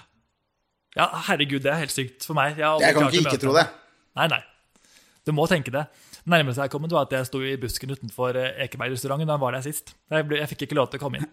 Ja, 0.96 1.08
herregud, 1.26 1.64
det 1.64 1.72
er 1.72 1.80
helt 1.82 1.92
sykt 1.92 2.24
for 2.24 2.38
meg. 2.38 2.54
Jeg, 2.60 2.84
Jeg 2.84 2.96
kan 2.96 3.08
ikke 3.10 3.24
ikke 3.26 3.40
tro 3.42 3.52
det. 3.56 3.66
Nei, 4.16 4.28
nei. 4.32 4.38
Du 5.26 5.34
må 5.34 5.44
tenke 5.50 5.74
det. 5.74 5.82
Nærmest 6.30 6.62
jeg 6.62 6.70
kom, 6.70 6.86
var 6.86 7.08
at 7.08 7.14
jeg 7.16 7.26
sto 7.26 7.40
i 7.42 7.56
busken 7.58 7.90
utenfor 7.90 8.38
eh, 8.38 8.62
Ekeberg-restauranten 8.64 9.26
da 9.26 9.34
jeg 9.34 9.42
var 9.42 9.56
der 9.56 9.64
sist. 9.66 9.92
Jeg, 10.14 10.28
ble, 10.30 10.38
jeg 10.38 10.50
fikk 10.52 10.64
ikke 10.68 10.78
lov 10.78 10.92
til 10.92 11.00
å 11.00 11.02
komme 11.02 11.18
inn. 11.18 11.26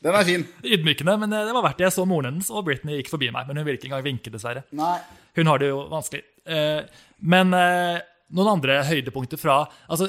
Den 0.00 0.16
er 0.16 0.24
fin. 0.24 0.46
Ydmykende, 0.64 1.16
men 1.20 1.36
eh, 1.36 1.44
det 1.44 1.52
var 1.56 1.66
verdt 1.66 1.82
det. 1.82 1.90
Jeg 1.90 1.96
så 1.98 2.06
moren 2.08 2.30
hennes, 2.30 2.48
og 2.48 2.64
Britney 2.68 3.02
gikk 3.02 3.12
forbi 3.12 3.28
meg. 3.34 3.44
Men 3.48 3.60
hun 3.60 3.66
ville 3.68 3.76
ikke 3.76 3.90
engang 3.90 4.06
vinke, 4.06 4.32
dessverre. 4.32 4.64
Nei. 4.76 4.96
Hun 5.36 5.46
har 5.50 5.58
det 5.62 5.68
jo 5.70 5.82
vanskelig. 5.90 6.22
Eh, 6.46 6.82
Men 7.20 7.54
eh, 7.54 8.00
noen 8.32 8.48
andre 8.56 8.80
høydepunkter 8.88 9.38
fra 9.40 9.62
altså, 9.88 10.08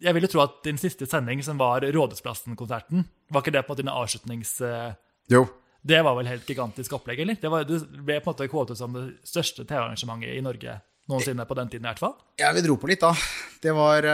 Jeg 0.00 0.14
vil 0.14 0.24
jo 0.24 0.30
tro 0.32 0.40
at 0.44 0.58
din 0.64 0.78
siste 0.78 1.06
sending, 1.10 1.42
som 1.42 1.58
var 1.58 1.82
Rådhusplassen-konserten, 1.82 3.04
var 3.34 3.42
ikke 3.42 3.52
det 3.56 3.64
på 3.66 3.72
en 3.72 3.74
måte 3.74 3.82
din 3.84 3.92
avslutnings... 3.94 4.60
eh, 4.62 4.92
Jo. 5.30 5.44
Det 5.88 6.00
var 6.04 6.16
vel 6.18 6.26
helt 6.26 6.46
gigantisk 6.48 6.92
opplegg, 6.96 7.20
eller? 7.22 7.36
Det, 7.40 7.50
var, 7.50 7.64
det 7.64 7.78
ble 8.04 8.16
på 8.20 8.30
en 8.30 8.34
måte 8.34 8.48
kvotet 8.50 8.78
som 8.80 8.92
det 8.96 9.04
største 9.26 9.62
TV-arrangementet 9.64 10.34
i 10.36 10.42
Norge 10.44 10.74
noensinne 11.08 11.46
på 11.48 11.56
den 11.56 11.68
tiden, 11.72 11.86
i 11.86 11.88
hvert 11.88 12.02
fall. 12.02 12.16
Ja, 12.40 12.50
vi 12.52 12.60
dro 12.66 12.74
på 12.76 12.90
litt, 12.90 13.00
da. 13.00 13.14
Det 13.62 13.72
var 13.72 14.04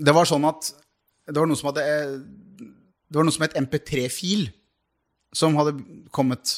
Det 0.00 0.14
var 0.16 0.26
sånn 0.28 0.46
at 0.48 0.70
Det 1.28 1.36
var 1.38 1.46
noe 1.46 1.58
som 1.60 1.68
hadde 1.70 1.84
Det 3.10 3.18
var 3.18 3.26
noe 3.28 3.34
som 3.36 3.44
het 3.44 3.54
MP3-fil, 3.60 4.48
som 5.36 5.54
hadde 5.58 5.76
kommet. 6.10 6.56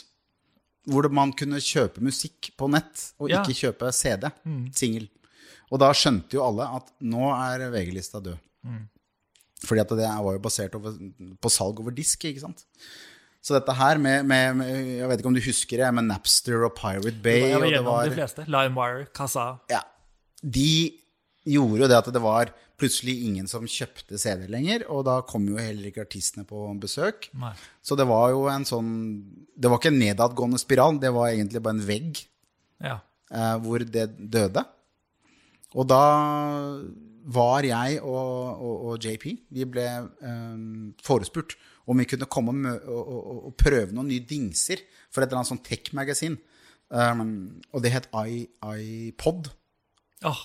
Hvor 0.91 1.07
man 1.15 1.31
kunne 1.39 1.61
kjøpe 1.63 2.03
musikk 2.03 2.51
på 2.59 2.67
nett, 2.71 3.13
og 3.21 3.31
Ja. 3.31 3.43
ikke 3.43 3.55
kjøpe 3.69 3.93
CD. 3.95 4.31
Singel. 4.75 5.09
Og 5.71 5.79
da 5.79 5.93
skjønte 5.95 6.35
jo 6.35 6.43
alle 6.45 6.67
at 6.77 6.91
nå 7.01 7.29
er 7.33 7.71
VG-lista 7.71 8.21
død. 8.21 8.39
Fordi 9.63 9.81
at 9.81 9.89
det 9.95 10.09
var 10.11 10.33
jo 10.35 10.41
basert 10.43 10.75
over, 10.75 10.97
på 11.41 11.51
salg 11.55 11.79
over 11.81 11.95
disk, 11.95 12.25
ikke 12.27 12.41
sant. 12.43 12.65
Så 13.43 13.55
dette 13.57 13.75
her 13.75 13.99
med, 13.99 14.25
med, 14.27 14.57
med 14.59 14.69
Jeg 14.99 15.09
vet 15.11 15.19
ikke 15.23 15.31
om 15.31 15.35
du 15.35 15.41
husker 15.43 15.81
det, 15.83 15.95
med 15.95 16.05
Napster 16.11 16.65
og 16.67 16.75
Pirate 16.79 17.15
Bay. 17.23 17.49
Jeg 17.51 17.61
var 17.61 17.67
gjennom 17.71 17.89
var, 17.93 18.09
de 18.11 18.17
fleste. 18.19 18.45
LimeWire, 18.47 19.07
Kassa. 19.15 19.47
ja, 19.71 19.81
de 20.43 20.93
gjorde 21.47 21.81
jo 21.83 21.89
det 21.91 21.97
at 21.99 22.11
det 22.15 22.23
var 22.23 22.53
plutselig 22.83 23.15
ingen 23.29 23.47
som 23.51 23.65
kjøpte 23.71 24.19
CD 24.21 24.49
lenger, 24.51 24.85
og 24.91 25.05
da 25.07 25.21
kom 25.29 25.47
jo 25.49 25.57
heller 25.61 25.89
ikke 25.89 26.03
artistene 26.05 26.45
på 26.49 26.65
besøk. 26.83 27.31
Nei. 27.39 27.55
Så 27.85 27.97
det 27.99 28.09
var 28.11 28.33
jo 28.35 28.49
en 28.51 28.67
sånn 28.69 28.91
Det 29.55 29.71
var 29.71 29.79
ikke 29.79 29.93
en 29.95 30.01
nedadgående 30.03 30.59
spiral, 30.61 30.99
det 30.99 31.13
var 31.15 31.31
egentlig 31.31 31.63
bare 31.63 31.79
en 31.79 31.87
vegg 31.87 32.23
Ja. 32.83 32.99
eh, 33.31 33.57
hvor 33.63 33.85
det 33.87 34.09
døde. 34.19 34.65
Og 35.79 35.87
da 35.89 36.03
var 37.33 37.63
jeg 37.65 38.01
og, 38.03 38.63
og, 38.67 38.87
og 38.91 39.05
JP 39.07 39.25
Vi 39.55 39.65
ble 39.71 39.87
eh, 39.87 40.57
forespurt 41.07 41.55
om 41.87 41.99
vi 41.99 42.07
kunne 42.07 42.29
komme 42.31 42.73
og, 42.87 43.09
og, 43.49 43.55
prøve 43.59 43.91
noen 43.95 44.11
nye 44.13 44.23
dingser 44.27 44.83
for 45.11 45.23
et 45.23 45.29
eller 45.31 45.41
annet 45.41 45.51
sånn 45.51 45.65
tech-magasin. 45.67 46.37
Um, 46.93 47.63
og 47.73 47.83
det 47.83 47.91
het 47.95 48.07
iPod. 48.13 49.49
Åh, 50.29 50.43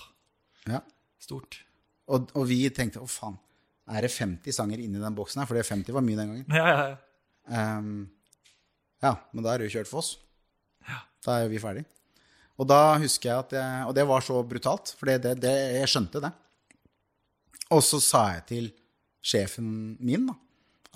Ja. 0.66 0.80
stort. 1.22 1.60
Og, 2.08 2.30
og 2.38 2.46
vi 2.48 2.62
tenkte 2.74 3.02
å 3.04 3.10
faen, 3.10 3.36
er 3.88 4.04
det 4.04 4.12
50 4.12 4.52
sanger 4.52 4.80
inni 4.84 5.00
den 5.00 5.16
boksen 5.16 5.42
her? 5.42 5.48
For 5.48 5.56
det 5.56 5.66
50 5.68 5.96
var 5.96 6.04
mye 6.04 6.18
den 6.18 6.32
gangen. 6.32 6.48
Ja, 6.52 6.64
ja, 6.68 6.88
ja. 6.92 6.96
Um, 7.48 8.08
ja, 9.00 9.14
men 9.32 9.44
da 9.44 9.52
er 9.52 9.62
det 9.62 9.68
jo 9.68 9.78
kjørt 9.78 9.90
for 9.90 10.02
oss. 10.02 10.16
Da 11.24 11.40
er 11.42 11.48
vi 11.50 11.60
ferdig. 11.62 11.84
Og 12.58 12.66
da 12.68 12.98
husker 12.98 13.30
jeg 13.30 13.44
at 13.44 13.54
jeg, 13.58 13.86
Og 13.88 13.94
det 13.94 14.04
var 14.08 14.24
så 14.24 14.42
brutalt, 14.46 14.92
for 14.98 15.10
det, 15.10 15.20
det, 15.24 15.34
det, 15.44 15.54
jeg 15.78 15.90
skjønte 15.92 16.22
det. 16.24 16.32
Og 17.74 17.82
så 17.84 18.00
sa 18.02 18.22
jeg 18.34 18.44
til 18.48 18.68
sjefen 19.24 19.96
min 20.00 20.28
da, 20.30 20.36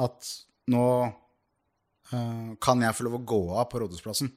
at 0.07 0.29
nå 0.73 0.87
uh, 1.05 2.53
kan 2.63 2.85
jeg 2.85 2.97
få 2.97 3.07
lov 3.07 3.19
å 3.19 3.25
gå 3.33 3.41
av 3.61 3.67
på 3.71 3.83
Rådhusplassen. 3.83 4.31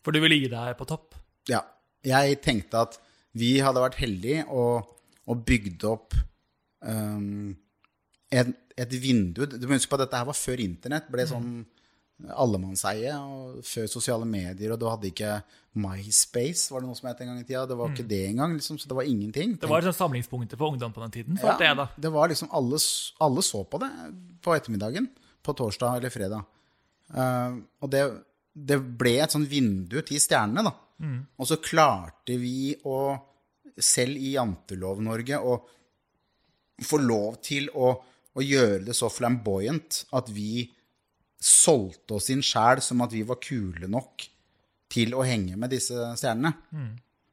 For 0.00 0.16
du 0.16 0.20
ville 0.22 0.38
gi 0.40 0.48
deg 0.50 0.74
på 0.78 0.88
topp? 0.88 1.14
Ja. 1.50 1.62
Jeg 2.04 2.40
tenkte 2.40 2.86
at 2.86 2.96
vi 3.36 3.58
hadde 3.60 3.82
vært 3.82 3.98
heldige 4.00 4.46
og, 4.48 4.88
og 5.30 5.44
bygde 5.46 5.90
opp 5.90 6.16
um, 6.82 7.52
et, 8.30 8.50
et 8.78 8.96
vindu 9.02 9.44
Du 9.46 9.66
må 9.66 9.76
huske 9.76 9.90
på 9.90 9.98
at 9.98 10.06
dette 10.06 10.18
her 10.20 10.28
var 10.28 10.38
før 10.38 10.62
internett 10.64 11.10
ble 11.12 11.26
sånn 11.28 11.52
allemannseie, 12.28 13.14
og 13.16 13.62
før 13.64 13.86
sosiale 13.88 14.26
medier, 14.28 14.74
og 14.74 14.80
du 14.80 14.86
hadde 14.90 15.08
ikke 15.08 15.38
MySpace, 15.80 16.66
var 16.72 16.82
det 16.82 16.90
noe 16.90 16.98
som 16.98 17.08
het 17.08 17.22
en 17.22 17.30
gang 17.30 17.38
i 17.40 17.46
tida. 17.46 17.62
Det 17.70 17.78
var 17.78 17.94
ikke 17.94 18.08
det 18.10 18.20
engang, 18.26 18.56
liksom, 18.58 18.76
så 18.80 18.90
det 18.90 18.98
var 18.98 19.08
ingenting. 19.08 19.54
Det 19.62 19.70
var 19.70 19.86
et 19.86 19.96
samlingspunktet 19.96 20.60
for 20.60 20.74
ungdom 20.74 20.92
på 20.92 21.00
den 21.04 21.14
tiden? 21.14 21.38
Ja, 21.40 21.54
det, 21.60 21.70
da. 21.78 21.86
det 21.96 22.12
var 22.12 22.28
liksom 22.28 22.50
alle, 22.56 22.80
alle 23.24 23.46
så 23.46 23.62
på 23.64 23.80
det 23.82 23.90
på 24.44 24.52
ettermiddagen. 24.56 25.08
På 25.40 25.54
torsdag 25.56 26.00
eller 26.00 26.12
fredag. 26.12 26.44
Uh, 27.08 27.62
og 27.80 27.92
det, 27.94 28.04
det 28.52 28.76
ble 29.00 29.16
et 29.24 29.32
sånn 29.32 29.48
vindu 29.48 29.96
til 30.04 30.20
stjernene, 30.20 30.66
da. 30.68 30.76
Og 31.40 31.48
så 31.48 31.56
klarte 31.64 32.36
vi 32.36 32.74
å, 32.84 32.96
selv 33.78 34.18
i 34.18 34.34
Jantelov-Norge, 34.34 35.38
å 35.38 35.54
få 36.80 36.98
lov 37.02 37.40
til 37.44 37.68
å, 37.76 37.92
å 38.34 38.44
gjøre 38.44 38.84
det 38.88 38.94
så 38.96 39.10
flamboyant 39.12 40.04
at 40.16 40.30
vi 40.32 40.64
solgte 41.40 42.14
oss 42.18 42.30
inn 42.32 42.42
sjæl 42.44 42.80
som 42.84 43.00
at 43.04 43.12
vi 43.14 43.22
var 43.26 43.38
kule 43.40 43.88
nok 43.88 44.26
til 44.90 45.14
å 45.16 45.22
henge 45.24 45.56
med 45.60 45.70
disse 45.72 45.94
stjernene. 46.18 46.52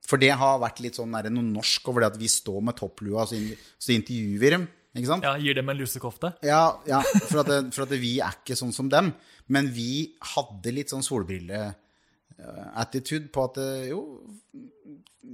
For 0.08 0.18
det 0.22 0.32
har 0.40 0.62
vært 0.62 0.80
litt 0.84 0.96
sånn 1.00 1.16
der, 1.18 1.30
noe 1.34 1.44
norsk 1.44 1.88
over 1.92 2.00
det 2.04 2.12
at 2.14 2.22
vi 2.22 2.30
står 2.32 2.62
med 2.64 2.78
topplua, 2.80 3.22
så, 3.28 3.34
in 3.36 3.46
så 3.58 3.92
intervjuer 3.96 4.40
vi 4.40 4.50
dem. 4.56 4.66
Ikke 4.98 5.10
sant? 5.12 5.24
Ja, 5.28 5.34
Gir 5.38 5.54
dem 5.58 5.70
en 5.70 5.78
lusekofte? 5.78 6.28
Ja, 6.48 6.64
ja 6.88 7.00
for, 7.04 7.40
at 7.44 7.50
det, 7.52 7.60
for 7.76 7.82
at 7.86 7.92
vi 8.00 8.20
er 8.24 8.34
ikke 8.40 8.56
sånn 8.58 8.76
som 8.76 8.88
dem. 8.92 9.08
Men 9.54 9.64
vi 9.74 9.92
hadde 10.34 10.70
litt 10.74 10.90
sånn 10.94 11.06
solbrille-attitude 11.06 13.28
på 13.34 13.40
at 13.50 13.56
eh, 13.64 13.90
jo 13.92 14.00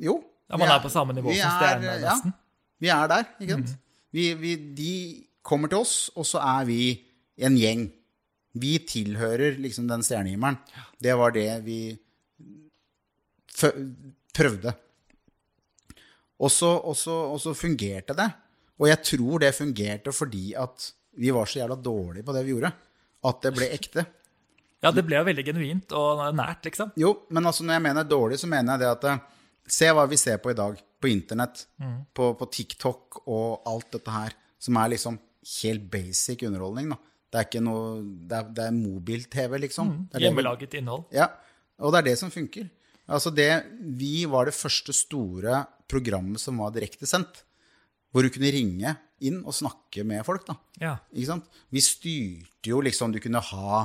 Jo. 0.04 0.16
Ja, 0.54 0.60
Man 0.62 0.70
er, 0.70 0.76
er 0.78 0.84
på 0.86 0.91
samme 0.93 1.16
nivå 1.18 1.34
som 1.34 1.66
er, 1.66 1.82
nesten. 2.04 2.34
ja, 2.34 2.39
vi 2.84 2.91
er 2.93 3.10
der, 3.10 3.28
ikke 3.41 3.58
sant. 3.58 3.74
Vi, 4.14 4.28
vi, 4.38 4.54
de 4.78 4.93
kommer 5.41 5.72
til 5.72 5.82
oss, 5.82 5.95
og 6.14 6.28
så 6.30 6.38
er 6.45 6.68
vi 6.70 6.80
en 7.41 7.56
gjeng. 7.58 7.88
Vi 8.62 8.76
tilhører 8.86 9.58
liksom 9.58 9.88
den 9.89 10.06
stjernehimmelen. 10.06 10.60
Det 11.01 11.16
var 11.18 11.34
det 11.34 11.47
vi 11.66 11.80
prøvde. 14.38 14.74
Og 16.43 16.51
så, 16.51 16.70
og, 16.78 16.95
så, 16.99 17.16
og 17.34 17.39
så 17.41 17.54
fungerte 17.58 18.16
det. 18.18 18.30
Og 18.82 18.89
jeg 18.89 19.01
tror 19.14 19.43
det 19.43 19.54
fungerte 19.56 20.14
fordi 20.14 20.51
at 20.60 20.89
vi 21.22 21.32
var 21.34 21.49
så 21.49 21.62
jævla 21.62 21.78
dårlige 21.78 22.26
på 22.26 22.34
det 22.36 22.43
vi 22.45 22.54
gjorde. 22.56 22.74
At 23.24 23.41
det 23.45 23.54
ble 23.56 23.70
ekte. 23.74 24.06
Ja, 24.84 24.91
det 24.91 25.06
ble 25.08 25.16
jo 25.22 25.28
veldig 25.30 25.45
genuint 25.47 25.93
og 25.95 26.26
nært, 26.36 26.66
liksom. 26.68 26.89
Jo, 26.99 27.14
men 27.32 27.45
altså 27.47 27.64
når 27.64 27.78
jeg 27.78 27.84
mener 27.86 28.04
dårlig, 28.10 28.39
så 28.41 28.49
mener 28.51 28.74
jeg 28.74 28.82
det 28.84 28.89
at 28.89 29.06
eh, 29.08 29.22
Se 29.70 29.88
hva 29.95 30.03
vi 30.09 30.18
ser 30.20 30.38
på 30.43 30.51
i 30.51 30.57
dag. 30.57 30.80
På 31.01 31.07
internett. 31.11 31.66
På, 32.16 32.34
på 32.39 32.47
TikTok 32.51 33.22
og 33.28 33.64
alt 33.70 33.91
dette 33.95 34.11
her. 34.11 34.36
Som 34.59 34.78
er 34.80 34.93
liksom 34.95 35.18
helt 35.61 35.89
basic 35.91 36.43
underholdning. 36.47 36.89
da. 36.93 36.97
Det 37.34 37.39
er 37.39 37.47
ikke 37.47 37.64
noe 37.66 38.01
Det 38.30 38.38
er, 38.38 38.49
det 38.53 38.66
er 38.68 38.76
mobil-TV, 38.78 39.57
liksom. 39.66 39.93
Det 40.11 40.20
er 40.20 40.28
Hjemmelaget 40.28 40.76
innhold. 40.80 41.07
Ja, 41.16 41.32
og 41.82 41.93
det 41.93 42.03
er 42.03 42.09
det 42.11 42.20
som 42.22 42.32
funker. 42.32 42.70
Altså 43.09 43.34
det, 43.36 43.49
vi 43.99 44.26
var 44.30 44.45
det 44.47 44.55
første 44.55 44.93
store 44.95 45.64
programmet 45.91 46.39
som 46.39 46.61
var 46.61 46.72
direktesendt. 46.76 47.41
Hvor 48.14 48.24
du 48.24 48.30
kunne 48.30 48.51
ringe 48.53 48.93
inn 49.26 49.39
og 49.41 49.55
snakke 49.57 50.03
med 50.05 50.22
folk. 50.28 50.45
da. 50.45 50.55
Ja. 50.80 50.93
Ikke 51.11 51.32
sant? 51.32 51.49
Vi 51.74 51.82
styrte 51.82 52.70
jo 52.70 52.80
liksom 52.86 53.11
Du 53.11 53.20
kunne 53.20 53.41
ha 53.41 53.82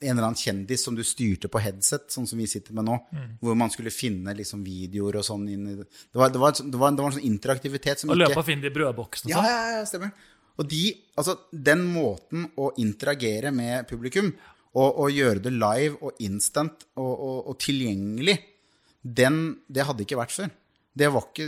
en 0.00 0.12
eller 0.12 0.28
annen 0.28 0.38
kjendis 0.38 0.84
som 0.86 0.94
du 0.94 1.02
styrte 1.06 1.50
på 1.50 1.60
headset, 1.62 2.06
sånn 2.12 2.26
som 2.30 2.38
vi 2.38 2.46
sitter 2.50 2.76
med 2.76 2.86
nå. 2.86 2.98
Hvor 3.42 3.56
man 3.58 3.72
skulle 3.74 3.90
finne 3.94 4.34
liksom 4.38 4.62
videoer 4.66 5.18
og 5.20 5.26
sånn 5.26 5.48
inn 5.50 5.64
i 5.72 5.76
det. 5.80 5.88
Var, 6.14 6.30
det 6.34 6.42
var, 6.42 6.54
det 6.54 6.78
var, 6.78 6.92
det 6.94 7.02
var 7.02 7.10
en 7.10 7.16
sånn 7.18 7.30
interaktivitet 7.30 8.02
som 8.02 8.12
Og 8.12 8.18
ikke 8.18 8.28
løpe 8.28 8.42
og 8.42 8.46
finne 8.46 8.66
de 8.66 8.74
brødboksene 8.74 9.32
og 9.32 9.34
ja, 9.34 9.40
sånn. 9.40 9.50
ja, 9.50 9.80
ja, 9.80 9.88
stemmer. 9.90 10.12
Og 10.58 10.70
de, 10.70 10.84
altså, 11.18 11.34
den 11.52 11.84
måten 11.90 12.46
å 12.58 12.70
interagere 12.82 13.52
med 13.54 13.86
publikum 13.90 14.30
og, 14.74 14.88
og 14.88 15.10
gjøre 15.14 15.42
det 15.42 15.54
live 15.54 15.98
og 16.02 16.22
instant 16.22 16.86
og, 16.98 17.12
og, 17.12 17.36
og 17.50 17.58
tilgjengelig, 17.62 18.38
den, 19.02 19.42
det 19.70 19.86
hadde 19.86 20.04
ikke 20.04 20.18
vært 20.18 20.34
før. 20.34 20.50
Det 20.98 21.08
var 21.14 21.26
ikke, 21.28 21.44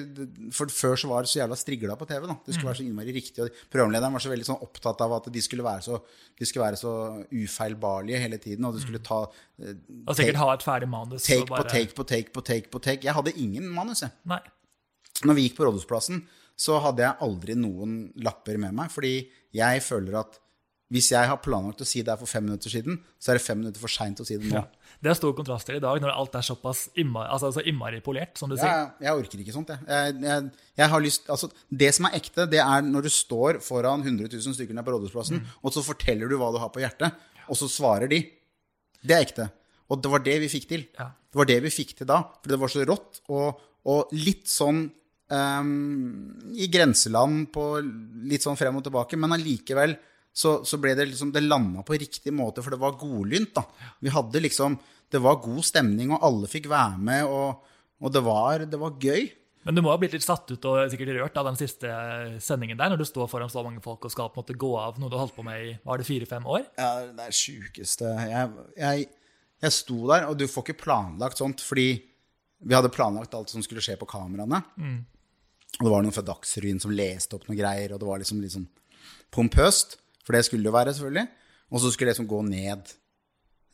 for 0.54 0.70
Før 0.70 0.98
så 1.00 1.08
var 1.10 1.24
det 1.24 1.30
så 1.32 1.40
jævla 1.40 1.56
strigla 1.58 1.96
på 1.98 2.06
TV. 2.06 2.26
da. 2.28 2.36
Det 2.46 2.54
skulle 2.54 2.68
være 2.68 2.78
så 2.78 2.84
innmari 2.86 3.14
riktig. 3.16 3.42
og 3.42 3.56
Programlederen 3.72 4.12
var 4.14 4.22
så 4.22 4.30
veldig 4.30 4.46
sånn 4.46 4.60
opptatt 4.62 5.00
av 5.02 5.14
at 5.16 5.30
de 5.32 5.42
skulle 5.42 5.64
være 5.66 5.82
så, 5.82 5.98
de 6.38 6.46
skulle 6.46 6.66
være 6.66 6.78
så 6.78 6.92
ufeilbarlige 7.32 8.20
hele 8.22 8.38
tiden. 8.38 8.68
Og 8.68 8.76
du 8.76 8.80
skulle 8.84 9.02
ta 9.02 9.24
uh, 9.26 9.72
Og 10.06 10.14
sikkert 10.16 10.38
ha 10.42 10.52
et 10.54 10.66
ferdig 10.66 10.88
manus. 10.92 11.24
take 11.26 11.48
og 11.48 11.56
på 11.56 11.64
take 11.72 11.96
på 11.96 12.06
take 12.06 12.32
på 12.32 12.44
take. 12.46 12.70
på 12.70 12.78
take. 12.78 13.04
Jeg 13.04 13.16
hadde 13.16 13.34
ingen 13.36 13.66
manus. 13.74 14.02
jeg 14.02 14.10
Nei. 14.24 14.40
når 15.24 15.34
vi 15.34 15.48
gikk 15.48 15.56
på 15.58 15.66
Rådhusplassen, 15.66 16.22
så 16.56 16.78
hadde 16.84 17.02
jeg 17.02 17.18
aldri 17.20 17.56
noen 17.56 18.12
lapper 18.22 18.58
med 18.60 18.76
meg. 18.76 18.90
Fordi 18.92 19.30
jeg 19.56 19.82
føler 19.82 20.20
at 20.20 20.38
hvis 20.90 21.12
jeg 21.12 21.28
har 21.30 21.38
planlagt 21.38 21.84
å 21.84 21.86
si 21.86 22.02
det 22.02 22.10
her 22.10 22.18
for 22.18 22.30
fem 22.30 22.42
minutter 22.48 22.72
siden, 22.72 22.96
så 23.22 23.30
er 23.30 23.38
det 23.38 23.44
fem 23.44 23.60
minutter 23.60 23.78
for 23.82 23.92
seint 23.92 24.18
å 24.22 24.26
si 24.26 24.38
det 24.40 24.48
nå. 24.50 24.58
Ja. 24.58 24.96
Det 25.00 25.12
er 25.12 25.16
stor 25.16 25.32
kontrast 25.38 25.68
til 25.68 25.78
i 25.78 25.82
dag, 25.82 26.00
når 26.02 26.10
alt 26.12 26.34
er 26.36 26.44
såpass 26.44 26.88
innmari, 26.98 27.30
altså, 27.32 27.52
så 27.54 27.62
innmari 27.64 28.02
polert, 28.04 28.34
som 28.36 28.50
du 28.50 28.56
sier. 28.58 28.90
Jeg, 29.00 29.14
orker 29.14 29.40
ikke 29.40 29.54
sånt, 29.54 29.70
jeg. 29.70 29.86
Jeg, 29.86 30.16
jeg, 30.26 30.66
jeg 30.82 30.92
har 30.92 31.04
lyst, 31.04 31.30
altså, 31.30 31.48
det 31.82 31.92
som 31.96 32.08
er 32.08 32.18
ekte, 32.18 32.48
det 32.50 32.60
er 32.64 32.84
når 32.84 33.06
du 33.06 33.12
står 33.14 33.62
foran 33.64 34.02
100 34.02 34.28
000 34.34 34.58
stykker 34.58 34.76
nede 34.76 34.84
på 34.88 34.96
Rådhusplassen, 34.96 35.40
og 35.62 35.76
så 35.76 35.86
forteller 35.86 36.28
du 36.28 36.36
hva 36.40 36.50
du 36.52 36.58
har 36.60 36.74
på 36.74 36.82
hjertet, 36.82 37.22
og 37.46 37.58
så 37.62 37.70
svarer 37.70 38.10
de. 38.10 38.20
Det 39.00 39.16
er 39.16 39.24
ekte. 39.24 39.48
Og 39.90 40.02
det 40.02 40.12
var 40.12 40.26
det 40.26 40.36
vi 40.42 40.52
fikk 40.52 40.68
til. 40.74 40.86
Ja. 40.98 41.12
Det 41.30 41.38
var 41.38 41.48
det 41.48 41.60
vi 41.64 41.72
fikk 41.72 41.96
til 41.98 42.10
da. 42.10 42.20
For 42.42 42.52
det 42.52 42.58
var 42.60 42.74
så 42.74 42.84
rått, 42.90 43.22
og, 43.30 43.62
og 43.88 44.12
litt 44.18 44.50
sånn 44.50 44.84
um, 45.30 45.72
i 46.54 46.68
grenseland 46.70 47.48
på 47.54 47.72
litt 48.30 48.44
sånn 48.44 48.58
frem 48.58 48.78
og 48.78 48.86
tilbake, 48.86 49.18
men 49.20 49.38
allikevel 49.38 49.96
så, 50.32 50.60
så 50.64 50.78
ble 50.78 50.94
det 50.94 51.08
liksom 51.10 51.32
Det 51.34 51.42
landa 51.42 51.82
på 51.82 51.98
riktig 51.98 52.32
måte, 52.32 52.62
for 52.62 52.70
det 52.70 52.80
var 52.80 52.98
godlynt, 53.00 53.52
da. 53.56 53.64
Vi 54.00 54.12
hadde 54.14 54.42
liksom 54.44 54.78
Det 55.10 55.18
var 55.22 55.40
god 55.42 55.64
stemning, 55.66 56.12
og 56.14 56.22
alle 56.26 56.50
fikk 56.50 56.68
være 56.70 56.98
med, 57.02 57.26
og, 57.26 57.66
og 58.00 58.12
det, 58.14 58.22
var, 58.22 58.64
det 58.70 58.78
var 58.78 58.98
gøy. 59.02 59.26
Men 59.66 59.76
du 59.76 59.82
må 59.84 59.90
ha 59.92 59.98
blitt 60.00 60.14
litt 60.14 60.24
satt 60.24 60.48
ut 60.48 60.66
og 60.70 60.86
sikkert 60.88 61.10
rørt 61.18 61.36
av 61.36 61.50
den 61.50 61.58
siste 61.58 61.90
sendingen 62.40 62.78
der, 62.80 62.92
når 62.92 63.02
du 63.02 63.08
står 63.08 63.28
foran 63.28 63.50
så 63.52 63.64
mange 63.66 63.82
folk 63.84 64.06
og 64.06 64.12
skal 64.14 64.30
på 64.30 64.38
en 64.38 64.44
måte 64.44 64.56
gå 64.56 64.70
av 64.78 65.00
noe 65.00 65.10
du 65.10 65.18
har 65.18 65.26
holdt 65.26 65.36
på 65.36 65.44
med 65.44 65.66
i 65.66 65.72
var 65.84 66.00
det 66.00 66.06
fire-fem 66.08 66.46
år? 66.48 66.62
Ja, 66.78 66.92
det 67.12 67.26
er 67.26 67.36
sjukeste 67.36 68.14
jeg, 68.30 68.54
jeg, 68.78 69.10
jeg 69.66 69.76
sto 69.76 69.98
der, 70.08 70.30
og 70.30 70.38
du 70.40 70.46
får 70.48 70.64
ikke 70.64 70.84
planlagt 70.86 71.42
sånt, 71.42 71.60
fordi 71.60 71.90
vi 72.60 72.76
hadde 72.76 72.92
planlagt 72.92 73.34
alt 73.36 73.52
som 73.52 73.64
skulle 73.64 73.82
skje 73.84 73.98
på 74.00 74.08
kameraene. 74.08 74.62
Og 75.80 75.84
det 75.86 75.92
var 75.92 76.04
noen 76.04 76.14
fra 76.16 76.24
Dagsrevyen 76.24 76.80
som 76.82 76.92
leste 76.92 77.36
opp 77.36 77.46
noen 77.48 77.58
greier, 77.60 77.92
og 77.94 78.00
det 78.00 78.08
var 78.08 78.20
liksom 78.20 78.40
sånn 78.52 78.68
pompøst. 79.32 79.98
For 80.26 80.36
det 80.36 80.44
skulle 80.46 80.62
det 80.64 80.70
jo 80.72 80.76
være, 80.76 80.92
selvfølgelig. 80.94 81.28
Og 81.70 81.80
så 81.80 81.90
skulle 81.92 82.10
det 82.10 82.16
liksom 82.16 82.28
gå 82.30 82.42
ned 82.48 82.92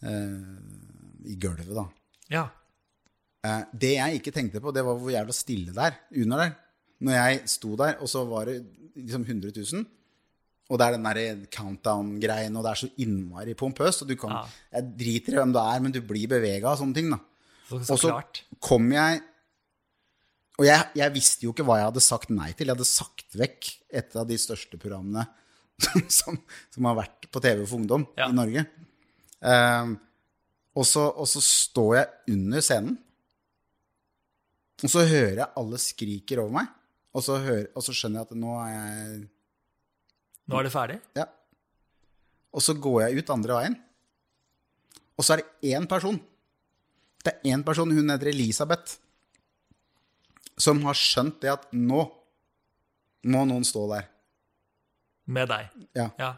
eh, 0.07 1.33
i 1.33 1.37
gulvet, 1.43 1.73
da. 1.75 1.85
Ja. 2.33 2.45
Eh, 3.47 3.63
det 3.75 3.93
jeg 3.97 4.21
ikke 4.21 4.35
tenkte 4.35 4.61
på, 4.63 4.73
det 4.75 4.85
var 4.87 4.99
hvor 5.01 5.13
jævla 5.13 5.35
stille 5.35 5.75
der, 5.77 5.99
under 6.23 6.43
der. 6.45 6.55
Når 7.07 7.13
jeg 7.19 7.43
sto 7.53 7.75
der, 7.77 7.99
og 8.01 8.09
så 8.09 8.25
var 8.29 8.49
det 8.49 8.61
liksom 8.97 9.25
100 9.27 9.53
000. 9.73 9.85
Og 10.71 10.79
det 10.81 10.87
er 10.87 10.97
den 10.97 11.05
der 11.07 11.47
countdown-greien, 11.55 12.57
og 12.59 12.65
det 12.67 12.71
er 12.73 12.81
så 12.81 12.89
innmari 12.99 13.55
pompøst. 13.55 14.03
Og 14.03 14.09
du 14.11 14.17
kan, 14.19 14.31
Ja. 14.35 14.45
Jeg 14.79 14.93
driter 14.99 15.37
i 15.37 15.41
hvem 15.43 15.53
du 15.55 15.59
er, 15.61 15.81
men 15.85 15.93
du 15.95 16.01
blir 16.03 16.27
bevega 16.29 16.73
av 16.73 16.79
sånne 16.81 16.95
ting. 16.97 17.11
da. 17.13 17.19
Så, 17.69 17.85
så 17.85 17.93
Og 17.93 17.99
så 17.99 18.09
klart. 18.15 18.43
kom 18.63 18.93
jeg 18.93 19.23
Og 20.59 20.65
jeg, 20.65 20.87
jeg 20.97 21.13
visste 21.13 21.45
jo 21.45 21.51
ikke 21.53 21.65
hva 21.69 21.75
jeg 21.77 21.85
hadde 21.91 22.01
sagt 22.01 22.31
nei 22.33 22.53
til. 22.57 22.67
Jeg 22.71 22.77
hadde 22.77 22.87
sagt 22.89 23.35
vekk 23.37 23.67
et 23.93 24.15
av 24.17 24.25
de 24.27 24.39
største 24.41 24.79
programmene 24.81 25.27
som, 26.19 26.39
som 26.73 26.89
har 26.89 26.97
vært 27.03 27.29
på 27.33 27.43
TV 27.45 27.65
for 27.67 27.79
ungdom 27.81 28.07
Ja. 28.19 28.29
i 28.31 28.37
Norge. 28.37 28.67
Um, 29.41 29.97
og, 30.77 30.85
så, 30.89 31.07
og 31.13 31.29
så 31.31 31.43
står 31.45 31.91
jeg 31.99 32.35
under 32.37 32.65
scenen, 32.65 32.97
og 34.85 34.91
så 34.93 35.07
hører 35.09 35.39
jeg 35.43 35.53
alle 35.57 35.79
skriker 35.81 36.43
over 36.43 36.53
meg. 36.59 36.73
Og 37.17 37.25
så, 37.25 37.39
hører, 37.41 37.71
og 37.73 37.81
så 37.85 37.95
skjønner 37.97 38.21
jeg 38.21 38.29
at 38.29 38.37
nå 38.37 38.55
er 38.61 38.71
jeg 38.75 39.23
Nå 40.47 40.59
er 40.61 40.67
det 40.69 40.73
ferdig? 40.75 40.99
ja. 41.17 41.25
Og 42.57 42.63
så 42.65 42.73
går 42.81 43.03
jeg 43.07 43.21
ut 43.21 43.31
andre 43.35 43.57
veien. 43.59 43.75
Og 45.19 45.25
så 45.27 45.35
er 45.35 45.41
det 45.43 45.73
én 45.75 45.85
person. 45.89 46.17
Det 47.25 47.33
er 47.35 47.51
én 47.57 47.65
person, 47.67 47.91
hun 47.93 48.13
heter 48.13 48.31
Elisabeth, 48.31 48.95
som 50.57 50.81
har 50.87 50.97
skjønt 50.97 51.41
det 51.43 51.51
at 51.53 51.67
nå 51.77 52.05
må 53.29 53.43
noen 53.49 53.65
stå 53.67 53.83
der. 53.91 54.07
Med 55.27 55.49
deg. 55.49 55.69
Ja. 55.99 56.11
Ja. 56.19 56.33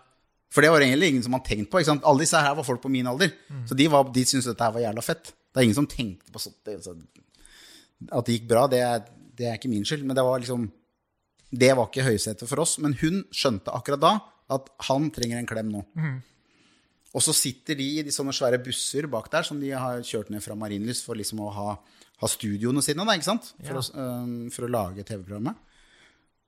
For 0.50 0.64
det 0.64 0.70
var 0.72 0.80
egentlig 0.80 1.10
ingen 1.12 1.22
som 1.22 1.34
hadde 1.36 1.44
tenkt 1.50 1.70
på. 1.70 1.80
Alle 1.84 2.18
disse 2.24 2.40
her 2.40 2.54
var 2.56 2.64
folk 2.64 2.80
på 2.82 2.88
min 2.90 3.06
alder. 3.06 3.32
Så 3.68 3.76
de, 3.76 3.86
var, 3.92 4.04
de 4.14 4.24
syntes 4.24 4.46
dette 4.48 4.64
her 4.64 4.72
var 4.72 4.80
jævla 4.80 5.02
fett. 5.04 5.32
Det 5.52 5.60
er 5.60 5.66
ingen 5.68 5.76
som 5.76 5.86
tenkte 5.86 6.32
på 6.32 6.40
sånt. 6.40 6.56
det- 6.64 6.80
At 8.12 8.24
det 8.26 8.38
gikk 8.40 8.48
bra, 8.48 8.66
det 8.66 8.80
er, 8.80 9.04
det 9.36 9.46
er 9.46 9.58
ikke 9.58 9.68
min 9.68 9.84
skyld. 9.84 10.04
Men 10.04 10.16
det 10.16 10.24
var 10.24 10.38
liksom 10.40 10.70
Det 11.50 11.74
var 11.76 11.86
ikke 11.88 12.04
høysetet 12.04 12.48
for 12.48 12.60
oss. 12.60 12.78
Men 12.78 12.92
hun 13.00 13.24
skjønte 13.32 13.72
akkurat 13.72 14.00
da 14.00 14.20
at 14.50 14.68
han 14.88 15.10
trenger 15.10 15.38
en 15.38 15.46
klem 15.46 15.68
nå. 15.72 15.84
Og 17.14 17.22
så 17.24 17.32
sitter 17.34 17.74
de 17.74 17.84
i 17.98 18.02
de 18.04 18.10
sånne 18.12 18.32
svære 18.36 18.58
busser 18.64 19.06
bak 19.08 19.30
der 19.32 19.42
som 19.42 19.58
de 19.60 19.70
har 19.70 20.00
kjørt 20.04 20.28
ned 20.30 20.42
fra 20.44 20.54
Marienlyst 20.54 21.04
for 21.04 21.14
liksom 21.16 21.40
å 21.40 21.50
ha, 21.52 21.76
ha 22.20 22.26
studioene 22.28 22.82
sine, 22.84 23.04
da, 23.04 23.12
ikke 23.16 23.24
sant? 23.24 23.52
For, 23.64 23.74
Ja. 23.74 23.80
å, 23.80 24.22
um, 24.24 24.50
for 24.50 24.66
å 24.66 24.70
lage 24.70 25.04
TV-programmet. 25.04 25.56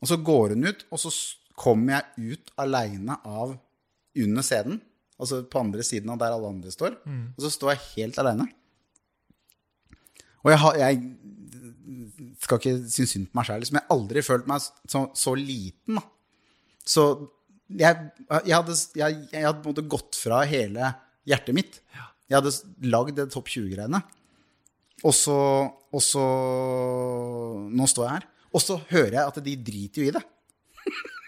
Og 0.02 0.08
så 0.08 0.16
går 0.22 0.50
hun 0.54 0.64
ut, 0.66 0.84
og 0.92 0.98
så 0.98 1.10
kommer 1.60 1.98
jeg 1.98 2.32
ut 2.34 2.54
aleine 2.60 3.18
av 3.26 3.56
under 4.24 4.46
scenen. 4.46 4.80
Altså 5.20 5.42
på 5.44 5.60
andre 5.60 5.84
siden 5.84 6.08
av 6.12 6.20
der 6.22 6.32
alle 6.32 6.48
andre 6.48 6.72
står. 6.72 6.96
Og 7.36 7.44
så 7.44 7.50
står 7.52 7.74
jeg 7.74 7.86
helt 7.94 8.20
aleine. 8.22 8.46
Og 10.40 10.54
jeg, 10.54 10.60
har, 10.62 10.78
jeg 10.80 11.00
skal 12.40 12.60
ikke 12.60 12.76
synes 12.88 13.12
synd 13.12 13.28
på 13.28 13.36
meg 13.36 13.48
sjøl, 13.48 13.60
liksom. 13.60 13.76
Jeg 13.76 13.84
har 13.84 13.96
aldri 13.98 14.22
følt 14.24 14.48
meg 14.48 14.62
så, 14.64 15.02
så 15.18 15.34
liten, 15.36 15.98
da. 16.00 16.06
Så 16.88 17.04
jeg, 17.68 18.08
jeg, 18.46 18.54
hadde, 18.56 18.76
jeg, 18.98 19.18
jeg 19.30 19.44
hadde 19.44 19.60
på 19.60 19.68
en 19.68 19.74
måte 19.74 19.90
gått 19.92 20.16
fra 20.18 20.40
hele 20.48 20.94
hjertet 21.28 21.56
mitt. 21.56 21.78
Jeg 22.30 22.38
hadde 22.38 22.54
lagd 22.88 23.18
det 23.18 23.28
topp 23.34 23.50
20-greiene. 23.52 24.00
Og 25.04 25.14
så, 25.16 25.36
og 25.92 26.02
så 26.04 26.24
Nå 27.72 27.86
står 27.88 28.06
jeg 28.06 28.16
her. 28.18 28.28
Og 28.50 28.64
så 28.64 28.80
hører 28.90 29.14
jeg 29.20 29.24
at 29.28 29.44
de 29.44 29.56
driter 29.68 30.02
jo 30.02 30.10
i 30.10 30.14
det. 30.16 30.24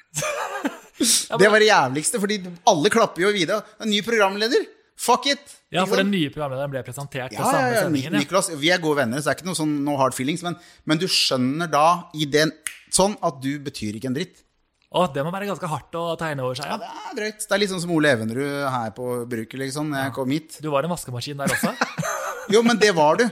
det 0.99 1.49
var 1.51 1.59
det 1.63 1.69
jævligste, 1.71 2.21
fordi 2.21 2.37
alle 2.69 2.91
klapper 2.93 3.23
jo 3.27 3.33
videre. 3.35 3.63
En 3.81 3.91
ny 3.91 4.01
programleder. 4.07 4.67
Fuck 5.03 5.27
it! 5.33 5.41
ja, 5.73 5.87
for 5.89 5.97
den 5.99 6.11
nye 6.13 6.29
programlederen 6.31 6.71
ble 6.71 6.83
presentert 6.85 7.33
på 7.33 7.41
Ja, 7.41 7.47
samme 7.49 7.71
ja, 7.73 7.75
ja. 7.79 7.83
sendingen. 7.87 8.13
Niklas, 8.21 8.51
vi 8.61 8.69
er 8.71 8.79
gode 8.83 8.99
venner, 9.01 9.19
så 9.19 9.31
det 9.31 9.33
er 9.33 9.39
ikke 9.41 9.49
noe 9.49 9.57
sånn 9.59 9.73
no 9.87 9.95
hard 9.99 10.15
feelings. 10.15 10.43
Men, 10.45 10.59
men 10.85 11.01
du 11.01 11.07
skjønner 11.11 11.71
da 11.73 11.85
i 12.15 12.27
den 12.29 12.53
sånn 12.93 13.17
at 13.25 13.41
du 13.43 13.57
betyr 13.65 13.97
ikke 13.99 14.11
en 14.13 14.19
dritt. 14.19 14.43
Å, 14.93 15.07
det 15.15 15.25
må 15.25 15.33
være 15.33 15.49
ganske 15.49 15.71
hardt 15.73 15.97
å 15.97 16.05
tegne 16.21 16.45
over 16.45 16.59
seg. 16.61 16.69
Ja, 16.69 16.77
Ja. 16.77 16.79
det 16.85 16.91
er 16.93 17.17
drøyt. 17.23 17.47
Det 17.49 17.57
er 17.57 17.63
litt 17.65 17.73
sånn 17.73 17.81
som 17.87 17.95
Ole 17.97 18.13
Evenrud 18.13 18.69
her 18.77 18.93
på 18.93 19.09
bruket, 19.33 19.57
liksom, 19.65 19.89
når 19.95 20.05
jeg 20.05 20.15
kom 20.21 20.35
hit. 20.37 20.59
Du 20.61 20.69
var 20.75 20.85
en 20.85 20.93
vaskemaskin 20.93 21.41
der 21.41 21.57
også. 21.57 21.73
Jo, 22.53 22.61
men 22.67 22.77
det 22.83 22.91
var 22.95 23.17
du. 23.17 23.25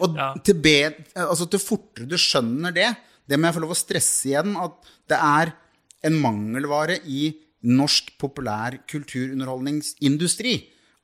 Og 0.00 0.16
Ja. 0.16 0.32
til, 0.42 0.54
be, 0.64 0.76
altså, 1.14 1.44
til 1.50 1.60
fortere 1.60 2.08
du 2.08 2.16
skjønner 2.16 2.72
det, 2.72 2.88
det 3.28 3.36
må 3.38 3.46
jeg 3.50 3.54
få 3.58 3.62
lov 3.66 3.74
å 3.74 3.78
stresse 3.78 4.30
igjen, 4.32 4.56
at 4.58 4.94
det 5.12 5.18
er 5.20 5.52
en 6.06 6.18
mangelvare 6.22 6.98
i 7.06 7.30
norsk 7.62 8.14
populær 8.18 8.80
kulturunderholdningsindustri. 8.90 10.56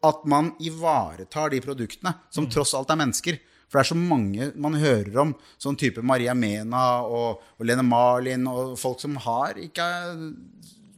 At 0.07 0.25
man 0.31 0.53
ivaretar 0.63 1.51
de 1.51 1.63
produktene, 1.63 2.15
som 2.31 2.47
tross 2.51 2.75
alt 2.79 2.91
er 2.95 3.01
mennesker. 3.01 3.39
For 3.69 3.79
det 3.79 3.85
er 3.85 3.91
så 3.91 3.99
mange 4.01 4.51
man 4.57 4.79
hører 4.81 5.17
om, 5.25 5.35
sånn 5.61 5.77
type 5.79 6.03
Maria 6.07 6.33
Mena 6.39 7.03
og, 7.05 7.43
og 7.59 7.67
Lene 7.69 7.85
Marlin, 7.85 8.47
og 8.49 8.77
folk 8.81 9.03
som 9.03 9.19
har 9.27 9.59
ikke 9.61 9.87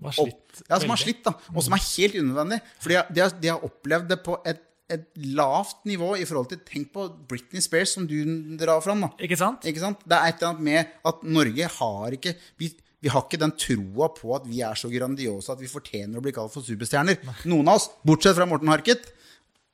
opp, 0.01 0.15
slitt 0.15 0.67
ja, 0.69 0.79
som 0.79 0.93
har 0.93 1.01
slitt, 1.01 1.23
da. 1.27 1.35
Og 1.55 1.65
som 1.67 1.75
er 1.77 1.83
helt 1.83 2.19
unødvendig. 2.21 2.61
For 2.81 2.93
de 2.93 3.01
har, 3.01 3.09
de 3.11 3.31
de 3.43 3.51
har 3.53 3.65
opplevd 3.67 4.13
det 4.13 4.21
på 4.27 4.37
et, 4.49 4.63
et 4.91 5.09
lavt 5.35 5.83
nivå 5.89 6.13
i 6.19 6.27
forhold 6.29 6.51
til 6.53 6.63
Tenk 6.67 6.93
på 6.95 7.09
Britney 7.31 7.63
Spears, 7.65 7.97
som 7.97 8.07
du 8.11 8.17
drar 8.61 8.85
fram. 8.85 9.03
da. 9.07 9.11
Ikke 9.23 9.39
sant? 9.41 9.67
Ikke 9.67 9.83
sant? 9.83 10.07
Det 10.07 10.17
er 10.17 10.31
et 10.31 10.39
eller 10.39 10.53
annet 10.55 10.67
med 10.71 10.95
at 11.11 11.27
Norge 11.27 11.73
har 11.81 12.17
ikke 12.17 12.37
vi, 12.61 12.71
vi 13.01 13.09
har 13.09 13.23
ikke 13.25 13.39
den 13.41 13.53
troa 13.57 14.11
på 14.13 14.35
at 14.37 14.45
vi 14.49 14.61
er 14.67 14.77
så 14.77 14.91
grandiose 14.93 15.53
at 15.55 15.61
vi 15.63 15.69
fortjener 15.71 16.19
å 16.21 16.25
bli 16.25 16.33
kalt 16.37 16.53
for 16.53 16.65
superstjerner. 16.67 17.17
Noen 17.49 17.69
av 17.73 17.79
oss, 17.81 17.87
bortsett 18.05 18.37
fra 18.37 18.47
Morten 18.49 18.69
Harket. 18.69 19.07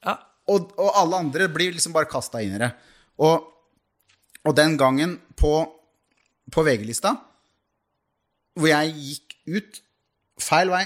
Ja. 0.06 0.14
Og, 0.52 0.70
og 0.78 0.92
alle 0.94 1.18
andre 1.24 1.48
blir 1.50 1.72
liksom 1.74 1.94
bare 1.96 2.06
kasta 2.10 2.38
inn 2.44 2.54
i 2.54 2.60
det. 2.62 2.68
Og, 3.18 3.48
og 4.46 4.54
den 4.54 4.76
gangen 4.78 5.16
på, 5.34 5.50
på 6.54 6.62
VG-lista, 6.68 7.16
hvor 8.56 8.70
jeg 8.70 8.94
gikk 8.94 9.34
ut 9.58 9.80
feil 10.40 10.70
vei, 10.72 10.84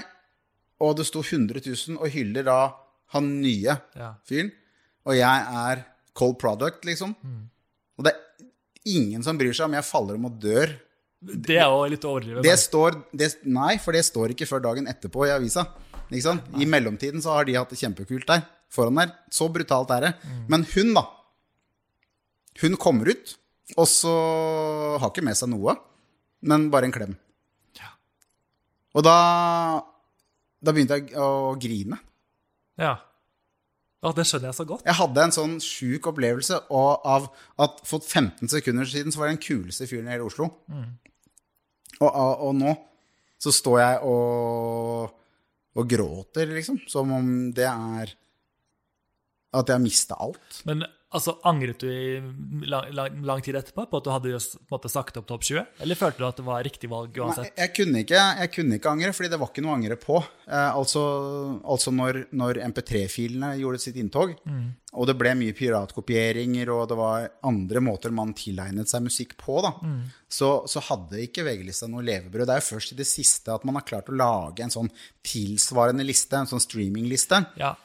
og 0.81 0.95
det 0.97 1.05
sto 1.07 1.21
100 1.21 1.61
000 1.61 1.99
og 2.01 2.09
hyller 2.15 2.47
da 2.47 2.57
han 3.13 3.27
nye 3.43 3.75
Ja. 3.99 4.13
fyren, 4.25 4.49
og 5.05 5.13
jeg 5.17 5.45
er 5.61 5.83
cold 6.17 6.39
product, 6.41 6.85
liksom. 6.89 7.13
Og 7.99 8.05
det 8.07 8.15
er 8.15 8.47
ingen 8.97 9.21
som 9.23 9.37
bryr 9.37 9.53
seg 9.53 9.67
om 9.69 9.75
jeg 9.77 9.85
faller 9.85 10.17
om 10.17 10.25
og 10.31 10.39
dør. 10.41 10.73
Det 11.21 11.57
er 11.59 11.67
jo 11.69 11.83
litt 11.85 12.05
å 12.07 12.15
overdrive. 12.15 12.41
Det 12.45 12.53
står, 12.57 12.97
det, 13.13 13.27
nei, 13.45 13.75
for 13.81 13.93
det 13.93 14.01
står 14.07 14.33
ikke 14.33 14.47
før 14.49 14.63
dagen 14.65 14.89
etterpå 14.89 15.27
i 15.27 15.33
avisa. 15.35 15.67
I 16.11 16.65
mellomtiden 16.67 17.21
så 17.23 17.37
har 17.37 17.45
de 17.47 17.53
hatt 17.55 17.69
det 17.71 17.77
kjempekult 17.79 18.25
der. 18.27 18.41
Foran 18.73 18.97
der. 18.97 19.11
Så 19.31 19.47
brutalt 19.53 19.91
er 19.93 20.07
det. 20.07 20.11
Men 20.51 20.65
hun, 20.73 20.95
da. 20.97 21.05
Hun 22.63 22.75
kommer 22.81 23.11
ut, 23.13 23.35
og 23.77 23.87
så 23.87 24.11
har 24.99 25.11
ikke 25.11 25.23
med 25.23 25.37
seg 25.39 25.51
noe, 25.53 25.77
men 26.43 26.67
bare 26.73 26.89
en 26.89 26.95
klem. 26.95 27.13
Ja. 27.79 27.93
Og 28.97 29.05
da, 29.05 29.15
da 30.59 30.73
begynte 30.73 30.97
jeg 30.99 31.13
å 31.21 31.53
grine. 31.61 32.01
Ja. 32.81 32.97
Å, 34.01 34.11
det 34.17 34.25
skjønner 34.25 34.49
jeg 34.49 34.57
så 34.57 34.65
godt. 34.65 34.83
Jeg 34.89 34.97
hadde 34.97 35.23
en 35.27 35.35
sånn 35.35 35.55
sjuk 35.61 36.09
opplevelse 36.09 36.63
av 36.73 37.29
at 37.61 37.79
for 37.85 38.01
15 38.01 38.49
sekunder 38.49 38.89
siden 38.89 39.13
så 39.13 39.21
var 39.21 39.29
jeg 39.29 39.37
den 39.37 39.45
kuleste 39.45 39.85
fyren 39.87 40.09
i 40.09 40.15
hele 40.15 40.25
Oslo. 40.25 40.49
Og, 41.99 42.07
og, 42.09 42.47
og 42.47 42.55
nå 42.57 42.75
så 43.41 43.49
står 43.53 43.77
jeg 43.81 44.01
og, 44.05 45.13
og 45.73 45.87
gråter, 45.89 46.51
liksom. 46.53 46.77
Som 46.89 47.13
om 47.17 47.29
det 47.55 47.65
er 47.65 48.11
At 49.51 49.67
jeg 49.67 49.75
har 49.75 49.83
mista 49.83 50.15
alt. 50.15 50.61
Men 50.69 50.85
altså, 51.15 51.35
angret 51.47 51.83
du 51.83 51.87
i 51.91 52.19
lang, 52.69 52.89
lang, 52.95 53.17
lang 53.27 53.43
tid 53.43 53.57
etterpå 53.59 53.85
på 53.91 53.99
at 53.99 54.07
du 54.07 54.11
hadde 54.13 54.33
just, 54.33 54.57
måte, 54.71 54.91
sagt 54.91 55.17
opp 55.19 55.27
topp 55.29 55.45
20? 55.47 55.65
Eller 55.83 55.99
følte 55.99 56.21
du 56.21 56.27
at 56.27 56.39
det 56.39 56.45
var 56.47 56.63
riktig 56.65 56.89
valg 56.91 57.11
Nei, 57.15 57.25
uansett? 57.25 57.51
jeg, 57.57 57.73
kunne 57.77 58.03
ikke, 58.05 58.21
jeg 58.41 58.53
kunne 58.55 58.79
ikke 58.79 58.93
angre, 58.93 59.11
fordi 59.17 59.31
det 59.33 59.41
var 59.41 59.51
ikke 59.51 59.65
noe 59.65 59.73
å 59.73 59.79
angre 59.79 59.97
på. 60.01 60.21
Eh, 60.47 60.69
altså, 60.69 61.03
altså 61.75 61.93
når, 61.95 62.23
når 62.37 62.61
MP3-filene 62.69 63.53
gjorde 63.61 63.83
sitt 63.83 63.99
inntog, 64.01 64.33
og 64.91 65.07
det 65.07 65.15
ble 65.19 65.35
mye 65.39 65.55
piratkopieringer, 65.55 66.71
og 66.73 66.89
det 66.91 66.97
var 66.99 67.29
andre 67.47 67.83
måter 67.83 68.15
man 68.15 68.33
tilegnet 68.35 68.91
seg 68.91 69.05
musikk 69.05 69.37
på, 69.39 69.61
da, 69.63 69.75
så, 70.31 70.51
så 70.67 70.83
hadde 70.89 71.21
ikke 71.23 71.45
VG-lista 71.47 71.87
noe 71.91 72.03
levebrød. 72.07 72.47
Det 72.49 72.57
er 72.57 72.63
jo 72.63 72.69
først 72.73 72.95
i 72.95 72.99
det 72.99 73.07
siste 73.07 73.53
at 73.55 73.63
man 73.67 73.79
har 73.79 73.87
klart 73.87 74.11
å 74.11 74.17
lage 74.17 74.65
en 74.65 74.73
sånn 74.73 74.91
tilsvarende 75.27 76.03
liste, 76.07 76.35
en 76.39 76.49
sånn 76.49 76.63
streamingliste. 76.63 77.45
Ja. 77.59 77.75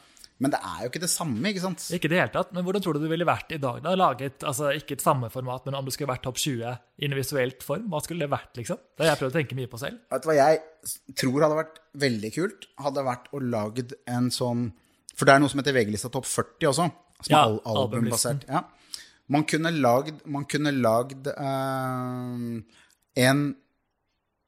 Men 0.43 0.53
det 0.53 0.59
er 0.61 0.83
jo 0.85 0.91
ikke 0.91 1.01
det 1.01 1.09
samme, 1.09 1.41
ikke 1.49 1.63
sant? 1.63 1.85
Ikke 1.97 2.11
det 2.13 2.19
hele 2.21 2.33
tatt. 2.35 2.51
Men 2.53 2.65
hvordan 2.67 2.83
tror 2.85 2.97
du 2.97 3.05
du 3.07 3.09
ville 3.09 3.25
vært 3.25 3.55
i 3.57 3.61
dag? 3.61 3.79
da? 3.85 3.95
Laget, 3.97 4.45
altså 4.45 4.69
Ikke 4.77 4.99
et 4.99 5.05
samme 5.05 5.31
format, 5.33 5.65
men 5.65 5.79
om 5.79 5.87
du 5.87 5.93
skulle 5.95 6.11
vært 6.11 6.27
topp 6.27 6.37
20 6.43 6.75
i 7.01 7.09
en 7.09 7.17
visuelt 7.17 7.65
form? 7.65 7.87
Hva 7.93 8.03
skulle 8.05 8.27
det 8.27 8.33
vært, 8.35 8.51
liksom? 8.61 8.77
Det 8.97 9.07
har 9.07 9.15
jeg 9.15 9.23
prøvd 9.23 9.33
å 9.33 9.39
tenke 9.39 9.57
mye 9.57 9.71
på 9.73 9.81
selv. 9.81 10.03
Vet 10.13 10.27
du 10.27 10.29
hva 10.29 10.37
jeg 10.37 10.61
tror 11.23 11.47
hadde 11.47 11.59
vært 11.63 11.81
veldig 12.05 12.33
kult? 12.37 12.69
Hadde 12.85 13.07
vært 13.09 13.31
å 13.33 13.41
lage 13.43 13.87
en 14.13 14.29
sånn 14.35 14.67
For 15.17 15.25
det 15.25 15.35
er 15.37 15.41
noe 15.41 15.49
som 15.53 15.63
heter 15.63 15.77
VG-lista 15.79 16.13
Topp 16.13 16.29
40 16.29 16.69
også. 16.75 16.89
Som 17.25 17.33
Ja, 17.33 17.41
er 17.47 17.57
al 17.65 17.81
albumbasert. 17.87 18.45
Ja. 18.51 18.67
Man 19.33 19.47
kunne 19.49 19.73
lagd, 19.73 20.21
man 20.29 20.45
kunne 20.47 20.71
lagd 20.77 21.31
eh, 21.33 22.43
en 23.25 23.47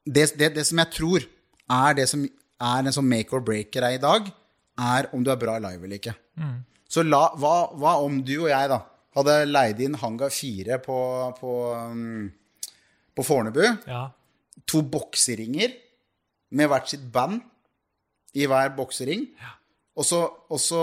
det, 0.05 0.25
det, 0.37 0.53
det 0.55 0.65
som 0.69 0.79
jeg 0.81 0.93
tror 0.95 1.25
er 1.69 1.97
det 1.97 2.05
som 2.09 2.21
er 2.25 2.85
en 2.85 2.93
sånn 2.93 3.09
make 3.09 3.33
or 3.35 3.41
breaker 3.45 3.85
i 3.89 3.99
dag, 4.01 4.29
er 4.79 5.09
om 5.15 5.23
du 5.25 5.31
er 5.33 5.39
bra 5.41 5.57
live 5.61 5.85
eller 5.85 5.99
ikke. 5.99 6.15
Så 6.89 7.03
la, 7.05 7.25
hva, 7.37 7.69
hva 7.77 7.97
om 8.05 8.21
du 8.25 8.35
og 8.43 8.49
jeg 8.49 8.71
da 8.71 8.79
hadde 9.17 9.35
leid 9.49 9.79
inn 9.83 9.97
Hangar 9.99 10.31
4 10.33 10.79
på, 10.85 10.97
på, 11.39 11.53
um, 11.75 12.25
på 13.17 13.25
Fornebu? 13.27 13.63
Ja. 13.89 14.07
to 14.69 14.81
bokseringer 14.85 15.71
med 16.53 16.69
hvert 16.69 16.89
sitt 16.91 17.05
band 17.13 17.41
i 18.37 18.45
hver 18.49 18.73
boksering. 18.77 19.23
Og, 19.99 20.05
så, 20.05 20.19
og 20.49 20.59
så 20.61 20.81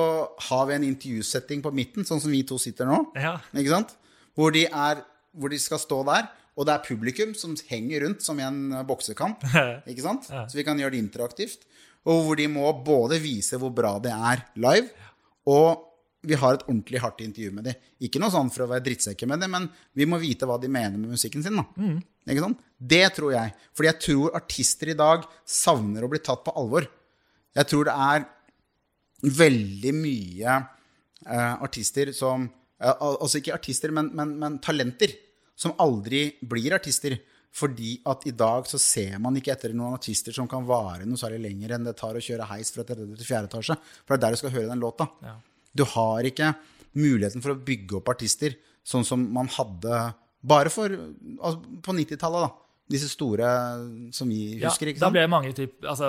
har 0.48 0.66
vi 0.68 0.74
en 0.77 0.86
intervjusetting 0.89 1.62
på 1.64 1.73
midten, 1.74 2.05
sånn 2.05 2.20
som 2.20 2.32
vi 2.35 2.43
to 2.47 2.59
sitter 2.60 2.89
nå. 2.89 2.98
Ja. 3.16 3.36
Ikke 3.55 3.73
sant? 3.73 3.94
Hvor 4.36 4.52
de, 4.52 4.66
er, 4.66 5.01
hvor 5.32 5.52
de 5.52 5.59
skal 5.62 5.81
stå 5.81 6.02
der, 6.09 6.27
og 6.56 6.66
det 6.68 6.74
er 6.74 6.85
publikum 6.85 7.32
som 7.36 7.55
henger 7.68 8.05
rundt 8.06 8.24
som 8.24 8.39
i 8.40 8.44
en 8.44 8.74
boksekamp. 8.89 9.43
Ikke 9.90 10.05
sant? 10.05 10.28
Så 10.28 10.56
vi 10.59 10.64
kan 10.66 10.78
gjøre 10.81 10.94
det 10.97 11.02
interaktivt. 11.05 11.66
Og 12.07 12.23
hvor 12.27 12.39
de 12.39 12.47
må 12.51 12.70
både 12.87 13.19
vise 13.23 13.59
hvor 13.61 13.73
bra 13.74 13.97
det 14.03 14.12
er 14.15 14.45
live, 14.62 14.89
og 15.51 15.83
vi 16.27 16.35
har 16.39 16.57
et 16.57 16.65
ordentlig 16.66 17.01
hardt 17.03 17.23
intervju 17.23 17.53
med 17.55 17.69
dem. 17.69 17.83
Ikke 18.03 18.19
noe 18.23 18.33
sånn 18.35 18.49
for 18.51 18.65
å 18.65 18.70
være 18.70 18.85
drittsekker 18.89 19.28
med 19.31 19.43
dem, 19.45 19.53
men 19.55 19.69
vi 19.95 20.09
må 20.11 20.19
vite 20.19 20.47
hva 20.49 20.57
de 20.59 20.70
mener 20.70 20.99
med 20.99 21.12
musikken 21.15 21.45
sin. 21.45 21.61
Ikke 22.27 22.43
sant? 22.43 22.65
Det 22.77 23.05
tror 23.15 23.35
jeg. 23.37 23.53
Fordi 23.77 23.91
jeg 23.93 24.01
tror 24.03 24.39
artister 24.39 24.91
i 24.91 24.99
dag 24.99 25.27
savner 25.47 26.07
å 26.07 26.11
bli 26.11 26.19
tatt 26.27 26.43
på 26.47 26.55
alvor. 26.59 26.89
Jeg 27.57 27.70
tror 27.70 27.87
det 27.87 27.95
er 28.09 28.27
veldig 29.39 29.93
mye 29.97 30.57
eh, 30.59 31.55
artister 31.65 32.11
som 32.12 32.49
eh, 32.83 33.07
Altså 33.07 33.41
ikke 33.41 33.55
artister, 33.55 33.95
men, 33.95 34.11
men, 34.19 34.35
men 34.43 34.59
talenter. 34.65 35.15
Som 35.57 35.77
aldri 35.81 36.27
blir 36.43 36.74
artister. 36.77 37.16
Fordi 37.57 37.95
at 38.12 38.27
i 38.28 38.35
dag 38.37 38.66
så 38.69 38.77
ser 38.83 39.15
man 39.23 39.37
ikke 39.39 39.55
etter 39.55 39.73
noen 39.77 39.95
artister 39.97 40.35
som 40.37 40.49
kan 40.51 40.66
vare 40.69 41.07
noe 41.09 41.16
særlig 41.20 41.39
lenger 41.47 41.73
enn 41.77 41.87
det 41.89 41.95
tar 41.97 42.19
å 42.19 42.20
kjøre 42.20 42.49
heis 42.51 42.73
fra 42.74 42.85
tredje 42.85 43.16
til 43.16 43.28
fjerde 43.31 43.49
etasje. 43.49 43.78
For 44.05 44.12
det 44.12 44.19
er 44.19 44.24
der 44.27 44.37
du 44.37 44.41
skal 44.43 44.53
høre 44.59 44.69
den 44.74 44.83
låta. 44.83 45.07
Ja. 45.24 45.39
Du 45.77 45.85
har 45.95 46.28
ikke 46.28 46.51
muligheten 46.97 47.41
for 47.45 47.55
å 47.55 47.61
bygge 47.65 47.99
opp 48.01 48.12
artister 48.12 48.59
sånn 48.87 49.05
som 49.09 49.24
man 49.33 49.49
hadde 49.57 50.03
bare 50.47 50.70
for 50.70 50.93
altså, 50.93 51.59
på 51.83 51.97
90-tallet, 51.97 52.45
da. 52.47 52.53
Disse 52.87 53.09
store 53.11 53.49
som 54.15 54.28
vi 54.31 54.61
Ja, 54.61 54.69
husker, 54.70 54.93
sant? 54.93 55.01
da 55.03 55.09
ble 55.11 55.24
mange 55.27 55.51
typ, 55.57 55.81
altså, 55.83 56.07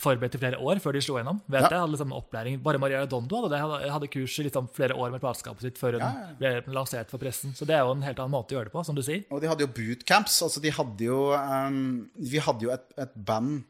forberedt 0.00 0.36
i 0.36 0.40
flere 0.40 0.58
år 0.60 0.80
før 0.82 0.96
de 0.96 1.02
slo 1.04 1.16
gjennom. 1.18 1.40
Vet 1.46 1.62
Ja. 1.62 1.68
jeg, 1.68 1.80
hadde 1.80 1.92
liksom 1.94 2.12
opplæring. 2.16 2.62
Bare 2.62 2.78
Maria 2.78 3.04
Dondo 3.06 3.42
hadde, 3.42 3.50
det, 3.54 3.90
hadde, 3.90 4.08
kurs 4.08 4.38
i 4.38 4.44
liksom 4.46 4.68
flere 4.72 4.94
år 4.94 5.10
med 5.10 5.20
plateskapet 5.20 5.60
sitt 5.66 5.78
før 5.78 5.98
hun 5.98 6.00
Ja, 6.00 6.12
ja. 6.12 6.60
ble 6.62 6.74
lansert 6.74 7.10
for 7.10 7.18
pressen. 7.18 7.54
Så 7.54 7.66
det 7.66 7.76
er 7.76 7.84
jo 7.84 7.92
en 7.92 8.02
helt 8.02 8.18
annen 8.18 8.34
måte 8.34 8.54
å 8.54 8.58
gjøre 8.58 8.70
det 8.70 8.74
på, 8.76 8.84
som 8.84 8.94
du 8.94 9.02
sier. 9.02 9.24
Og 9.30 9.40
de 9.40 9.48
hadde 9.48 9.66
jo 9.66 9.72
bootcamps. 9.72 10.42
Altså 10.42 10.62
de 10.62 10.70
hadde 10.70 11.04
jo 11.04 11.32
um, 11.34 12.08
Vi 12.18 12.38
hadde 12.38 12.62
jo 12.62 12.70
et, 12.70 12.86
et 12.98 13.14
band, 13.14 13.64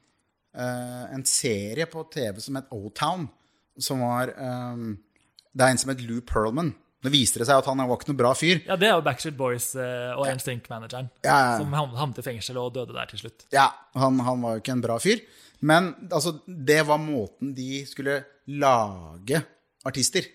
uh, 0.55 1.05
en 1.15 1.25
serie 1.25 1.87
på 1.87 2.05
TV 2.13 2.39
som 2.41 2.57
het 2.57 2.71
O-Town, 2.71 3.29
som 3.79 4.01
var 4.01 4.35
um, 4.37 4.99
Det 5.53 5.65
er 5.67 5.75
en 5.75 5.79
som 5.79 5.91
het 5.91 6.01
Lou 6.01 6.21
Pearlman. 6.21 6.75
Nå 7.03 7.11
viste 7.11 7.41
det 7.43 7.49
seg 7.49 7.59
at 7.59 7.67
han 7.67 7.81
var 7.83 7.99
ikke 7.99 8.13
noe 8.13 8.19
bra 8.21 8.31
fyr. 8.39 8.61
Ja, 8.63 8.77
det 8.79 8.87
er 8.87 8.93
jo 8.95 9.03
Backstreet 9.03 9.35
Boys 9.37 9.73
uh, 9.75 10.15
og 10.15 10.29
NSYNC-manageren 10.31 11.09
Ja, 11.27 11.59
som 11.59 11.73
havnet 11.75 12.21
i 12.23 12.23
fengsel 12.23 12.61
og 12.63 12.77
døde 12.77 12.95
der 12.95 13.11
til 13.11 13.25
slutt. 13.25 13.43
Ja, 13.55 13.73
han, 13.99 14.21
han 14.23 14.45
var 14.45 14.55
jo 14.55 14.63
ikke 14.63 14.77
en 14.77 14.85
bra 14.85 14.99
fyr. 15.03 15.25
Men 15.69 15.93
altså, 16.11 16.37
det 16.47 16.81
var 16.89 17.01
måten 17.03 17.53
de 17.55 17.85
skulle 17.87 18.19
lage 18.51 19.39
artister. 19.87 20.27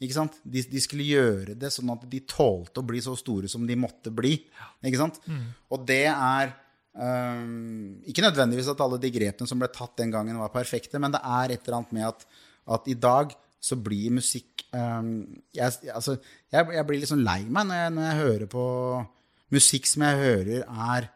Ikke 0.00 0.16
sant? 0.16 0.38
De, 0.48 0.62
de 0.64 0.80
skulle 0.80 1.04
gjøre 1.04 1.54
det 1.60 1.68
sånn 1.74 1.92
at 1.92 2.06
de 2.08 2.22
tålte 2.24 2.80
å 2.80 2.86
bli 2.88 3.02
så 3.04 3.12
store 3.18 3.50
som 3.52 3.66
de 3.68 3.76
måtte 3.76 4.12
bli. 4.12 4.32
Ikke 4.80 5.00
sant? 5.02 5.20
Og 5.68 5.84
det 5.88 6.06
er 6.08 6.54
um, 6.96 8.00
Ikke 8.08 8.24
nødvendigvis 8.24 8.70
at 8.72 8.80
alle 8.80 9.00
de 9.02 9.12
grepene 9.12 9.50
som 9.50 9.60
ble 9.60 9.68
tatt 9.68 9.98
den 10.00 10.14
gangen, 10.14 10.40
var 10.40 10.54
perfekte, 10.54 10.98
men 11.02 11.12
det 11.12 11.20
er 11.20 11.52
et 11.52 11.66
eller 11.66 11.82
annet 11.82 11.92
med 11.98 12.08
at, 12.08 12.26
at 12.78 12.88
i 12.88 12.96
dag 12.96 13.36
så 13.60 13.76
blir 13.76 14.08
musikk 14.16 14.64
um, 14.72 15.26
jeg, 15.52 15.68
altså, 15.92 16.14
jeg, 16.48 16.64
jeg 16.72 16.84
blir 16.88 17.02
litt 17.02 17.10
sånn 17.10 17.26
lei 17.26 17.42
meg 17.44 17.66
når 17.68 17.76
jeg, 17.76 17.92
når 17.92 18.06
jeg 18.06 18.20
hører 18.22 18.48
på 18.54 18.62
musikk 19.52 19.90
som 19.90 20.04
jeg 20.06 20.20
hører 20.22 20.62
er 20.64 21.10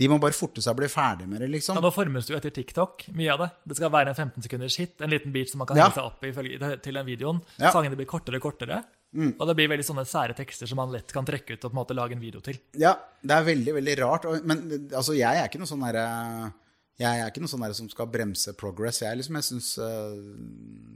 de 0.00 0.08
må 0.08 0.16
bare 0.22 0.34
forte 0.34 0.62
seg 0.64 0.72
og 0.72 0.80
bli 0.80 0.88
ferdig 0.90 1.26
med 1.28 1.42
det, 1.44 1.50
liksom. 1.52 1.76
Ja, 1.76 1.82
nå 1.84 1.90
formes 1.94 2.26
du 2.26 2.32
etter 2.34 2.50
TikTok, 2.54 3.06
mye 3.14 3.34
av 3.34 3.44
det. 3.44 3.50
Det 3.68 3.76
skal 3.78 3.92
være 3.92 4.14
en 4.14 4.18
15 4.18 4.46
sekunders 4.46 4.78
hit, 4.80 4.94
en 5.04 5.12
liten 5.12 5.34
beat 5.34 5.52
som 5.52 5.60
man 5.62 5.68
kan 5.68 5.76
Ja. 5.76 5.90
henge 5.90 5.98
seg 5.98 6.08
opp 6.08 6.24
i 6.24 6.78
til 6.82 6.94
den 6.94 7.06
videoen. 7.06 7.42
Ja. 7.58 7.68
Mm. 7.68 7.72
Sangene 7.76 7.96
blir 8.00 8.08
kortere 8.08 8.40
og 8.40 8.42
kortere. 8.42 8.82
Og 9.12 9.46
det 9.46 9.54
blir 9.58 9.68
veldig 9.68 9.84
sånne 9.84 10.06
sære 10.08 10.34
tekster 10.34 10.66
som 10.66 10.76
man 10.80 10.90
lett 10.90 11.12
kan 11.12 11.26
trekke 11.28 11.52
ut 11.52 11.64
og 11.66 11.70
på 11.70 11.76
en 11.76 11.80
måte 11.84 11.94
lage 11.94 12.16
en 12.16 12.22
video 12.22 12.40
til. 12.40 12.56
Ja, 12.80 12.94
det 13.20 13.30
er 13.36 13.44
veldig, 13.44 13.74
veldig 13.76 13.96
rart. 14.00 14.24
Men 14.48 14.88
altså, 14.88 15.12
jeg 15.12 15.36
er 15.36 15.48
ikke 15.50 15.60
noe 15.60 15.68
sånn 15.68 15.84
herre 15.84 16.52
jeg 17.00 17.20
er 17.20 17.30
ikke 17.30 17.40
noe 17.42 17.50
sånn 17.50 17.64
som 17.74 17.88
skal 17.90 18.08
bremse 18.12 18.52
progress. 18.58 19.00
Jeg, 19.02 19.16
liksom, 19.18 19.38
jeg 19.40 19.46
synes, 19.48 19.78
øh, 19.78 20.16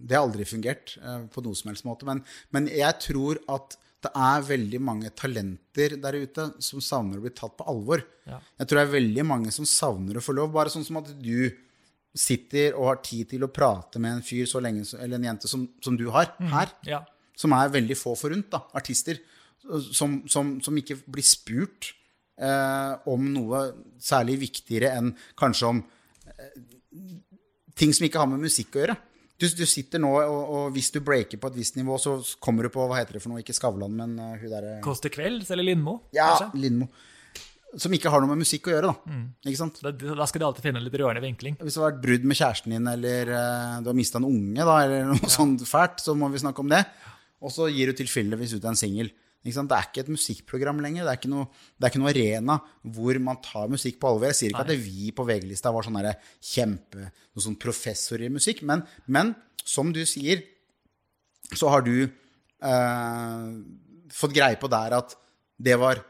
Det 0.06 0.14
har 0.16 0.22
aldri 0.26 0.44
fungert 0.44 0.96
øh, 1.02 1.26
på 1.32 1.42
noe 1.42 1.56
som 1.58 1.70
helst 1.72 1.84
måte. 1.84 2.06
Men, 2.06 2.22
men 2.52 2.68
jeg 2.68 2.94
tror 3.02 3.40
at 3.48 3.76
det 4.04 4.12
er 4.12 4.44
veldig 4.44 4.80
mange 4.84 5.10
talenter 5.16 5.96
der 6.00 6.18
ute 6.20 6.48
som 6.62 6.82
savner 6.84 7.18
å 7.18 7.24
bli 7.24 7.32
tatt 7.34 7.56
på 7.58 7.66
alvor. 7.70 8.02
Ja. 8.28 8.38
Jeg 8.60 8.68
tror 8.68 8.80
det 8.80 8.84
er 8.86 8.96
veldig 8.96 9.24
mange 9.26 9.54
som 9.54 9.68
savner 9.68 10.18
å 10.18 10.24
få 10.24 10.34
lov. 10.36 10.52
Bare 10.54 10.72
sånn 10.72 10.84
som 10.86 11.00
at 11.00 11.08
du 11.16 11.48
sitter 12.16 12.76
og 12.76 12.90
har 12.90 13.00
tid 13.04 13.32
til 13.32 13.44
å 13.44 13.52
prate 13.52 14.00
med 14.00 14.18
en 14.18 14.24
fyr 14.24 14.46
så 14.48 14.60
lenge, 14.62 14.86
eller 14.96 15.18
en 15.18 15.28
jente 15.30 15.50
som, 15.50 15.66
som 15.84 15.96
du 15.98 16.06
har 16.14 16.30
her. 16.52 16.72
Ja. 16.88 17.02
som 17.36 17.52
er 17.52 17.72
veldig 17.72 17.96
få 18.00 18.14
forunt, 18.16 18.48
da, 18.52 18.62
artister, 18.78 19.18
som, 19.92 20.22
som, 20.30 20.54
som 20.64 20.78
ikke 20.80 20.96
blir 21.04 21.26
spurt 21.26 21.90
eh, 22.40 22.92
om 23.12 23.26
noe 23.34 23.62
særlig 24.00 24.38
viktigere 24.46 24.94
enn 24.96 25.10
kanskje 25.36 25.68
om 25.68 25.82
eh, 26.30 26.54
ting 27.76 27.92
som 27.92 28.06
ikke 28.06 28.22
har 28.22 28.30
med 28.30 28.44
musikk 28.46 28.76
å 28.76 28.82
gjøre. 28.82 28.96
Du, 29.36 29.44
du 29.52 29.66
sitter 29.68 30.00
nå, 30.00 30.10
og, 30.16 30.52
og 30.56 30.70
hvis 30.72 30.88
du 30.94 31.02
breaker 31.04 31.40
på 31.40 31.50
et 31.52 31.58
visst 31.58 31.76
nivå, 31.76 31.98
så 32.00 32.16
kommer 32.40 32.64
du 32.64 32.72
på 32.72 32.86
hva 32.88 32.96
heter 32.96 33.18
det 33.18 33.20
for 33.24 33.32
noe, 33.34 33.42
ikke 33.42 33.56
Skavlan, 33.56 33.92
men 33.92 34.14
uh, 34.16 34.32
hun 34.40 34.48
derre 34.52 34.78
Kåss 34.84 35.04
kvelds 35.12 35.52
eller 35.52 35.66
Lindmo, 35.66 35.98
Ja, 36.16 36.30
kanskje? 36.32 36.62
Lindmo. 36.62 36.88
Som 37.76 37.92
ikke 37.92 38.08
har 38.08 38.22
noe 38.22 38.30
med 38.30 38.40
musikk 38.40 38.70
å 38.70 38.72
gjøre, 38.72 38.94
da. 38.94 39.12
Mm. 39.12 39.24
Ikke 39.44 39.60
sant? 39.60 39.82
Da, 39.84 39.92
da 39.92 40.28
skal 40.30 40.40
de 40.40 40.46
alltid 40.48 40.64
finne 40.64 40.80
en 40.80 40.86
litt 40.86 40.96
rørende 40.96 41.20
vinkling. 41.20 41.58
Hvis 41.60 41.76
det 41.76 41.82
har 41.82 41.90
vært 41.90 42.00
brudd 42.06 42.24
med 42.30 42.38
kjæresten 42.38 42.72
din, 42.72 42.88
eller 42.88 43.32
uh, 43.34 43.76
du 43.84 43.90
har 43.92 43.98
mista 43.98 44.22
en 44.22 44.28
unge, 44.30 44.64
da, 44.64 44.78
eller 44.86 45.12
noe 45.12 45.32
sånt 45.36 45.66
fælt, 45.68 46.00
så 46.06 46.16
må 46.16 46.30
vi 46.32 46.40
snakke 46.40 46.64
om 46.64 46.72
det. 46.72 46.80
Og 47.44 47.52
så 47.52 47.68
gir 47.68 47.92
du 47.92 47.98
tilfeldigvis 47.98 48.56
ut 48.56 48.64
en 48.70 48.80
singel. 48.80 49.12
Det 49.46 49.76
er 49.76 49.88
ikke 49.88 50.02
et 50.04 50.12
musikkprogram 50.12 50.82
lenger. 50.84 51.06
Det 51.06 51.12
er 51.12 51.20
ikke, 51.20 51.32
noe, 51.32 51.46
det 51.76 51.86
er 51.86 51.92
ikke 51.92 52.02
noe 52.02 52.12
arena 52.12 52.58
hvor 52.96 53.20
man 53.22 53.40
tar 53.44 53.70
musikk 53.72 54.00
på 54.02 54.10
alvor. 54.10 54.30
Jeg 54.32 54.40
sier 54.40 54.54
ikke 54.54 54.66
at 54.66 54.84
vi 54.86 55.12
på 55.14 55.26
VG-lista 55.28 55.72
var 55.74 55.86
sånne 55.86 56.14
kjempe 56.42 57.06
noen 57.06 57.46
sånn 57.48 57.58
professor 57.60 58.22
i 58.22 58.32
musikk, 58.32 58.64
men, 58.66 58.84
men 59.06 59.34
som 59.66 59.92
du 59.94 60.02
sier, 60.08 60.42
så 61.54 61.70
har 61.70 61.84
du 61.86 61.94
eh, 62.06 63.48
fått 64.12 64.34
greie 64.34 64.58
på 64.60 64.70
der 64.72 64.98
at 64.98 65.16
det 65.56 65.76
var 65.80 66.02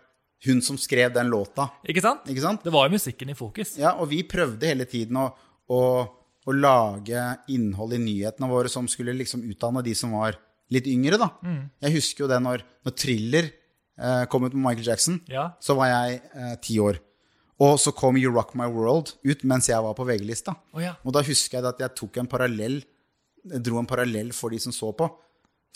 hun 0.47 0.63
som 0.63 0.79
skrev 0.79 1.13
den 1.15 1.31
låta. 1.33 1.69
Ikke 1.89 2.03
sant? 2.05 2.27
Ikke 2.31 2.45
sant? 2.45 2.65
Det 2.65 2.73
var 2.75 2.89
jo 2.89 2.97
musikken 2.97 3.33
i 3.33 3.39
fokus. 3.39 3.77
Ja, 3.81 3.97
og 4.01 4.11
vi 4.13 4.23
prøvde 4.29 4.69
hele 4.69 4.87
tiden 4.89 5.19
å, 5.21 5.29
å, 5.73 5.83
å 6.47 6.57
lage 6.57 7.23
innhold 7.53 7.97
i 7.97 8.03
nyhetene 8.03 8.51
våre 8.51 8.73
som 8.73 8.89
skulle 8.91 9.17
liksom 9.17 9.45
utdanne 9.49 9.85
de 9.87 9.95
som 9.99 10.15
var 10.19 10.39
litt 10.75 10.89
yngre, 10.91 11.19
da. 11.21 11.31
Jeg 11.85 11.99
husker 11.99 12.25
jo 12.25 12.31
det 12.31 12.41
når, 12.43 12.65
når 12.87 12.95
Thriller 12.99 13.51
eh, 13.51 14.25
kom 14.33 14.47
ut 14.47 14.55
med 14.55 14.63
Michael 14.65 14.89
Jackson. 14.91 15.21
Ja. 15.31 15.51
Så 15.63 15.77
var 15.79 15.93
jeg 15.93 16.21
eh, 16.35 16.57
ti 16.63 16.81
år. 16.83 16.99
Og 17.63 17.79
så 17.81 17.93
kom 17.97 18.19
You 18.21 18.35
Rock 18.35 18.53
My 18.59 18.67
World 18.69 19.15
ut 19.25 19.47
mens 19.49 19.71
jeg 19.71 19.81
var 19.81 19.95
på 19.97 20.05
VG-lista. 20.05 20.53
Oh, 20.75 20.83
ja. 20.83 20.93
Og 21.07 21.15
da 21.17 21.23
husker 21.25 21.61
jeg 21.61 21.69
at 21.71 21.81
jeg 21.81 21.97
tok 21.97 22.21
en 22.21 22.29
parallell 22.29 22.83
dro 23.47 23.79
en 23.81 23.89
parallell 23.89 24.33
for 24.35 24.53
de 24.53 24.61
som 24.63 24.75
så 24.75 24.91
på. 24.97 25.09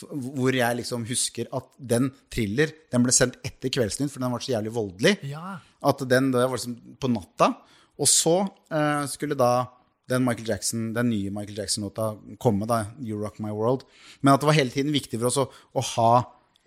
Hvor 0.01 0.57
jeg 0.57 0.79
liksom 0.79 1.05
husker 1.09 1.51
at 1.57 1.67
den 1.77 2.09
thriller 2.33 2.73
den 2.93 3.05
ble 3.05 3.13
sendt 3.13 3.37
etter 3.45 3.73
Kveldsnytt, 3.73 4.13
for 4.13 4.23
den 4.23 4.33
var 4.33 4.45
så 4.45 4.55
jævlig 4.55 4.73
voldelig. 4.75 5.17
Ja. 5.29 5.59
At 5.87 6.05
den 6.09 6.31
det 6.33 6.47
var 6.47 6.57
liksom 6.57 6.79
på 7.01 7.11
natta. 7.13 7.53
Og 8.01 8.09
så 8.09 8.39
eh, 8.73 9.05
skulle 9.13 9.37
da 9.39 9.69
den 10.11 10.27
Michael 10.27 10.53
Jackson, 10.53 10.91
den 10.97 11.11
nye 11.13 11.33
Michael 11.35 11.63
Jackson-låta 11.63 12.13
komme, 12.43 12.69
da, 12.69 12.83
You 12.99 13.21
Rock 13.23 13.41
My 13.43 13.53
World. 13.55 13.87
Men 14.21 14.35
at 14.35 14.43
det 14.43 14.51
var 14.51 14.59
hele 14.59 14.75
tiden 14.75 14.95
viktig 14.95 15.21
for 15.21 15.31
oss 15.31 15.41
å, 15.43 15.47
å 15.51 15.87
ha 15.95 16.13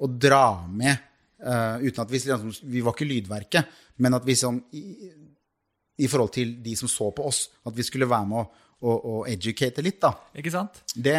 og 0.04 0.16
dra 0.20 0.46
med 0.68 0.96
uh, 1.46 1.78
uten 1.84 2.02
at 2.04 2.12
vi 2.12 2.20
liksom, 2.20 2.54
Vi 2.72 2.82
var 2.84 2.96
ikke 2.96 3.08
lydverket, 3.08 3.78
men 4.04 4.18
at 4.18 4.26
vi 4.26 4.36
sånn 4.38 4.58
i, 4.76 4.84
i 6.04 6.10
forhold 6.10 6.34
til 6.34 6.58
de 6.64 6.74
som 6.80 6.90
så 6.92 7.12
på 7.16 7.28
oss, 7.30 7.46
at 7.68 7.76
vi 7.78 7.86
skulle 7.86 8.10
være 8.10 8.30
med 8.30 8.42
å, 8.42 8.64
å, 8.84 8.96
å 9.14 9.20
educate 9.30 9.84
litt, 9.86 10.00
da. 10.02 10.12
Ikke 10.40 10.54
sant? 10.54 10.82
Det, 10.96 11.14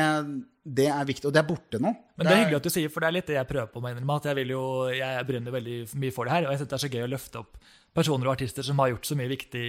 det 0.64 0.88
er 0.90 1.06
viktig. 1.06 1.28
Og 1.30 1.34
det 1.34 1.40
er 1.44 1.48
borte 1.48 1.80
nå. 1.80 1.92
Men 2.18 2.26
det 2.26 2.34
er 2.34 2.42
hyggelig 2.42 2.58
at 2.58 2.66
du 2.66 2.74
sier, 2.74 2.90
for 2.92 3.04
det 3.04 3.10
er 3.10 3.16
litt 3.18 3.30
det 3.30 3.38
jeg 3.38 3.50
prøver 3.50 3.70
på 3.70 3.84
meg 3.84 3.94
innrømme, 3.94 4.18
at 4.18 4.28
jeg, 4.30 4.38
vil 4.40 4.54
jo, 4.56 4.64
jeg 4.96 5.28
brenner 5.30 5.54
veldig 5.54 5.78
mye 6.02 6.16
for 6.16 6.26
det 6.26 6.34
her, 6.34 6.48
og 6.48 6.54
jeg 6.54 6.62
synes 6.62 6.72
det 6.72 6.78
er 6.78 6.84
så 6.84 6.92
gøy 6.96 7.06
å 7.06 7.12
løfte 7.14 7.44
opp 7.44 7.62
personer 7.94 8.28
og 8.28 8.34
artister 8.34 8.66
som 8.66 8.82
har 8.82 8.90
gjort 8.90 9.06
så 9.06 9.16
mye 9.18 9.30
viktig 9.30 9.68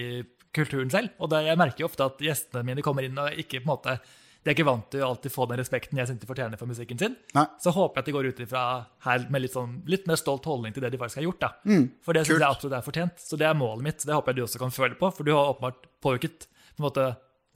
kulturen 0.55 0.91
selv. 0.93 1.13
Og 1.19 1.31
det, 1.31 1.45
jeg 1.47 1.59
merker 1.59 1.83
jo 1.85 1.89
ofte 1.89 2.07
at 2.07 2.21
gjestene 2.23 2.63
mine 2.67 2.85
kommer 2.85 3.07
inn 3.07 3.19
og 3.21 3.41
ikke 3.41 3.61
på 3.61 3.67
en 3.67 3.73
måte 3.75 3.99
de 4.45 4.51
er 4.51 4.53
ikke 4.59 4.67
vant 4.67 4.85
til 4.93 5.01
å 5.01 5.07
alltid 5.09 5.33
få 5.33 5.47
den 5.49 5.57
respekten 5.57 5.97
jeg 5.97 6.05
synes 6.05 6.21
de 6.21 6.27
fortjener 6.29 6.59
for 6.59 6.69
musikken 6.69 6.99
sin. 7.01 7.15
Nei. 7.33 7.47
Så 7.57 7.71
håper 7.73 7.97
jeg 7.97 8.03
at 8.03 8.09
de 8.09 8.13
går 8.13 8.27
ut 8.29 8.41
ifra 8.43 8.65
her 9.07 9.23
med 9.33 9.41
litt, 9.41 9.55
sånn, 9.55 9.71
litt 9.89 10.03
mer 10.05 10.19
stolt 10.21 10.45
holdning 10.45 10.75
til 10.75 10.85
det 10.85 10.91
de 10.93 10.99
faktisk 11.01 11.17
har 11.17 11.25
gjort. 11.25 11.45
Mm. 11.65 11.87
for 12.05 12.13
det 12.13 12.27
synes 12.27 12.43
jeg 12.43 12.45
absolutt 12.51 12.75
er 12.77 12.83
fortjent. 12.85 13.23
Så 13.25 13.39
det 13.41 13.47
er 13.49 13.57
målet 13.57 13.87
mitt. 13.87 14.05
Det 14.05 14.13
håper 14.13 14.35
jeg 14.35 14.37
du 14.37 14.43
også 14.45 14.61
kan 14.61 14.75
føle 14.75 14.99
på, 14.99 15.09
for 15.17 15.25
du 15.25 15.31
har 15.33 15.49
åpenbart 15.49 15.89
påvirket 16.05 16.45
på 16.45 16.77
en 16.77 16.85
måte, 16.85 17.07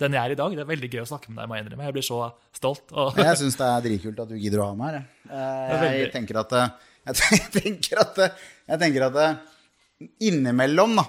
den 0.02 0.18
jeg 0.18 0.24
er 0.24 0.34
i 0.34 0.40
dag. 0.40 0.56
Det 0.58 0.66
er 0.66 0.72
veldig 0.72 0.90
gøy 0.96 1.04
å 1.04 1.08
snakke 1.12 1.30
med 1.30 1.44
deg, 1.44 1.52
må 1.52 1.60
jeg 1.60 1.68
innrømme. 1.68 1.88
Jeg 1.92 1.98
blir 2.00 2.08
så 2.10 2.20
stolt. 2.58 2.90
Og, 2.90 3.22
Jeg 3.22 3.38
syns 3.44 3.60
det 3.62 3.70
er 3.70 3.86
dritkult 3.86 4.26
at 4.26 4.34
du 4.34 4.42
gidder 4.42 4.66
å 4.66 4.72
ha 4.72 4.80
meg 4.82 4.98
her. 4.98 5.08
jeg. 5.30 5.94
Jeg 6.02 6.12
tenker 6.18 6.42
at 6.42 6.58
eh, 6.58 6.76
Jeg 7.30 7.54
tenker 7.54 8.02
at 8.02 8.18
eh, 8.26 8.44
Jeg 8.74 8.82
tenker 8.82 9.10
at 9.12 9.22
eh, 9.28 10.10
innimellom, 10.26 10.98
da 10.98 11.06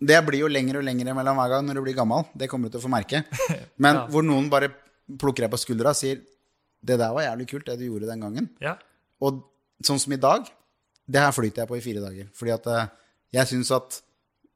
Det 0.00 0.18
blir 0.26 0.40
jo 0.44 0.48
lengre 0.50 0.78
og 0.80 0.84
lengre 0.84 1.14
mellom 1.14 1.36
hver 1.38 1.48
gang 1.54 1.66
når 1.66 1.74
du 1.78 1.82
blir 1.86 1.94
gammel. 1.96 2.24
Det 2.36 2.48
kommer 2.50 2.68
du 2.68 2.74
til 2.76 2.82
å 2.82 2.86
få 2.88 2.92
merke. 2.92 3.24
Men 3.82 3.94
Ja. 4.00 4.06
hvor 4.10 4.22
noen 4.26 4.50
bare 4.50 4.72
plukker 5.20 5.44
deg 5.46 5.50
på 5.52 5.60
skuldra 5.60 5.90
og 5.94 5.96
sier 5.96 6.20
'Det 6.84 6.98
der 6.98 7.12
var 7.14 7.22
jævlig 7.22 7.46
kult, 7.48 7.64
det 7.66 7.78
du 7.78 7.84
gjorde 7.86 8.06
den 8.10 8.20
gangen'. 8.20 8.48
ja. 8.60 8.76
Og 9.22 9.42
sånn 9.82 9.98
som 9.98 10.12
i 10.12 10.16
dag, 10.16 10.44
det 11.08 11.20
her 11.20 11.30
flyter 11.32 11.62
jeg 11.62 11.68
på 11.68 11.76
i 11.76 11.80
fire 11.80 12.00
dager. 12.00 12.28
Fordi 12.34 12.50
at 12.52 12.66
eh, 12.66 12.86
jeg 13.32 13.46
syns 13.46 13.70
at 13.70 14.02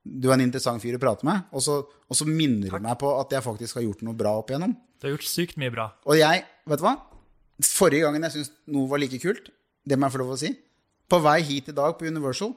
du 0.04 0.28
er 0.28 0.34
en 0.34 0.40
interessant 0.40 0.80
fyr 0.82 0.96
å 0.96 1.00
prate 1.00 1.24
med, 1.24 1.42
og 1.52 1.60
så, 1.62 1.86
og 2.08 2.16
så 2.16 2.26
minner 2.26 2.68
du 2.70 2.78
meg 2.80 2.98
på 2.98 3.08
at 3.20 3.30
jeg 3.30 3.42
faktisk 3.42 3.74
har 3.76 3.82
gjort 3.82 4.02
noe 4.02 4.14
bra 4.14 4.36
opp 4.38 4.50
igjennom. 4.50 4.74
Du 5.00 5.06
har 5.06 5.16
gjort 5.16 5.24
sykt 5.28 5.56
mye 5.56 5.70
bra. 5.70 5.92
Og 6.06 6.16
jeg, 6.18 6.44
vet 6.66 6.78
du 6.78 6.84
hva? 6.84 6.96
Forrige 7.62 8.02
gangen 8.04 8.22
jeg 8.22 8.32
syntes 8.32 8.52
noe 8.66 8.88
var 8.88 8.98
like 8.98 9.18
kult, 9.20 9.50
det 9.88 9.98
må 9.98 10.06
jeg 10.06 10.12
få 10.12 10.18
lov 10.22 10.30
å 10.36 10.38
si 10.38 10.52
På 11.08 11.20
vei 11.24 11.40
hit 11.42 11.68
i 11.68 11.72
dag 11.72 11.96
på 11.98 12.06
Universal, 12.06 12.54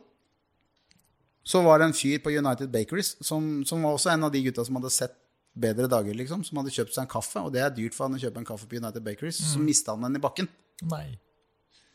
så 1.44 1.62
var 1.66 1.82
det 1.82 1.90
en 1.90 1.98
fyr 1.98 2.20
på 2.22 2.34
United 2.34 2.70
Bakeries 2.74 3.16
som, 3.26 3.64
som 3.66 3.82
var 3.82 3.96
også 3.98 4.12
en 4.14 4.28
av 4.28 4.34
de 4.34 4.44
gutta 4.46 4.66
som 4.68 4.78
hadde 4.78 4.92
sett 4.94 5.16
bedre 5.58 5.88
dager, 5.92 6.16
liksom. 6.16 6.44
Som 6.48 6.62
hadde 6.62 6.74
kjøpt 6.74 6.94
seg 6.96 7.04
en 7.06 7.12
kaffe, 7.12 7.42
og 7.42 7.52
det 7.56 7.64
er 7.64 7.74
dyrt 7.76 7.98
for 7.98 8.08
han 8.08 8.16
å 8.16 8.22
kjøpe 8.22 8.40
en 8.40 8.48
kaffe 8.48 8.70
på 8.70 8.78
United 8.78 9.04
Bakeries. 9.04 9.42
Så 9.52 9.60
mista 9.60 9.96
han 9.96 10.06
den 10.06 10.20
i 10.20 10.24
bakken. 10.24 10.48
Nei. 10.92 11.18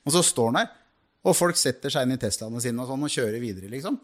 Og 0.06 0.14
så 0.14 0.22
står 0.26 0.50
han 0.50 0.60
der, 0.60 0.74
og 1.26 1.34
folk 1.34 1.58
setter 1.58 1.90
seg 1.90 2.06
inn 2.06 2.14
i 2.14 2.20
Teslaene 2.22 2.60
sine 2.62 2.82
og 2.82 2.90
sånn 2.90 3.06
og 3.06 3.10
kjører 3.10 3.42
videre, 3.42 3.70
liksom. 3.72 3.96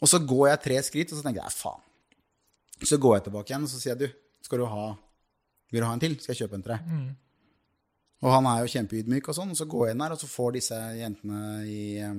Og 0.00 0.08
så 0.10 0.22
går 0.24 0.46
jeg 0.48 0.62
tre 0.64 0.78
skritt, 0.86 1.12
og 1.12 1.20
så 1.20 1.26
tenker 1.26 1.44
jeg 1.44 1.54
faen. 1.54 1.82
Så 2.80 2.96
går 2.96 3.18
jeg 3.18 3.26
tilbake 3.28 3.52
igjen, 3.52 3.66
og 3.66 3.70
så 3.70 3.78
sier 3.82 3.92
jeg 3.92 4.00
du, 4.00 4.20
skal 4.46 4.62
du 4.62 4.66
ha, 4.72 4.86
vil 5.70 5.84
du 5.84 5.86
ha 5.86 5.92
en 5.92 6.02
til? 6.02 6.16
Skal 6.22 6.32
jeg 6.32 6.46
kjøpe 6.46 6.56
en 6.56 6.64
til 6.64 6.72
deg? 6.72 6.86
Og 8.24 8.32
han 8.34 8.48
er 8.48 8.64
jo 8.64 8.72
kjempeydmyk 8.72 9.28
og 9.28 9.36
sånn, 9.36 9.52
og 9.52 9.58
så 9.60 9.66
går 9.68 9.86
jeg 9.86 9.96
inn 9.96 10.02
der, 10.02 10.14
og 10.16 10.20
så 10.20 10.28
får 10.28 10.56
disse 10.56 10.78
jentene 10.98 11.42
i 11.68 11.82
eh, 12.00 12.16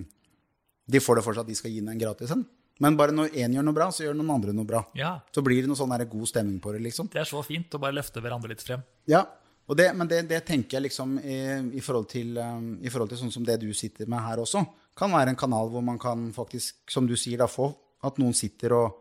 De 0.91 1.01
får 1.03 1.19
det 1.19 1.25
for 1.25 1.37
seg 1.37 1.45
at 1.45 1.51
de 1.51 1.57
skal 1.57 1.73
gi 1.73 1.83
den 1.83 1.93
en 1.93 2.01
gratis 2.01 2.33
en. 2.35 2.43
Men 2.81 2.97
bare 2.97 3.13
når 3.13 3.35
én 3.37 3.53
gjør 3.53 3.65
noe 3.67 3.77
bra, 3.77 3.91
så 3.93 4.07
gjør 4.07 4.15
noen 4.17 4.31
andre 4.33 4.55
noe 4.57 4.65
bra. 4.67 4.81
Ja, 4.97 5.19
Så 5.33 5.43
blir 5.45 5.61
det 5.61 5.69
noe 5.69 5.77
sånn 5.77 5.93
god 6.09 6.29
stemning 6.29 6.57
på 6.63 6.73
det, 6.73 6.81
liksom. 6.81 7.11
Det 7.13 7.21
er 7.21 7.29
så 7.29 7.43
fint 7.45 7.77
å 7.77 7.81
bare 7.81 7.93
løfte 7.93 8.23
hverandre 8.23 8.49
litt 8.49 8.63
frem. 8.65 8.81
Ja, 9.09 9.21
og 9.69 9.77
det, 9.77 9.91
men 9.95 10.09
det, 10.09 10.23
det 10.27 10.41
tenker 10.47 10.79
jeg 10.79 10.87
liksom 10.89 11.13
i, 11.21 11.37
i, 11.77 11.83
forhold 11.85 12.09
til, 12.11 12.33
um, 12.41 12.73
i 12.81 12.89
forhold 12.89 13.13
til 13.13 13.21
sånn 13.21 13.33
som 13.35 13.45
det 13.45 13.59
du 13.61 13.69
sitter 13.77 14.09
med 14.09 14.23
her 14.25 14.41
også, 14.41 14.63
kan 14.97 15.13
være 15.13 15.31
en 15.31 15.39
kanal 15.39 15.69
hvor 15.71 15.85
man 15.85 16.01
kan 16.01 16.25
faktisk, 16.35 16.81
som 16.91 17.05
du 17.07 17.13
sier, 17.15 17.37
da 17.39 17.47
få 17.47 17.69
at 18.07 18.17
noen 18.19 18.33
sitter 18.35 18.73
og, 18.75 18.97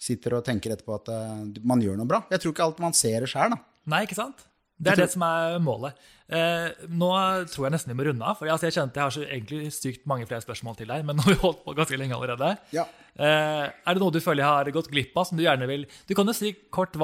sitter 0.00 0.38
og 0.38 0.46
tenker 0.46 0.76
etterpå 0.76 0.94
at 0.96 1.10
uh, 1.10 1.44
man 1.66 1.82
gjør 1.82 1.98
noe 1.98 2.08
bra. 2.08 2.22
Jeg 2.30 2.44
tror 2.44 2.54
ikke 2.54 2.68
alt 2.70 2.82
man 2.86 2.96
ser 2.96 3.26
det 3.26 3.32
sjøl, 3.34 3.56
da. 3.56 3.60
Nei, 3.90 4.04
ikke 4.06 4.16
sant? 4.16 4.46
Det 4.74 4.90
er 4.92 5.04
det 5.04 5.12
som 5.12 5.22
er 5.22 5.60
målet. 5.62 5.98
Eh, 6.24 6.86
nå 6.90 7.10
tror 7.52 7.66
jeg 7.66 7.74
nesten 7.74 7.92
vi 7.92 7.96
må 7.98 8.06
runde 8.08 8.26
av. 8.26 8.38
For 8.38 8.50
altså, 8.50 8.66
jeg 8.68 8.76
kjente 8.78 8.98
jeg 8.98 9.06
har 9.06 9.14
så 9.14 9.24
egentlig 9.26 9.70
sykt 9.76 10.06
mange 10.10 10.26
flere 10.26 10.42
spørsmål 10.42 10.78
til 10.78 10.90
deg, 10.90 11.04
men 11.06 11.16
nå 11.18 11.26
har 11.26 11.36
vi 11.36 11.42
holdt 11.42 11.62
på 11.66 11.76
ganske 11.78 11.98
lenge 12.00 12.16
allerede. 12.16 12.54
Ja. 12.74 12.86
Eh, 13.14 13.64
er 13.70 13.94
det 13.94 14.02
noe 14.02 14.14
du 14.14 14.20
føler 14.24 14.42
jeg 14.42 14.50
har 14.50 14.72
gått 14.74 14.90
glipp 14.90 15.14
av, 15.14 15.28
som 15.28 15.38
du 15.38 15.44
gjerne 15.44 15.68
vil 15.70 15.84
Du 16.08 16.16
kan 16.18 16.26
jo 16.26 16.34
si 16.34 16.50
kort 16.74 16.96
du, 16.96 17.00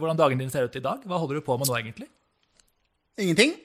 hvordan 0.00 0.16
dagen 0.16 0.40
din 0.40 0.52
ser 0.52 0.64
ut 0.64 0.80
i 0.80 0.84
dag. 0.84 1.04
Hva 1.04 1.20
holder 1.20 1.40
du 1.40 1.44
på 1.44 1.58
med 1.60 1.68
nå, 1.68 1.76
egentlig? 1.76 2.08
Ingenting? 3.20 3.56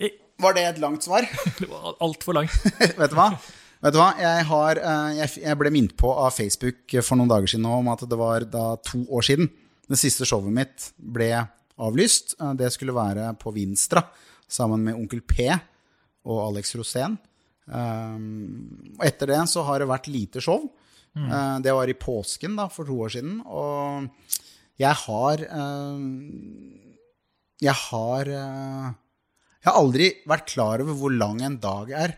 I- 0.00 0.16
Var 0.40 0.56
det 0.56 0.64
et 0.64 0.80
langt 0.80 1.04
svar? 1.04 1.26
Det 1.60 1.68
var 1.68 1.98
altfor 2.00 2.40
langt. 2.40 2.56
Vet 3.00 3.12
du 3.12 3.18
hva? 3.18 3.34
Vet 3.80 3.94
du 3.96 4.00
hva? 4.00 4.10
Jeg, 4.20 4.44
har, 4.48 4.80
eh, 4.80 5.20
jeg, 5.20 5.56
ble 5.60 5.72
minnet 5.72 5.96
på 6.00 6.08
av 6.12 6.32
Facebook 6.36 6.96
for 7.04 7.20
noen 7.20 7.28
dager 7.32 7.52
siden 7.52 7.68
om 7.68 7.92
at 7.92 8.04
det 8.08 8.16
var 8.20 8.48
da 8.48 8.74
to 8.84 9.04
år 9.12 9.28
siden 9.28 9.50
det 9.90 9.98
siste 9.98 10.24
showet 10.28 10.52
mitt 10.54 10.92
ble 10.96 11.32
avlyst. 11.80 12.36
Eh, 12.40 12.54
Det 12.60 12.70
skulle 12.74 12.96
være 12.96 13.32
på 13.40 13.52
Vinstra 13.54 14.04
sammen 14.50 14.84
med 14.84 14.98
Onkel 14.98 15.22
P 15.22 15.48
og 16.26 16.38
Alex 16.48 16.74
Rosén. 16.76 17.18
Um, 17.70 18.94
og 18.98 19.04
etter 19.06 19.30
det 19.30 19.36
så 19.46 19.62
har 19.62 19.78
det 19.78 19.86
vært 19.88 20.08
lite 20.10 20.42
show. 20.42 20.64
Mm. 21.10 21.62
det 21.62 21.72
var 21.74 21.90
i 21.90 21.94
påsken 21.98 22.54
da, 22.54 22.68
for 22.70 22.86
to 22.86 22.94
år 23.02 23.10
siden. 23.10 23.40
Og 23.46 24.06
jeg 24.78 24.94
har 25.04 25.42
eh, 25.44 26.02
Jeg 27.60 27.76
har 27.76 28.30
eh, 28.30 28.90
Jeg 29.60 29.68
har 29.68 29.76
aldri 29.76 30.06
vært 30.30 30.46
klar 30.54 30.80
over 30.80 30.96
hvor 30.96 31.12
lang 31.12 31.42
en 31.44 31.58
dag 31.60 31.90
er. 31.92 32.14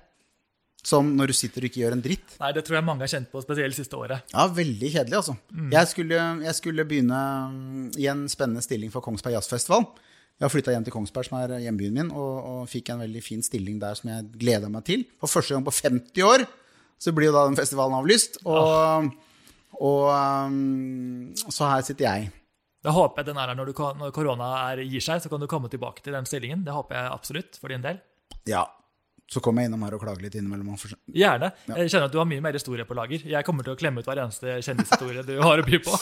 Som 0.83 1.13
når 1.15 1.31
du 1.31 1.37
sitter 1.39 1.63
og 1.63 1.69
ikke 1.71 1.85
gjør 1.85 1.95
en 1.95 2.03
dritt. 2.03 2.33
Nei, 2.41 2.49
det 2.57 2.65
tror 2.67 2.81
jeg 2.81 2.87
mange 2.87 3.05
har 3.05 3.13
kjent 3.13 3.29
på, 3.31 3.43
spesielt 3.45 3.77
siste 3.77 3.95
året. 3.95 4.25
Ja, 4.33 4.49
veldig 4.51 4.89
kjedelig, 4.91 5.19
altså. 5.21 5.37
Jeg, 5.71 5.91
skulle, 5.93 6.23
jeg 6.43 6.55
skulle 6.59 6.87
begynne 6.91 7.21
mm, 7.53 7.85
i 8.03 8.09
en 8.11 8.25
spennende 8.33 8.65
stilling 8.67 8.91
for 8.91 9.05
Kongsberg 9.05 9.37
Jazzfestival. 9.37 9.87
Jeg 10.43 10.49
har 10.49 10.51
flytta 10.51 10.75
hjem 10.75 10.89
til 10.89 10.95
Kongsberg, 10.97 11.29
som 11.29 11.39
er 11.39 11.55
hjembyen 11.63 11.95
min, 11.95 12.11
og, 12.11 12.33
og 12.51 12.63
fikk 12.71 12.91
en 12.91 13.05
veldig 13.05 13.23
fin 13.23 13.45
stilling 13.47 13.79
der 13.79 13.95
som 13.95 14.11
jeg 14.11 14.27
gleda 14.41 14.71
meg 14.73 14.83
til. 14.89 15.05
For 15.23 15.31
første 15.31 15.55
gang 15.55 15.67
på 15.69 15.75
50 15.77 16.27
år 16.27 16.47
så 17.03 17.15
blir 17.15 17.31
jo 17.31 17.37
da 17.37 17.47
den 17.47 17.59
festivalen 17.59 17.95
avlyst. 18.01 18.41
Og, 18.43 19.07
og 19.79 20.07
mm, 20.51 21.47
så 21.47 21.71
her 21.71 21.87
sitter 21.87 22.09
jeg. 22.09 22.33
Da 22.83 22.91
håper 22.91 23.23
jeg 23.23 23.31
den 23.31 23.39
er 23.39 23.53
her 23.53 23.59
når, 23.59 23.71
du, 23.71 23.83
når 24.01 24.15
korona 24.15 24.51
er, 24.73 24.83
gir 24.91 25.03
seg, 25.05 25.23
så 25.23 25.31
kan 25.31 25.43
du 25.43 25.47
komme 25.51 25.71
tilbake 25.71 26.03
til 26.03 26.19
den 26.19 26.27
stillingen. 26.27 26.67
Det 26.67 26.75
håper 26.75 26.99
jeg 26.99 27.13
absolutt 27.15 27.59
for 27.63 27.71
din 27.71 27.85
del. 27.85 28.03
Ja. 28.51 28.67
Så 29.33 29.41
kommer 29.45 29.65
jeg 29.65 29.71
innom 29.71 29.85
her 29.87 29.97
og 29.97 30.03
klager 30.05 30.27
litt 30.27 30.35
innimellom. 30.37 30.75
Gjerne. 30.77 31.53
Gjerne. 31.65 31.79
Jeg 31.81 31.93
kjenner 31.95 32.09
at 32.11 32.13
du 32.13 32.19
har 32.21 32.29
mye 32.29 32.45
mer 32.45 32.57
historie 32.59 32.85
på 32.89 32.97
lager. 32.99 33.23
Jeg 33.33 33.49
kommer 33.49 33.65
til 33.65 33.73
å 33.73 33.79
klemme 33.81 34.03
ut 34.03 34.09
hver 34.09 34.21
eneste 34.27 34.59
kjendishistorie 34.67 35.25
du 35.25 35.39
har 35.41 35.63
å 35.63 35.65
by 35.65 35.81
på. 35.81 35.95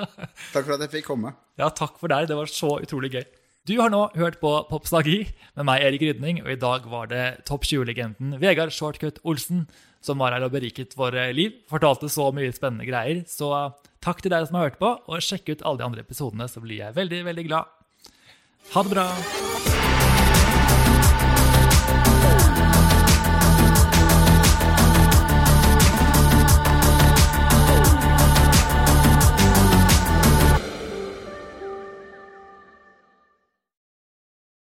Takk 0.54 0.62
for 0.62 0.76
at 0.78 0.86
jeg 0.86 0.94
fikk 0.98 1.10
komme. 1.10 1.34
Ja, 1.60 1.68
takk 1.68 2.00
for 2.00 2.08
deg. 2.12 2.30
Det 2.30 2.38
var 2.38 2.48
så 2.48 2.78
utrolig 2.80 3.12
gøy. 3.12 3.26
Du 3.68 3.74
har 3.82 3.92
nå 3.92 4.06
hørt 4.16 4.38
på 4.40 4.48
Popsagi 4.70 5.18
med 5.58 5.66
meg, 5.68 5.82
Erik 5.84 6.06
Rydning, 6.06 6.38
og 6.40 6.54
i 6.54 6.60
dag 6.60 6.86
var 6.88 7.10
det 7.10 7.24
Topp 7.44 7.66
20-legenden 7.68 8.38
Vegard 8.40 8.72
Shortcut 8.72 9.20
Olsen 9.28 9.66
som 10.00 10.20
var 10.22 10.34
her 10.34 10.46
og 10.46 10.54
beriket 10.54 10.96
våre 10.98 11.28
liv. 11.36 11.58
Fortalte 11.70 12.10
så 12.12 12.30
mye 12.34 12.54
spennende 12.54 12.86
greier. 12.88 13.24
Så 13.28 13.50
takk 14.04 14.22
til 14.22 14.32
dere 14.32 14.48
som 14.48 14.58
har 14.58 14.70
hørt 14.70 14.80
på, 14.80 14.94
og 15.08 15.24
sjekk 15.24 15.52
ut 15.52 15.66
alle 15.66 15.82
de 15.82 15.88
andre 15.90 16.06
episodene, 16.06 16.48
så 16.50 16.62
blir 16.64 16.84
jeg 16.84 16.96
veldig, 16.98 17.24
veldig 17.32 17.48
glad. 17.50 17.74
Ha 18.74 18.84
det 18.84 18.96
bra. 18.96 19.77